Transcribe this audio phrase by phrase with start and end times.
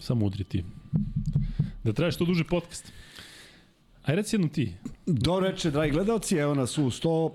[0.00, 0.64] Samo udri ti.
[1.84, 2.92] Da traje što duže podcast.
[4.04, 4.72] Aj reci jednu ti.
[5.06, 7.30] Dobro reče, dragi gledalci, evo nas u 100,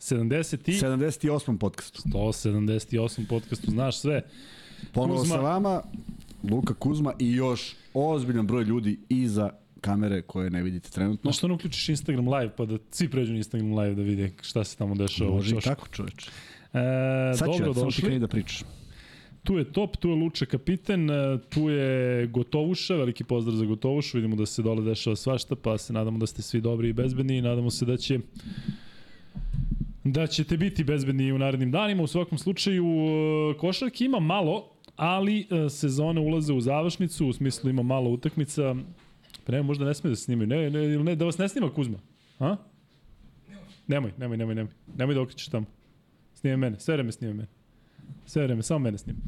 [0.00, 1.58] 70 i 78.
[1.58, 2.02] podcastu.
[2.04, 4.22] 178 podcastu, znaš sve.
[4.92, 5.34] Ponovo Kuzma.
[5.34, 5.82] sa vama,
[6.50, 9.50] Luka Kuzma i još ozbiljan broj ljudi iza
[9.80, 11.28] kamere koje ne vidite trenutno.
[11.28, 14.30] No što ne uključiš Instagram live pa da svi pređu na Instagram live da vide
[14.42, 15.30] šta se tamo dešava.
[15.30, 16.30] Može i tako, čoveče.
[16.72, 18.62] E, Sad ću dobro ja, samo ti kreni da pričaš.
[19.44, 24.16] Tu je Top, tu je Luče kapiten, e, tu je Gotovuša, veliki pozdrav za Gotovušu,
[24.16, 27.38] vidimo da se dole dešava svašta, pa se nadamo da ste svi dobri i bezbedni
[27.38, 28.18] i nadamo se da će
[30.04, 32.02] da ćete biti bezbedni u narednim danima.
[32.02, 37.70] U svakom slučaju, e, košarki ima malo, ali e, sezone ulaze u završnicu, u smislu
[37.70, 38.74] ima malo utakmica.
[39.46, 40.46] Pa ne, možda ne sme da se snimaju.
[40.46, 41.98] Ne, ne, ne, da vas ne snima Kuzma.
[42.38, 42.56] A?
[43.86, 44.72] Nemoj, nemoj, nemoj, nemoj.
[44.98, 45.66] Nemoj da okrećeš tamo.
[46.34, 47.61] Snimaj mene, sve vreme snimaj mene.
[48.26, 49.18] Sve vreme, samo mene snima.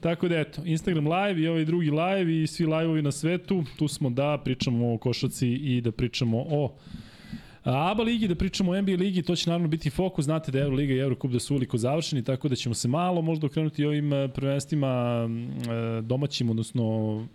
[0.00, 3.88] Tako da eto, Instagram live i ovaj drugi live i svi live-ovi na svetu, tu
[3.88, 6.74] smo da pričamo o košaci i da pričamo o
[7.64, 10.94] ABA ligi, da pričamo o NBA ligi, to će naravno biti fokus, znate da Euroliga
[10.94, 14.28] i Eurocup da su uliko završeni, tako da ćemo se malo možda okrenuti ovim eh,
[14.28, 17.26] prvenstvima eh, domaćim, odnosno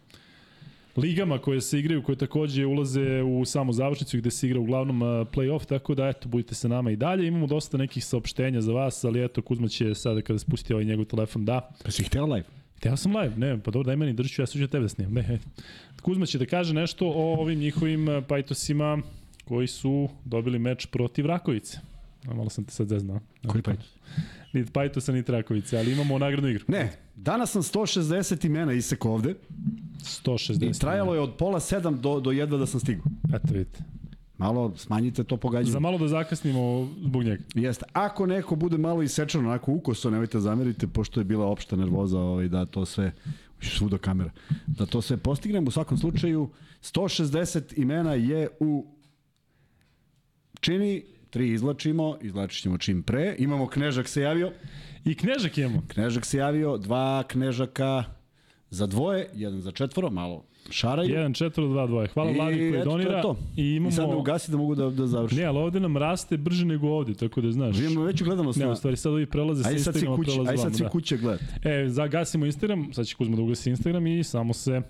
[0.97, 5.65] ligama koje se igraju, koje takođe ulaze u samu završnicu gde se igra uglavnom play-off,
[5.65, 7.27] tako da eto, budite sa nama i dalje.
[7.27, 11.05] Imamo dosta nekih saopštenja za vas, ali eto, Kuzma će sada kada spusti ovaj njegov
[11.05, 11.69] telefon da.
[11.83, 12.45] Pa si hteo live?
[12.77, 15.13] Hteo sam live, ne, pa dobro, daj meni, držit ću, ja suđu tebe da snimam.
[15.13, 15.39] Ne.
[16.01, 19.01] Kuzma će da kaže nešto o ovim njihovim pajtosima
[19.45, 21.92] koji su dobili meč protiv Rakovice.
[22.27, 23.19] A malo sam te sad zeznao.
[23.47, 23.95] Koji pajtos?
[24.53, 26.65] Niti Pajtosa, niti Rakovice, ali imamo nagradnu igru.
[26.67, 29.35] Ne, danas sam 160 imena isek ovde
[30.03, 30.69] 160.
[30.69, 33.05] i trajalo je od pola sedam do, do jedva da sam stigao.
[33.33, 33.83] Eto vidite.
[34.37, 35.71] Malo smanjite to pogađanje.
[35.71, 37.43] Za malo da zakasnimo zbog njega.
[37.55, 37.85] Jeste.
[37.93, 42.47] Ako neko bude malo isečeno, onako ukoso, nemojte zameriti, pošto je bila opšta nervoza ovaj,
[42.47, 43.11] da to sve,
[43.61, 44.31] svuda kamera,
[44.67, 45.67] da to sve postignemo.
[45.67, 46.49] U svakom slučaju,
[46.81, 48.85] 160 imena je u
[50.59, 53.35] čini, tri izlačimo, izlačit ćemo čim pre.
[53.39, 54.51] Imamo Knežak se javio,
[55.05, 55.81] I Knežak imamo.
[55.87, 58.03] Knežak se javio, dva Knežaka
[58.69, 61.09] za dvoje, jedan za četvoro, malo šaraju.
[61.09, 62.07] 1 4 2 2.
[62.09, 63.21] Hvala I Vladi koji eto, to je donira.
[63.21, 63.37] to.
[63.55, 65.37] I imamo I sad me ugasi da mogu da, da završim.
[65.37, 67.79] Ne, ali ovde nam raste brže nego ovde, tako da znaš.
[67.79, 68.59] Imamo veću gledanost.
[68.59, 70.75] Ne, na- u stvari sad ovi prelaze sa Ajde sad si Instagrama, kuće, ajde sad
[70.75, 70.89] si da.
[70.89, 71.43] kuće gledati.
[71.63, 74.81] E, zagasimo Instagram, sad će Kuzma da ugasi Instagram i samo se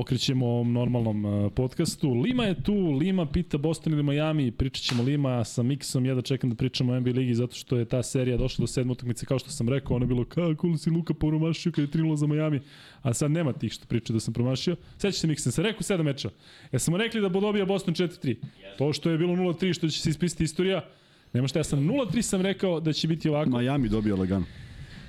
[0.00, 2.12] okrećemo normalnom uh, podcastu.
[2.14, 6.22] Lima je tu, Lima pita Boston ili Miami, pričat ćemo Lima sa Miksom, ja da
[6.22, 9.26] čekam da pričamo o NBA ligi zato što je ta serija došla do sedme utakmice,
[9.26, 12.26] kao što sam rekao, ono je bilo kako si Luka promašio kada je 3 za
[12.26, 12.60] Miami,
[13.02, 14.76] a sad nema tih što priča da sam promašio.
[14.92, 16.30] Sećate se Miksa, sam rekao sedam meča.
[16.72, 18.36] Ja smo rekli da dobija Boston 4-3.
[18.78, 20.84] To što je bilo 0-3, što će se ispisati istorija,
[21.32, 23.50] nema šta, ja sam 0-3 sam rekao da će biti ovako.
[23.50, 24.44] Miami dobio lagano.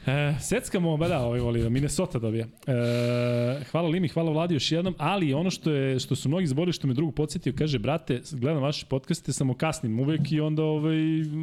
[0.08, 2.46] E, seckamo, ba da, ovaj voli da Minnesota dobija.
[2.68, 6.74] E, hvala Limi, hvala Vladi još jednom, ali ono što je što su mnogi zborili
[6.74, 10.98] što me drugo podsjetio, kaže brate, gledam vaše podcaste, samo kasnim uvek i onda ovaj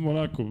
[0.07, 0.43] onako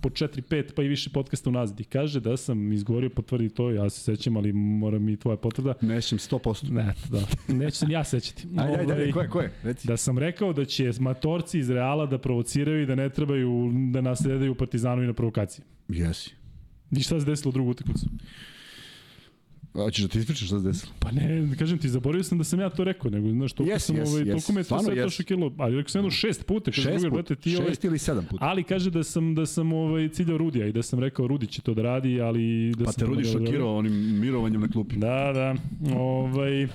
[0.00, 1.80] po 4 5 pa i više podcasta unazad.
[1.80, 5.74] I kaže da sam izgovorio potvrdi to, ja se sećam, ali mora mi tvoja potvrda.
[5.80, 6.70] Nećem 100%.
[6.70, 7.54] Ne, da.
[7.54, 8.48] Neću se ni ja sećati.
[8.58, 9.52] Ajde, ajde, Ovaj, ajde, ko je, ko je?
[9.62, 9.88] Reci.
[9.88, 14.00] Da sam rekao da će matorci iz Reala da provociraju i da ne trebaju da
[14.00, 15.64] nasledaju Partizanu i na provokaciji.
[15.88, 16.41] Jesi.
[16.92, 18.06] I šta se desilo u drugu utakmicu?
[19.76, 20.92] A ćeš da ti ispričaš šta se desilo?
[20.98, 21.24] Pa ne,
[21.58, 24.08] kažem ti, zaboravio sam da sam ja to rekao, nego znaš, toliko Jes, sam, jes,
[24.08, 24.28] ovaj, jes.
[24.28, 25.12] toliko me to Stvarno sve to jes.
[25.12, 27.84] šokilo, ali rekao sam jedno šest puta, kaže Šest, drugar, put, brate, ti ovaj, šest
[27.84, 28.44] ili sedam puta.
[28.44, 31.62] ali kaže da sam da sam ovaj ciljao Rudija i da sam rekao Rudi će
[31.62, 34.96] to da radi, ali da Pa sam te Rudi da- šokirao onim mirovanjem na klupi.
[34.96, 35.54] Da, da.
[35.94, 36.68] Ovaj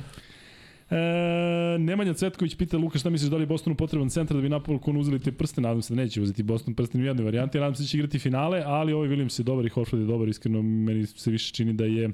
[0.90, 4.50] E, Nemanja Cvetković pita Luka šta misliš da li je Bostonu potreban centar da bi
[4.50, 7.76] napokon uzeli te prste, nadam se da neće uzeti Boston prsten u jednoj varijanti, nadam
[7.76, 10.62] se da će igrati finale, ali ovaj Williams je dobar i Horford je dobar, iskreno
[10.62, 12.10] meni se više čini da je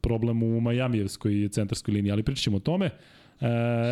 [0.00, 2.90] problem u Majamijevskoj centarskoj liniji, ali pričat ćemo o tome.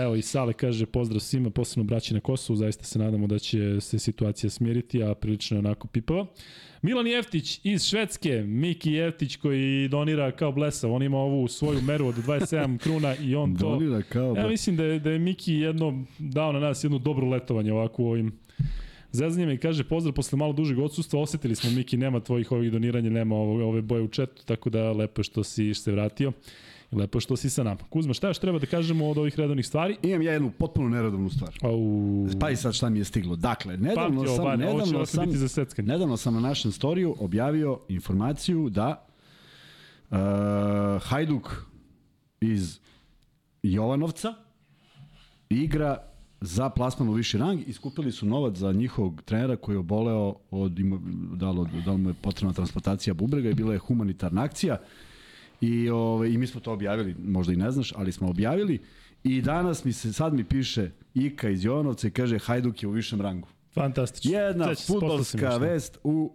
[0.02, 3.80] Evo i Sale kaže pozdrav svima, posebno braći na Kosovu, zaista se nadamo da će
[3.80, 6.26] se situacija smiriti, a prilično je onako pipava.
[6.82, 12.06] Milan Jeftić iz Švedske, Miki Jeftić koji donira kao blesav, on ima ovu svoju meru
[12.06, 13.70] od 27 kruna i on to...
[13.70, 14.34] Donira kao...
[14.36, 18.02] Ja mislim da je, da je Miki jedno dao na nas jedno dobro letovanje ovako
[18.02, 18.32] u ovim
[19.12, 23.10] zezanjima i kaže pozdrav posle malo dužeg odsustva, osetili smo Miki, nema tvojih ovih doniranja,
[23.10, 26.32] nema ove, ove boje u četu, tako da lepo je što si se vratio
[26.92, 27.80] lepo što si sa nama.
[27.80, 29.96] Kuzma, šta još treba da kažemo od ovih redovnih stvari?
[30.02, 31.50] Imam ja jednu potpuno neredovnu stvar.
[31.62, 31.78] Au,
[32.40, 33.36] Pa i sad šta mi je stiglo.
[33.36, 35.88] Dakle, nedavno Pamti ovo, sam, će nedavno sam, biti za seckanje.
[35.88, 39.06] nedavno sam na našem storiju objavio informaciju da
[40.10, 40.16] uh,
[41.00, 41.50] Hajduk
[42.40, 42.78] iz
[43.62, 44.34] Jovanovca
[45.48, 45.98] igra
[46.40, 50.34] za plasman u viši rang i skupili su novac za njihovog trenera koji je oboleo
[50.50, 51.00] od, ima-
[51.34, 54.76] da li, da li mu je potrebna transplantacija bubrega i bila je humanitarna akcija
[55.62, 58.78] I, ove, I mi smo to objavili, možda i ne znaš, ali smo objavili.
[59.24, 62.92] I danas mi se, sad mi piše Ika iz Jovanovca i kaže Hajduk je u
[62.92, 63.48] višem rangu.
[63.74, 64.32] Fantastično.
[64.32, 66.32] Jedna futbolska vest u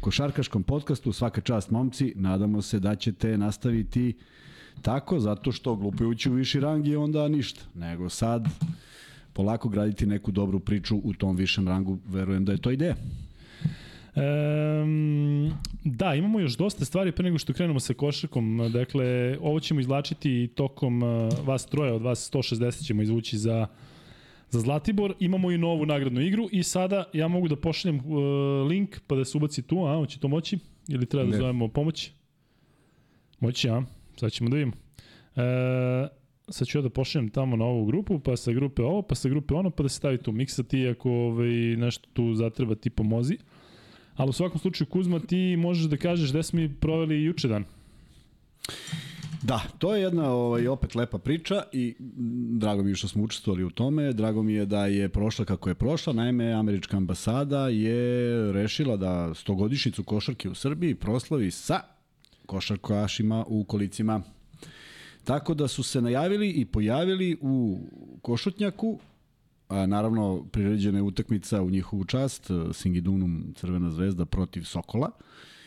[0.00, 1.12] košarkaškom podcastu.
[1.12, 2.12] Svaka čast, momci.
[2.16, 4.16] Nadamo se da ćete nastaviti
[4.82, 7.60] tako, zato što glupujući u viši rang je onda ništa.
[7.74, 8.48] Nego sad
[9.32, 11.98] polako graditi neku dobru priču u tom višem rangu.
[12.06, 12.94] Verujem da je to ideja.
[14.16, 15.52] Um,
[15.84, 18.70] da, imamo još dosta stvari pre nego što krenemo sa košarkom.
[18.72, 21.08] Dakle, ovo ćemo izlačiti tokom uh,
[21.46, 23.66] vas troje, od vas 160 ćemo izvući za
[24.50, 25.14] za Zlatibor.
[25.20, 29.24] Imamo i novu nagradnu igru i sada ja mogu da pošaljem uh, link pa da
[29.24, 30.58] se ubaci tu, a hoće to moći?
[30.88, 31.36] Ili treba da Ne.
[31.36, 32.10] zovemo pomoć?
[33.40, 33.82] Moći, a?
[34.16, 34.72] Sad ćemo da vidimo.
[35.36, 36.08] E,
[36.48, 39.28] sad ću ja da pošaljem tamo na ovu grupu, pa sa grupe ovo, pa sa
[39.28, 42.90] grupe ono, pa da se stavi tu miksa ti ako ovaj, nešto tu zatreba ti
[42.90, 43.38] pomozi.
[44.16, 47.64] Ali u svakom slučaju, Kuzma, ti možeš da kažeš gde smo mi proveli juče dan.
[49.42, 51.94] Da, to je jedna ovaj, opet lepa priča i
[52.58, 54.12] drago mi je što smo učestvovali u tome.
[54.12, 56.12] Drago mi je da je prošla kako je prošla.
[56.12, 61.80] Naime, američka ambasada je rešila da stogodišnicu košarke u Srbiji proslavi sa
[62.46, 64.22] košarkašima u kolicima.
[65.24, 67.78] Tako da su se najavili i pojavili u
[68.22, 68.98] Košutnjaku,
[69.70, 75.10] a naravno priređena je utakmica u njihovu čast, eh, Singidunum Crvena zvezda protiv Sokola.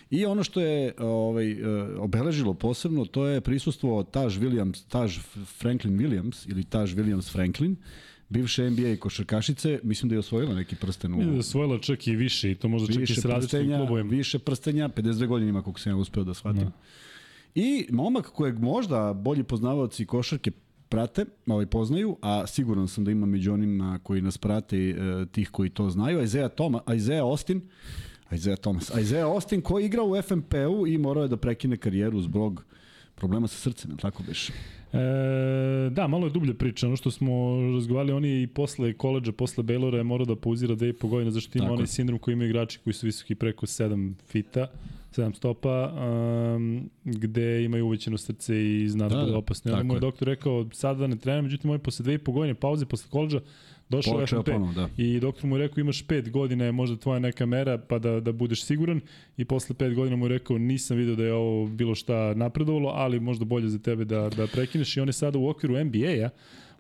[0.10, 1.58] I ono što je ovaj, eh,
[1.98, 5.08] obeležilo posebno, to je prisustvo Taj Williams, Taj
[5.60, 7.76] Franklin Williams ili Taj Williams Franklin,
[8.30, 12.16] bivše NBA košarkašice, mislim da je osvojila neki prsten u da je osvojila čak i
[12.16, 14.10] više i to možda čak i s različitim klubovima.
[14.10, 16.64] više prstenja, 52 godine ima koliko sam ja uspeo da shvatim.
[16.64, 16.72] Da.
[17.56, 20.52] I momak kojeg možda bolji poznavaoci košarke
[20.94, 24.96] prate, ovaj poznaju, a siguran sam da ima među onima koji nas prate e,
[25.32, 27.62] tih koji to znaju, Isaiah, Toma, Isaiah Austin,
[28.32, 32.66] Isaiah Thomas, Isaiah Austin koji igra u FNP-u i morao je da prekine karijeru zbog
[33.16, 34.50] problema sa srcem, tako biš?
[34.50, 34.54] E,
[35.92, 36.88] da, malo je dublja priča.
[36.88, 40.76] Ono što smo razgovarali, on je i posle koleđa, posle Baylora je morao da pauzira
[40.76, 43.36] dve i po godine, zašto ima Tako onaj sindrom koji imaju igrači koji su visoki
[43.36, 44.68] preko 7 fita,
[45.14, 45.94] 7 stopa,
[46.56, 49.72] um, gde imaju uvećeno srce i zna da, Da, bude da, opasno.
[49.72, 50.00] I onda tako mu je je.
[50.02, 52.86] doktor rekao, sada da ne trenem, međutim, on je posle dve i po godine pauze,
[52.86, 53.40] posle koleđa,
[53.90, 54.52] došao u Počeo FNP.
[54.52, 54.90] ponovo, da.
[54.98, 58.20] I doktor mu je rekao, imaš pet godina, je možda tvoja neka mera, pa da,
[58.20, 59.02] da budeš siguran.
[59.38, 62.90] I posle pet godina mu je rekao, nisam video da je ovo bilo šta napredovalo,
[62.90, 64.98] ali možda bolje za tebe da, da prekineš.
[64.98, 66.30] I on je sada u okviru NBA-a,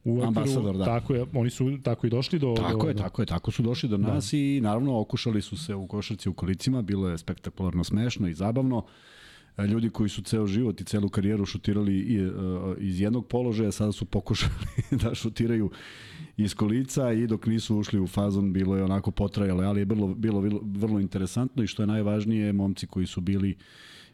[0.04, 0.86] u okviru, Ambasador, da.
[0.86, 2.54] Tako je, oni su tako i došli do...
[2.58, 4.38] Tako do, je, do, tako je, tako su došli do nas da.
[4.38, 8.86] i naravno okušali su se u košarci u kolicima, bilo je spektakularno smešno i zabavno.
[9.58, 12.30] E, Ljudi koji su ceo život i celu karijeru šutirali i, e,
[12.78, 14.54] iz jednog položaja, sada su pokušali
[15.04, 15.72] da šutiraju
[16.38, 20.08] iz kolica i dok nisu ušli u fazon bilo je onako potrajalo, ali je bilo,
[20.08, 23.56] bilo, bilo vrlo interesantno i što je najvažnije, momci koji su bili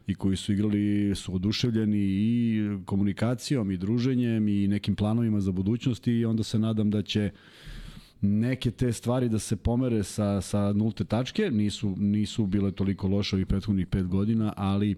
[0.09, 6.07] i koji su igrali su oduševljeni i komunikacijom i druženjem i nekim planovima za budućnost
[6.07, 7.31] i onda se nadam da će
[8.21, 13.35] neke te stvari da se pomere sa, sa nulte tačke, nisu, nisu bile toliko loše
[13.35, 14.95] ovih prethodnih pet godina, ali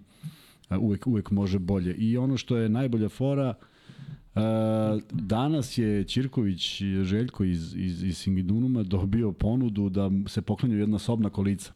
[0.79, 1.95] uvek, uvek može bolje.
[1.95, 3.53] I ono što je najbolja fora,
[5.11, 11.29] danas je Ćirković Željko iz, iz, iz Singidunuma dobio ponudu da se poklanju jedna sobna
[11.29, 11.73] kolica.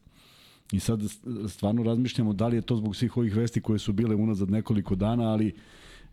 [0.72, 1.02] I sad
[1.48, 4.96] stvarno razmišljamo da li je to zbog svih ovih vesti koje su bile unazad nekoliko
[4.96, 5.56] dana, ali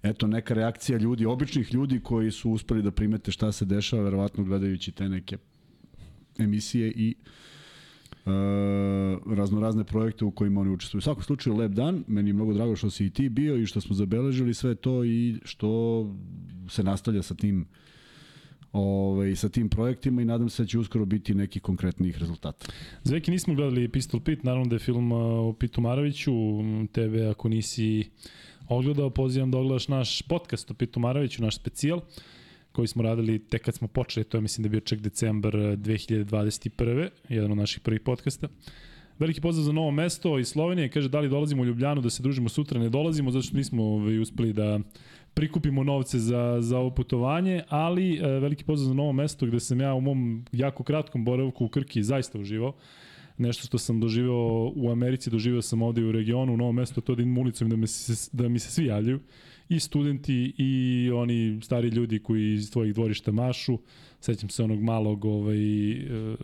[0.02, 4.44] eto neka reakcija ljudi, običnih ljudi koji su uspeli da primete šta se dešava, verovatno
[4.44, 5.38] gledajući te neke
[6.38, 7.14] emisije i
[8.26, 8.30] e,
[9.36, 10.98] raznorazne projekte u kojima oni učestvuju.
[10.98, 13.66] U svakom slučaju lep dan, meni je mnogo drago što si i ti bio i
[13.66, 16.06] što smo zabeležili sve to i što
[16.68, 17.66] se nastavlja sa tim
[18.72, 22.66] ovaj, sa tim projektima i nadam se da će uskoro biti neki konkretnih rezultata.
[23.04, 26.32] Zveki nismo gledali Pistol Pit, naravno da je film uh, o Pitu Maraviću,
[26.92, 28.10] tebe ako nisi
[28.68, 32.00] ogledao, pozivam da ogledaš naš podcast o Pitu Maraviću, naš specijal,
[32.72, 35.56] koji smo radili tek kad smo počeli, to je mislim da je bio čak decembar
[35.56, 37.08] uh, 2021.
[37.28, 38.48] jedan od naših prvih podcasta.
[39.18, 40.88] Veliki pozdrav za novo mesto iz Slovenije.
[40.88, 42.80] Kaže, da li dolazimo u Ljubljanu da se družimo sutra?
[42.80, 44.80] Ne dolazimo, zato što nismo ovaj, uspeli da
[45.34, 49.80] prikupimo novce za, za ovo putovanje, ali e, veliki pozdrav za novo mesto gde sam
[49.80, 52.72] ja u mom jako kratkom boravku u Krki zaista uživao.
[53.38, 57.14] Nešto što sam doživeo u Americi, doživeo sam ovde u regionu, u novom mestu, to
[57.14, 59.20] da idem ulicom da, se, da mi se svi javljaju.
[59.68, 63.78] I studenti i oni stari ljudi koji iz tvojih dvorišta mašu.
[64.20, 66.36] Sećam se onog malog ovaj, e,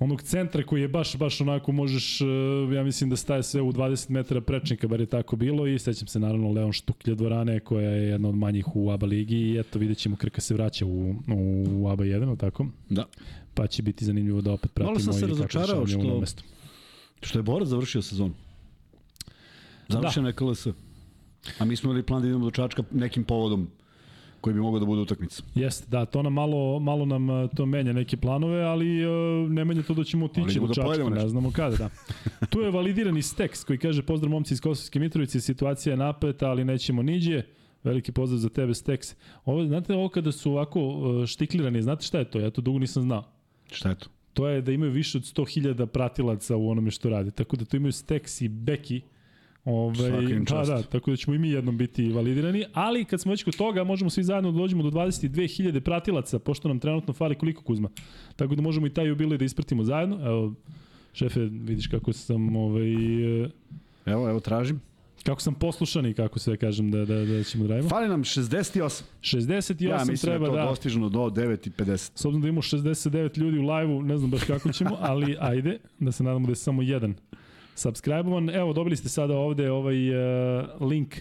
[0.00, 2.24] onog centra koji je baš, baš onako možeš, e,
[2.74, 6.06] ja mislim da staje sve u 20 metara prečnika, bar je tako bilo i sećam
[6.06, 9.78] se naravno Leon Štuklja dvorane koja je jedna od manjih u ABA ligi i eto
[9.78, 11.14] vidjet ćemo Krka se vraća u,
[11.70, 12.66] u ABA 1, ili tako?
[12.88, 13.04] Da.
[13.54, 14.90] Pa će biti zanimljivo da opet pratimo.
[14.90, 16.24] Malo sam se razočarao što-.
[17.22, 18.34] Što je Borac završio sezonu.
[19.88, 20.28] Završio da.
[20.28, 20.66] na KLS.
[21.58, 23.68] A mi smo imali plan da idemo do Čačka nekim povodom
[24.40, 25.42] koji bi mogao da bude utakmica.
[25.54, 29.64] Jeste, da, to nam malo, malo nam e, to menja neke planove, ali uh, ne
[29.64, 31.90] menja to da ćemo otići do da Čačka, ne znamo kada, da.
[32.46, 36.64] tu je validirani tekst koji kaže pozdrav momci iz Kosovske Mitrovice, situacija je napeta, ali
[36.64, 37.42] nećemo niđe.
[37.84, 39.14] Veliki pozdrav za tebe, Stex.
[39.44, 42.40] Ovo, znate ovo kada su ovako uh, štiklirani, znate šta je to?
[42.40, 43.24] Ja to dugo nisam znao.
[43.72, 44.06] Šta je to?
[44.32, 47.30] To je da imaju više od 100.000 pratilaca u onome što rade.
[47.30, 49.00] Tako da tu imaju Stex i Beki.
[49.64, 50.70] Ove, im da, čast.
[50.70, 53.84] da, tako da ćemo i mi jednom biti validirani, ali kad smo već kod toga,
[53.84, 57.88] možemo svi zajedno da dođemo do 22.000 pratilaca, pošto nam trenutno fali koliko Kuzma.
[58.36, 60.18] Tako da možemo i taj jubilej da ispratimo zajedno.
[60.26, 60.54] Evo,
[61.12, 62.92] šefe, vidiš kako sam ovaj,
[63.42, 63.50] e,
[64.06, 64.80] Evo, evo tražim.
[65.24, 67.88] kako sam poslušan i kako se kažem da, da, da ćemo da radimo.
[67.88, 69.02] Fali nam 68.
[69.20, 70.68] 68 Ja mislim treba da je to da...
[70.68, 72.10] dostižno do 9.50.
[72.14, 75.78] S obzirom da imamo 69 ljudi u live-u, ne znam baš kako ćemo, ali ajde,
[75.98, 77.14] da se nadamo da je samo jedan
[77.80, 78.50] subscribe-ovan.
[78.50, 81.14] Evo, dobili ste sada ovde ovaj uh, link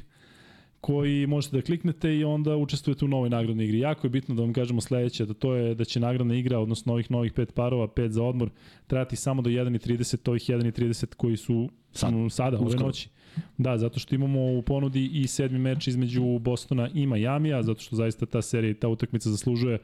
[0.81, 3.79] koji možete da kliknete i onda učestvujete u novoj nagradnoj igri.
[3.79, 6.93] Jako je bitno da vam kažemo sledeće, da to je da će nagradna igra, odnosno
[6.93, 8.49] ovih novih pet parova, pet za odmor,
[8.87, 12.13] trajati samo do 1.30, ovih 1.30 koji su Sad.
[12.13, 12.85] m, sada, ove Uskoro.
[12.85, 13.09] noći.
[13.57, 17.95] Da, zato što imamo u ponudi i sedmi meč između Bostona i Majamija, zato što
[17.95, 19.79] zaista ta serija i ta utakmica zaslužuje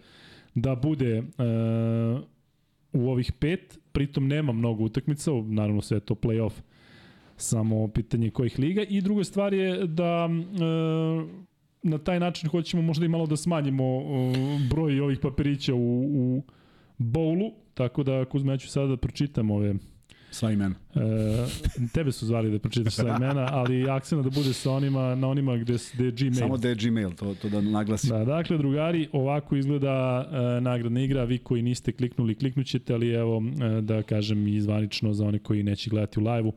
[0.55, 1.25] da bude uh,
[2.94, 6.61] u ovih pet, pritom nema mnogo utakmica, naravno sve je to play-off,
[7.37, 8.83] samo pitanje kojih liga.
[8.89, 11.29] I druga stvar je da uh,
[11.83, 14.03] na taj način hoćemo možda i malo da smanjimo uh,
[14.69, 16.43] broj ovih papirića u, u
[16.97, 19.75] bowlu, tako da Kuzma, ja ću sada da pročitam ove
[20.35, 20.75] Sva imena.
[20.95, 20.99] E,
[21.93, 25.57] tebe su zvali da pročitaš sva imena, ali akcena da bude sa onima, na onima
[25.57, 26.33] gde, gde je Gmail.
[26.33, 28.09] Samo da je Gmail, to, to da naglasim.
[28.09, 31.23] Da, dakle, drugari, ovako izgleda e, nagradna igra.
[31.23, 33.43] Vi koji niste kliknuli, kliknućete, ali evo,
[33.77, 36.53] e, da kažem i zvanično za one koji neće gledati u live-u.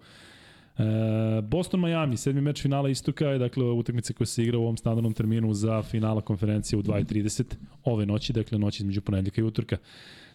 [0.78, 4.76] E, Boston Miami, sedmi meč finala istoka je dakle utakmica koja se igra u ovom
[4.76, 7.44] standardnom terminu za finala konferencije u 2.30
[7.84, 9.76] ove noći, dakle noć između ponedjeljka i utorka.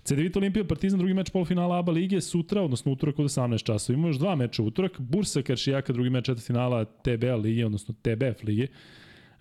[0.04, 3.94] CDVita Olimpija Partizan drugi meč polufinala ABA lige sutra, odnosno utorak od 18 časova.
[3.94, 8.68] Imamo još dva meča utorak, Bursa Karšijaka drugi meč četvrtfinala TBL lige, odnosno TBF lige.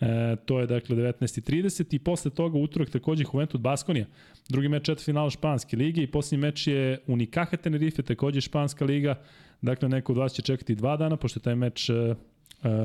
[0.01, 4.07] E, to je dakle 19.30 i posle toga utorak takođe Juventud Baskonija.
[4.49, 9.15] Drugi meč četvrtfinala Španske lige i poslednji meč je Unicaja Tenerife, takođe Španska liga.
[9.63, 12.15] Dakle, neko od vas će čekati dva dana, pošto je taj meč e,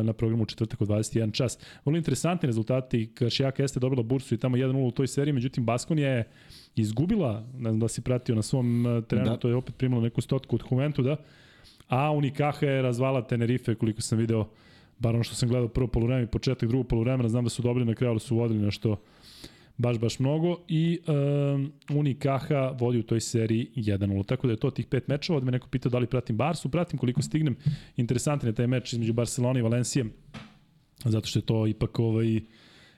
[0.04, 1.60] na programu u četvrtak od 21 čas.
[1.86, 3.12] Vrlo interesantni rezultati.
[3.14, 6.28] Kašijaka jeste dobila bursu i tamo 1-0 u toj seriji, međutim Baskonija je
[6.76, 9.38] izgubila, ne znam da si pratio na svom e, terenu, Da.
[9.38, 11.16] to je opet primilo neku stotku od Juventuda,
[11.88, 14.48] a Unicaja je razvala Tenerife, koliko sam video,
[15.00, 17.86] bar ono što sam gledao prvo polovreme i početak drugog polovremena, znam da su dobili
[17.86, 18.96] na kraju, ali su vodili nešto
[19.78, 24.26] baš, baš mnogo i um, Unicaja vodi u toj seriji 1-0.
[24.26, 25.38] Tako da je to tih pet mečeva.
[25.38, 27.56] Od me neko pitao da li pratim Barsu, pratim koliko stignem.
[27.96, 30.06] Interesantan je taj meč između Barcelona i Valencije,
[31.06, 32.40] zato što je to ipak ovaj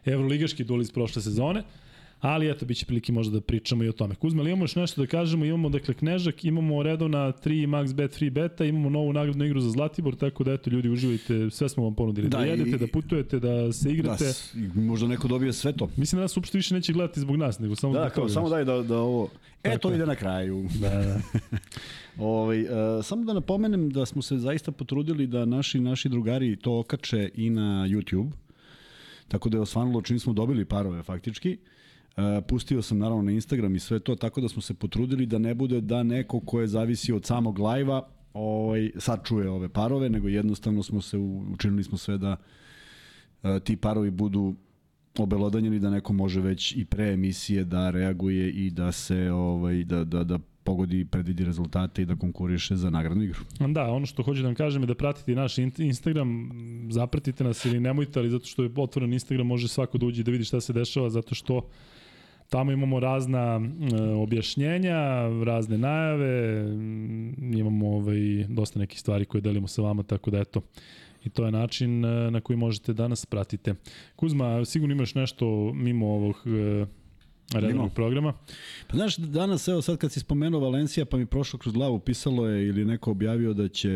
[0.05, 1.63] evroligaški duel iz prošle sezone.
[2.21, 4.15] Ali eto, bit će prilike možda da pričamo i o tome.
[4.15, 5.45] Kuzma, ali imamo još nešto da kažemo?
[5.45, 7.33] Imamo, dakle, Knežak, imamo redovna 3
[7.67, 11.49] max bet free beta, imamo novu nagradnu igru za Zlatibor, tako da eto, ljudi, uživajte,
[11.49, 12.29] sve smo vam ponudili.
[12.29, 14.25] Da, Da, da jedete, i- da putujete, da se Da, igrate.
[14.55, 15.89] i možda neko dobije sve to.
[15.97, 18.49] Mislim da nas uopšte više neće gledati zbog nas, nego samo Da, zbog kao, samo
[18.49, 19.29] daj da, da ovo...
[19.63, 20.67] E, Tako to ide na kraju.
[20.73, 21.19] Da, da.
[22.19, 22.69] Ovaj, uh,
[23.03, 27.49] samo da napomenem da smo se zaista potrudili da naši naši drugari to okače i
[27.49, 28.31] na YouTube.
[29.27, 31.53] Tako da je osvanulo čim smo dobili parove faktički.
[31.53, 31.69] Uh,
[32.47, 35.53] pustio sam naravno na Instagram i sve to, tako da smo se potrudili da ne
[35.53, 40.27] bude da neko ko je zavisi od samog lajva ovaj, sad čuje ove parove, nego
[40.27, 41.17] jednostavno smo se
[41.53, 42.35] učinili smo sve da
[43.43, 44.55] uh, ti parovi budu
[45.19, 50.03] obelodanjeni da neko može već i pre emisije da reaguje i da se ovaj da
[50.03, 53.39] da da pogodi predvidi rezultate i da konkuriše za nagradnu igru.
[53.59, 56.49] Da, ono što hoću da vam kažem je da pratite naš in- Instagram,
[56.91, 60.31] zapratite nas ili nemojte, ali zato što je otvoren Instagram može svako da uđe da
[60.31, 61.61] vidi šta se dešava, zato što
[62.49, 66.63] tamo imamo razna e, objašnjenja, razne najave,
[67.37, 70.61] imamo ovaj, dosta nekih stvari koje delimo sa vama, tako da eto,
[71.23, 73.75] i to je način e, na koji možete da nas pratite.
[74.15, 76.85] Kuzma, sigurno imaš nešto mimo ovog e,
[77.53, 78.33] redovnog programa?
[78.87, 82.47] Pa znaš, danas, evo sad kad si spomenuo Valencija, pa mi prošlo kroz glavu, pisalo
[82.47, 83.89] je ili neko objavio da će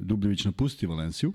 [0.00, 1.32] Dubljević napustiti Valenciju,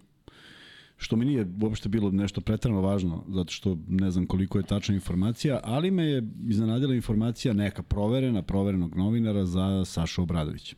[1.02, 4.96] što mi nije uopšte bilo nešto pretrano važno, zato što ne znam koliko je tačna
[4.96, 10.76] informacija, ali me je iznenadila informacija neka proverena, proverenog novinara za Sašu Obradovića.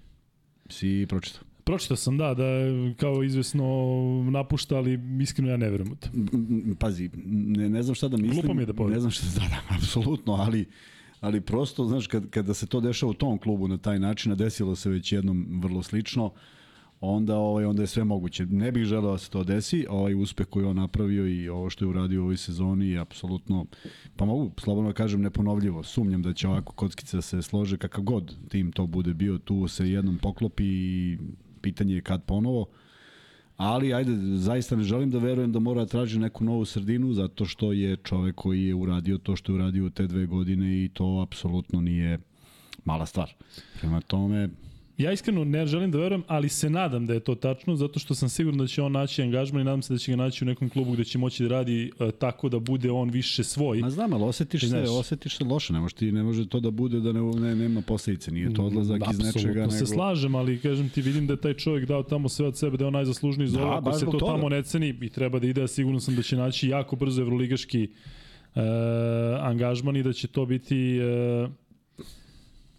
[0.69, 1.43] Si pročitao?
[1.63, 2.43] Pročitao sam, da, da
[2.97, 3.65] kao izvesno
[4.31, 6.09] napušta, ali iskreno ja ne verujem u to.
[6.79, 8.41] Pazi, ne, ne znam šta da mislim.
[8.41, 8.93] Glupo mi je da povedem.
[8.93, 10.65] Ne znam šta da, da, apsolutno, ali
[11.19, 14.35] ali prosto, znaš, kad, kada se to dešava u tom klubu na taj način, a
[14.35, 16.31] desilo se već jednom vrlo slično,
[17.05, 18.45] onda ovaj onda je sve moguće.
[18.45, 21.85] Ne bih želeo da se to desi, ovaj uspeh koji on napravio i ovo što
[21.85, 23.65] je uradio u ovoj sezoni je apsolutno
[24.15, 25.83] pa mogu slobodno da kažem neponovljivo.
[25.83, 29.67] Sumnjam da će ovako kockice da se slože kakav god tim to bude bio, tu
[29.67, 31.17] se jednom poklopi i
[31.61, 32.65] pitanje je kad ponovo.
[33.57, 37.45] Ali, ajde, zaista ne želim da verujem da mora da traži neku novu sredinu, zato
[37.45, 41.21] što je čovek koji je uradio to što je uradio te dve godine i to
[41.27, 42.19] apsolutno nije
[42.85, 43.33] mala stvar.
[43.79, 44.49] Prema tome,
[44.97, 48.15] Ja iskreno ne želim da verujem, ali se nadam da je to tačno, zato što
[48.15, 50.47] sam siguran da će on naći angažman i nadam se da će ga naći u
[50.47, 53.79] nekom klubu gde će moći da radi uh, tako da bude on više svoj.
[53.79, 54.89] Ma znam, ali osetiš se, Znaš.
[54.89, 57.81] osetiš se loše, ne može, ti, ne može to da bude da ne, ne, nema
[57.81, 59.59] posledice, nije to odlazak iz nečega.
[59.59, 59.71] Nego...
[59.71, 62.77] se slažem, ali kažem ti vidim da je taj čovjek dao tamo sve od sebe,
[62.77, 63.73] da je on najzaslužniji za Da, ovo.
[63.73, 64.25] Ako se to toga.
[64.25, 67.83] tamo ne ceni i treba da ide, sigurno sam da će naći jako brzo evroligaški
[68.55, 68.61] e,
[69.41, 71.47] angažman i da će to biti e,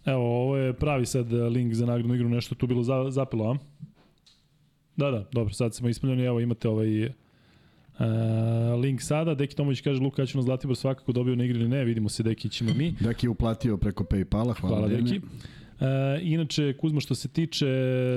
[0.05, 3.57] Evo, ovo je pravi sad link za nagradnu igru, nešto tu bilo za, zapelo, a?
[4.95, 7.11] Da, da, dobro, sad smo ispravljeni, evo imate ovaj e,
[8.81, 9.35] link sada.
[9.35, 12.09] Deki Tomović kaže, Luka, ja ću na Zlatibor svakako dobio na igri ili ne, vidimo
[12.09, 12.91] se Deki ćemo mi.
[13.07, 15.01] Deki je uplatio preko Paypala, hvala, Hvala, Dene.
[15.01, 15.21] Deki.
[15.79, 17.67] E, inače, Kuzma, što se tiče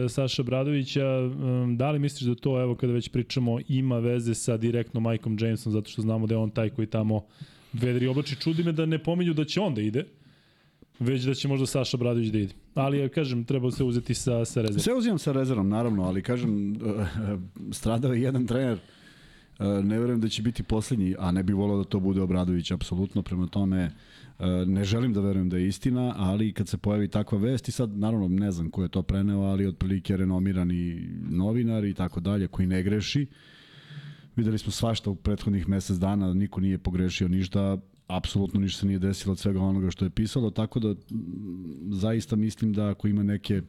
[0.08, 4.56] Saša Bradovića, um, da li misliš da to, evo, kada već pričamo, ima veze sa
[4.56, 7.24] direktno Mikeom Jamesom, zato što znamo da je on taj koji tamo
[7.72, 8.36] vedri oblači.
[8.36, 10.04] Čudi me da ne pominju da će on da ide,
[10.98, 12.54] već da će možda Saša Bradović da ide.
[12.74, 14.80] Ali, ja kažem, treba se uzeti sa, sa rezervom.
[14.80, 16.76] Sve uzimam sa rezervom, naravno, ali kažem,
[17.78, 18.78] stradao je jedan trener,
[19.58, 22.70] e, ne verujem da će biti poslednji, a ne bih volao da to bude Obradović,
[22.70, 27.08] apsolutno, prema tome e, ne želim da verujem da je istina, ali kad se pojavi
[27.08, 31.84] takva vest i sad, naravno, ne znam ko je to preneo, ali otprilike renomirani novinar
[31.84, 33.26] i tako dalje, koji ne greši,
[34.38, 39.32] Videli smo svašta u prethodnih mesec dana, niko nije pogrešio ništa, apsolutno ništa nije desilo
[39.32, 40.96] od svega onoga što je pisalo, tako da m,
[41.90, 43.62] zaista mislim da ako ima neke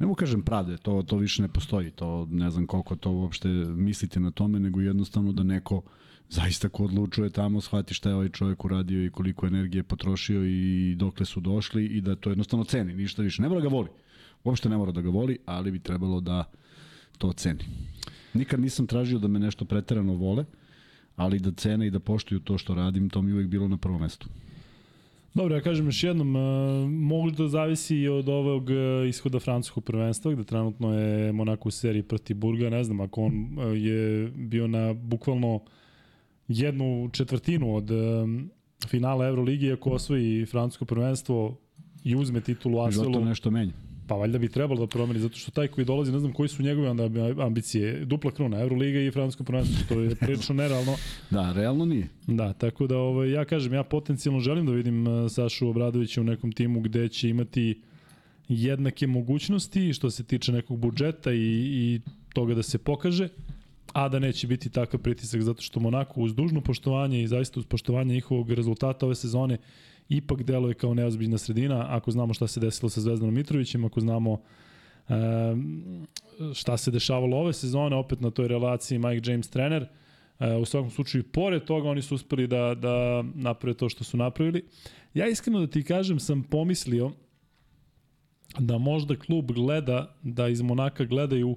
[0.00, 3.48] ne mogu kažem pravde, to, to više ne postoji, to ne znam koliko to uopšte
[3.48, 5.82] mislite na tome, nego jednostavno da neko
[6.28, 10.94] zaista ko odlučuje tamo shvati šta je ovaj čovjek uradio i koliko energije potrošio i
[10.94, 13.42] dokle su došli i da to jednostavno ceni, ništa više.
[13.42, 13.88] Ne mora ga voli,
[14.44, 16.44] uopšte ne mora da ga voli, ali bi trebalo da
[17.18, 17.64] to ceni.
[18.34, 20.44] Nikad nisam tražio da me nešto preterano vole,
[21.18, 23.76] ali da cene i da poštuju to što radim, to mi je uvijek bilo na
[23.76, 24.28] prvom mestu.
[25.34, 30.32] Dobro, ja kažem još jednom, uh, možda zavisi i od ovog uh, ishoda francuskog prvenstva,
[30.32, 34.66] gde trenutno je Monako u seriji protiv Burga, ne znam, ako on uh, je bio
[34.66, 35.60] na bukvalno
[36.48, 37.90] jednu četvrtinu od
[38.88, 41.58] finala Euroligi, ako osvoji francusko prvenstvo
[42.04, 43.72] i uzme titulu Život to Asvelu, nešto menja.
[44.08, 46.62] Pa valjda bi trebalo da promeni, zato što taj koji dolazi, ne znam koji su
[46.62, 47.08] njegove onda
[47.44, 50.96] ambicije, dupla kruna, Euroliga i francusko prvenstvo, to je prilično nerealno.
[51.30, 52.08] Da, realno nije.
[52.26, 56.24] Da, tako da ovaj, ja kažem, ja potencijalno želim da vidim uh, Sašu Obradovića u
[56.24, 57.80] nekom timu gde će imati
[58.48, 62.00] jednake mogućnosti što se tiče nekog budžeta i, i
[62.34, 63.28] toga da se pokaže,
[63.92, 67.66] a da neće biti takav pritisak zato što Monako uz dužno poštovanje i zaista uz
[67.66, 69.58] poštovanje njihovog rezultata ove sezone
[70.08, 74.40] ipak deluje kao neozbiljna sredina ako znamo šta se desilo sa Zvezdanom Mitrovićem, ako znamo
[75.08, 76.06] um,
[76.54, 79.86] šta se dešavalo ove sezone, opet na toj relaciji Mike James trener,
[80.40, 84.16] E, u svakom slučaju, pored toga oni su uspeli da, da naprave to što su
[84.16, 84.64] napravili.
[85.14, 87.10] Ja iskreno da ti kažem sam pomislio
[88.58, 91.56] da možda klub gleda, da iz Monaka gledaju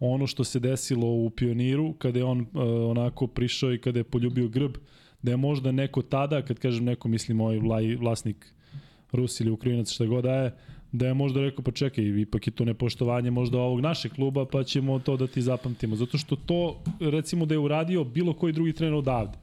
[0.00, 2.46] ono što se desilo u Pioniru, kada je on uh,
[2.90, 4.76] onako prišao i kada je poljubio grb,
[5.22, 8.54] da je možda neko tada, kad kažem neko, mislim ovaj vlaj, vlasnik
[9.12, 10.54] Rus ili Ukrajinac, šta god da je,
[10.92, 14.64] da je možda rekao, pa čekaj, ipak je to nepoštovanje možda ovog našeg kluba, pa
[14.64, 15.96] ćemo to da ti zapamtimo.
[15.96, 19.38] Zato što to, recimo da je uradio bilo koji drugi trener odavde,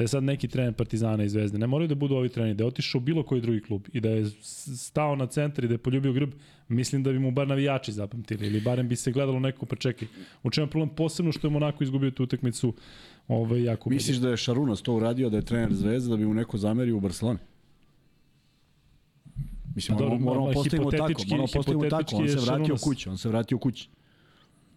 [0.00, 2.64] da je sad neki trener Partizana i Zvezde, ne moraju da budu ovi treneri, da
[2.64, 4.30] je otišao u bilo koji drugi klub i da je
[4.76, 6.30] stao na centar i da je poljubio grb,
[6.68, 10.08] mislim da bi mu bar navijači zapamtili ili barem bi se gledalo neko, pa čekaj,
[10.42, 12.74] u čemu je problem posebno što je Monako izgubio tu utakmicu
[13.28, 16.34] ovaj, jako Misliš da je Šarunas to uradio, da je trener Zvezde, da bi mu
[16.34, 17.38] neko zamerio u Barceloni?
[19.74, 22.16] Mislim, Pa moramo, moramo postavimo tako, moramo postavimo tako.
[22.16, 22.82] On se vratio Šarunas.
[22.82, 23.88] kući, on se vratio kući.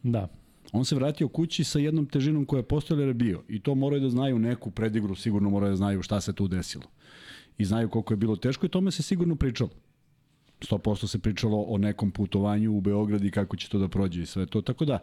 [0.03, 0.27] Da.
[0.73, 3.43] On se vratio kući sa jednom težinom koja je postojala jer je bio.
[3.47, 6.83] I to moraju da znaju neku predigru, sigurno moraju da znaju šta se tu desilo.
[7.57, 9.69] I znaju koliko je bilo teško i tome se sigurno pričalo.
[10.61, 14.25] 100% se pričalo o nekom putovanju u Beograd i kako će to da prođe i
[14.25, 14.61] sve to.
[14.61, 14.99] Tako da,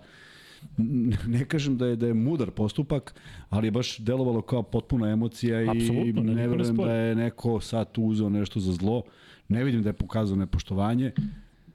[1.36, 3.14] ne kažem da je da je mudar postupak,
[3.48, 7.60] ali je baš delovalo kao potpuna emocija i Apsolutno, ne, ne verujem da je neko
[7.60, 9.02] sad tu uzeo nešto za zlo.
[9.48, 11.12] Ne vidim da je pokazao nepoštovanje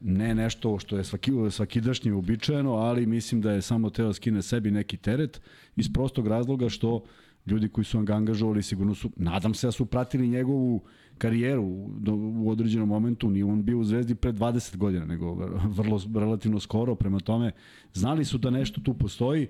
[0.02, 4.42] ne nešto što je svaki, svakidašnje uobičajeno, ali mislim da je samo teo da skine
[4.42, 5.42] sebi neki teret
[5.76, 7.04] iz prostog razloga što
[7.46, 10.82] ljudi koji su ga angažovali sigurno su, nadam se da su pratili njegovu
[11.18, 15.34] karijeru do, u određenom momentu, nije on bio u Zvezdi pre 20 godina, nego
[15.68, 17.52] vrlo relativno skoro, prema tome
[17.94, 19.48] znali su da nešto tu postoji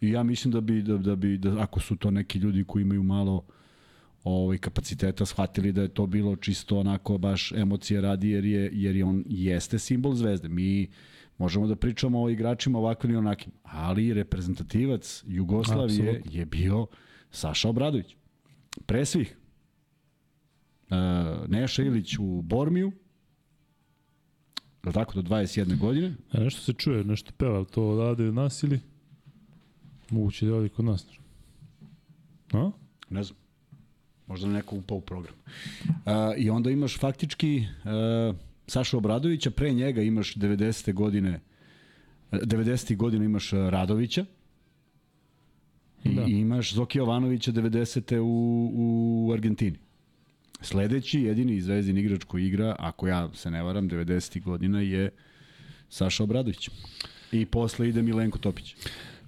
[0.00, 2.82] i ja mislim da bi, da, da bi da, ako su to neki ljudi koji
[2.82, 3.44] imaju malo
[4.24, 8.96] ovaj kapaciteta shvatili da je to bilo čisto onako baš emocije radi jer je jer
[8.96, 10.48] je on jeste simbol zvezde.
[10.48, 10.90] Mi
[11.38, 16.34] možemo da pričamo o igračima ovakvim i onakim, ali reprezentativac Jugoslavije Absolut.
[16.34, 16.86] je bio
[17.30, 18.16] Saša Obradović.
[18.86, 19.36] Pre svih.
[20.90, 20.94] E,
[21.48, 22.92] Neša Ilić u Bormiju,
[24.86, 25.78] je tako, do 21.
[25.78, 26.14] godine?
[26.32, 28.80] A nešto se čuje, nešto peva, to odade od nas ili?
[30.10, 31.06] Moguće da je kod nas.
[32.52, 32.70] A?
[33.10, 33.43] Ne znam.
[34.26, 35.34] Možda neko upao u program.
[35.88, 40.92] Uh, I onda imaš faktički uh, Saša Obradovića, pre njega imaš 90.
[40.92, 41.40] godine
[42.32, 42.96] 90.
[42.96, 44.24] godina imaš Radovića,
[46.04, 46.22] I, da.
[46.22, 48.18] imaš Zoki Jovanovića 90.
[48.18, 49.78] u, u Argentini.
[50.60, 54.42] Sledeći, jedini zvezdin igrač koji igra, ako ja se ne varam, 90.
[54.42, 55.10] godina je
[55.88, 56.70] Saša Obradović.
[57.32, 58.76] I posle ide Milenko Topić.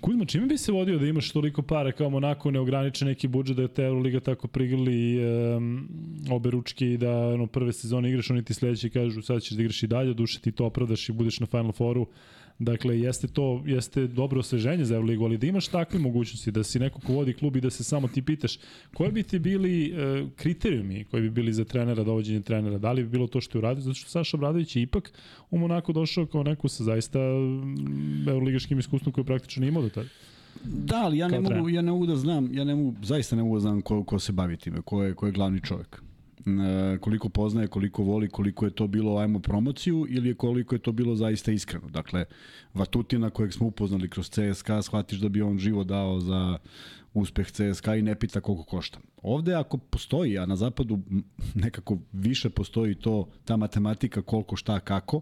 [0.00, 3.68] Kuzma, čime bi se vodio da imaš toliko para kao Monako neograniče neki budžet da
[3.68, 5.88] te Euroliga tako prigrli um,
[6.30, 9.62] obe ručke i da ono, prve sezone igraš, oni ti sledeći kažu sad ćeš da
[9.62, 12.06] igraš i dalje, duše ti to opravdaš i budeš na Final Fouru.
[12.58, 16.78] Dakle, jeste to jeste dobro osveženje za Euroligu, ali da imaš takve mogućnosti, da si
[16.78, 18.58] neko ko vodi klub i da se samo ti pitaš
[18.94, 23.02] koji bi ti bili e, kriterijumi koji bi bili za trenera, dovođenje trenera, da li
[23.02, 25.12] bi bilo to što je uradio, zato što Saša Obradović je ipak
[25.50, 27.18] u Monako došao kao neko sa zaista
[28.28, 30.08] euroligaškim iskustvom koji praktično nije imao do tada.
[30.64, 33.42] Da, ali ja ne, mogu, ja ne mogu da znam, ja ne mogu, zaista ne
[33.42, 36.05] mogu da znam ko, ko se bavi time, ko je, ko je glavni čovjek.
[36.46, 40.78] E, koliko poznaje, koliko voli, koliko je to bilo ajmo promociju ili je koliko je
[40.78, 41.88] to bilo zaista iskreno.
[41.88, 42.24] Dakle,
[42.74, 46.58] Vatutina kojeg smo upoznali kroz CSKA, shvatiš da bi on živo dao za
[47.14, 48.98] uspeh CSKA i ne pita koliko košta.
[49.22, 50.98] Ovde ako postoji, a na zapadu
[51.54, 55.20] nekako više postoji to, ta matematika koliko šta kako,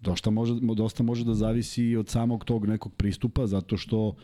[0.00, 4.14] dosta može, dosta može da zavisi od samog tog nekog pristupa, zato što uh,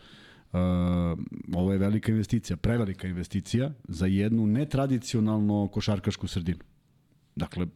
[1.54, 6.58] Ovo je velika investicija, prevelika investicija za jednu netradicionalno košarkašku sredinu.
[7.36, 7.66] Dakle,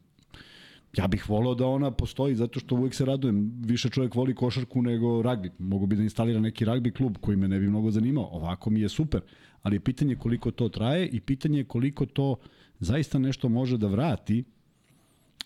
[0.96, 3.52] ja bih volao da ona postoji zato što uvek se radujem.
[3.64, 5.50] Više čovjek voli košarku nego ragbi.
[5.58, 8.28] Mogu bi da instalira neki ragbi klub koji me ne bi mnogo zanimao.
[8.32, 9.20] Ovako mi je super.
[9.62, 12.36] Ali je pitanje koliko to traje i pitanje koliko to
[12.78, 14.44] zaista nešto može da vrati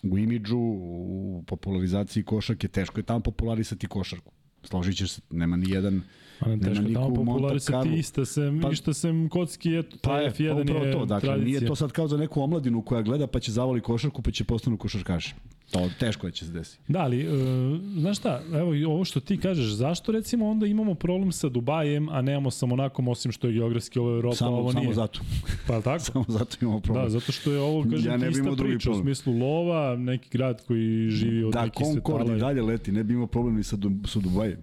[0.03, 2.67] u imidžu, u popularizaciji košarke.
[2.67, 4.33] Teško je tamo popularisati košarku.
[4.63, 6.01] Složit ćeš se, nema ni jedan
[6.43, 10.67] Pa ne teško tamo popularisati ista sem, pa, išta sem kocki, eto, pa je, F1
[10.67, 11.59] pa je to, dakle, tradicija.
[11.59, 14.43] Nije to sad kao za neku omladinu koja gleda pa će zavoli košarku pa će
[14.43, 15.33] postanu košarkaši.
[15.73, 16.83] To teško je će se desiti.
[16.87, 21.31] Da, ali, uh, znaš šta, evo ovo što ti kažeš, zašto recimo onda imamo problem
[21.31, 24.83] sa Dubajem, a nemamo sa Monakom, osim što je geografski ovo Europa, samo, ovo nije.
[24.83, 25.19] Samo zato.
[25.67, 26.03] Pa tako?
[26.11, 27.05] samo zato imamo problem.
[27.05, 30.65] Da, zato što je ovo, kažem, ja ne ista priča, u smislu lova, neki grad
[30.67, 32.17] koji živi od da, nekih svetala.
[32.17, 33.77] Da, Concord i dalje leti, ne bi imao problem ni sa,
[34.07, 34.57] sa Dubajem.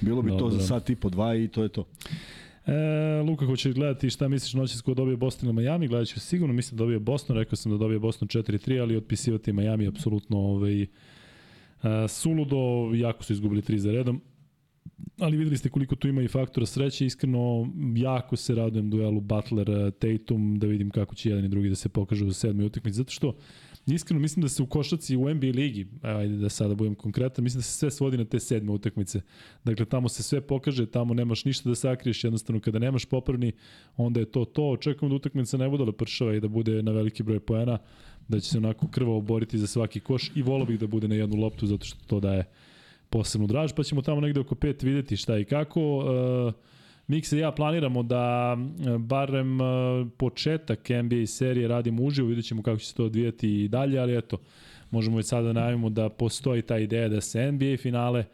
[0.00, 0.50] Bilo bi Dobro.
[0.50, 1.84] to za sat i po dva i to je to.
[2.66, 6.54] E, Luka hoće gledati šta misliš noćas ko dobije Boston ili Miami, gledat ću sigurno,
[6.54, 10.82] mislim da dobije Boston, rekao sam da dobije Boston 4-3, ali otpisivati Miami apsolutno ovaj,
[10.82, 10.88] uh,
[12.08, 14.20] suludo, jako su izgubili 3 za redom,
[15.18, 20.58] ali videli ste koliko tu ima i faktora sreće, iskreno jako se radujem duelu Butler-Tatum,
[20.58, 23.36] da vidim kako će jedan i drugi da se pokažu u sedmoj utakmici, zato što
[23.94, 27.58] Iskreno mislim da se u košaci u NBA ligi, ajde da sada budem konkretan, mislim
[27.58, 29.20] da se sve svodi na te sedme utakmice.
[29.64, 33.52] Dakle, tamo se sve pokaže, tamo nemaš ništa da sakriješ, jednostavno kada nemaš popravni,
[33.96, 34.70] onda je to to.
[34.70, 37.78] Očekujem da utakmica ne bude lepršava i da bude na veliki broj poena,
[38.28, 41.14] da će se onako krvavo boriti za svaki koš i volao bih da bude na
[41.14, 42.44] jednu loptu zato što to daje
[43.10, 45.96] posebnu draž, pa ćemo tamo negde oko pet videti šta i kako.
[45.96, 46.54] Uh,
[47.08, 49.64] Mikse i ja planiramo da e, barem e,
[50.16, 54.18] početak NBA serije radimo uživo, vidjet ćemo kako će se to odvijati i dalje, ali
[54.18, 54.36] eto,
[54.90, 58.24] možemo već sada da najavimo da postoji ta ideja da se NBA finale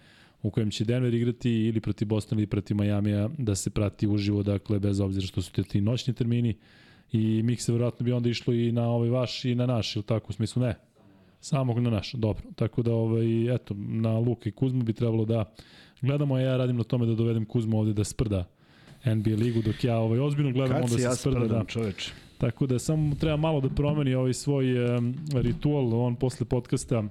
[0.42, 4.42] u kojem će Denver igrati ili protiv Bostona ili protiv Majamija da se prati uživo,
[4.42, 6.54] dakle bez obzira što su te ti noćni termini
[7.12, 10.26] i Mikse verovatno bi onda išlo i na ovaj vaš i na naš, ili tako
[10.28, 10.74] u smislu ne?
[11.40, 12.42] Samog na naš, dobro.
[12.54, 15.44] Tako da, ovaj, eto, na Luka i Kuzmu bi trebalo da
[16.00, 18.44] gledamo, a ja radim na tome da dovedem Kuzmu ovde da sprda
[19.04, 21.46] NBA ligu, dok ja ovaj, ozbiljno gledam, onda se ja sprda.
[21.46, 21.64] Da.
[21.64, 22.12] Čoveč.
[22.38, 27.04] Tako da samo treba malo da promeni ovaj svoj um, ritual, on posle podcasta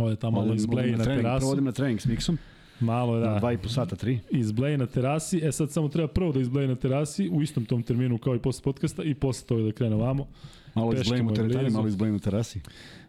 [0.00, 1.40] Ode tamo malo izbleji na, na terasu.
[1.40, 2.38] Provodim na trening s Miksom.
[2.80, 3.38] Malo, da.
[3.38, 4.18] Dva i po sata, tri.
[4.30, 5.40] Izbleji na terasi.
[5.42, 8.38] E sad samo treba prvo da izbleji na terasi u istom tom terminu kao i
[8.38, 10.26] posle podcasta i posle toga da krene vamo.
[10.74, 12.20] Malo izblejimo teretani, malo izblejimo u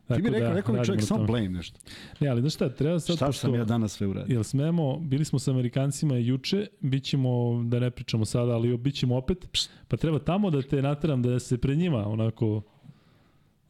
[0.08, 1.80] Ti bi rekao, da, rekao mi čovjek samo blame nešto.
[2.20, 3.15] Ne, ali znaš šta, treba sad...
[3.15, 4.34] Šta sam ja danas sve uradio?
[4.34, 8.96] Jel smemo, bili smo sa Amerikancima juče, bit ćemo, da ne pričamo sada, ali bit
[8.96, 12.62] ćemo opet, pa treba tamo da te nateram da se pred njima onako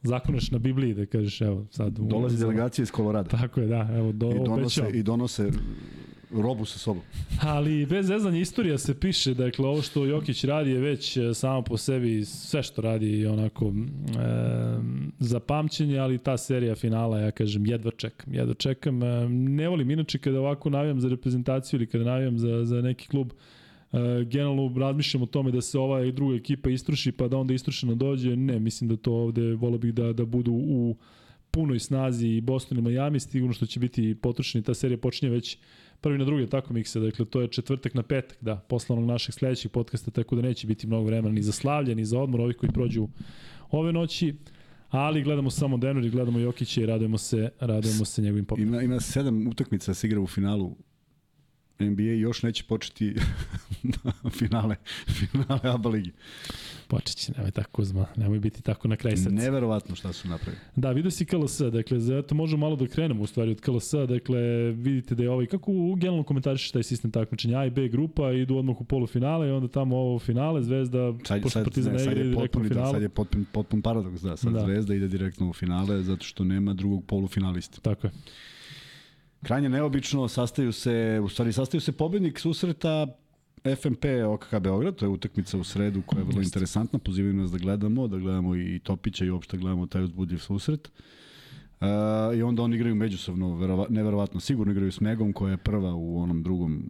[0.02, 1.98] zakoneš na Bibliji, da kažeš, evo, sad...
[1.98, 3.28] Dolazi delegacija iz Kolorada.
[3.28, 4.88] Tako je, da, evo, do, I donose, obećao.
[4.88, 5.50] I donose
[6.42, 7.02] robu sa sobom.
[7.42, 11.62] Ali bez zezanja istorija se piše, dakle ovo što Jokić radi je već e, samo
[11.62, 13.72] po sebi sve što radi je onako e,
[15.18, 18.34] za pamćenje, ali ta serija finala, ja kažem, jedva čekam.
[18.34, 19.02] Jedva čekam.
[19.02, 23.08] E, ne volim inače kada ovako navijam za reprezentaciju ili kada navijam za, za neki
[23.08, 23.32] klub,
[23.92, 27.54] e, generalno razmišljam o tome da se ova i druga ekipa istruši, pa da onda
[27.54, 28.36] istrušeno dođe.
[28.36, 30.96] Ne, mislim da to ovde volio bih da, da budu u
[31.56, 34.64] punoj snazi i Boston i Miami, sigurno što će biti potrošeni.
[34.64, 35.58] Ta serija počinje već
[36.00, 39.34] prvi na drugi, tako mikse, dakle to je četvrtak na petak, da, posle onog našeg
[39.34, 42.56] sledećeg podcasta, tako da neće biti mnogo vremena ni za slavlje, ni za odmor, ovih
[42.56, 43.08] koji prođu
[43.70, 44.34] ove noći,
[44.90, 48.64] ali gledamo samo Denver i gledamo Jokića i radujemo se, radujemo se njegovim popom.
[48.64, 50.76] Ima, ima sedam utakmica se igra u finalu
[51.78, 53.14] NBA još neće početi
[54.38, 54.76] finale,
[55.08, 56.12] finale ABA ligi.
[56.88, 59.30] Počet će, nemoj tako Kuzma, nemoj biti tako na kraj srca.
[59.30, 60.62] Neverovatno šta su napravili.
[60.76, 64.40] Da, vidio si KLS, dakle, zato možemo malo da krenemo u stvari od KLS, dakle,
[64.70, 68.32] vidite da je ovaj, kako u generalno komentarišeš taj sistem takmičenja, A i B grupa,
[68.32, 71.98] idu odmah u polufinale i onda tamo ovo finale, Zvezda, Sad, pošto sad, Partizan ne,
[71.98, 74.36] ne igra direktno u potpuni, da, sad je potpun, potpun paradoks, da.
[74.36, 74.60] Sad da.
[74.60, 77.80] Zvezda ide direktno u finale zato što nema drugog polufinalista.
[77.80, 78.12] Tako je.
[79.42, 83.06] Krajnje neobično, sastaju se, u stvari sastaju se pobednik susreta
[83.76, 86.48] FMP OKK Beograd, to je utakmica u sredu koja je vrlo Jeste.
[86.48, 90.88] interesantna, pozivaju nas da gledamo, da gledamo i Topića i uopšte gledamo taj uzbudljiv susret.
[91.80, 91.86] Uh,
[92.36, 96.18] I onda oni igraju međusobno, verova, neverovatno, sigurno igraju s Megom koja je prva u
[96.18, 96.82] onom drugom,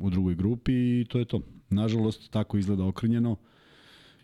[0.00, 1.40] u drugoj grupi i to je to.
[1.70, 3.32] Nažalost, tako izgleda okrnjeno.
[3.32, 3.49] E,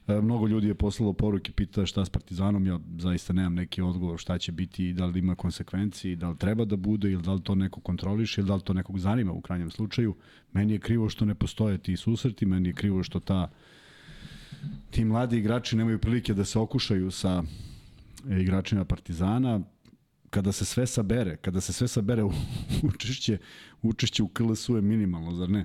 [0.08, 4.38] mnogo ljudi je poslalo poruke, pita šta s Partizanom, ja zaista nemam neki odgovor šta
[4.38, 7.54] će biti, da li ima konsekvencije, da li treba da bude, ili da li to
[7.54, 10.14] neko kontroliše, ili da li to nekog zanima u krajnjem slučaju.
[10.52, 13.50] Meni je krivo što ne postoje ti susreti, meni je krivo što ta
[14.90, 17.42] ti mladi igrači nemaju prilike da se okušaju sa
[18.30, 19.60] e, igračima Partizana,
[20.30, 22.22] kada se sve sabere, kada se sve sabere
[22.88, 23.38] učešće,
[23.82, 25.64] učešće u KLS-u je minimalno, zar ne?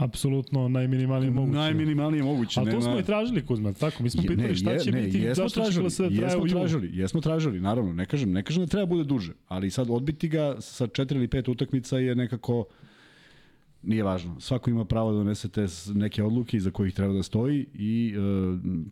[0.00, 1.58] Apsolutno najminimalnije moguće.
[1.58, 2.60] Najminimalnije moguće.
[2.60, 4.02] Ali to smo i tražili Kuzma, tako?
[4.02, 6.42] Mi smo pitali šta će je, biti, ne, jesmo zašto će tražili, da traje jesmo
[6.42, 9.90] u tražili, jesmo tražili, naravno, ne kažem, ne kažem da treba bude duže, ali sad
[9.90, 12.64] odbiti ga sa četiri ili pet utakmica je nekako
[13.82, 14.40] nije važno.
[14.40, 18.20] Svako ima pravo da donese te neke odluke iza kojih treba da stoji i e,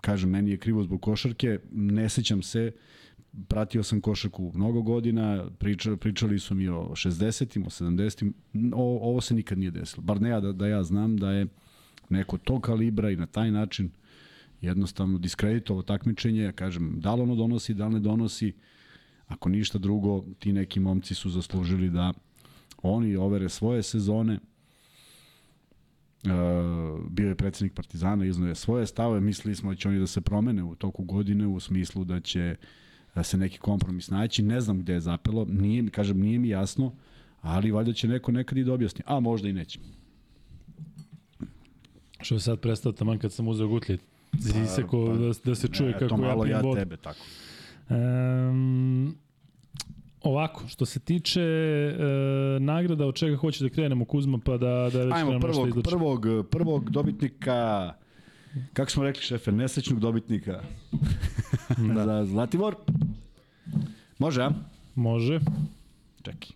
[0.00, 2.72] kažem, meni je krivo zbog košarke, ne sećam se,
[3.48, 8.34] pratio sam košarku mnogo godina, priča, pričali su mi o 60-im, o 70-im,
[8.74, 10.02] o, ovo se nikad nije desilo.
[10.02, 11.46] Bar ne ja da, da ja znam da je
[12.08, 13.90] neko tog kalibra i na taj način
[14.60, 18.52] jednostavno diskreditovo takmičenje, ja kažem, da li ono donosi, da li ne donosi,
[19.26, 22.12] ako ništa drugo, ti neki momci su zaslužili da
[22.82, 24.38] oni overe svoje sezone,
[27.08, 30.20] bio je predsednik Partizana, iznao je svoje stave, mislili smo da će oni da se
[30.20, 32.56] promene u toku godine u smislu da će
[33.14, 36.48] da se neki kompromis naći, ne znam gde je zapelo, nije mi, kažem, nije mi
[36.48, 36.92] jasno,
[37.40, 39.78] ali valjda će neko nekad i da objasni, a možda i neće.
[42.20, 43.98] Što je sad prestao taman kad sam uzeo gutlje.
[44.32, 46.78] Ziseko pa- da, da se čuje E, kako to ja malo pijem ja vodu.
[46.80, 47.20] tebe, tako.
[47.90, 49.16] Um,
[50.22, 51.96] ovako, što se tiče e,
[52.60, 55.88] nagrada, od čega hoće da krenemo Kuzma, pa da, da već Ajmo krenemo prvog, izlači.
[55.88, 57.92] prvog, prvog dobitnika,
[58.72, 60.52] kako smo rekli šefe, nesrećnog dobitnika
[61.94, 62.04] da.
[62.04, 62.76] za Zlatibor.
[64.18, 64.50] Može, a?
[64.94, 65.40] Može.
[66.22, 66.48] Čekaj.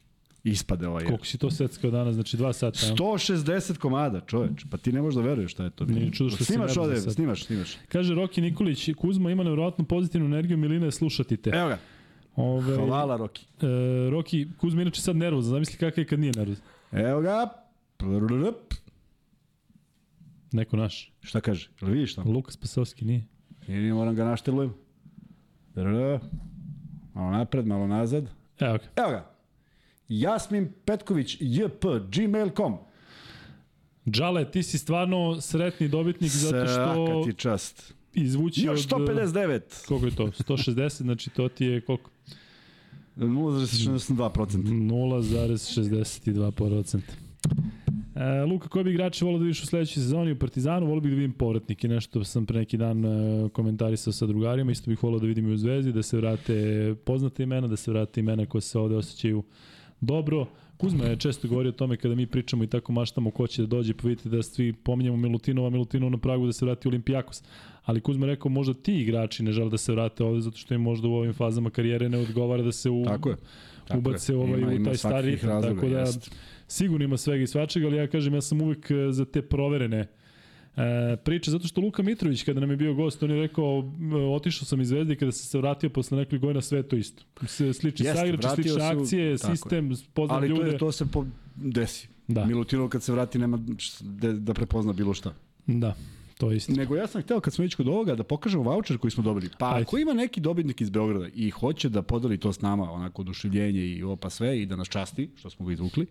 [0.45, 1.05] Ispade ovaj.
[1.05, 2.15] Koliko si to seckao danas?
[2.15, 2.87] Znači dva sata.
[2.87, 2.97] jel?
[2.97, 4.65] 160 komada, čoveč.
[4.71, 5.85] Pa ti ne možeš da veruješ šta je to.
[5.85, 7.77] Nije čudo što snimaš ovde, snimaš, snimaš.
[7.89, 11.51] Kaže Roki Nikolić, Kuzma ima nevjerojatno pozitivnu energiju, Milina je slušati te.
[11.51, 11.79] Evo ga.
[12.37, 13.47] Ove, Hvala, Roki.
[13.61, 16.65] e, Roki, Kuzma inače sad nervozan, zamisli kakav je kad nije nervozan.
[16.93, 17.49] Evo ga.
[20.53, 21.13] Neko naš.
[21.21, 21.71] Šta kaže?
[21.81, 22.33] Jel vidiš tamo?
[22.33, 23.27] Lukas Pasovski nije.
[23.69, 24.75] Nije, nije, moram ga naštelujem.
[27.15, 28.25] Malo napred, malo nazad.
[28.61, 29.03] Evo ga.
[29.03, 29.31] Evo ga.
[30.09, 32.77] Jasmin Petković, jp, gmail.com.
[34.11, 37.95] Džale, ti si stvarno sretni dobitnik zato Svaka što ti čast.
[38.15, 39.01] Izvući Još od...
[39.01, 39.87] 159.
[39.89, 40.27] Koliko je to?
[40.27, 42.11] 160, znači to ti je koliko?
[43.17, 44.63] 0,62%.
[44.63, 47.01] 0,62%.
[48.15, 50.87] E, Luka, koji bi igrače volio da vidiš u sledećoj sezoni u Partizanu?
[50.87, 54.91] Volio bih da vidim povratnike, nešto sam pre neki dan e, komentarisao sa drugarima, isto
[54.91, 58.21] bih volio da vidim i u Zvezdi, da se vrate poznate imena, da se vrate
[58.21, 59.43] imena koje se ovde osjećaju
[60.01, 60.47] dobro.
[60.77, 63.67] Kuzma je često govorio o tome kada mi pričamo i tako maštamo ko će da
[63.67, 67.43] dođe, pa vidite da svi pominjamo Milutinova, Milutinova na pragu da se vrati u Olimpijakos.
[67.83, 70.81] Ali Kuzma rekao možda ti igrači ne žele da se vrate ovde zato što im
[70.81, 73.37] možda u ovim fazama karijere ne odgovara da se u, Tako je.
[73.85, 74.37] Tako ubace je.
[74.37, 76.31] ovaj, Ima- u taj stari ritam, razloga, tako da jest.
[76.69, 80.07] sigurno ima svega i svačega, ali ja kažem, ja sam uvek e, za te proverene
[80.77, 80.81] e,
[81.17, 84.65] priče, zato što Luka Mitrović kada nam je bio gost, on je rekao e, otišao
[84.65, 87.23] sam iz Zvezde kada sam se vratio posle nekoliko godina sve to isto.
[87.43, 90.71] Se slični vratio slične se u- akcije, sistem, poznam Ali to, ljude.
[90.71, 91.25] je, to se po,
[91.57, 92.09] desi.
[92.29, 92.45] Da.
[92.45, 93.59] Milutinov kad se vrati nema
[94.01, 95.35] da, da prepozna bilo šta.
[95.67, 95.95] Da,
[96.43, 96.73] to je isto.
[96.73, 99.49] Nego ja sam hteo kad smo već kod ovoga da pokažemo voucher koji smo dobili.
[99.59, 99.83] Pa Ajde.
[99.83, 103.81] ako ima neki dobitnik iz Beograda i hoće da podeli to s nama, onako oduševljenje
[103.81, 106.07] i ovo pa sve i da nas časti, što smo ga izvukli,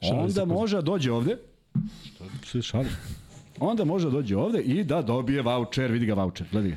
[0.00, 1.36] onda može da dođe ovde,
[2.42, 2.88] što se šali,
[3.60, 6.76] onda može da dođe ovde i da dobije voucher, vidi ga voucher, gledaj ga.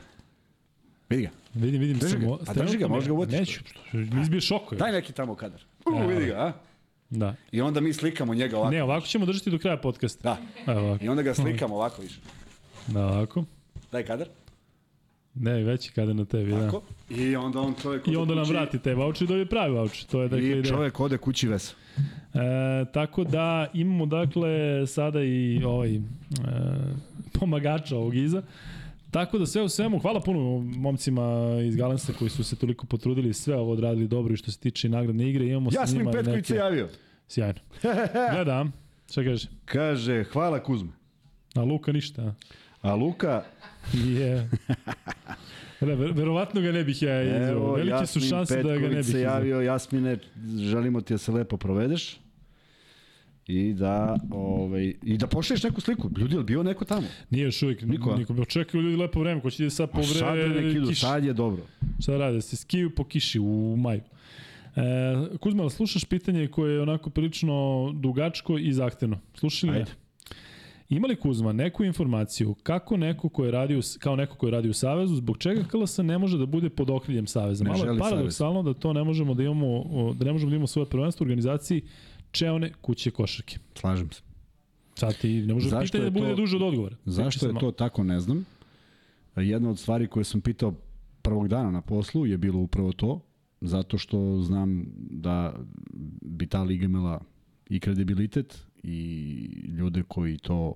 [1.10, 1.30] Vidi ga.
[1.54, 2.22] Vidim, vidim Drži ga.
[2.22, 2.40] samo.
[2.46, 3.40] Pa drži ga, možeš ga uvatiš.
[3.40, 3.62] Neću,
[4.22, 4.80] izbije šokove.
[4.80, 5.62] Daj neki tamo kadar.
[5.86, 6.54] U, vidi ga, a?
[7.12, 7.36] Da.
[7.52, 8.71] I onda mi slikamo njega ovako.
[8.71, 10.38] Ne, ovako ćemo držati do kraja podcasta.
[10.65, 10.71] Da.
[10.71, 11.06] Evo ovako.
[11.06, 12.19] I onda ga slikamo ovako više.
[12.88, 13.43] Da, ovako.
[13.91, 14.28] Daj kadar.
[15.36, 16.65] Ne, veći kada na tebi, da.
[16.65, 16.82] Tako.
[17.10, 18.08] I onda on čovjek...
[18.08, 20.06] I onda nam kući vrati taj voucher i dobije pravi voucher.
[20.06, 20.63] To je dakle I ideja.
[20.63, 21.76] čovjek ode kući vesa.
[22.34, 26.02] E, tako da imamo dakle sada i ovaj e,
[27.39, 28.41] pomagača ovog iza.
[29.12, 30.39] Tako da sve u svemu, hvala puno
[30.78, 31.21] momcima
[31.63, 34.60] iz Galensa koji su se toliko potrudili i sve ovo odradili dobro i što se
[34.60, 35.45] tiče nagradne igre.
[35.47, 36.89] Imamo sa Jasmin njima Petković se javio.
[37.28, 37.60] Sjajno.
[38.34, 38.74] Gledam.
[39.12, 39.47] Šta kaže?
[39.65, 40.91] Kaže, hvala Kuzma.
[41.56, 42.34] A Luka ništa.
[42.82, 42.95] a?
[42.95, 43.43] Luka,
[43.93, 44.50] Je.
[45.82, 47.47] Da, ver, verovatno ga ne bih ja izveo.
[47.50, 49.21] evo, Velike su šanse da ga ne Petković bih se izveo.
[49.24, 49.62] javio.
[49.62, 50.17] Jasmine,
[50.60, 52.19] želimo ti da se lepo provedeš.
[53.48, 56.10] I da, ovaj, i da pošliješ neku sliku.
[56.18, 57.08] Ljudi, je bio neko tamo?
[57.30, 57.82] Nije još uvijek.
[57.82, 58.34] Niko, Niko.
[58.34, 58.42] Niko.
[58.42, 59.42] Očekuju ljudi lepo vreme.
[59.42, 61.64] Ko će ide sad po A sad vreme nek idu, sad je dobro.
[62.00, 62.42] Šta rade?
[62.42, 64.02] Se skiju po kiši u maju.
[64.76, 69.20] E, Kuzma, slušaš pitanje koje je onako prilično dugačko i zahtevno.
[69.34, 69.78] Slušaj li?
[69.78, 69.92] Ajde.
[70.90, 74.72] Ima li Kuzma neku informaciju kako neko ko je radio, kao neko ko je radio
[74.72, 77.64] u Savezu, zbog čega KLS ne može da bude pod okriljem Saveza?
[77.64, 80.86] Malo je paradoksalno da to ne možemo da imamo, da ne možemo da imamo svoje
[80.86, 81.82] prvenstvo u organizaciji
[82.32, 83.58] Čeone kuće košarke.
[83.76, 84.22] Slažem se.
[84.96, 86.96] Sad ti ne može Zašto pitanje je da bude to- duže od odgovora.
[87.06, 88.46] Zašto je to tako, ne znam.
[89.36, 90.74] Jedna od stvari koje sam pitao
[91.22, 93.22] prvog dana na poslu je bilo upravo to,
[93.62, 95.54] zato što znam da
[96.22, 97.22] bi ta liga imala
[97.70, 98.96] i kredibilitet i
[99.70, 100.74] ljude koji to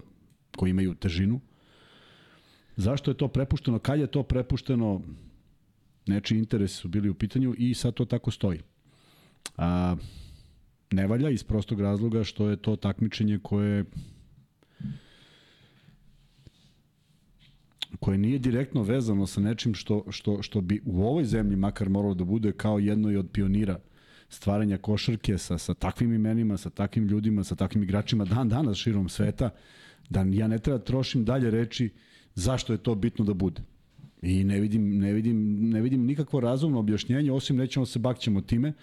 [0.57, 1.39] koji imaju težinu.
[2.75, 3.79] Zašto je to prepušteno?
[3.79, 5.01] Kad je to prepušteno?
[6.07, 8.59] Nečiji interesi su bili u pitanju i sad to tako stoji.
[9.57, 9.95] A,
[10.95, 13.85] ne valja iz prostog razloga što je to takmičenje koje
[17.99, 22.13] koje nije direktno vezano sa nečim što, što, što bi u ovoj zemlji makar moralo
[22.13, 23.79] da bude kao jedno i od pionira
[24.29, 29.09] stvaranja košarke sa, sa takvim imenima, sa takvim ljudima, sa takvim igračima dan danas širom
[29.09, 29.49] sveta,
[30.09, 31.89] da ja ne treba trošim dalje reči
[32.35, 33.61] zašto je to bitno da bude.
[34.21, 38.73] I ne vidim, ne vidim, ne vidim nikakvo razumno objašnjenje, osim nećemo se bakćemo time,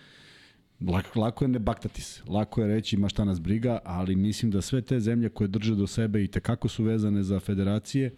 [0.87, 4.51] Lako, lako je ne baktati se, lako je reći ma šta nas briga, ali mislim
[4.51, 8.15] da sve te zemlje koje drže do sebe i tekako su vezane za federacije,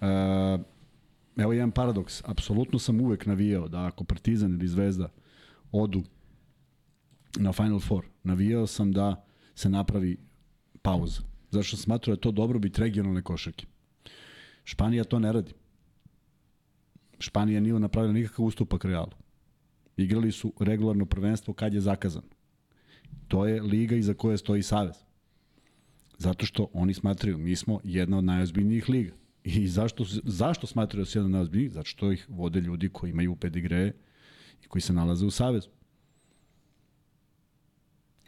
[0.00, 0.06] uh,
[1.36, 5.08] evo jedan paradoks, apsolutno sam uvek navijao da ako Partizan ili Zvezda
[5.72, 6.02] odu
[7.36, 10.16] na Final Four, navijao sam da se napravi
[10.82, 11.20] pauza.
[11.50, 13.66] Zašto sam smatrao da to dobrobit regionalne košarke.
[14.64, 15.52] Španija to ne radi.
[17.18, 19.27] Španija nije napravila nikakav ustupak Realu.
[19.98, 22.28] Igrali su regularno prvenstvo kad je zakazano.
[23.28, 24.96] To je liga iza koje stoji Savez.
[26.18, 29.12] Zato što oni smatraju, mi smo jedna od najozbiljnijih liga.
[29.44, 31.72] I zašto, zašto smatraju da su jedna od najozbiljnijih?
[31.72, 33.96] Zato što ih vode ljudi koji imaju pedigreje
[34.64, 35.68] i koji se nalaze u Savezu.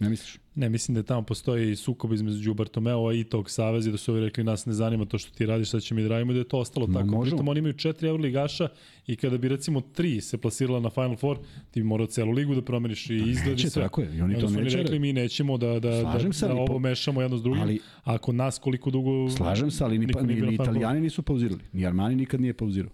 [0.01, 0.39] Ne misliš?
[0.55, 4.45] Ne, mislim da tamo postoji sukob između Bartomeova i tog saveza da su ovi rekli
[4.45, 6.59] nas ne zanima to što ti radiš, sad će mi da radimo da je to
[6.59, 7.07] ostalo Ma, tako.
[7.07, 7.37] možemo.
[7.37, 8.69] Pritom oni imaju četiri Euroligaša
[9.07, 11.39] i kada bi recimo tri se plasirala na Final Four,
[11.71, 13.83] ti bi morao celu ligu da promeniš i izgled i neće, sve.
[13.83, 14.99] tako je, i oni to onda neće rekli raditi.
[14.99, 17.63] mi nećemo da, da, da, Slažem se, da ovo po- mešamo jedno s drugim.
[17.63, 19.31] ali- a kod nas koliko dugo...
[19.31, 21.61] Slažem se, ali ni, pa, ni, ni italijani nisu pauzirali.
[21.73, 22.93] Ni Armani nikad nije pauzirao.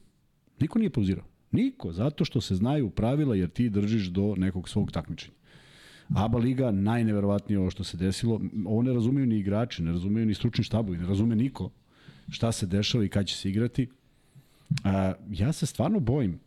[0.60, 1.24] Niko nije pauzirao.
[1.52, 5.35] Niko, zato što se znaju pravila jer ti držiš do nekog svog takmičenja.
[6.14, 8.40] ABA liga najneverovatnije ovo što se desilo.
[8.66, 11.70] Ovo ne razumeju ni igrači, ne razumeju ni stručni štabovi, ne razume niko
[12.28, 13.88] šta se dešava i kad će se igrati.
[14.84, 16.40] A, ja se stvarno bojim.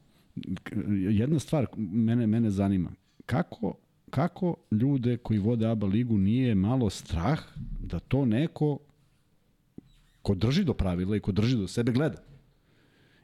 [1.10, 2.91] Jedna stvar mene, mene zanima.
[3.26, 3.78] Kako,
[4.10, 7.39] kako ljude koji vode ABA ligu nije malo strah
[7.80, 8.80] da to neko
[10.22, 12.18] ko drži do pravila i ko drži do sebe gleda.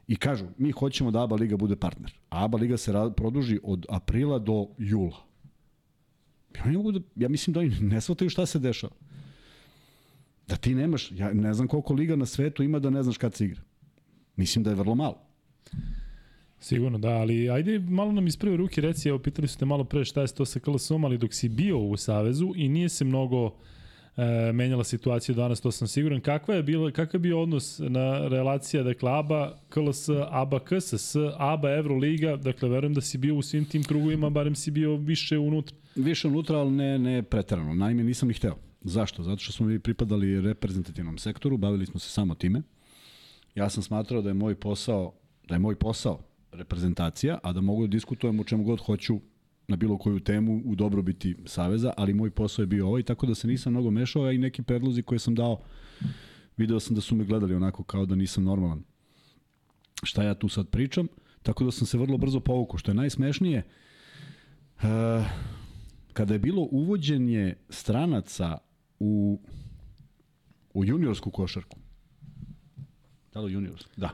[0.08, 2.12] I kažu, mi hoćemo da ABA liga bude partner.
[2.30, 5.25] A ABA liga se produži od aprila do jula.
[6.56, 8.92] Ja, ne mogu da, ja mislim da oni ne shvataju šta se dešava.
[10.46, 13.34] Da ti nemaš, ja ne znam koliko liga na svetu ima da ne znaš kad
[13.34, 13.60] se igra.
[14.36, 15.18] Mislim da je vrlo malo.
[16.60, 19.84] Sigurno, da, ali ajde malo nam iz prve ruke reci, evo pitali su te malo
[19.84, 23.04] pre šta je to sa KLS-om, ali dok si bio u Savezu i nije se
[23.04, 23.56] mnogo
[24.16, 26.20] e, menjala situacija danas, to sam siguran.
[26.20, 31.70] Kakva je bila, kakav je bio odnos na relacija, dakle, ABA, KLS, ABA, KSS, ABA,
[31.70, 35.76] Euroliga, dakle, verujem da si bio u svim tim krugovima, barem si bio više unutra.
[35.96, 37.74] Više unutra, ali ne, ne pretarano.
[37.74, 38.56] Naime, nisam ni hteo.
[38.82, 39.22] Zašto?
[39.22, 42.62] Zato što smo mi pripadali reprezentativnom sektoru, bavili smo se samo time.
[43.54, 45.12] Ja sam smatrao da je moj posao,
[45.48, 49.20] da je moj posao reprezentacija, a da mogu da diskutujem o čemu god hoću
[49.68, 53.34] na bilo koju temu u dobrobiti Saveza, ali moj posao je bio ovaj, tako da
[53.34, 55.60] se nisam mnogo mešao, a i neki predlozi koje sam dao,
[56.56, 58.82] video sam da su me gledali onako kao da nisam normalan.
[60.02, 61.08] Šta ja tu sad pričam?
[61.42, 62.78] Tako da sam se vrlo brzo povukao.
[62.78, 63.62] Što je najsmešnije,
[64.76, 64.82] uh,
[66.12, 68.58] kada je bilo uvođenje stranaca
[68.98, 69.40] u,
[70.74, 71.78] u juniorsku košarku,
[73.32, 73.90] da li juniorsku?
[73.96, 74.10] Da.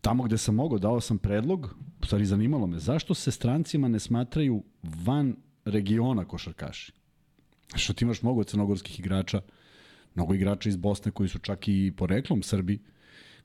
[0.00, 4.62] Tamo gde sam mogao, dao sam predlog, stvari zanimalo me, zašto se strancima ne smatraju
[4.82, 6.92] van regiona košarkaši?
[7.74, 9.40] Što ti imaš mnogo crnogorskih igrača,
[10.14, 12.78] mnogo igrača iz Bosne koji su čak i poreklom Srbi,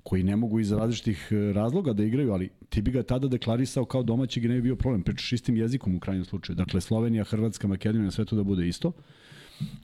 [0.04, 3.86] koji ne mogu iz različitih e, razloga da igraju, ali ti bi ga tada deklarisao
[3.86, 5.04] kao domaćeg i ne bi bio problem.
[5.04, 6.56] Pričaš istim jezikom u krajnjem slučaju.
[6.56, 8.92] Dakle, Slovenija, Hrvatska, Makedonija, sve to da bude isto.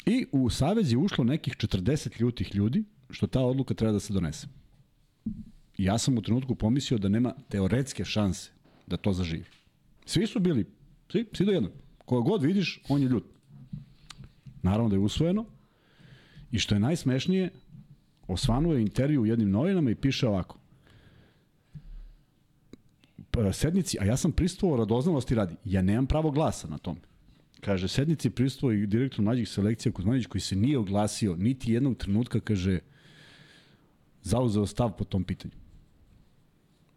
[0.05, 4.13] I u Savez je ušlo nekih 40 ljutih ljudi, što ta odluka treba da se
[4.13, 4.47] donese.
[5.78, 8.55] Ja sam u trenutku pomislio da nema teoretske šanse
[8.88, 9.45] da to zaživi.
[10.05, 10.65] Svi su bili,
[11.11, 11.71] svi, svi do jednog.
[12.05, 13.23] Koga god vidiš, on je ljut.
[14.63, 15.45] Naravno da je usvojeno.
[16.51, 17.49] I što je najsmešnije,
[18.27, 20.59] osvanuo je intervju u jednim novinama i piše ovako.
[23.51, 25.55] Sednici, a ja sam pristovao radoznalosti radi.
[25.65, 26.99] Ja nemam pravo glasa na tome.
[27.61, 32.39] Kaže, sednici pristuo i direktor mlađih selekcija Kuzmanić koji se nije oglasio niti jednog trenutka,
[32.39, 32.79] kaže,
[34.21, 35.53] zauzeo stav po tom pitanju.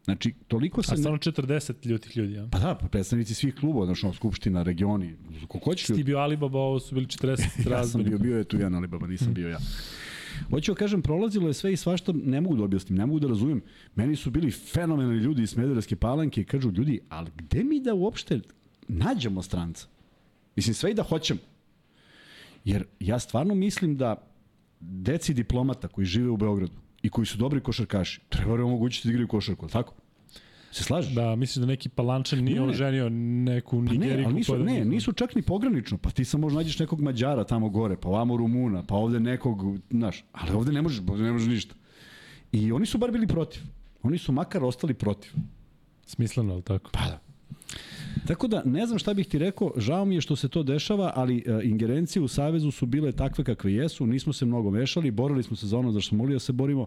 [0.08, 0.94] Znači, toliko se...
[0.94, 2.48] A stvarno 40 ljutih ljudi, ja?
[2.52, 5.16] Pa da, pa predstavnici svih klubova, znači, skupština, regioni,
[5.48, 6.02] ko hoće ljudi.
[6.02, 9.06] Ti bio Alibaba, ovo su bili 40 ja sam bio, bio je tu jedan Alibaba,
[9.06, 9.58] nisam bio ja.
[10.50, 13.28] Hoću da kažem, prolazilo je sve i svašta, ne mogu da objasnim, ne mogu da
[13.28, 13.60] razumem.
[13.94, 17.94] Meni su bili fenomenalni ljudi iz Smederevske palanke i kažu, ljudi, ali gde mi da
[17.94, 18.40] uopšte
[18.88, 19.86] nađemo stranca?
[20.56, 21.40] Mislim, sve i da hoćemo.
[22.64, 24.16] Jer ja stvarno mislim da
[24.80, 29.12] deci diplomata koji žive u Beogradu i koji su dobri košarkaši, treba da omogućiti da
[29.12, 29.94] igraju košarku, tako?
[30.72, 31.12] Se slažeš?
[31.14, 34.30] Da, mislim da neki Palančan nije ne, oženio neku pa Nigeriku.
[34.30, 34.64] Ne, nisu, pa da...
[34.64, 35.98] ne, nisu čak ni pogranično.
[35.98, 39.62] Pa ti sam možda nađeš nekog Mađara tamo gore, pa ovamo Rumuna, pa ovde nekog,
[39.90, 41.74] znaš, ali ovde ne možeš, ovde ne možeš ništa.
[42.52, 43.62] I oni su bar bili protiv.
[44.02, 45.32] Oni su makar ostali protiv.
[46.06, 46.90] Smisleno, ali tako?
[46.92, 47.27] Pa da.
[48.26, 51.12] Tako da, ne znam šta bih ti rekao, žao mi je što se to dešava,
[51.14, 55.42] ali e, ingerencije u Savezu su bile takve kakve jesu, nismo se mnogo mešali, borili
[55.42, 56.86] smo se za ono za što mogli da se borimo.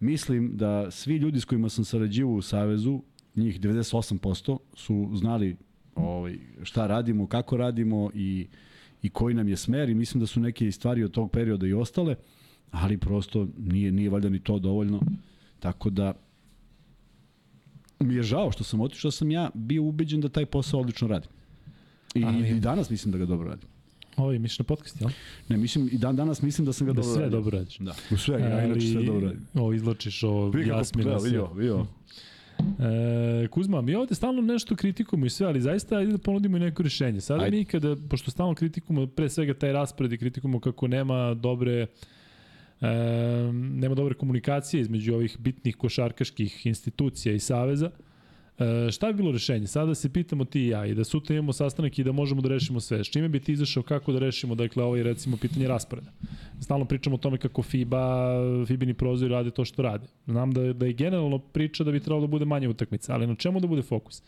[0.00, 3.00] Mislim da svi ljudi s kojima sam sarađivao u Savezu,
[3.36, 5.56] njih 98% su znali
[5.94, 8.46] ovaj, šta radimo, kako radimo i,
[9.02, 11.72] i koji nam je smer i mislim da su neke stvari od tog perioda i
[11.72, 12.16] ostale,
[12.70, 15.00] ali prosto nije, nije valjda ni to dovoljno.
[15.60, 16.14] Tako da
[18.00, 21.28] mi je žao što sam otišao, sam ja bio ubeđen da taj posao odlično radi.
[22.14, 23.66] I, Ali, i danas mislim da ga dobro radi.
[24.16, 25.10] Ovo je misliš na podcast, jel?
[25.48, 27.38] Ne, mislim, i dan danas mislim da sam ga da dobro sve radio.
[27.38, 27.78] dobro radiš.
[27.78, 27.94] Da.
[28.10, 29.46] U sve, ja inače sve dobro radim.
[29.54, 31.10] Ovo izločiš o Jasmina.
[31.10, 31.86] Da, vidio, vidio.
[32.78, 36.60] E, Kuzma, mi ovde stalno nešto kritikujemo i sve, ali zaista ajde da ponudimo i
[36.60, 37.20] neko rešenje.
[37.20, 37.56] Sada ajde.
[37.56, 41.86] mi kada, pošto stalno kritikujemo pre svega taj raspored i kritikujemo kako nema dobre e,
[43.52, 47.90] nema dobre komunikacije između ovih bitnih košarkaških institucija i saveza,
[48.60, 49.66] E, šta bi bilo rešenje?
[49.66, 52.48] Sada se pitamo ti i ja i da sutra imamo sastanak i da možemo da
[52.48, 53.04] rešimo sve.
[53.04, 56.10] S čime bi ti izašao kako da rešimo, dakle, ovaj recimo pitanje rasporeda?
[56.60, 58.34] Stalno pričamo o tome kako FIBA,
[58.66, 60.06] FIBINI prozori rade to što rade.
[60.26, 63.34] Znam da, da je generalno priča da bi trebalo da bude manje utakmica, ali na
[63.34, 64.22] čemu da bude fokus?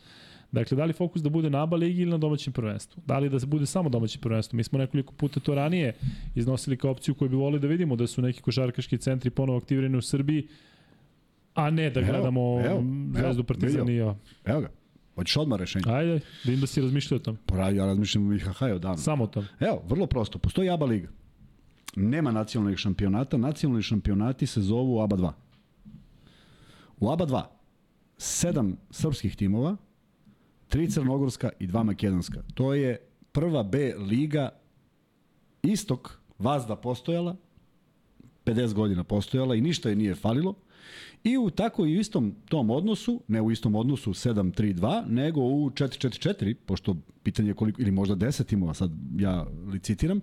[0.52, 3.02] Dakle, da li fokus da bude na ABA ligi ili na domaćem prvenstvu?
[3.06, 4.56] Da li da se bude samo domaće prvenstvo?
[4.56, 5.94] Mi smo nekoliko puta to ranije
[6.34, 9.96] iznosili kao opciju koju bi volili da vidimo da su neki košarkaški centri ponovo aktivirani
[9.96, 10.48] u Srbiji,
[11.54, 12.84] A ne da gledamo evo,
[13.14, 14.16] Zvezdu Partizan i ja.
[14.44, 14.68] Evo ga.
[15.14, 15.84] Hoćeš odmah rešenje?
[15.92, 17.38] Ajde, vidim da si razmišljao o tom.
[17.46, 18.96] Pa ja razmišljam o IHH odavno.
[18.96, 19.44] Samo o tom.
[19.60, 20.38] Evo, vrlo prosto.
[20.38, 21.08] Postoji ABA liga.
[21.96, 23.36] Nema nacionalnih šampionata.
[23.36, 25.32] Nacionalni šampionati se zovu ABA 2.
[27.00, 27.42] U ABA 2
[28.18, 29.76] sedam srpskih timova,
[30.72, 32.42] tri crnogorska i dva makedonska.
[32.54, 32.96] To je
[33.32, 34.48] prva B liga
[35.62, 37.36] istok vazda postojala,
[38.44, 40.54] 50 godina postojala i ništa je nije falilo.
[41.24, 46.54] I u tako i istom tom odnosu, ne u istom odnosu 7-3-2, nego u 4-4-4,
[46.66, 50.20] pošto pitanje je koliko, ili možda 10 timova, sad ja licitiram,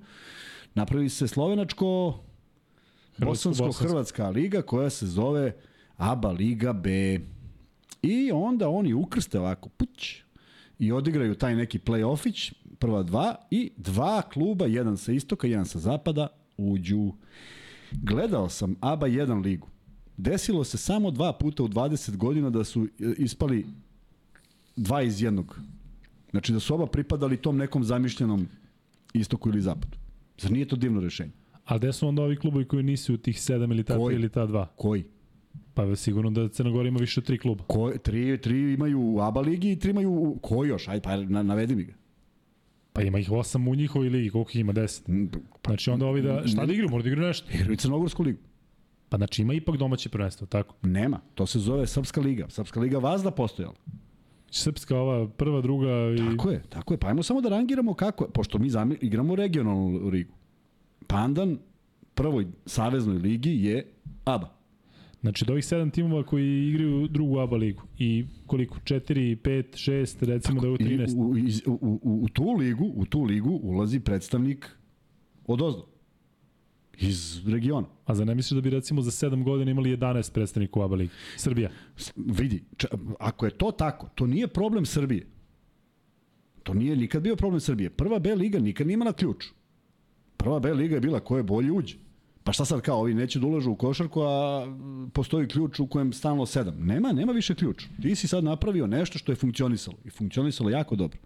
[0.75, 2.19] napravi se slovenačko
[3.17, 5.55] Bosansko-Hrvatska liga koja se zove
[5.97, 7.19] ABA Liga B.
[8.01, 10.23] I onda oni ukrste ovako, puć,
[10.79, 15.79] i odigraju taj neki play-offić, prva dva, i dva kluba, jedan sa istoka, jedan sa
[15.79, 16.27] zapada,
[16.57, 17.11] uđu.
[17.91, 19.67] Gledao sam ABA 1 ligu.
[20.17, 23.65] Desilo se samo dva puta u 20 godina da su e, ispali
[24.75, 25.59] dva iz jednog.
[26.31, 28.47] Znači da su oba pripadali tom nekom zamišljenom
[29.13, 29.97] istoku ili zapadu.
[30.37, 31.31] Zar nije to divno rešenje?
[31.65, 34.29] A gde su onda ovi klubovi koji nisu u tih 7 ili ta 3 ili
[34.29, 34.65] ta 2?
[34.75, 35.03] Koji?
[35.79, 37.63] Pa sigurno da Crna Gora ima više od tri kluba.
[37.63, 40.39] Ko, tri, tri imaju u ABA ligi i tri imaju u...
[40.41, 40.87] Ko još?
[40.87, 41.93] Ajde, pa na, navedi mi ga.
[42.93, 44.71] Pa ima ih osam u njihovoj ligi, koliko ih ima?
[44.71, 45.05] Deset.
[45.61, 46.89] Pa, Znači onda ovi da, šta da igraju?
[46.89, 47.47] Mora da igraju nešto.
[47.53, 48.39] igraju Crnogorsku ligu.
[49.09, 50.75] Pa znači ima ipak domaće prvenstvo, tako?
[50.81, 51.19] Nema.
[51.35, 52.45] To se zove Srpska liga.
[52.49, 53.75] Srpska liga vazda postojala.
[54.51, 56.17] Srpska ova prva, druga i...
[56.17, 56.97] Tako je, tako je.
[56.97, 58.27] Pa ajmo samo da rangiramo kako.
[58.27, 60.33] Pošto mi zami, igramo regionalnu ligu.
[61.07, 61.57] Pandan
[62.13, 63.91] prvoj saveznoj ligi je
[64.25, 64.58] ABA.
[65.21, 68.77] Znači, od ovih sedam timova koji igraju drugu ABA ligu i koliko?
[68.77, 69.01] 4,
[69.35, 71.15] 5, 6, recimo da je u I 13.
[71.17, 74.69] u, iz, u, u, u, tu ligu, u tu ligu ulazi predstavnik
[75.47, 75.85] od ozdo.
[76.97, 77.87] Iz regiona.
[78.05, 80.95] A za ne misliš da bi recimo za 7 godina imali 11 predstavnika u ABA
[80.95, 81.11] ligi?
[81.37, 81.69] Srbija.
[81.97, 82.87] S- Vidi, č,
[83.19, 85.27] ako je to tako, to nije problem Srbije.
[86.63, 87.89] To nije nikad bio problem Srbije.
[87.89, 89.45] Prva B liga nikad nije imala ključ.
[90.37, 91.95] Prva B liga je bila ko je bolji uđe.
[92.49, 94.65] Pa šta sad kao, ovi neće da ulažu u košarku, a
[95.13, 96.75] postoji ključ u kojem stalno sedam.
[96.79, 97.83] Nema, nema više ključ.
[98.01, 99.97] Ti si sad napravio nešto što je funkcionisalo.
[100.05, 101.19] I funkcionisalo jako dobro.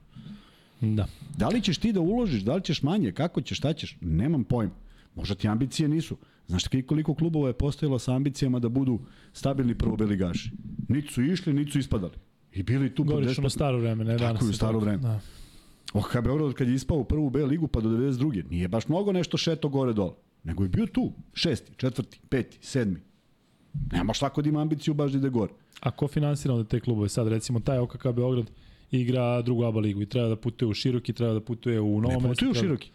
[0.82, 1.08] Da.
[1.38, 4.44] Da li ćeš ti da uložiš, da li ćeš manje, kako ćeš, šta ćeš, nemam
[4.44, 4.74] pojma.
[5.16, 6.18] Možda ti ambicije nisu.
[6.48, 9.00] Znaš ti koliko klubova je postojalo sa ambicijama da budu
[9.34, 10.52] stabilni prvobeligaši?
[10.88, 12.14] Niti su išli, niti su ispadali.
[12.54, 14.34] I bili tu Govoriš ono 10 staro vreme, ne danas.
[14.34, 14.98] Tako je, u staro vreme.
[14.98, 15.20] Da.
[15.94, 18.50] OHK Beograd kad je ispao u prvu B ligu pa do 92.
[18.50, 20.14] Nije baš mnogo nešto šeto gore dole.
[20.44, 21.12] Nego je bio tu.
[21.34, 23.00] Šesti, četvrti, peti, sedmi.
[23.92, 25.54] Nema baš svako da ima ambiciju baš da ide gore.
[25.80, 27.10] A ko finansira onda te klubove?
[27.10, 28.52] Sad recimo taj OKK Beograd
[28.92, 32.14] igra drugu ABA ligu i treba da putuje u Široki, treba da putuje u Novo
[32.14, 32.92] Ne putuju treba- široki.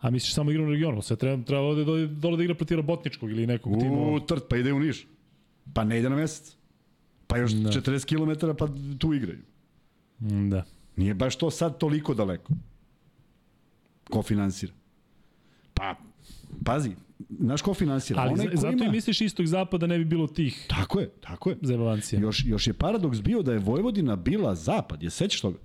[0.00, 1.02] A misliš samo igra u regionu?
[1.02, 3.92] Sve treba, treba ovde dole, dole da igra protiv Robotničkog ili nekog tima.
[3.92, 5.06] U trt, pa ide u Niš.
[5.74, 6.56] Pa ne ide na mesec.
[7.26, 7.70] Pa još Da.
[7.70, 9.38] 40 km pa tu igraju.
[10.20, 10.64] Mm, Da.
[10.96, 12.52] Nije baš to sad toliko daleko.
[14.04, 14.72] Ko finansira?
[15.74, 15.94] Pa,
[16.64, 16.90] pazi,
[17.38, 18.20] znaš ko finansira?
[18.20, 18.84] Ali Onaj zato ima...
[18.84, 21.56] i misliš istog zapada ne bi bilo tih Tako je, tako je.
[21.60, 22.20] zabavancija.
[22.20, 25.02] Još, još je paradoks bio da je Vojvodina bila zapad.
[25.02, 25.58] Je sećaš toga?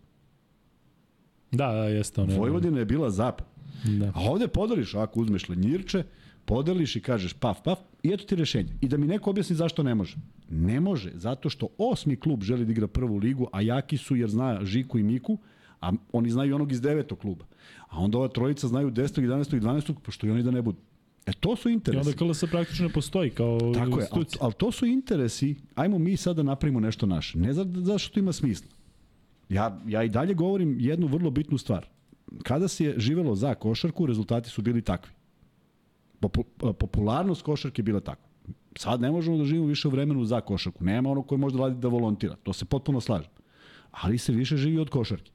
[1.52, 2.38] Da, da, jeste ono.
[2.38, 3.48] Vojvodina je bila zapad.
[3.84, 4.12] Da.
[4.16, 6.04] A ovde podeliš, ako uzmeš lenjirče,
[6.46, 8.70] podeliš i kažeš paf, paf, i eto ti rešenje.
[8.82, 10.16] I da mi neko objasni zašto ne može.
[10.50, 14.30] Ne može, zato što osmi klub želi da igra prvu ligu, a jaki su jer
[14.30, 15.38] zna Žiku i Miku,
[15.82, 17.46] a oni znaju i onog iz devetog kluba.
[17.88, 19.22] A onda ova trojica znaju 10.
[19.22, 19.58] 11.
[19.58, 19.94] i 12.
[20.00, 20.78] pošto i oni da ne budu.
[21.26, 22.10] E to su I interesi.
[22.10, 26.18] onda KLS praktično ne postoji kao Tako je, ali, ali to su interesi, ajmo mi
[26.18, 27.38] sad da napravimo nešto naše.
[27.38, 28.68] Ne za, zašto to ima smisla.
[29.50, 31.86] Ja, ja i dalje govorim jednu vrlo bitnu stvar.
[32.44, 35.12] Kada se je živelo za košarku, rezultati su bili takvi.
[36.20, 38.30] Popu, popularnost košarke je bila takva.
[38.78, 40.84] Sad ne možemo da živimo više u vremenu za košarku.
[40.84, 42.36] Nema ono koji može da radi da volontira.
[42.44, 43.32] To se potpuno slažem.
[43.92, 45.32] Ali se više živi od košarke.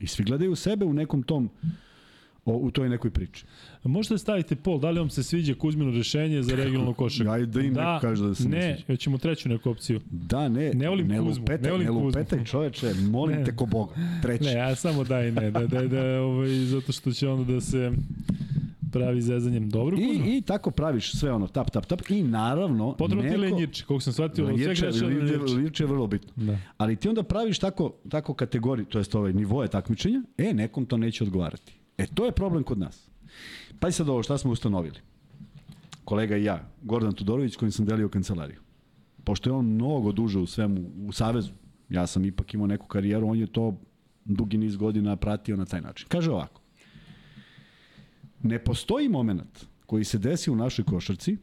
[0.00, 1.48] I svi gledaju sebe u nekom tom
[2.44, 3.44] o, u toj nekoj priči.
[3.84, 7.32] Možete da stavite pol, da li vam se sviđa Kuzmino rešenje za regionalnu košarku?
[7.32, 8.86] Ajde da im neko kaže da se ne ne, sviđa.
[8.86, 10.00] hoćemo treću neku opciju.
[10.10, 12.06] Da, ne, Ne volim ne Kuzmu, lupetaj, ne volim ne Kuzmu.
[12.06, 13.44] lupetaj čoveče, molim Ne.
[13.44, 13.92] te ko Boga.
[14.22, 14.44] Treći.
[14.44, 17.92] Ne, ja samo daj ne, da, da, da, ovaj, zato što će onda da se
[18.92, 19.70] pravi zezanjem.
[19.70, 19.96] Dobro.
[19.96, 22.00] I, I tako praviš sve ono, tap, tap, tap.
[22.10, 23.40] I naravno, Potrebno ti neko...
[23.40, 24.90] lenjirče, koliko sam shvatio, lenjirče.
[25.54, 26.32] lenjirče je vrlo bitno.
[26.36, 26.58] Da.
[26.76, 30.96] Ali ti onda praviš tako, tako kategoriju, to jest ovaj nivoje takmičenja, e, nekom to
[30.96, 31.72] neće odgovarati.
[31.98, 33.08] E, to je problem kod nas.
[33.80, 35.00] Pa sad ovo, šta smo ustanovili?
[36.04, 38.60] Kolega i ja, Gordan Tudorović, kojim sam delio kancelariju.
[39.24, 41.52] Pošto je on mnogo duže u svemu, u Savezu,
[41.88, 43.74] ja sam ipak imao neku karijeru, on je to
[44.24, 46.08] dugi niz godina pratio na taj način.
[46.08, 46.60] Kaže ovako,
[48.46, 51.36] ne postoji moment koji se desi u našoj košarci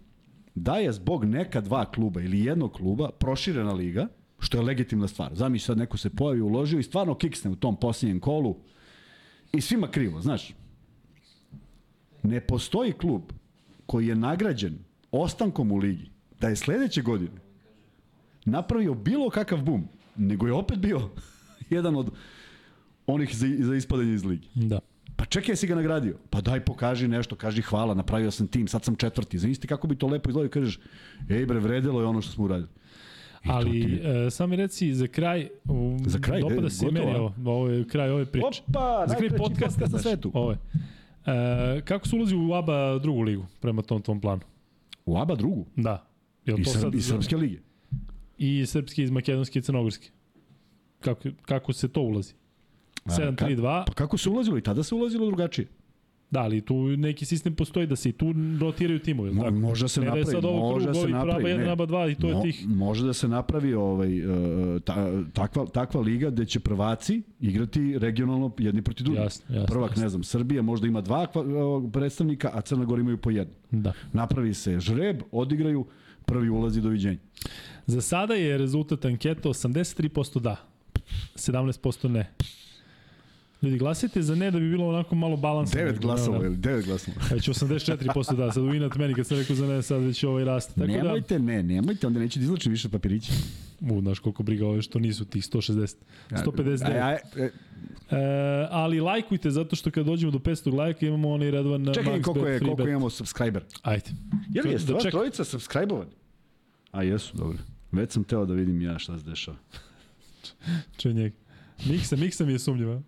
[0.56, 4.08] da je zbog neka dva kluba ili jednog kluba proširena liga,
[4.40, 5.36] što je legitimna stvar.
[5.36, 8.56] Zamisli sad neko se pojavi, uložio i stvarno kiksne u tom posljednjem kolu
[9.54, 10.54] i svima krivo, znaš.
[12.24, 13.22] Ne postoji klub
[13.86, 14.78] koji je nagrađen
[15.12, 17.42] ostankom u ligi da je sledeće godine
[18.46, 21.10] napravio bilo kakav bum, nego je opet bio
[21.70, 22.12] jedan od
[23.08, 24.48] onih za, za ispadanje iz ligi.
[24.56, 24.80] Da.
[25.16, 26.18] Pa čekaj, jesi ga nagradio?
[26.30, 29.40] Pa daj pokaži nešto, kaži hvala, napravio sam tim, sad sam četvrti.
[29.40, 30.80] Zamisli kako bi to lepo izgledalo i kažeš,
[31.30, 32.70] ej bre, vredelo je ono što smo uradili.
[33.46, 36.92] I Ali, ti e, samo mi reci za kraj, u, Za kraj, dopada de, se
[36.92, 38.64] meni ovo, ovo je kraj ove priče.
[38.68, 40.32] Opa, za kraj podcasta, podcast na svetu.
[40.34, 40.58] Ovo je.
[41.26, 44.42] E, kako se ulazi u ABA drugu ligu prema tom tom planu?
[45.06, 45.66] U ABA drugu.
[45.76, 46.08] Da.
[46.46, 47.60] Jel I, to sad i Srpske lige.
[48.38, 50.10] I srpski iz makedonske i crnogorske.
[51.00, 52.34] Kako, kako se to ulazi?
[53.06, 53.84] A, 7-3-2.
[53.88, 54.58] Pa kako se ulazilo?
[54.58, 55.68] I tada se ulazilo drugačije.
[56.32, 59.32] Da, ali tu neki sistem postoji da se i tu rotiraju timovi.
[59.32, 59.56] Mo, tako?
[59.56, 61.44] može se ne da je napravi, sad ovo može se napravi.
[61.44, 61.66] 1, ne.
[61.66, 62.68] naba 2 i to je Mo- tih.
[62.68, 64.24] Može da se napravi ovaj, e,
[64.80, 69.22] ta, takva, takva liga gde će prvaci igrati regionalno jedni protiv drugih.
[69.22, 69.66] Jasno, jasno.
[69.68, 70.04] Prvak, jasno.
[70.04, 73.54] ne znam, Srbija možda ima dva ovog predstavnika, a Crna Gora imaju po jedno.
[73.72, 73.94] Da.
[74.14, 75.86] Napravi se žreb, odigraju,
[76.26, 77.20] prvi ulazi doviđenja.
[77.86, 80.56] Za sada je rezultat anketa 83% da,
[81.36, 82.34] 17% ne.
[83.64, 85.78] Ljudi, glasajte za ne da bi bilo onako malo balansa.
[85.78, 86.46] Devet glasova, Da.
[86.46, 87.18] ili devet glasova.
[87.32, 90.44] Već 84% da, sad u inat meni kad sam rekao za ne, sad već ovaj
[90.46, 90.74] raste.
[90.74, 93.34] Tako nemojte, ne, nemojte, onda neću da izlačim više papirića.
[93.80, 95.96] da, u, znaš koliko briga ove što nisu tih 160,
[96.32, 96.86] 159.
[96.86, 97.50] Aj, aj, e,
[98.12, 98.16] E,
[98.70, 102.48] ali lajkujte zato što kad dođemo do 500 lajka imamo onaj redovan čekaj, Max koliko,
[102.48, 102.88] je, koliko bet.
[102.88, 103.64] imamo subscriber?
[103.82, 104.06] Ajde.
[104.50, 105.12] Je li je Da stva, čekam.
[105.12, 106.12] trojica subscribe-ovani?
[106.92, 107.58] A jesu, dobro.
[107.92, 109.58] Već sam teo da vidim ja šta se dešava.
[110.98, 111.36] Čuj njega.
[111.86, 113.02] Miksa, Miksa mi je sumnjiva.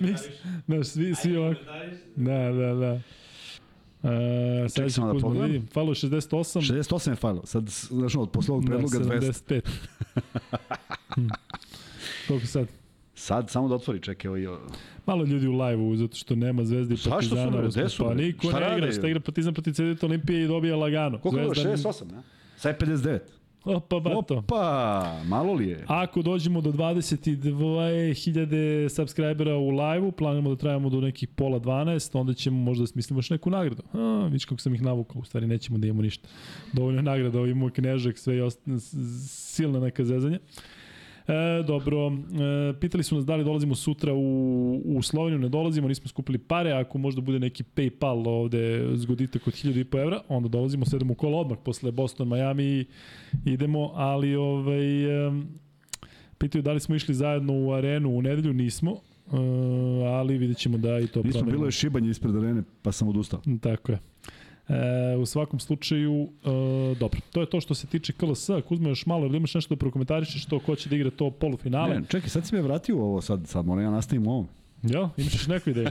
[0.00, 0.20] Miks,
[0.66, 1.60] znaš, svi, svi ovako.
[2.16, 3.00] Da, da, da.
[4.04, 5.46] E, sad ću samo da da pogledam.
[5.46, 5.66] vidim.
[5.66, 6.20] Falo 68,
[6.74, 7.46] 68 je fajlo.
[7.46, 9.32] Sad, znaš, od posle ovog da, predloga 200.
[9.48, 9.60] 75.
[11.14, 11.26] Hm.
[12.28, 12.66] Koliko sad?
[13.14, 14.48] Sad, samo da otvori, čekaj, ovo je...
[15.06, 17.58] Malo ljudi u live-u, zato što nema Zvezde i Partizana.
[17.58, 17.70] uspeh.
[17.72, 20.76] Gde su, Pa niko Šta ne igra, šta igra Partizan protiv CDT Olimpije i dobija
[20.76, 21.18] lagano.
[21.18, 21.54] Koliko je bilo?
[21.54, 22.22] Zvezda- 68, ne?
[22.56, 23.20] Sad je 59.
[23.64, 24.36] Opa, bato.
[24.36, 25.84] Opa, malo li je?
[25.86, 28.08] Ako dođemo do 22.000
[28.90, 33.18] subscribera u live-u, planiramo da trajamo do nekih pola 12, onda ćemo možda da smislimo
[33.18, 33.82] još neku nagradu.
[33.92, 36.28] A, vidiš kako sam ih navukao, u stvari nećemo da imamo ništa.
[36.72, 38.60] Dovoljno nagrada, ovo imamo knežak, sve i ost...
[38.68, 38.94] s-
[39.30, 40.38] silna neka zezanja.
[41.30, 45.88] E, dobro, e, pitali su nas da li dolazimo sutra u, u Sloveniju, ne dolazimo,
[45.88, 50.86] nismo skupili pare, ako možda bude neki Paypal ovde zgoditak od 1000 evra, onda dolazimo,
[50.86, 52.84] sedemo u kola odmah posle Boston, Miami
[53.44, 55.48] idemo, ali ovaj, em,
[56.38, 58.90] pitaju da li smo išli zajedno u arenu u nedelju, nismo,
[59.32, 59.36] e,
[60.06, 61.50] ali vidjet ćemo da i to Nismo, promenimo.
[61.50, 63.40] bilo je šibanje ispred arene, pa sam odustao.
[63.60, 63.98] Tako je.
[64.70, 67.20] E, u svakom slučaju, e, dobro.
[67.32, 68.48] To je to što se tiče KLS.
[68.68, 72.00] Kuzma još malo, ili imaš nešto da prokomentarišeš to ko će da igra to polufinale?
[72.00, 74.48] Ne, čekaj, sad si me vratio u ovo, sad, sad moram ja nastavim u ovom.
[74.82, 75.88] Ja, imaš još neku ideju?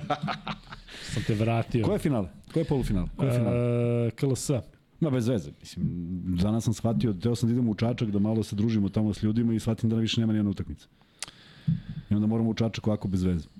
[1.14, 1.86] Sam te vratio.
[1.86, 2.28] Ko je finale?
[2.54, 3.08] Ko je polufinale?
[3.16, 3.58] Ko je finale?
[4.08, 4.50] E, KLS.
[5.00, 5.52] Ma bez veze.
[5.60, 5.86] Mislim,
[6.42, 9.24] danas sam shvatio, teo sam da idem u Čačak, da malo se družimo tamo s
[9.24, 10.88] ljudima i shvatim da više nema nijedna utakmica.
[12.10, 13.47] I onda moramo u Čačak ovako bez veze.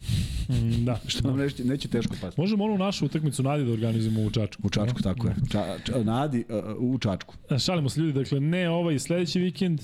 [0.85, 0.99] Da.
[1.07, 2.41] Što nam neće, neće teško pasti.
[2.41, 4.61] Možemo onu našu utakmicu Nadi da organizujemo u Čačku.
[4.67, 5.35] U Čačku, tako je.
[5.51, 6.45] Ča, ča, nadi,
[6.79, 7.35] uh, u Čačku.
[7.49, 9.81] E, Šalimo se ljudi, dakle ne ovaj sledeći vikend,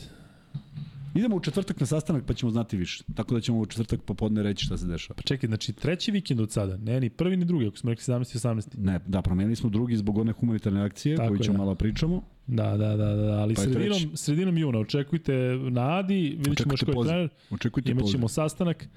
[1.15, 3.03] Idemo u četvrtak na sastanak pa ćemo znati više.
[3.15, 5.15] Tako da ćemo u četvrtak popodne reći šta se dešava.
[5.15, 8.03] pa čekaj, znači treći vikend od sada, ne ni prvi ni drugi, ako smo rekli
[8.03, 8.67] 17 i 18.
[8.77, 11.63] Ne, da, promenili smo drugi zbog one humanitarne akcije Tako koju ćemo da.
[11.63, 12.21] malo pričamo.
[12.47, 14.17] Da, da, da, da, ali Pa sredinom, treći.
[14.17, 15.33] sredinom juna očekujte
[15.69, 18.27] na Adi, vidjet ćemo koji je trener, Očekujte imat poziv.
[18.27, 18.87] sastanak,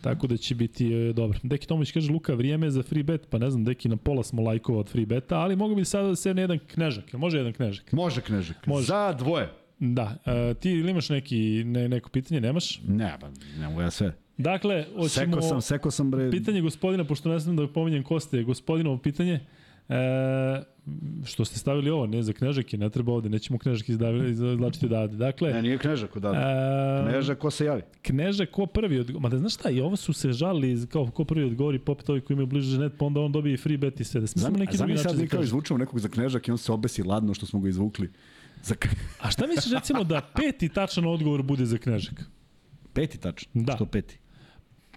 [0.00, 1.38] tako da će biti e, dobro.
[1.42, 4.22] Deki Tomović kaže, Luka, vrijeme je za free bet, pa ne znam, Deki na pola
[4.22, 7.38] smo lajkova od free beta, ali mogu bi sada da se na jedan knežak, može
[7.38, 7.92] jedan knežak?
[7.92, 8.66] Može Knežak.
[8.66, 8.86] Može.
[8.86, 9.48] Za dvoje.
[9.80, 12.80] Da, e, ti ili imaš neki, ne, neko pitanje, nemaš?
[12.88, 13.28] Ne, pa
[13.60, 14.12] ne mogu ja sve.
[14.38, 15.08] Dakle, hoćemo...
[15.08, 16.30] Seko sam, seko sam bre.
[16.30, 19.40] Pitanje gospodina, pošto ne znam da pominjem ko ste, gospodinovo pitanje,
[19.88, 20.62] e,
[21.24, 25.16] što ste stavili ovo, ne za knežake, ne treba ovde, nećemo knežak izdavili, izlačiti odavde.
[25.16, 26.40] Dakle, Ne, nije Knežak odavde.
[26.40, 27.82] e, Knežak, ko se javi?
[28.02, 29.10] Kneže ko prvi od...
[29.20, 32.20] Ma da znaš šta, i ovo su se žalili kao ko prvi odgovori popet ovi
[32.20, 34.20] koji imaju bliže net, pa onda on dobije free bet i sve.
[34.20, 35.44] Da Zam, neki drugi zami način sad mi kao Knežak.
[35.46, 38.10] izvučemo nekog za Knežak i on se obesi ladno što smo ga izvukli.
[38.62, 38.88] Za k...
[39.20, 42.24] A šta misliš recimo da peti tačan odgovor bude za Knežak?
[42.92, 43.50] Peti tačno.
[43.54, 43.74] Da.
[43.74, 44.18] Što peti?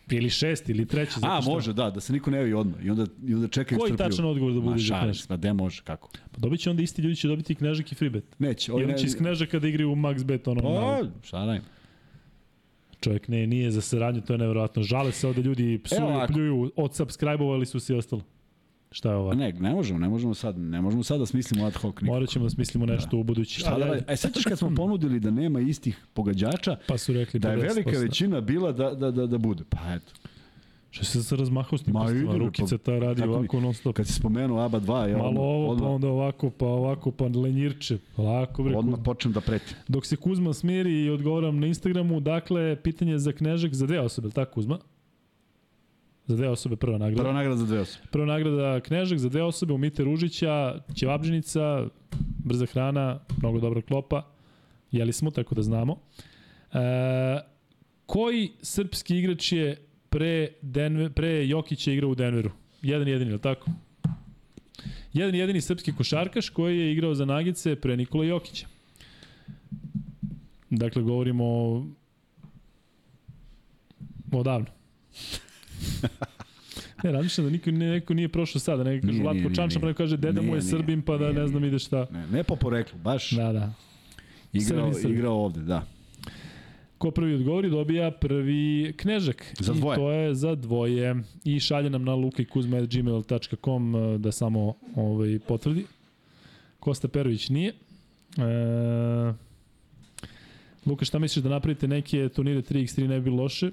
[0.09, 1.13] Ili šesti, ili treći.
[1.13, 2.85] zato A, što- može, da, da se niko ne javi odmah.
[2.85, 4.09] I onda, i onda čekaju Koji strpljivo.
[4.09, 5.15] tačan odgovor da bude Ma, za Knežak?
[5.15, 6.09] se, Pa gde može, kako?
[6.31, 8.23] Pa dobit će onda isti ljudi će dobiti i Knežak i free bet.
[8.39, 8.71] Neće.
[8.71, 10.61] I Ovaj onda ne, će iz Knežaka da igraju u max bet ono.
[10.63, 11.61] O, šta radim?
[12.99, 14.83] Čovjek ne, nije za saradnju, to je nevjerojatno.
[14.83, 18.21] Žale se ovde ljudi psuju, pljuju, odsubscribe-ovali su se i ostalo.
[18.91, 19.29] Šta je ovo?
[19.29, 22.05] Pa ne, ne možemo, ne možemo sad, ne možemo sad da smislimo ad hoc nikako.
[22.05, 23.59] Morat ćemo da smislimo nešto u budući.
[23.59, 24.03] Šta da radi?
[24.07, 27.61] E, sećaš kad smo ponudili da nema istih pogađača, Pa su rekli da je 50%.
[27.65, 29.63] velika većina bila da, da, da, da bude.
[29.69, 30.11] Pa eto.
[30.89, 32.35] Što se se razmahao s tim Ma, prstima?
[32.35, 33.95] Rukica pa- ta radi tako mi- ovako non stop.
[33.95, 37.11] Kad si spomenuo ABA 2, ja Malo odmah, ovo, pa odmah, onda ovako, pa ovako,
[37.11, 37.97] pa lenjirče.
[38.17, 38.75] Lako, bre.
[38.75, 39.77] odmah počnem da pretim.
[39.87, 44.29] Dok se Kuzma smiri i odgovaram na Instagramu, dakle, pitanje za Knežak za dve osobe,
[44.29, 44.77] tako Kuzma?
[46.31, 47.23] Za dve osobe prva nagrada.
[47.23, 48.07] Prva nagrada za dve osobe.
[48.11, 51.87] Prva nagrada Knežak za dve osobe, Umite Ružića, Ćevabđenica,
[52.45, 54.27] brza hrana, mnogo dobra klopa.
[54.91, 55.99] Jeli smo, tako da znamo.
[56.73, 56.77] E,
[58.05, 59.77] koji srpski igrač je
[60.09, 62.51] pre, Denver, pre Jokića igrao u Denveru?
[62.81, 63.71] Jedan jedini, je tako?
[65.13, 68.67] Jedan jedini srpski košarkaš koji je igrao za Nagice pre Nikola Jokića.
[70.69, 71.85] Dakle, govorimo o...
[74.31, 74.67] odavno.
[77.03, 79.79] Ne, razmišljam da niko, neko nije prošao sada, neko kaže Nije, Latko nije, nije, Čanča,
[79.79, 82.07] pa neko kaže deda mu je Srbin, pa da nije, ne znam ide šta.
[82.11, 83.73] Ne, ne po poreklu, baš Da, da.
[84.53, 85.85] igrao, igrao ovde, da.
[86.97, 89.53] Ko prvi odgovori dobija prvi knežak.
[89.59, 89.95] Za dvoje.
[89.95, 91.15] I to je za dvoje.
[91.43, 95.85] I šalje nam na lukajkuzma.gmail.com eh, da samo ovaj, potvrdi.
[96.79, 97.69] Kosta Perović nije.
[97.69, 97.73] E,
[100.85, 103.71] Luka, šta misliš da napravite neke turnire 3x3 ne bi bilo loše?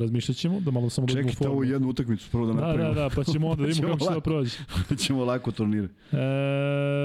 [0.00, 2.94] Razmišljat ćemo, da malo samo u Čekajte ovu jednu utakmicu prvo da Da, napravimo.
[2.94, 4.20] da, da, pa ćemo onda da vidimo Ćemo kako će lako.
[4.20, 4.56] prođe.
[4.90, 5.88] da ćemo lako turnire.
[6.12, 6.16] E,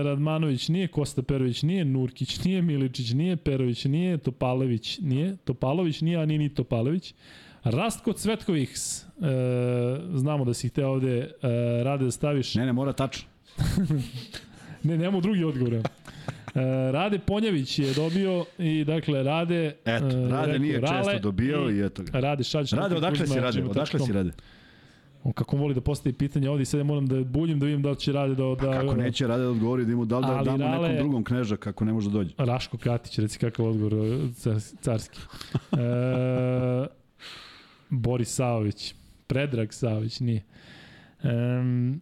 [0.03, 6.17] Radmanović nije, Kosta Perović nije, Nurkić nije, Miličić nije, Perović nije, Topalević nije, Topalović nije,
[6.17, 7.13] a nije ni Topalević.
[7.63, 9.05] Rastko Cvetkoviks, e,
[10.13, 11.29] znamo da si hteo ovde e,
[11.83, 12.55] rade da staviš.
[12.55, 13.27] Ne, ne, mora tačno.
[14.83, 15.81] Ne, nemamo drugi odgovor.
[16.62, 19.76] E, Rade Ponjavić je dobio i dakle Rade...
[19.86, 22.20] Eto, e, Rade rekao, nije Rale često dobio i eto ga.
[22.20, 23.64] Rade na Rade, odakle si Rade?
[23.64, 24.14] Odakle si.
[24.14, 24.32] Rade?
[25.24, 27.89] On kako voli da postavi pitanje ovdje, sad ja moram da buljim da vidim da
[27.89, 28.43] li će Rade da...
[28.43, 31.24] da Kako neće Rade da odgovori da imu da li da damo Rale- nekom drugom
[31.24, 32.34] kneža kako ne može da dođe.
[32.38, 35.20] Raško Katić, reci kakav odgovor e, car- carski.
[35.72, 36.88] E,
[37.89, 38.95] Boris Saović.
[39.28, 40.43] Predrag Saović, nije.
[41.24, 42.01] Um,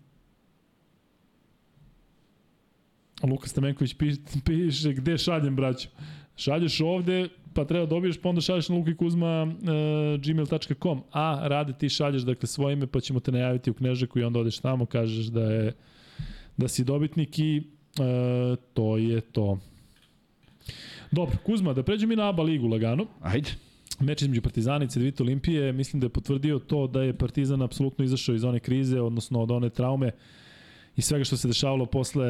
[3.24, 5.90] Luka Stamenković piše, piše gde šaljem, braćo.
[6.36, 11.90] Šalješ ovde, pa treba dobiješ, pa onda šalješ na lukikuzma uh, gmail.com, a rade ti
[11.90, 15.26] šalješ dakle svoje ime, pa ćemo te najaviti u Knežaku i onda odeš tamo, kažeš
[15.26, 15.74] da je
[16.58, 17.58] da si dobitnik i
[18.00, 19.60] uh, to je to.
[21.12, 23.06] Dobro, Kuzma, da pređemo mi na ABA ligu lagano.
[23.22, 23.50] Ajde.
[24.00, 28.06] Meč između Partizana i Cedevita Olimpije, mislim da je potvrdio to da je Partizan apsolutno
[28.06, 30.12] izašao iz one krize, odnosno od one traume
[30.96, 32.26] i svega što se dešavalo posle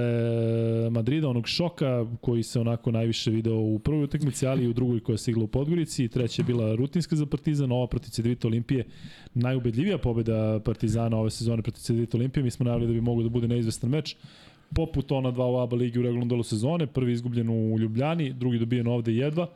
[0.91, 4.99] Madrida, onog šoka koji se onako najviše video u prvoj utakmici, ali i u drugoj
[4.99, 6.07] koja je stigla u Podgorici.
[6.07, 8.86] Treća je bila rutinska za Partizan, ova protiv Cedevita Olimpije,
[9.34, 12.43] najubedljivija pobeda Partizana ove sezone protiv Cedevita Olimpije.
[12.43, 14.16] Mi smo najavili da bi mogao da bude neizvestan meč
[14.76, 18.59] poput ona dva u ABA ligi u regularnom delu sezone, prvi izgubljen u Ljubljani, drugi
[18.59, 19.47] dobijen ovde jedva,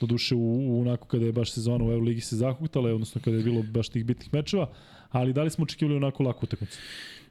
[0.00, 3.42] doduše u, u onako kada je baš sezona u Euroligi se zahuktala, odnosno kada je
[3.42, 4.70] bilo baš tih bitnih mečeva,
[5.10, 6.78] ali da li smo očekivali onako laku utakmicu?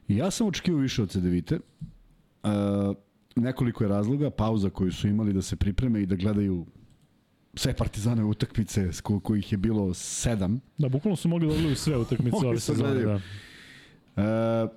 [0.08, 1.58] Ja sam očekivao više od Cedevite.
[2.42, 2.50] Uh,
[3.36, 6.66] nekoliko je razloga, pauza koju su imali da se pripreme i da gledaju
[7.54, 10.60] sve partizane utakmice, ko, kojih je bilo sedam.
[10.78, 12.88] Da, bukvalno su mogli da gledaju sve utakmice ove da sezone.
[12.90, 13.20] gledaju.
[14.16, 14.22] Da.
[14.22, 14.68] E,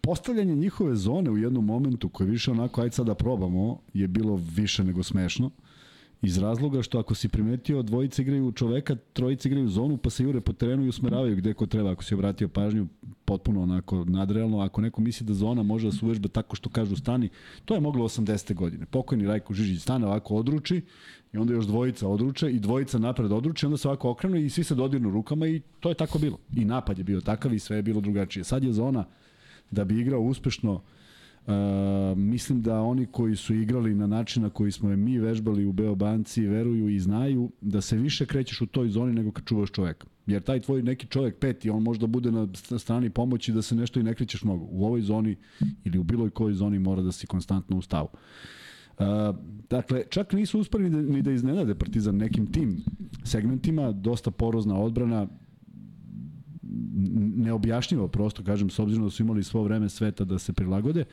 [0.00, 4.40] postavljanje njihove zone u jednom momentu koje više onako, ajde sad da probamo, je bilo
[4.54, 5.50] više nego smešno.
[6.22, 10.40] Iz razloga što ako si primetio, dvojice igraju čoveka, trojice igraju zonu, pa se jure
[10.40, 11.90] po terenu i usmeravaju gde ko treba.
[11.90, 12.86] Ako si obratio pažnju,
[13.24, 14.60] potpuno onako nadrealno.
[14.60, 17.28] Ako neko misli da zona može da se uvežba tako što kažu stani,
[17.64, 18.54] to je moglo 80.
[18.54, 18.86] godine.
[18.86, 20.82] Pokojni Rajko Žižić stane ovako odruči
[21.32, 24.64] i onda još dvojica odruče i dvojica napred odruče, onda se ovako okrenu i svi
[24.64, 26.38] se dodirnu rukama i to je tako bilo.
[26.56, 28.44] I napad je bio takav i sve je bilo drugačije.
[28.44, 29.04] Sad je zona
[29.70, 30.82] da bi igrao uspešno
[31.48, 35.64] Uh, mislim da oni koji su igrali na način na koji smo je mi vežbali
[35.64, 39.70] u Beobanci veruju i znaju da se više krećeš u toj zoni nego kad čuvaš
[39.70, 40.06] čoveka.
[40.26, 43.74] Jer taj tvoj neki čovek peti, on možda bude na st- strani pomoći da se
[43.74, 44.66] nešto i ne krećeš mnogo.
[44.70, 45.36] U ovoj zoni
[45.84, 48.08] ili u bilo kojoj zoni mora da si konstantno u stavu.
[48.98, 49.04] Uh,
[49.70, 52.76] dakle, čak nisu uspeli da, ni da iznenade Partizan nekim tim
[53.24, 55.28] segmentima, dosta porozna odbrana,
[57.36, 61.04] neobjašnjivo prosto, kažem, s obzirom da su imali svo vreme sveta da se prilagode.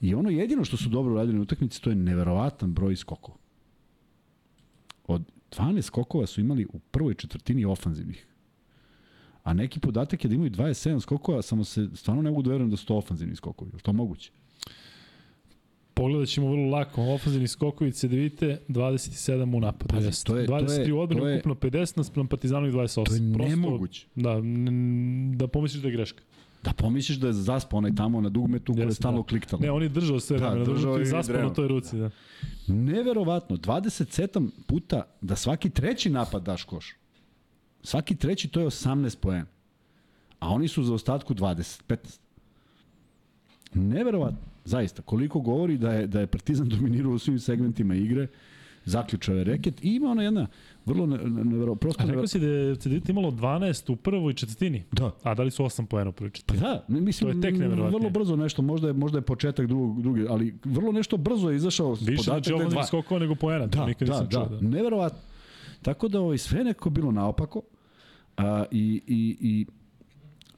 [0.00, 3.38] I ono jedino što su dobro radili na utakmici, to je neverovatan broj skokova.
[5.06, 8.26] Od 12 skokova su imali u prvoj četvrtini ofanzivnih.
[9.42, 12.70] A neki podatak je da imaju 27 skokova, samo se stvarno ne mogu da verujem
[12.70, 13.70] da su to ofanzivni skokovi.
[13.74, 14.32] Je to moguće?
[15.94, 17.02] Pogledat ćemo vrlo lako.
[17.04, 19.88] Ofenzivni skokovi Cedevite, 27 u napadu.
[19.88, 23.04] Pazi, to je- to je- 23 u odbranu, je- ukupno 50 naspram Partizanovih 28.
[23.08, 24.06] To je Prosto, nemoguće.
[24.14, 24.36] Da,
[25.36, 26.22] da pomisliš da je greška.
[26.62, 29.26] Da pomisliš da je zaspao onaj tamo na dugmetu koje je stalno da.
[29.26, 29.62] kliktalo.
[29.62, 31.96] Ne, on je držao sve Da, vremena, da, držao držao i zaspao na toj ruci.
[31.96, 32.10] Da.
[32.68, 36.94] Neverovatno, 27 puta da svaki treći napad daš koš.
[37.82, 39.46] Svaki treći to je 18 poena.
[40.40, 42.20] A oni su za ostatku 20, 15.
[43.74, 45.02] Neverovatno, zaista.
[45.02, 48.26] Koliko govori da je, da je Partizan dominirao u svim segmentima igre,
[48.84, 50.46] zaključao je reket i ima ona jedna
[50.86, 52.20] vrlo ne, ne, nevero, prosto A nevero...
[52.20, 54.84] rekao si da je Cedevite imalo 12 u prvoj četvrtini.
[54.92, 55.10] Da.
[55.22, 56.68] A dali su 8 poena u prvoj Pa četvrtini.
[56.68, 60.02] da, ne, mislim, To je tek vrlo brzo nešto, možda je, možda je početak drugog,
[60.02, 62.84] drugi, ali vrlo nešto brzo je izašao Više podatak znači da je dva.
[62.86, 63.66] skokova nego poena.
[63.66, 64.58] Da, nikad da, nisam da, čuo.
[64.58, 64.68] Da.
[64.68, 65.18] neverovatno.
[65.82, 67.62] Tako da ovaj, sve nekako bilo naopako
[68.36, 69.66] a, i, i, i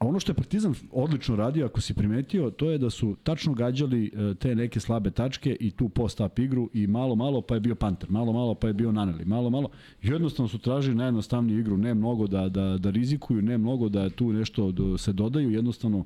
[0.03, 3.55] A ono što je Partizan odlično radio, ako si primetio, to je da su tačno
[3.55, 7.61] gađali e, te neke slabe tačke i tu post-up igru i malo, malo pa je
[7.61, 9.71] bio Panter, malo, malo pa je bio Naneli, malo, malo.
[10.03, 14.11] I jednostavno su tražili najjednostavniju igru, ne mnogo da, da, da rizikuju, ne mnogo da
[14.11, 16.05] tu nešto se dodaju, jednostavno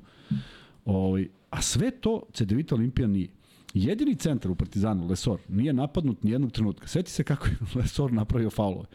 [0.85, 3.27] ovaj, a sve to CDVita Olimpija nije.
[3.73, 6.87] Jedini centar u Partizanu, Lesor, nije napadnut ni jednog trenutka.
[6.87, 8.87] Sveti se kako je Lesor napravio faulove.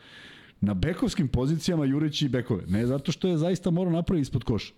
[0.62, 2.62] Na bekovskim pozicijama jureći bekove.
[2.68, 4.72] Ne zato što je zaista morao napraviti ispod koša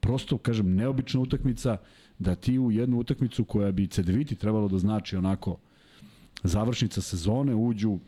[0.00, 1.76] prosto, kažem, neobična utakmica,
[2.18, 5.56] da ti u jednu utakmicu koja bi CDViti trebalo da znači onako
[6.42, 7.98] završnica sezone uđu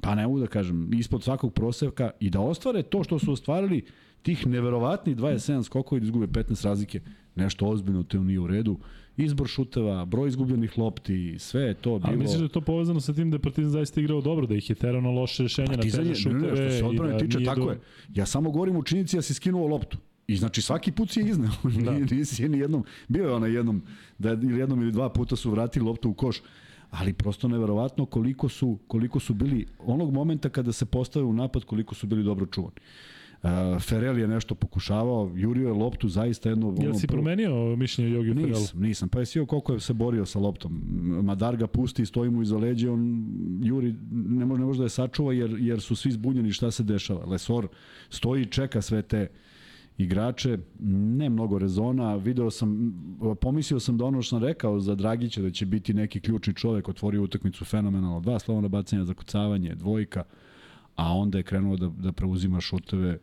[0.00, 3.84] pa ne mogu da kažem, ispod svakog prosevka i da ostvare to što su ostvarili
[4.22, 7.00] tih neverovatnih 27 skokova i da izgube 15 razlike,
[7.36, 8.78] nešto ozbiljno to nije u redu.
[9.16, 12.08] Izbor šuteva, broj izgubljenih lopti, sve je to bilo...
[12.08, 14.54] Ali misliš da je to povezano sa tim da je Partizan zaista igrao dobro, da
[14.54, 16.40] ih je terao na loše rešenje na terne šuteve?
[16.40, 17.70] Ne, ne, što se odbrane da tiče, tako do...
[17.70, 17.80] je.
[18.14, 19.98] Ja samo govorim u činjenici da si skinuo loptu.
[20.26, 21.50] I znači svaki put si je izneo.
[21.84, 21.98] Da.
[22.16, 23.82] Nisi je ni jednom, bio je onaj jednom,
[24.18, 26.42] da ili jednom ili dva puta su vratili loptu u koš
[26.90, 31.64] ali prosto neverovatno koliko su, koliko su bili onog momenta kada se postave u napad
[31.64, 32.76] koliko su bili dobro čuvani.
[33.42, 36.74] Uh, Ferel je nešto pokušavao, jurio je loptu zaista jedno...
[36.78, 38.60] Jel si promenio mišljenje Jogi Ferelu?
[38.60, 39.08] Nisam, nisam.
[39.08, 40.82] Pa je sio koliko je se borio sa loptom.
[41.24, 43.26] Madar ga pusti, stoji mu iza leđa, on
[43.62, 46.82] juri, ne može, ne može da je sačuva jer, jer su svi zbunjeni šta se
[46.82, 47.24] dešava.
[47.24, 47.68] Lesor
[48.10, 49.36] stoji i čeka sve te uh,
[49.98, 52.94] igrače, ne mnogo rezona, video sam,
[53.40, 56.88] pomislio sam da ono što sam rekao za Dragića da će biti neki ključni čovek,
[56.88, 60.24] otvorio utakmicu fenomenalno, dva slovna bacanja za kucavanje, dvojka,
[60.96, 63.18] a onda je krenuo da, da preuzima šuteve,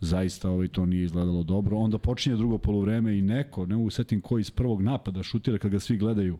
[0.00, 1.78] zaista ovaj to nije izgledalo dobro.
[1.78, 5.70] Onda počinje drugo polovreme i neko, ne mogu setim ko iz prvog napada šutira kad
[5.70, 6.38] ga svi gledaju,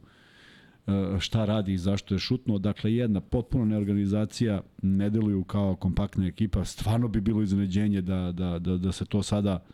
[0.89, 2.59] E, šta radi i zašto je šutno.
[2.59, 6.65] Dakle, jedna potpuno neorganizacija, ne deluju kao kompaktna ekipa.
[6.65, 9.65] Stvarno bi bilo iznenađenje da, da, da, da se to sada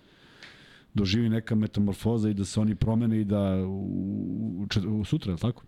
[0.94, 5.38] doživi neka metamorfoza i da se oni promene i da u, u, u sutra, je
[5.38, 5.62] tako?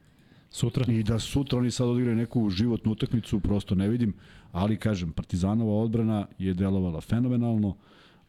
[0.56, 0.84] Sutra.
[0.92, 4.14] I da sutra oni sad odigraju neku životnu utakmicu, prosto ne vidim,
[4.52, 7.76] ali kažem, Partizanova odbrana je delovala fenomenalno,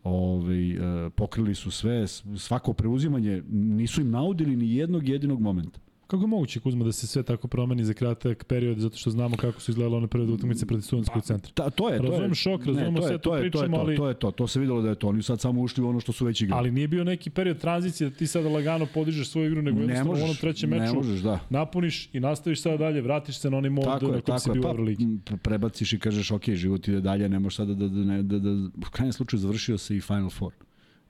[0.03, 2.07] Ove, ovaj, pokrili su sve,
[2.37, 5.79] svako preuzimanje, nisu im naudili ni jednog jedinog momenta.
[6.07, 9.37] Kako je moguće, Kuzma, da se sve tako promeni za kratak period, zato što znamo
[9.37, 11.51] kako su izgledale one prve utakmice protiv studentskog centra?
[11.53, 13.95] Ta, to je, razumem to je, šok, razumemo sve to, to pričamo, ali...
[13.95, 15.07] To je to, to se videlo da je to.
[15.07, 16.59] Oni sad samo ušli u ono što su već igrali.
[16.59, 20.11] Ali nije bio neki period tranzicije da ti sada lagano podižeš svoju igru, nego jednostavno
[20.11, 21.39] možeš, u onom trećem meču možeš, da.
[21.49, 24.61] napuniš i nastaviš sada dalje, vratiš se na onaj mod tako na kom si bio
[24.61, 25.07] u Euroligi.
[25.29, 28.39] Pa, prebaciš i kažeš, ok, život ide dalje, ne možeš sada da, da, da, da,
[28.39, 30.53] da, u krajnjem slučaju završio se i Final Four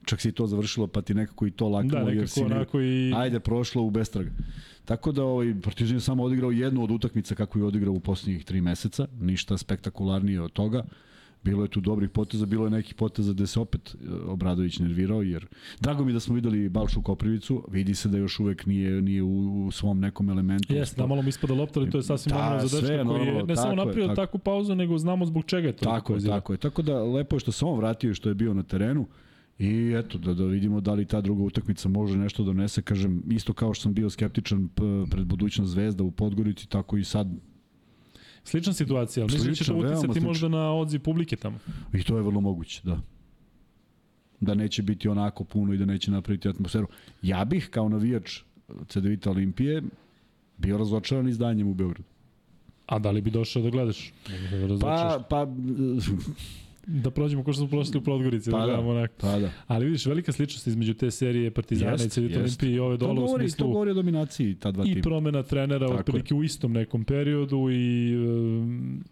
[0.08, 3.14] čak si to završilo, pa ti nekako i to laknulo, da, jer si onako i...
[3.16, 4.32] ajde, prošlo u bestraga.
[4.86, 8.46] Tako da ovaj, Partizan je samo odigrao jednu od utakmica kako je odigrao u poslednjih
[8.46, 10.84] tri meseca, ništa spektakularnije od toga.
[11.44, 15.22] Bilo je tu dobrih poteza, bilo je nekih poteza gde se opet e, Obradović nervirao,
[15.22, 15.46] jer
[15.80, 19.66] drago mi da smo videli Balšu Koprivicu, vidi se da još uvek nije, nije u,
[19.68, 20.74] u svom nekom elementu.
[20.74, 23.28] Jeste, da malo mi ispada lopta, ali to je sasvim da, normalno za dečka koji
[23.28, 25.86] je ne samo napravio takvu pauzu, nego znamo zbog čega je to.
[25.86, 26.58] Tako je, tako je.
[26.58, 29.08] Tako da lepo je što se on vratio i što je bio na terenu.
[29.60, 32.82] I eto, da, da vidimo da li ta druga utakmica može nešto da donese.
[32.82, 34.70] Kažem, isto kao što sam bio skeptičan
[35.12, 37.28] pred budućnost Zvezda u Podgorici, tako i sad
[38.44, 41.60] Slična situacija, ali mislim da će to uticati možda na odziv publike tamo.
[41.94, 43.02] I to je vrlo moguće, da.
[44.40, 46.88] Da neće biti onako puno i da neće napraviti atmosferu.
[47.22, 48.40] Ja bih, kao navijač
[48.88, 49.84] CDVita Olimpije,
[50.58, 52.04] bio razočaran izdanjem u Beogradu.
[52.86, 54.14] A da li bi došao da gledaš?
[54.80, 55.48] Da pa, pa
[56.88, 58.52] da prođemo kao što smo prošli u Podgorici.
[58.52, 59.14] Pa da, da, onako.
[59.18, 59.52] pa da.
[59.68, 63.24] Ali vidiš, velika sličnost između te serije Partizana jest, i Cedita Olimpije i ove dole
[63.24, 63.66] u smislu...
[63.66, 65.00] To govori o dominaciji ta dva tima.
[65.00, 68.16] I promena trenera otprilike u istom nekom periodu i...
[68.18, 69.04] Um,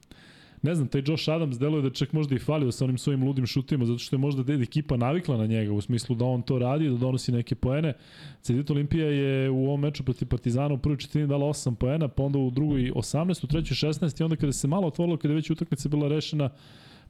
[0.61, 3.45] ne znam, taj Josh Adams deluje da čak možda i falio sa onim svojim ludim
[3.45, 6.89] šutima, zato što je možda ekipa navikla na njega, u smislu da on to radi,
[6.89, 7.93] da donosi neke poene.
[8.41, 12.23] Cedita Olimpija je u ovom meču protiv Partizana u prvoj četvrtini dala 8 poena, pa
[12.23, 15.36] onda u drugoj 18, u trećoj 16 i onda kada se malo otvorilo, kada je
[15.36, 16.49] već utakmica bila rešena,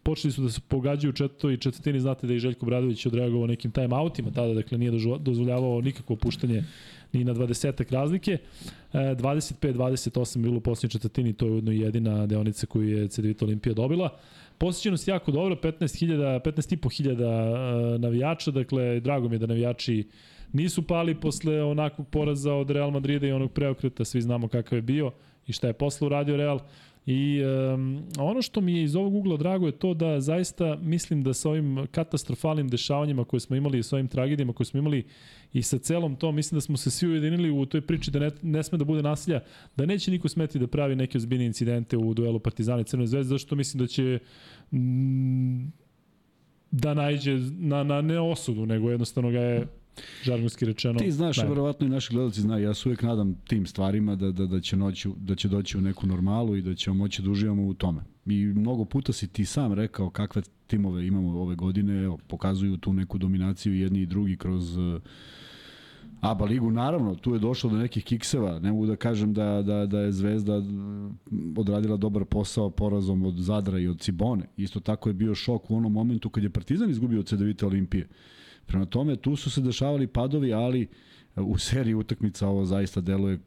[0.05, 3.47] počeli su da se pogađaju u četvrtoj i četvrtini, znate da je Željko Bradović odreagovao
[3.47, 6.63] nekim time-outima tada, dakle nije dozvoljavao nikakvo puštanje
[7.13, 8.37] ni na 20 razlike.
[8.93, 13.73] 25-28 e, bilo u posljednjoj četvrtini, to je ujedno jedina deonica koju je CDVita Olimpija
[13.73, 14.09] dobila.
[14.57, 20.07] Posjećenost jako dobro, 15.000, 15.500 e, navijača, dakle drago mi je da navijači
[20.53, 24.81] nisu pali posle onakvog poraza od Real Madrida i onog preokreta, svi znamo kakav je
[24.81, 25.11] bio
[25.47, 26.59] i šta je posle uradio Real.
[27.05, 31.23] I um, ono što mi je iz ovog ugla drago je to da zaista mislim
[31.23, 35.05] da sa ovim katastrofalnim dešavanjima koje smo imali, sa ovim tragedijama koje smo imali
[35.53, 38.31] i sa celom to, mislim da smo se svi ujedinili u toj priči da ne,
[38.41, 39.41] ne sme da bude nasilja,
[39.75, 43.29] da neće niko smeti da pravi neke ozbiljne incidente u duelu Partizana i Crvene zvezde,
[43.29, 44.19] zašto mislim da će
[44.71, 45.67] mm,
[46.71, 49.67] da najđe na, na ne osudu, nego jednostavno ga je
[50.23, 50.99] žargonski rečeno.
[50.99, 51.53] Ti znaš, najbolje.
[51.53, 54.77] verovatno i naši gledalci znaju, ja se uvek nadam tim stvarima da, da, da, će
[54.77, 58.01] noći, da će doći u neku normalu i da ćemo moći da uživamo u tome.
[58.25, 62.93] I mnogo puta si ti sam rekao kakve timove imamo ove godine, evo, pokazuju tu
[62.93, 65.01] neku dominaciju jedni i drugi kroz uh,
[66.21, 66.71] ABA ligu.
[66.71, 68.59] Naravno, tu je došlo do nekih kikseva.
[68.59, 70.61] Ne mogu da kažem da, da, da je Zvezda
[71.57, 74.47] odradila dobar posao porazom od Zadra i od Cibone.
[74.57, 78.07] Isto tako je bio šok u onom momentu kad je Partizan izgubio od CDVita Olimpije.
[78.65, 80.87] Prema tome, tu su se dešavali padovi, ali
[81.35, 83.39] u seriji utakmica ovo zaista deluje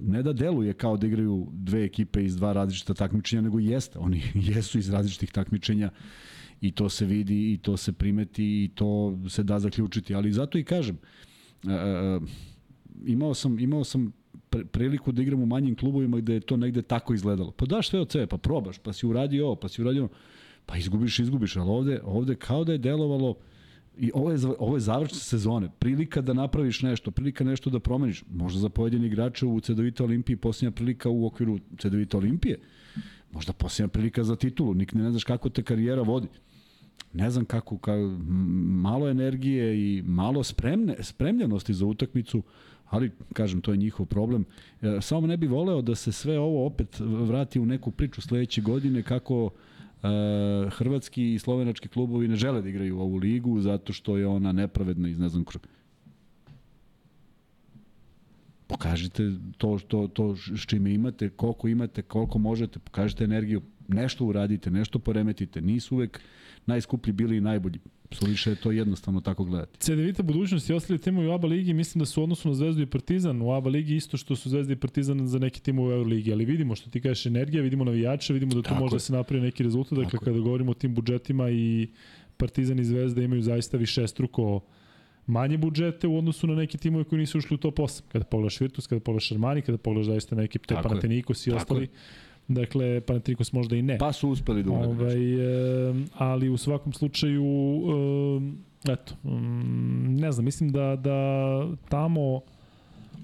[0.00, 3.98] ne da deluje kao da igraju dve ekipe iz dva različita takmičenja, nego jeste.
[3.98, 4.22] Oni
[4.54, 5.90] jesu iz različitih takmičenja
[6.60, 10.14] i to se vidi i to se primeti i to se da zaključiti.
[10.14, 10.98] Ali zato i kažem,
[11.64, 11.70] uh,
[13.06, 14.12] imao sam, imao sam
[14.72, 17.50] priliku da igram u manjim klubovima gde je to negde tako izgledalo.
[17.50, 20.12] Pa daš sve od sebe, pa probaš, pa si uradio ovo, pa si uradio ono,
[20.66, 23.36] pa izgubiš, izgubiš, ali ovde, ovde kao da je delovalo uh,
[23.98, 25.70] I ovo je, ovo je završna sezone.
[25.78, 28.24] Prilika da napraviš nešto, prilika nešto da promeniš.
[28.32, 32.58] Možda za pojedini igrače u CDVita Olimpiji posljednja prilika u okviru CDVita Olimpije.
[33.32, 34.74] Možda posljednja prilika za titulu.
[34.74, 36.28] Nik ne znaš kako te karijera vodi.
[37.12, 37.92] Ne znam kako, ka,
[38.66, 42.42] malo energije i malo spremne, spremljenosti za utakmicu,
[42.84, 44.44] ali kažem to je njihov problem.
[44.82, 48.60] E, samo ne bi voleo da se sve ovo opet vrati u neku priču sledeće
[48.60, 49.50] godine kako
[50.70, 55.08] hrvatski i slovenački klubovi ne žele da igraju ovu ligu zato što je ona nepravedna
[55.08, 55.60] iz ne znam kru...
[58.66, 64.70] Pokažite to, to, to s čime imate, koliko imate, koliko možete, pokažite energiju, nešto uradite,
[64.70, 65.60] nešto poremetite.
[65.60, 66.20] Nisu uvek
[66.66, 67.78] najskuplji bili i najbolji.
[68.12, 69.78] Suviše je to jednostavno tako gledati.
[69.78, 72.86] CDVita budućnost i ostali timovi u ABA ligi mislim da su odnosno na Zvezdu i
[72.86, 76.32] Partizan u ABA ligi isto što su Zvezda i Partizan za neki tim u Euroligi,
[76.32, 78.96] ali vidimo što ti kažeš energija, vidimo navijače, vidimo da tu tako može je.
[78.96, 81.88] da se napravi neki rezultat, dakle kada govorimo o tim budžetima i
[82.36, 84.60] Partizan i Zvezda imaju zaista više struko
[85.26, 88.02] manje budžete u odnosu na neke timove koji nisu ušli u top 8.
[88.12, 91.82] Kada pogledaš Virtus, kada pogledaš Armani, kada pogledaš zaista neke te Panathinaikos i ostali.
[91.82, 91.88] Je
[92.48, 93.98] Dakle, Panathinaikos možda i ne.
[93.98, 97.44] Pa su uspeli da urade ovaj, e, Ali u svakom slučaju,
[98.86, 99.14] e, eto,
[100.08, 101.18] ne znam, mislim da, da
[101.88, 102.40] tamo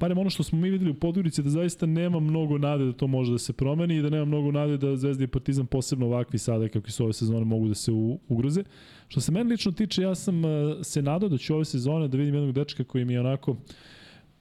[0.02, 3.06] barem ono što smo mi videli u Podgorici da zaista nema mnogo nade da to
[3.06, 6.38] može da se promeni i da nema mnogo nade da Zvezda i Partizan posebno ovakvi
[6.38, 7.92] sada kakvi su ove sezone mogu da se
[8.28, 8.64] ugroze.
[9.08, 10.42] Što se meni lično tiče, ja sam
[10.82, 13.56] se nadao da ću ove sezone da vidim jednog dečka koji mi je onako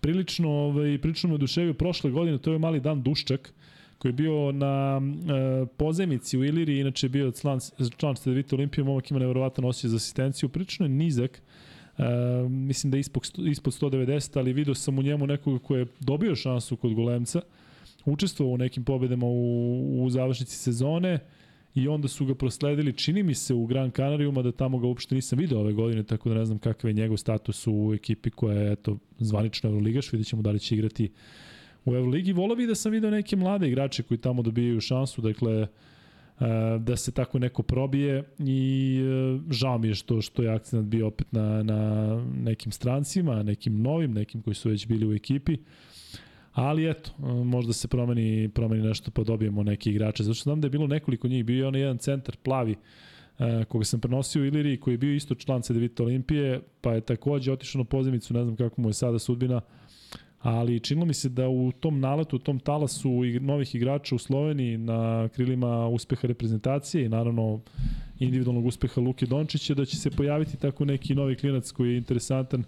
[0.01, 3.53] prilično, ovaj, prilično me oduševio prošle godine, to je mali Dan Duščak,
[4.01, 7.59] koji je bio na e, pozemici u Iliri, inače je bio član,
[7.97, 11.41] član Stedevita Olimpije, momak ima nevjerovatan osjećaj za asistenciju, prilično je nizak,
[11.97, 12.03] e,
[12.49, 16.35] mislim da je ispod, ispod 190, ali video sam u njemu nekoga ko je dobio
[16.35, 17.41] šansu kod Golemca,
[18.05, 21.19] učestvovao u nekim pobedama u, u završnici sezone
[21.75, 25.15] i onda su ga prosledili, čini mi se, u Gran Canarijuma, da tamo ga uopšte
[25.15, 28.57] nisam video ove godine, tako da ne znam kakav je njegov status u ekipi koja
[28.57, 31.11] je eto, zvanično Euroligaš, vidjet ćemo da li će igrati
[31.85, 32.33] u Euroligi.
[32.33, 35.67] Volao bih da sam video neke mlade igrače koji tamo dobijaju šansu, dakle, e,
[36.79, 41.07] da se tako neko probije i e, žao mi je što, što je akcent bio
[41.07, 45.57] opet na, na nekim strancima, nekim novim, nekim koji su već bili u ekipi.
[46.53, 50.23] Ali eto, e, možda se promeni, promeni nešto pa dobijemo neke igrače.
[50.23, 52.75] Zato što znam da je bilo nekoliko njih, bio je onaj jedan centar plavi,
[53.67, 57.79] koga sam prenosio u koji je bio isto član CDVita Olimpije, pa je takođe otišao
[57.79, 59.61] na pozemicu, ne znam kako mu je sada sudbina,
[60.41, 63.11] ali činilo mi se da u tom naletu, u tom talasu
[63.41, 67.59] novih igrača u Sloveniji na krilima uspeha reprezentacije i naravno
[68.19, 72.63] individualnog uspeha Luke Dončića da će se pojaviti tako neki novi klinac koji je interesantan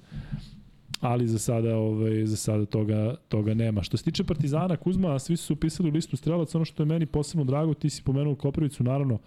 [1.01, 3.83] ali za sada ovaj za sada toga toga nema.
[3.83, 7.05] Što se tiče Partizana Kuzma, svi su upisali u listu strelaca, ono što je meni
[7.05, 9.19] posebno drago, ti si pomenuo Koprivicu, naravno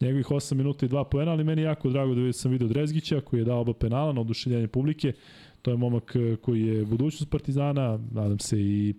[0.00, 3.40] njegovih 8 minuta i 2 poena, ali meni jako drago da sam video Drezgića koji
[3.40, 5.12] je dao oba penala na oduševljanje publike.
[5.62, 8.94] To je momak e, koji je budućnost Partizana, nadam se i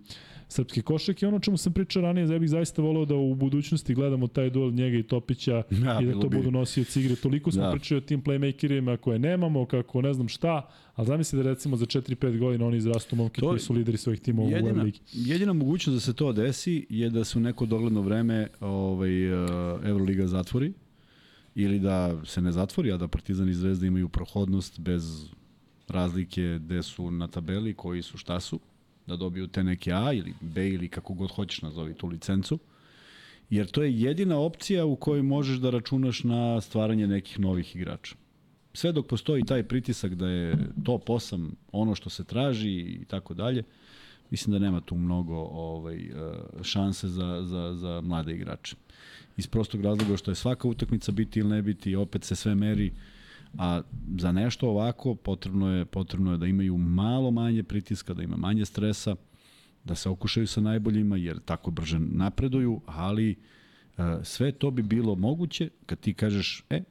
[0.48, 3.94] srpski košak i ono čemu sam pričao ranije, ja bih zaista voleo da u budućnosti
[3.94, 6.36] gledamo taj duel njega i Topića ja, i da to bi.
[6.36, 7.16] budu nosioci igre.
[7.16, 7.70] Toliko smo da.
[7.70, 11.86] pričali o tim playmakerima koje nemamo, kako ne znam šta, ali zamisli da recimo za
[11.86, 15.00] 4-5 godina oni izrastu momke to, koji su lideri svojih timova jedina, u Euroligi.
[15.12, 19.50] Jedina mogućnost da se to desi je da se u neko dogledno vreme ovaj, uh,
[19.84, 20.72] Euroliga zatvori
[21.54, 25.28] ili da se ne zatvori, a da Partizan i Zvezda imaju prohodnost bez
[25.92, 28.60] razlike gde su na tabeli, koji su šta su,
[29.06, 32.58] da dobiju te neke A ili B ili kako god hoćeš nazovi tu licencu.
[33.50, 38.14] Jer to je jedina opcija u kojoj možeš da računaš na stvaranje nekih novih igrača.
[38.74, 43.34] Sve dok postoji taj pritisak da je top 8 ono što se traži i tako
[43.34, 43.62] dalje,
[44.30, 46.10] mislim da nema tu mnogo ovaj, eh,
[46.62, 48.76] šanse za, za, za mlade igrače.
[49.36, 52.92] Iz prostog razloga što je svaka utakmica biti ili ne biti, opet se sve meri
[53.58, 53.82] A
[54.18, 58.64] za nešto ovako potrebno je, potrebno je da imaju malo manje pritiska, da ima manje
[58.64, 59.16] stresa,
[59.84, 63.36] da se okušaju sa najboljima, jer tako brže napreduju, ali e,
[64.22, 66.82] sve to bi bilo moguće kad ti kažeš, e,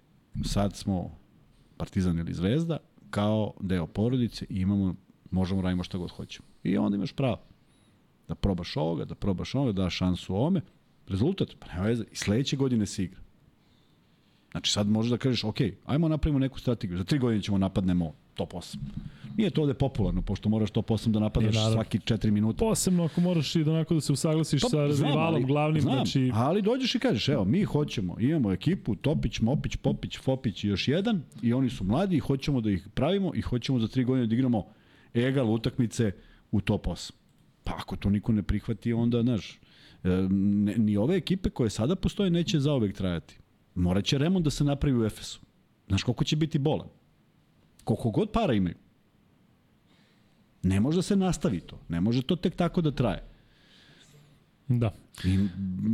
[0.43, 1.17] sad smo
[1.77, 2.77] Partizan ili Zvezda,
[3.09, 4.95] kao deo porodice i imamo,
[5.31, 6.47] možemo radimo šta god hoćemo.
[6.63, 7.41] I onda imaš pravo
[8.27, 10.61] da probaš ovoga, da probaš ovoga, da šansu ome.
[11.07, 13.19] Rezultat, pa nema veze, i sledeće godine se igra.
[14.51, 18.13] Znači sad možeš da kažeš, ok, ajmo napravimo neku strategiju, za tri godine ćemo napadnemo
[18.33, 18.77] top 8.
[19.37, 21.73] Nije to ovde popularno, pošto moraš top 8 da napadaš naravno.
[21.75, 22.57] svaki 4 minuta.
[22.57, 25.81] Posebno ako moraš i da onako da se usaglasiš Pa, sa znam, rivalom ali- glavnim,
[25.81, 30.63] znam, znači Ali dođeš i kažeš, evo, mi hoćemo, imamo ekipu, Topić, Mopić, Popić, Fopić
[30.63, 33.87] i još jedan, i oni su mladi i hoćemo da ih pravimo i hoćemo za
[33.87, 34.65] tri godine da igramo
[35.13, 36.11] egal utakmice
[36.51, 37.11] u top 8.
[37.63, 39.59] Pa ako to niko ne prihvati, onda, znaš,
[40.03, 43.37] e, ne, ni ove ekipe koje sada postoje neće zaovek trajati.
[43.75, 45.39] Morat će remont da se napravi u Efesu.
[45.87, 46.87] Znaš koliko će biti bolan?
[47.83, 48.75] Koliko god para imaju.
[50.63, 51.79] Ne može da se nastavi to.
[51.89, 53.23] Ne može to tek tako da traje.
[54.67, 54.93] da.
[55.25, 55.37] I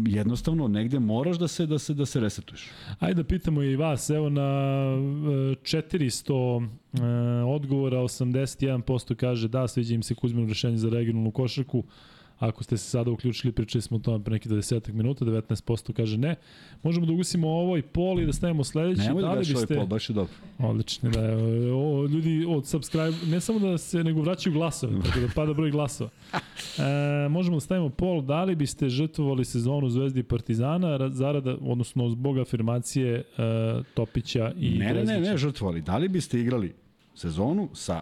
[0.06, 2.70] jednostavno negde moraš da se da se da se resetuješ.
[3.00, 9.96] Ajde da pitamo i vas, evo na e, 400 e, odgovora 81% kaže da, sviđa
[9.96, 11.84] im se Kuzmino rešenje za regionalnu košarku.
[12.40, 16.18] Ako ste se sada uključili, pričali smo o tome pre neki 20 minuta, 19% kaže
[16.18, 16.36] ne.
[16.84, 19.02] Možemo da ugusimo ovo i pol i da stavimo sledeći.
[19.02, 19.76] Nemoj da da gaš ovaj biste...
[19.76, 20.34] pol, baš je dobro.
[20.60, 21.22] Odlično, da.
[21.76, 25.72] O, ljudi od subscribe, ne samo da se, nego vraćaju glasove, tako da pada broj
[25.72, 26.10] glasova.
[26.34, 31.58] E, možemo da stavimo pol, da li biste žrtvovali sezonu Zvezdi i Partizana ra- zarada,
[31.62, 33.24] odnosno zbog afirmacije e,
[33.94, 35.82] Topića i Ne, ne, ne, ne, žrtvovali.
[35.82, 36.74] Da li biste igrali
[37.16, 38.02] sezonu sa,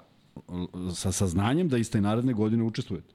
[0.94, 3.15] sa saznanjem da iste naredne godine učestvujete?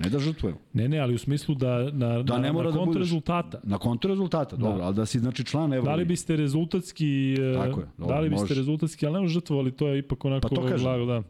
[0.00, 0.58] Ne da žrtvujemo.
[0.72, 3.00] Ne, ne, ali u smislu da na, Da na, ne mora na da kontra budeš-
[3.00, 3.60] rezultata.
[3.64, 4.62] Na kontra rezultata, Da.
[4.62, 5.86] dobro, ali da si znači član Evroligi.
[5.86, 8.54] Da li biste rezultatski, e, Tako je, dobro, da li biste može.
[8.54, 11.06] rezultatski, ali ne možeš žrtvovali, to je ipak onako Pa to kažem.
[11.06, 11.22] da.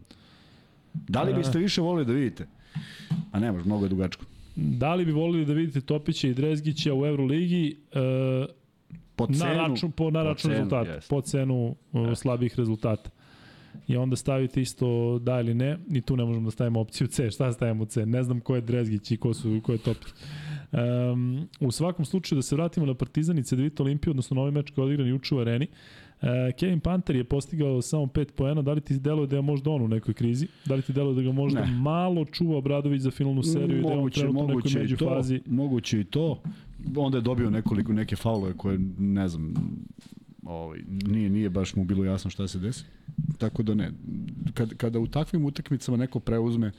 [0.94, 2.46] Da li biste više volili da vidite?
[3.32, 4.24] A ne može, mnogo je dugačko.
[4.56, 8.46] Da li bi volili da vidite Topića i Drezgića u Euroligi e,
[9.16, 11.08] Po cenu, na račun, po, na po račun cenu, rezultata, jeste.
[11.10, 13.10] po cenu uh, slabih rezultata.
[13.88, 17.30] I onda stavite isto da ili ne, i tu ne možemo da stavimo opciju C.
[17.30, 18.06] Šta stavimo u C?
[18.06, 20.08] Ne znam ko je Drezgić i ko, su, ko je Topić.
[21.12, 24.70] Um, u svakom slučaju da se vratimo na Partizan i Cedevita Olimpiju, odnosno novi meč
[24.70, 25.66] koji je odigran juče u areni.
[26.22, 29.70] Uh, Kevin Panter je postigao samo 5 poena, da li ti deluje da je možda
[29.70, 30.46] on u nekoj krizi?
[30.66, 31.72] Da li ti deluje da ga možda Ne.
[31.72, 34.70] malo čuva Obradović za finalnu seriju i da je on moguće, trenutno u nekoj moguće
[34.70, 35.40] i to, međufazi?
[35.46, 36.42] moguće i to.
[36.96, 39.54] Onda je dobio nekoliko neke faulove koje ne znam
[40.42, 42.84] ovaj nije nije baš mu bilo jasno šta se desi.
[43.38, 43.90] Tako da ne.
[44.54, 46.72] Kad, kada u takvim utakmicama neko preuzme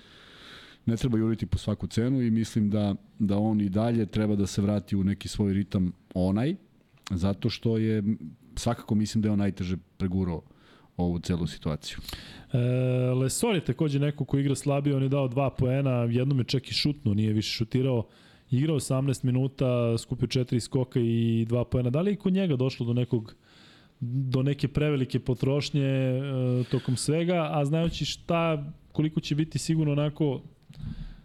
[0.85, 4.47] ne treba juriti po svaku cenu i mislim da da on i dalje treba da
[4.47, 6.55] se vrati u neki svoj ritam onaj
[7.11, 8.03] zato što je
[8.55, 10.41] svakako mislim da je on najteže pregurao
[10.97, 11.97] ovu celu situaciju.
[12.53, 12.57] E,
[13.13, 16.69] Lesor je takođe neko ko igra slabije, on je dao dva poena, jednom je čak
[16.69, 18.07] i šutno, nije više šutirao.
[18.51, 21.89] Igrao 18 minuta, skupio četiri skoka i dva poena.
[21.89, 23.35] Da li je kod njega došlo do nekog
[24.01, 26.21] do neke prevelike potrošnje e,
[26.71, 30.41] tokom svega, a znajući šta, koliko će biti sigurno onako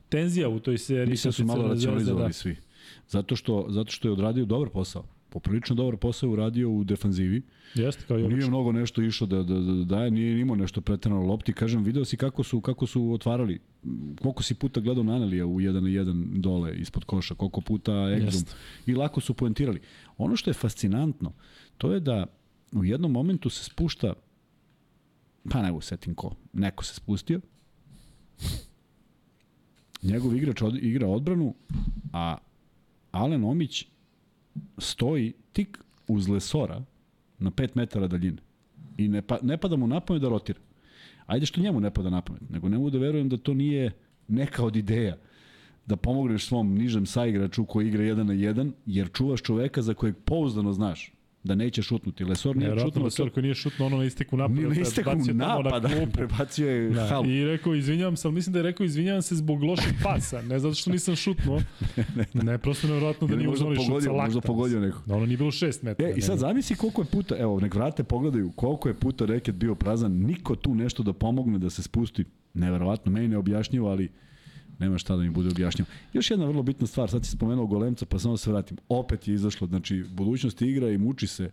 [0.09, 1.11] tenzija u toj seriji.
[1.11, 2.57] Mislim da su malo racionalizovali svi.
[3.09, 5.05] Zato što, zato što je odradio dobar posao.
[5.29, 7.43] Poprilično dobar posao je uradio u defanzivi.
[7.75, 7.83] Da.
[7.83, 10.81] Jeste, kao i Nije mnogo nešto išao da, da, da, da daje, nije imao nešto
[10.81, 11.53] preterano lopti.
[11.53, 13.61] Kažem, video si kako su, kako su otvarali.
[14.23, 18.43] Koliko si puta gledao Nanelija u 1 na 1 dole ispod koša, koliko puta Egzum.
[18.87, 19.81] I lako su poentirali.
[20.19, 21.33] Ono što je fascinantno,
[21.79, 22.27] to je da
[22.73, 24.15] u jednom momentu se spušta
[25.51, 27.41] pa ne setim ko, neko se spustio,
[30.03, 31.55] njegov igrač od, igra odbranu,
[32.13, 32.37] a
[33.13, 33.87] Alen Omić
[34.79, 35.79] stoji tik
[36.09, 36.83] uz Lesora
[37.39, 38.39] na 5 metara daljine.
[38.97, 40.61] I ne, pa, ne pada mu na pamet da rotira.
[41.27, 43.93] Ajde što njemu ne pada na pamet, nego ne mogu da verujem da to nije
[44.29, 45.17] neka od ideja
[45.87, 50.17] da pomogneš svom nižem saigraču koji igra 1 na 1, jer čuvaš čoveka za kojeg
[50.25, 51.16] pouzdano znaš
[51.47, 52.25] da neće šutnuti.
[52.25, 54.61] Lesor nije Nevjerojatno šutnuo, Lesor koji nije šutno ono na isteku napada.
[54.69, 56.13] na isteku tamo na napada, klupu.
[56.13, 57.27] prebacio je Da, halu.
[57.31, 60.59] I rekao, izvinjavam se, ali mislim da je rekao, izvinjavam se zbog lošeg pasa, ne
[60.59, 61.61] zato što nisam šutnuo.
[62.35, 64.25] ne, prosto nevjerojatno da nije uzmano šut sa lakta.
[64.25, 65.03] možda pogodio neko.
[65.07, 66.09] Da ono nije bilo 6 metara.
[66.09, 69.55] E, i sad zamisli koliko je puta, evo, nek vrate pogledaju koliko je puta reket
[69.55, 72.25] bio prazan, niko tu nešto da pomogne da se spusti.
[72.55, 74.09] Neverovatno, meni ne objašnjivo, ali
[74.79, 75.89] nema šta da mi bude objašnjivo.
[76.13, 78.77] Još jedna vrlo bitna stvar, sad si spomenuo Golemca, pa samo da se vratim.
[78.89, 81.51] Opet je izašlo, znači, budućnost igra i muči se.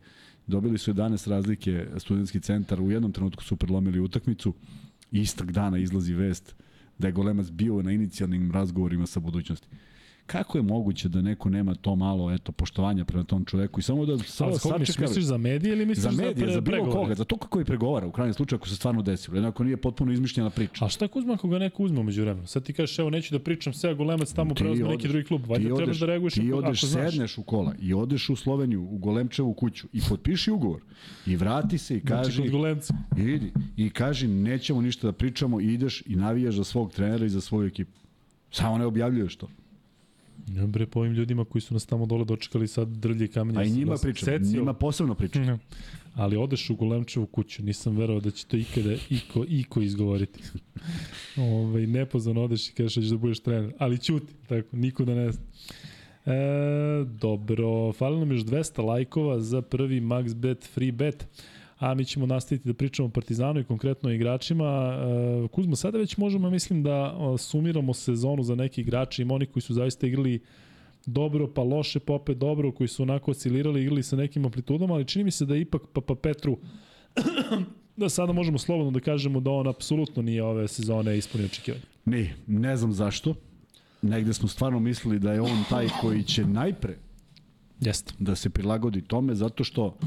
[0.48, 4.54] Dobili su 11 razlike studentski centar, u jednom trenutku su prelomili utakmicu.
[5.12, 6.56] Istog dana izlazi vest
[6.98, 9.68] da je Golemac bio na inicijalnim razgovorima sa budućnosti.
[10.26, 14.06] Kako je moguće da neko nema to malo eto poštovanja prema tom čoveku i samo
[14.06, 17.04] da samo Ali koga misliš, za medije ili misliš za medije, za, za bilo pregovore?
[17.04, 19.78] koga, za to kako i pregovara u krajnjem slučaju ako se stvarno desilo, jednako nije
[19.78, 20.86] potpuno izmišljena priča.
[20.86, 22.48] A šta ako ga neko uzme umeđu vremenu?
[22.48, 25.46] Sad ti kažeš, evo neću da pričam sve, Golemac tamo preuzme neki drugi klub.
[25.46, 27.12] Valjda trebaš da reaguješ ti odeš, ako znaš.
[27.12, 30.82] sedneš u kola i odeš u Sloveniju, u Golemčevu kuću i potpiši ugovor
[31.26, 32.94] i vrati se i Znači, kod Golemca.
[33.18, 37.30] idi i kaži nećemo ništa da pričamo i ideš i navijaš za svog trenera i
[37.30, 38.00] za svoju ekipu.
[38.52, 39.48] Samo ne objavljuješ to.
[40.48, 43.60] Ja, bre, po ovim ljudima koji su nas tamo dole dočekali sad drlje kamenje.
[43.60, 44.60] A i njima pričam, secio.
[44.60, 45.46] njima posebno pričam.
[45.46, 45.58] Ne.
[46.16, 50.40] Ali odeš u Golemčevu kuću, nisam verovao da će to ikada iko, iko izgovoriti.
[51.38, 55.16] Ove, nepozvano odeš i kažeš da ćeš da budeš trener, ali ćuti, tako, niko da
[55.16, 55.44] ne zna.
[56.26, 61.28] E, dobro, fali nam još 200 lajkova za prvi max bet free bet
[61.84, 64.98] a mi ćemo nastaviti da pričamo o Partizanu i konkretno o igračima.
[65.46, 69.64] E, Kuzmo, sada već možemo, mislim, da sumiramo sezonu za neki igrači, ima oni koji
[69.64, 70.40] su zaista igrali
[71.06, 75.06] dobro, pa loše, pa opet dobro, koji su onako oscilirali, igrali sa nekim amplitudama, ali
[75.06, 76.58] čini mi se da ipak Papa Petru
[77.98, 81.84] da sada možemo slobodno da kažemo da on apsolutno nije ove sezone ispunio očekivanja.
[82.06, 83.36] Ne, ne znam zašto.
[84.02, 86.98] Negde smo stvarno mislili da je on taj koji će najpre
[87.80, 88.14] Jeste.
[88.20, 89.98] da se prilagodi tome zato što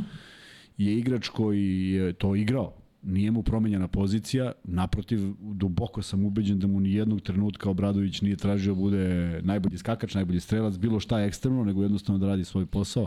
[0.78, 2.72] je igrač koji je to igrao.
[3.02, 8.36] Nije mu promenjena pozicija, naprotiv, duboko sam ubeđen da mu ni jednog trenutka Obradović nije
[8.36, 12.66] tražio da bude najbolji skakač, najbolji strelac, bilo šta ekstremno, nego jednostavno da radi svoj
[12.66, 13.06] posao.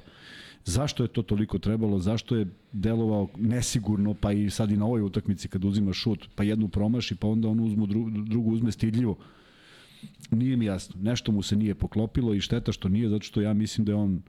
[0.65, 1.99] Zašto je to toliko trebalo?
[1.99, 6.43] Zašto je delovao nesigurno, pa i sad i na ovoj utakmici kad uzima šut, pa
[6.43, 9.17] jednu promaši, pa onda on uzmu dru, drugu uzme stidljivo.
[10.31, 10.95] Nije mi jasno.
[11.01, 13.95] Nešto mu se nije poklopilo i šteta što nije, zato što ja mislim da je
[13.95, 14.21] on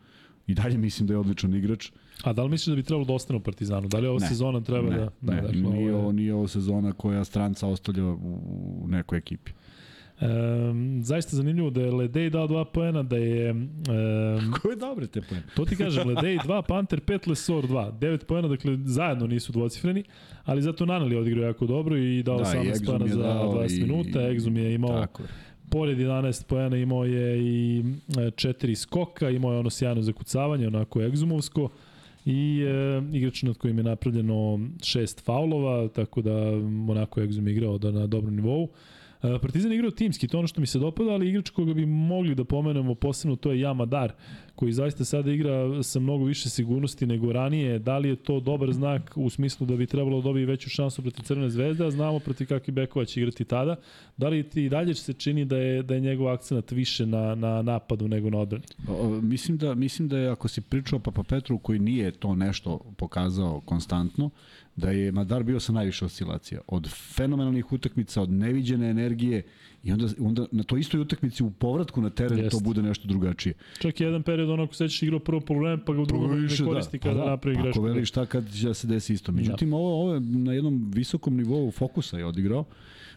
[0.47, 1.91] i dalje mislim da je odličan igrač.
[2.23, 3.89] A da li misliš da bi trebalo da ostane u Partizanu?
[3.89, 4.27] Da li ova Ne.
[4.27, 5.05] sezona treba ne, da...
[5.23, 8.17] Ne, ne, dakle, nije, ovo je- ovo, nije ovo sezona koja stranca ostavlja u,
[8.87, 9.53] nekoj ekipi.
[10.21, 13.51] Um, zaista zanimljivo da je Ledej dao dva poena, da je...
[13.51, 13.69] Um,
[14.55, 15.45] Ko je dobre te poene?
[15.57, 17.93] to ti kažem, Ledej 2, Panter 5, Lesor 2.
[17.93, 20.05] 9 poena, dakle zajedno nisu dvocifreni,
[20.45, 23.23] ali zato Nanali odigrao jako dobro i dao Da, da, i 18 Exum poena za
[23.23, 25.23] dao 20 i- minuta, Exum je imao Tako
[25.71, 31.69] pored 11 poena imao je i 4 skoka, imao je ono sjajno zakucavanje, onako egzumovsko
[32.25, 36.37] i e, igrač nad kojim je napravljeno šest faulova, tako da
[36.89, 38.69] onako Egzum je igrao da na dobrom nivou.
[39.23, 41.87] E, Partizan je igrao timski, to ono što mi se dopada, ali igrač koga bi
[41.87, 44.13] mogli da pomenemo posebno to je Jamadar,
[44.61, 47.79] koji zaista sada igra sa mnogo više sigurnosti nego ranije.
[47.79, 51.03] Da li je to dobar znak u smislu da bi trebalo da dobije veću šansu
[51.03, 53.77] protiv Crvene zvezde, a znamo protiv kakvih bekova će igrati tada.
[54.17, 57.63] Da li ti dalje se čini da je, da je njegov akcenat više na, na
[57.63, 58.65] napadu nego na odbrani?
[59.23, 63.61] Mislim, da, mislim da je, ako si pričao Papa Petru, koji nije to nešto pokazao
[63.61, 64.31] konstantno,
[64.77, 66.61] da je Madar bio sa najviše oscilacija.
[66.67, 69.43] Od fenomenalnih utakmica, od neviđene energije
[69.83, 72.51] i onda, onda na toj istoj utakmici u povratku na teren Jeste.
[72.51, 73.55] to bude nešto drugačije.
[73.79, 76.65] Čak je jedan period onako sećaš igrao prvo probleme, pa ga u drugom ne Više,
[76.65, 77.79] koristi Pa kada napravi pa grešku.
[77.79, 79.33] Ako veli šta kad će da se desi isto.
[79.33, 82.65] Međutim, ovo, ovo je na jednom visokom nivou fokusa je odigrao.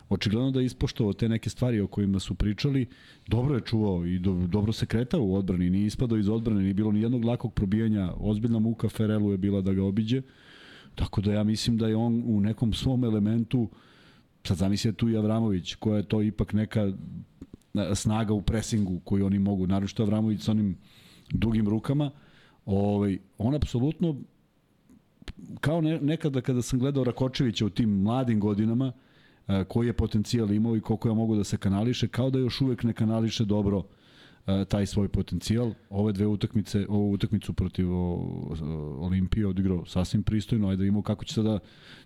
[0.10, 2.86] Očigledno da je ispoštovao te neke stvari o kojima su pričali.
[3.28, 5.70] Dobro je čuvao i do, dobro se kretao u odbrani.
[5.70, 8.14] Nije ispadao iz odbrane, nije bilo ni jednog lakog probijanja.
[8.18, 10.22] Ozbiljna muka Ferelu je bila da ga obiđe.
[10.96, 13.70] Tako da ja mislim da je on u nekom svom elementu
[14.44, 16.94] sad zamislite tu i Avramović, koja je to ipak neka e,
[17.96, 20.78] snaga u presingu koju oni mogu, naročito Avramović sa onim
[21.30, 22.12] dugim rukama,
[22.66, 24.16] ovaj, on apsolutno
[25.60, 28.92] kao ne, nekada kada sam gledao Rakočevića u tim mladim godinama,
[29.48, 32.62] e, koji je potencijal imao i koliko je mogu da se kanališe, kao da još
[32.62, 33.84] uvek ne kanališe dobro
[34.48, 35.74] e, taj svoj potencijal.
[35.90, 38.56] Ove dve utakmice, ovu utakmicu protiv o, o,
[39.00, 41.60] Olimpije odigrao sasvim pristojno, ajde da vidimo kako će sada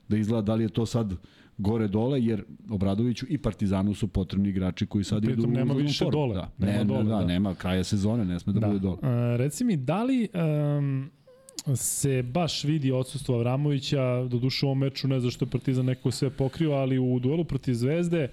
[0.08, 1.14] da izgleda, da li je to sad
[1.58, 5.74] gore dole, jer Obradoviću i Partizanu su potrebni igrači koji sad Pritom idu u nema
[5.74, 6.12] više formu.
[6.12, 6.36] dole.
[6.36, 7.26] Da, Nema ne, dole, da, da.
[7.26, 8.68] nema kraja sezone, ne sme da, da.
[8.68, 8.98] bude dole.
[9.04, 10.28] E, reci mi, da li
[10.78, 11.10] um,
[11.76, 15.86] se baš vidi odsustvo Avramovića, do duše u ovom meču, ne znam što je Partizan
[15.86, 18.30] neko sve pokrio, ali u duelu protiv Zvezde,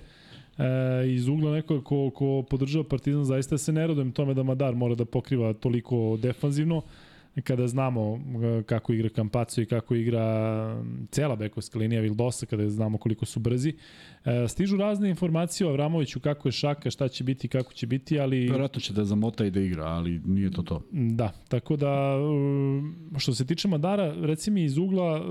[0.59, 0.65] e,
[1.09, 4.95] iz ugla nekoga ko, ko podržava Partizan, zaista se ne radujem tome da Madar mora
[4.95, 6.83] da pokriva toliko defanzivno,
[7.43, 8.21] kada znamo
[8.59, 10.25] e, kako igra Kampaco i kako igra
[11.11, 13.75] cela bekovska linija Vildosa, kada znamo koliko su brzi.
[14.25, 18.21] E, stižu razne informacije o Avramoviću, kako je šaka, šta će biti, kako će biti,
[18.21, 18.49] ali...
[18.49, 20.83] Verovatno će da zamota i da igra, ali nije to to.
[20.91, 25.23] Da, tako da um, što se tiče Madara, reci mi iz ugla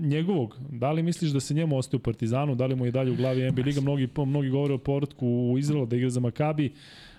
[0.00, 3.10] njegovog, da li misliš da se njemu ostaje u Partizanu, da li mu je dalje
[3.10, 6.72] u glavi NBA Liga, mnogi, mnogi govore o povratku u Izrael da igra za Makabi.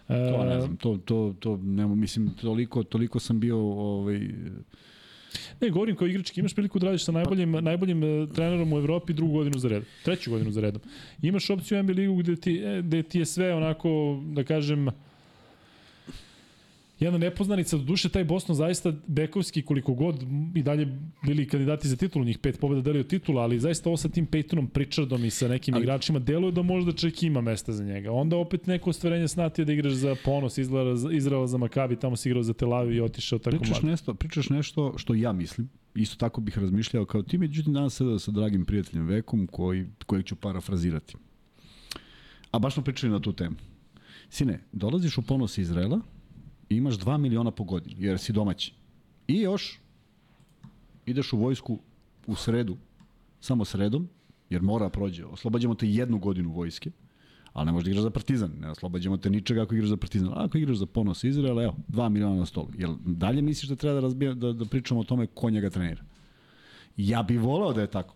[0.07, 4.19] To ne Uh, znam, to, to, to nemo, mislim, toliko, toliko sam bio ovaj,
[5.61, 9.13] ne, govorim kao igrački, imaš priliku da radiš sa najboljim, najboljim uh, trenerom u Evropi
[9.13, 10.81] drugu godinu za redom, treću godinu za redom.
[11.21, 14.87] Imaš opciju NBA Ligu gde ti, e, gde ti je sve onako, da kažem,
[16.99, 20.23] jedna nepoznanica, do duše taj Boston zaista bekovski koliko god
[20.55, 24.09] i dalje bili kandidati za titulu, njih pet pobjeda delio titula, ali zaista ovo sa
[24.09, 27.83] tim Peytonom Pritchardom i sa nekim ali, igračima deluje da možda čak ima mesta za
[27.83, 28.11] njega.
[28.11, 30.57] Onda opet neko ostvarenje snatio da igraš za ponos,
[31.11, 33.91] Izraela za Makabi, tamo si igrao za Tel Aviv i otišao tako pričaš mlad.
[33.91, 38.19] Nešto, pričaš nešto što ja mislim, isto tako bih razmišljao kao ti, međutim danas sada
[38.19, 41.15] sa dragim prijateljem Vekom koji, kojeg ću parafrazirati.
[42.51, 43.55] A baš smo pričali na tu temu.
[44.29, 46.01] Sine, dolaziš u ponos Izraela,
[46.73, 48.73] i imaš 2 miliona po godini, jer si domaći.
[49.27, 49.79] I još
[51.05, 51.79] ideš u vojsku
[52.27, 52.77] u sredu,
[53.39, 54.07] samo sredom,
[54.49, 55.25] jer mora prođe.
[55.25, 56.91] Oslobađamo te jednu godinu vojske,
[57.53, 58.51] ali ne možeš da igraš za Partizan.
[58.61, 60.29] Ne oslobađamo te ničega ako igraš za Partizan.
[60.35, 62.69] Ako igraš za ponos Izraela, evo, 2 miliona na stolu.
[62.77, 66.03] Jel dalje misliš da treba da, razbija, da, da pričamo o tome ko njega trenira?
[66.97, 68.15] Ja bih volao da je tako.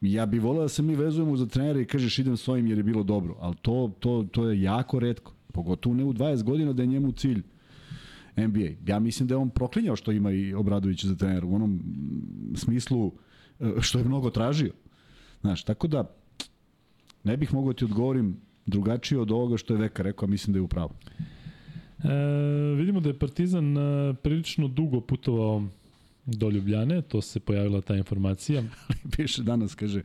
[0.00, 2.78] Ja bih volao da se mi vezujemo za trenera i kažeš idem s ovim jer
[2.78, 5.33] je bilo dobro, ali to, to, to je jako redko.
[5.54, 7.42] Pogotovo ne u 20 godina da je njemu cilj
[8.36, 8.68] NBA.
[8.86, 11.80] Ja mislim da je on proklinjao što ima i Obradović za trener u onom
[12.54, 13.12] smislu
[13.60, 14.72] e, što je mnogo tražio.
[15.40, 16.10] Znaš, tako da
[17.24, 18.36] ne bih mogao da ti odgovorim
[18.66, 20.90] drugačije od ovoga što je Veka rekao, a mislim da je upravo.
[22.04, 22.08] E,
[22.76, 25.62] vidimo da je Partizan e, prilično dugo putovao
[26.26, 28.62] do Ljubljane, to se pojavila ta informacija.
[29.16, 30.02] Piše danas, kaže,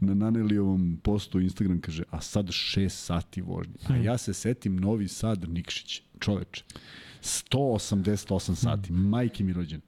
[0.00, 3.74] na Nanelijevom postu Instagram, kaže, a sad 6 sati vožnje.
[3.84, 4.04] A hmm.
[4.04, 6.64] ja se setim Novi Sad Nikšić, čoveče.
[7.22, 9.08] 188 sati, hmm.
[9.08, 9.80] majke mi rođen.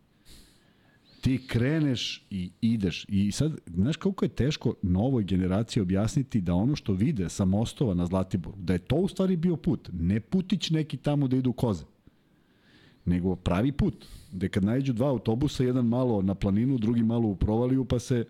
[1.20, 3.04] Ti kreneš i ideš.
[3.08, 7.94] I sad, znaš koliko je teško novoj generaciji objasniti da ono što vide sa mostova
[7.94, 9.88] na Zlatiboru, da je to u stvari bio put.
[9.92, 11.84] Ne putić neki tamo da idu koze
[13.08, 17.36] nego pravi put, gde kad najđu dva autobusa, jedan malo na planinu, drugi malo u
[17.36, 18.24] provaliju, pa se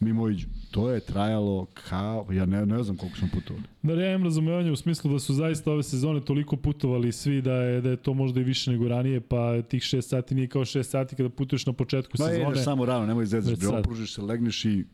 [0.00, 0.46] mimo iđu.
[0.70, 3.64] To je trajalo kao, ja ne, ne znam koliko smo putovali.
[3.82, 7.54] Da, ja imam razumevanje u smislu da su zaista ove sezone toliko putovali svi da
[7.54, 10.62] je, da je to možda i više nego ranije, pa tih 6 sati nije kao
[10.62, 12.44] 6 sati kada putuješ na početku Ma, sezone.
[12.44, 14.84] Ma samo rano, nemoj zezaš, bre, opružiš se, legneš i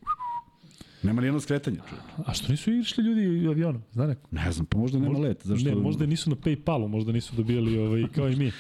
[1.03, 1.79] Nema ni jedno skretanje.
[1.89, 2.29] Čovjek.
[2.29, 3.83] A što nisu išli ljudi avionom?
[3.93, 4.21] Zna neko?
[4.31, 5.41] Ne znam, pa možda nema možda, let.
[5.45, 5.69] Zašto...
[5.69, 8.53] Ne, možda nisu na Paypalu, možda nisu dobijali ovaj, kao i mi.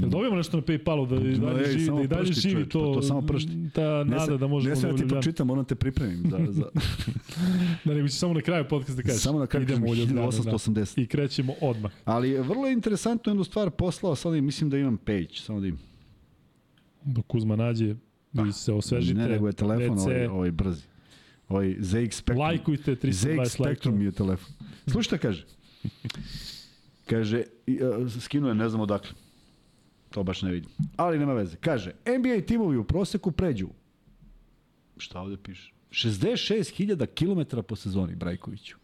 [0.00, 3.02] Jel dobijamo nešto na Paypalu da i dalje živi, da i dalje živi to, to
[3.02, 3.70] samo pršti.
[3.74, 4.74] ta ne nada da možemo...
[4.74, 6.22] Ne sve da ti pročitam, moram te pripremim.
[6.30, 6.64] Da, za...
[7.84, 9.22] da nego će samo na kraju podcast da kažeš.
[9.22, 10.96] Samo na kraju idemo 1880.
[10.96, 11.92] Da, I krećemo odmah.
[12.04, 15.78] Ali vrlo je interesantno jednu stvar poslao, sad mislim da imam page, samo da im.
[17.04, 17.94] Dok Kuzma nađe,
[18.32, 19.20] vi se osvežite.
[19.20, 20.82] Ne, nego je telefon ovaj, ovaj brzi.
[21.48, 22.38] Ovaj ZX Spectrum.
[22.38, 24.52] Lajkujte 320 ZX Spectrum mi je telefon.
[24.86, 25.44] Slušaj šta kaže.
[27.06, 29.10] Kaže, uh, skinuo je, ne znam odakle.
[30.10, 30.70] To baš ne vidim.
[30.96, 31.56] Ali nema veze.
[31.56, 33.68] Kaže, NBA timovi u proseku pređu.
[34.96, 35.72] Šta ovde piše?
[35.90, 38.76] 66.000 km po sezoni, Brajkoviću.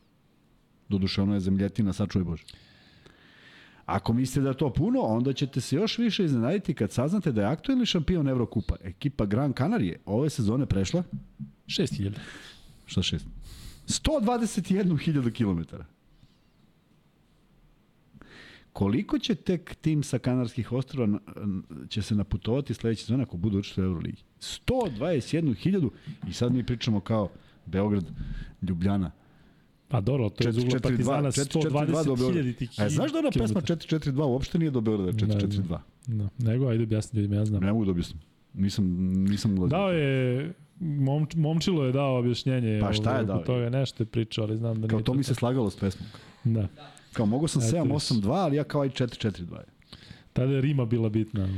[0.89, 2.44] Doduše, ono je zemljetina, sačuvaj Bože.
[3.86, 7.40] Ako mislite da je to puno, onda ćete se još više iznenaditi kad saznate da
[7.40, 11.03] je aktuelni šampion Evrokupa, ekipa Gran Canarije, ove sezone prešla
[11.66, 12.12] 6000.
[12.86, 13.20] Šta 6?
[13.86, 15.77] 121.000 km.
[18.77, 21.19] Koliko će tek tim sa Kanarskih ostrova
[21.89, 24.23] će se naputovati sledeće sezone ako budu učestvovali u Euroligi?
[24.40, 25.90] 121.000
[26.28, 27.28] i sad mi pričamo kao
[27.66, 28.05] Beograd,
[28.62, 29.11] Ljubljana.
[29.89, 34.24] Pa dobro, to je iz ugla Partizana 120.000 tih A znaš da ona pesma 442
[34.24, 35.78] uopšte nije do Beograda 442?
[36.07, 37.62] Da, nego ajde objasni ljudima, ja znam.
[37.62, 38.20] Ne mogu da objasnim.
[38.55, 39.78] Nisam, nisam ulazio.
[39.78, 42.81] Dao je Mom, momčilo je dao objašnjenje.
[42.81, 43.39] Pa šta je dao?
[43.39, 45.12] To je nešto je pričao, ali znam da kao nije to.
[45.12, 46.09] Kao to mi se slagalo s pesmom.
[46.44, 46.69] Da.
[47.17, 49.57] Kao mogu sam 782, ali ja kao aj 442.
[50.33, 51.49] Tada je Rima bila bitna.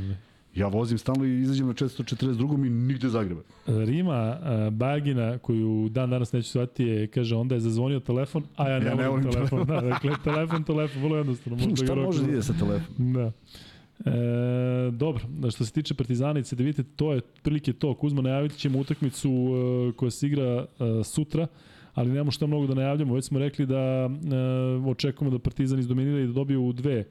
[0.55, 2.65] Ja vozim stalno i izađem na 442.
[2.65, 3.41] i nigde Zagreba.
[3.67, 4.37] Rima
[4.71, 8.85] Bagina, koju dan danas neću shvatiti, je, kaže, onda je zazvonio telefon, a ja ne,
[8.85, 9.65] ja ne volim telefon.
[9.67, 11.57] da, dakle, telefon, telefon, vrlo jednostavno.
[11.69, 13.13] Možda Šta može da ide sa telefonom?
[13.13, 13.31] Da.
[14.05, 15.21] E, dobro,
[15.51, 17.93] što se tiče Partizana i CDVite, to je prilike to.
[17.93, 21.47] Kuzma, najaviti ćemo utakmicu uh, koja se igra uh, sutra,
[21.93, 23.15] ali nemamo šta mnogo da najavljamo.
[23.15, 24.09] Već smo rekli da
[24.79, 27.05] uh, očekujemo da Partizan izdominira i da dobiju u dve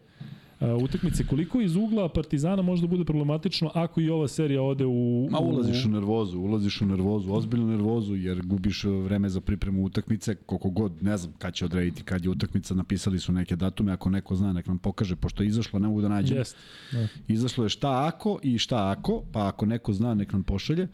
[0.60, 1.26] uh, utakmice.
[1.26, 5.28] Koliko iz ugla Partizana možda bude problematično ako i ova serija ode u...
[5.30, 10.34] Ma ulaziš u nervozu, ulaziš u nervozu, ozbiljnu nervozu, jer gubiš vreme za pripremu utakmice,
[10.34, 14.10] koliko god, ne znam kad će odrediti, kad je utakmica, napisali su neke datume, ako
[14.10, 16.38] neko zna, nek nam pokaže, pošto je izašlo, ne mogu da nađem.
[16.38, 16.55] Yes.
[16.92, 17.06] Yeah.
[17.28, 20.82] Izašlo je šta ako i šta ako, pa ako neko zna, nek nam pošalje.
[20.82, 20.88] Uh,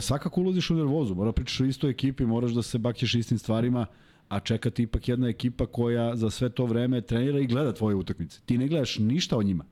[0.00, 3.86] svakako ulaziš u nervozu, mora pričaš o istoj ekipi, moraš da se bakćeš istim stvarima,
[4.28, 7.96] a čeka ti ipak jedna ekipa koja za sve to vreme trenira i gleda tvoje
[7.96, 8.40] utakmice.
[8.46, 9.64] Ti ne gledaš ništa o njima.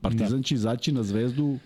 [0.00, 0.42] Partizan da.
[0.42, 1.58] će izaći na zvezdu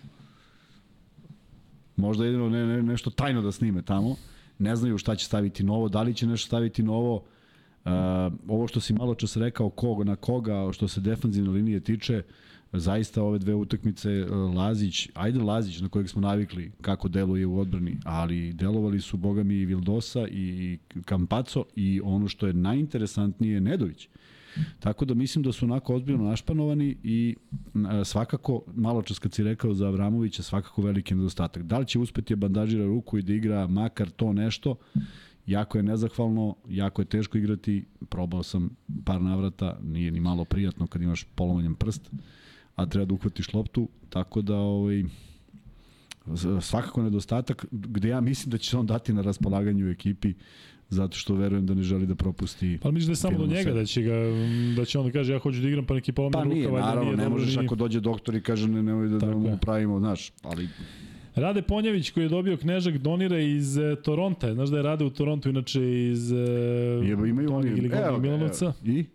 [1.95, 4.15] možda jedino ne, ne, nešto tajno da snime tamo.
[4.59, 7.15] Ne znaju šta će staviti novo, da li će nešto staviti novo.
[7.85, 7.91] Uh,
[8.47, 12.23] ovo što si malo čas rekao koga na koga, što se defanzivne linije tiče,
[12.77, 14.09] zaista ove dve utakmice
[14.55, 19.43] Lazić, ajde Lazić na kojeg smo navikli kako deluje u odbrani, ali delovali su boga
[19.43, 24.07] mi i Vildosa i Kampaco i ono što je najinteresantnije Nedović.
[24.79, 27.35] Tako da mislim da su onako ozbiljno našpanovani i
[28.05, 31.63] svakako, malo čas kad si rekao za Avramovića, svakako veliki nedostatak.
[31.63, 34.75] Da li će uspeti da bandažira ruku i da igra makar to nešto,
[35.47, 38.69] jako je nezahvalno, jako je teško igrati, probao sam
[39.05, 42.11] par navrata, nije ni malo prijatno kad imaš polomanjem prst,
[42.75, 45.03] a treba da uhvatiš loptu, tako da ovaj,
[46.61, 50.33] svakako nedostatak, gde ja mislim da će se on dati na raspolaganju u ekipi,
[50.89, 52.79] zato što verujem da ne želi da propusti.
[52.81, 54.13] Pa misliš da je samo do njega da će ga
[54.75, 56.71] da će on da kaže ja hoću da igram pa neki polomi pa ruka, nije,
[56.71, 59.99] naravno, nije, ne možeš ako dođe doktor i kaže ne nemoj da, da mu pravimo,
[59.99, 60.69] znaš, ali
[61.35, 64.53] Rade Ponjević koji je dobio knežak donira iz e, Toronta.
[64.53, 66.35] Znaš da je Rade u Torontu inače iz e,
[67.03, 67.71] Jebo, imaju oni
[68.19, 68.65] Milanovca.
[68.65, 68.97] Evo.
[68.97, 69.05] I?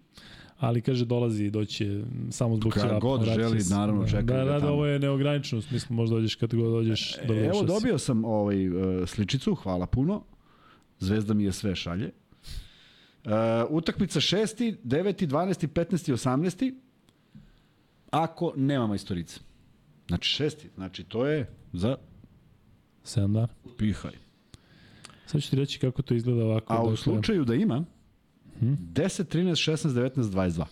[0.60, 4.72] Ali kaže dolazi i doće samo zbog Kada god želi, naravno čeka da, da, da,
[4.72, 7.16] ovo je neograničeno, u smislu možda dođeš kad god dođeš.
[7.28, 10.22] Da Evo dobio sam ovaj uh, sličicu, hvala puno.
[10.98, 12.10] Zvezda mi je sve šalje.
[13.24, 13.30] Uh,
[13.70, 14.76] utakmica 6.
[14.84, 15.26] 9.
[15.26, 15.66] 12.
[15.66, 16.12] 15.
[16.12, 16.74] 18.
[18.10, 19.40] Ako nema majstorice.
[20.08, 21.96] Znači šesti, znači to je za
[23.04, 23.48] 7 dana.
[23.78, 24.12] Pihaj.
[25.26, 26.72] Sad ću ti reći kako to izgleda ovako.
[26.72, 26.96] A u dakle...
[26.96, 27.84] slučaju da ima,
[28.60, 28.76] hmm?
[28.92, 30.64] 10, 13, 16, 19, 22.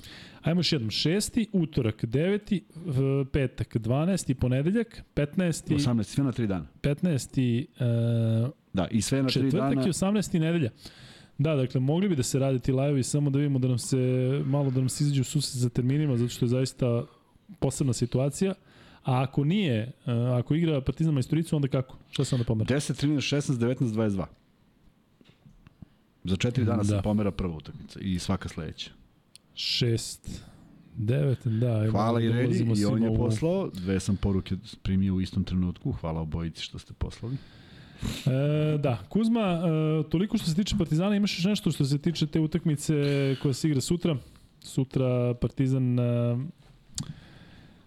[0.43, 0.91] Ajmo još jednom.
[0.91, 2.65] Šesti, utorak, deveti,
[3.33, 4.35] petak, 12.
[4.35, 5.75] ponedeljak, 15.
[5.75, 6.67] 18, sve na 3 dana.
[6.83, 8.45] 15.
[8.45, 9.51] Uh, da, i sve na 3 dana.
[9.51, 10.39] Četvrtak i 18.
[10.39, 10.71] nedelja.
[11.39, 13.97] Da, dakle, mogli bi da se radi ti live samo da vidimo da nam se,
[14.45, 17.05] malo da nam se izađe u susret za terminima, zato što je zaista
[17.59, 18.55] posebna situacija.
[19.05, 19.93] A ako nije,
[20.39, 21.97] ako igra Partizan Majstoricu, onda kako?
[22.11, 22.77] Šta se onda pomera?
[22.77, 24.25] 10, 13, 16, 19, 22.
[26.29, 26.85] Za četiri dana da.
[26.85, 28.91] se pomera prva utakmica i svaka sledeća.
[29.55, 30.41] 6,
[30.99, 31.91] 9, da.
[31.91, 33.71] Hvala i Redi, i on je poslao.
[33.75, 35.93] Dve sam poruke primio u istom trenutku.
[35.93, 37.37] Hvala obojici što ste poslali.
[38.27, 42.27] E, da, Kuzma, e, toliko što se tiče Partizana, imaš još nešto što se tiče
[42.27, 42.95] te utakmice
[43.43, 44.17] koja se igra sutra?
[44.61, 46.37] Sutra Partizan e,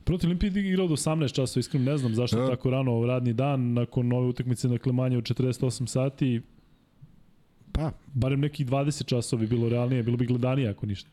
[0.03, 2.47] Protiv Olimpije igrao do 18 časova, iskreno ne znam zašto ja.
[2.47, 6.41] tako rano radni dan, nakon nove utakmice na Klemanje u 48 sati.
[7.71, 7.91] Pa.
[8.13, 11.09] Barem nekih 20 časova bi bilo realnije, bilo bi gledanije ako ništa.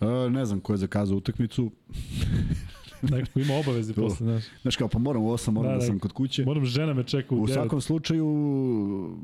[0.00, 1.70] E, ne znam ko je zakazao utakmicu.
[3.02, 4.44] Dakle, ima obaveze posle, znaš.
[4.62, 6.44] Znaš kao, pa moram u 8, moram da, da, da sam kod kuće.
[6.44, 7.42] Moram, žena me čeka u 9.
[7.42, 9.16] U svakom slučaju,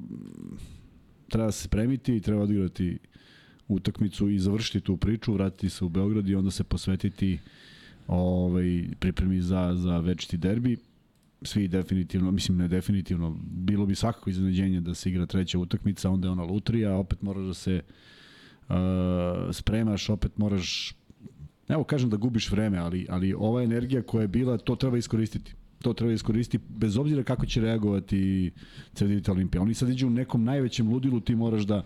[1.28, 2.98] treba se spremiti i treba odigrati
[3.68, 7.38] utakmicu i završiti tu priču, vratiti se u Beograd i onda se posvetiti
[8.08, 10.76] ovaj, pripremi za, za večiti derbi.
[11.46, 16.28] Svi definitivno, mislim ne definitivno, bilo bi svakako iznenađenje da se igra treća utakmica, onda
[16.28, 17.82] je ona lutrija, opet moraš da se
[18.68, 18.74] uh,
[19.52, 20.94] spremaš, opet moraš
[21.68, 25.54] evo kažem da gubiš vreme, ali, ali ova energija koja je bila, to treba iskoristiti.
[25.82, 28.50] To treba iskoristiti bez obzira kako će reagovati
[28.94, 29.62] Cedevita Olimpija.
[29.62, 31.82] Oni sad iđu u nekom najvećem ludilu, ti moraš da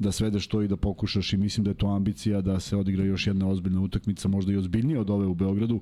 [0.00, 3.04] da svedeš to i da pokušaš i mislim da je to ambicija da se odigra
[3.04, 5.80] još jedna ozbiljna utakmica, možda i ozbiljnija od ove u Beogradu,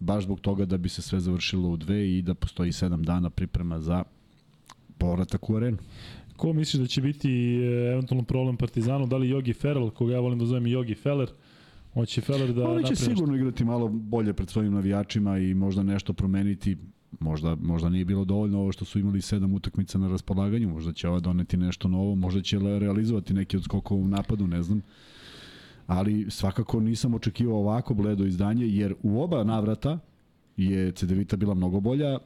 [0.00, 3.30] baš zbog toga da bi se sve završilo u dve i da postoji sedam dana
[3.30, 4.04] priprema za
[4.98, 5.78] povratak u arenu.
[6.36, 9.06] Ko misliš da će biti e, eventualno problem Partizanu?
[9.06, 11.28] Da li Jogi Ferrell, koga ja volim da zovem Jogi Feller,
[11.94, 16.12] Hoće Feller da Oni će sigurno igrati malo bolje pred svojim navijačima i možda nešto
[16.12, 16.76] promeniti
[17.20, 21.08] Možda, možda nije bilo dovoljno ovo što su imali sedam utakmica na raspolaganju, možda će
[21.08, 24.82] ova doneti nešto novo, možda će realizovati neki od skokova u napadu, ne znam.
[25.86, 29.98] Ali svakako nisam očekivao ovako bledo izdanje, jer u oba navrata
[30.56, 32.18] je Cedevita bila mnogo bolja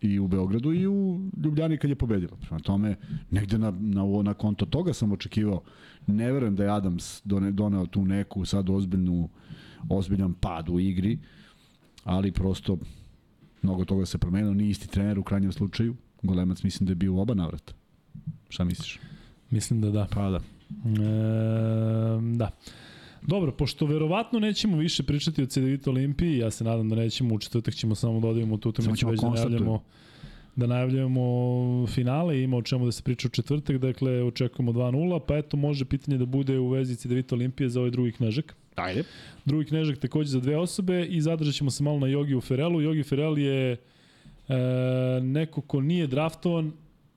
[0.00, 2.36] i u Beogradu i u Ljubljani kad je pobedila.
[2.40, 2.96] Prema tome,
[3.30, 5.62] negde na, na, na konto toga sam očekivao.
[6.06, 9.28] Ne verujem da je Adams done, doneo tu neku sad ozbiljnu,
[9.88, 11.18] ozbiljan pad u igri,
[12.04, 12.78] ali prosto
[13.64, 15.96] Mnogo toga se promenilo, nije isti trener u krajnjem slučaju.
[16.22, 17.72] Golemac mislim da je bio u oba navrata.
[18.48, 19.00] Šta misliš?
[19.50, 20.06] Mislim da da.
[20.10, 20.40] Pa da.
[20.84, 22.50] E, da.
[23.22, 27.38] Dobro, pošto verovatno nećemo više pričati o CDVita Olimpiji, ja se nadam da nećemo, u
[27.38, 29.82] četvrtak ćemo samo da odavimo tu utakmicu već da najavljamo
[30.56, 35.36] da najavljamo finale, ima o čemu da se priča u četvrtak, dakle očekujemo 2-0, pa
[35.36, 38.56] eto može pitanje da bude u vezi CDVita Olimpije za ovaj drugi knežak.
[38.74, 39.02] Ajde.
[39.44, 42.80] Drugi knežak takođe za dve osobe i zadržat ćemo se malo na Jogi u Ferelu.
[42.80, 43.76] Jogi Ferel je e,
[45.22, 46.72] neko ko nije draftovan,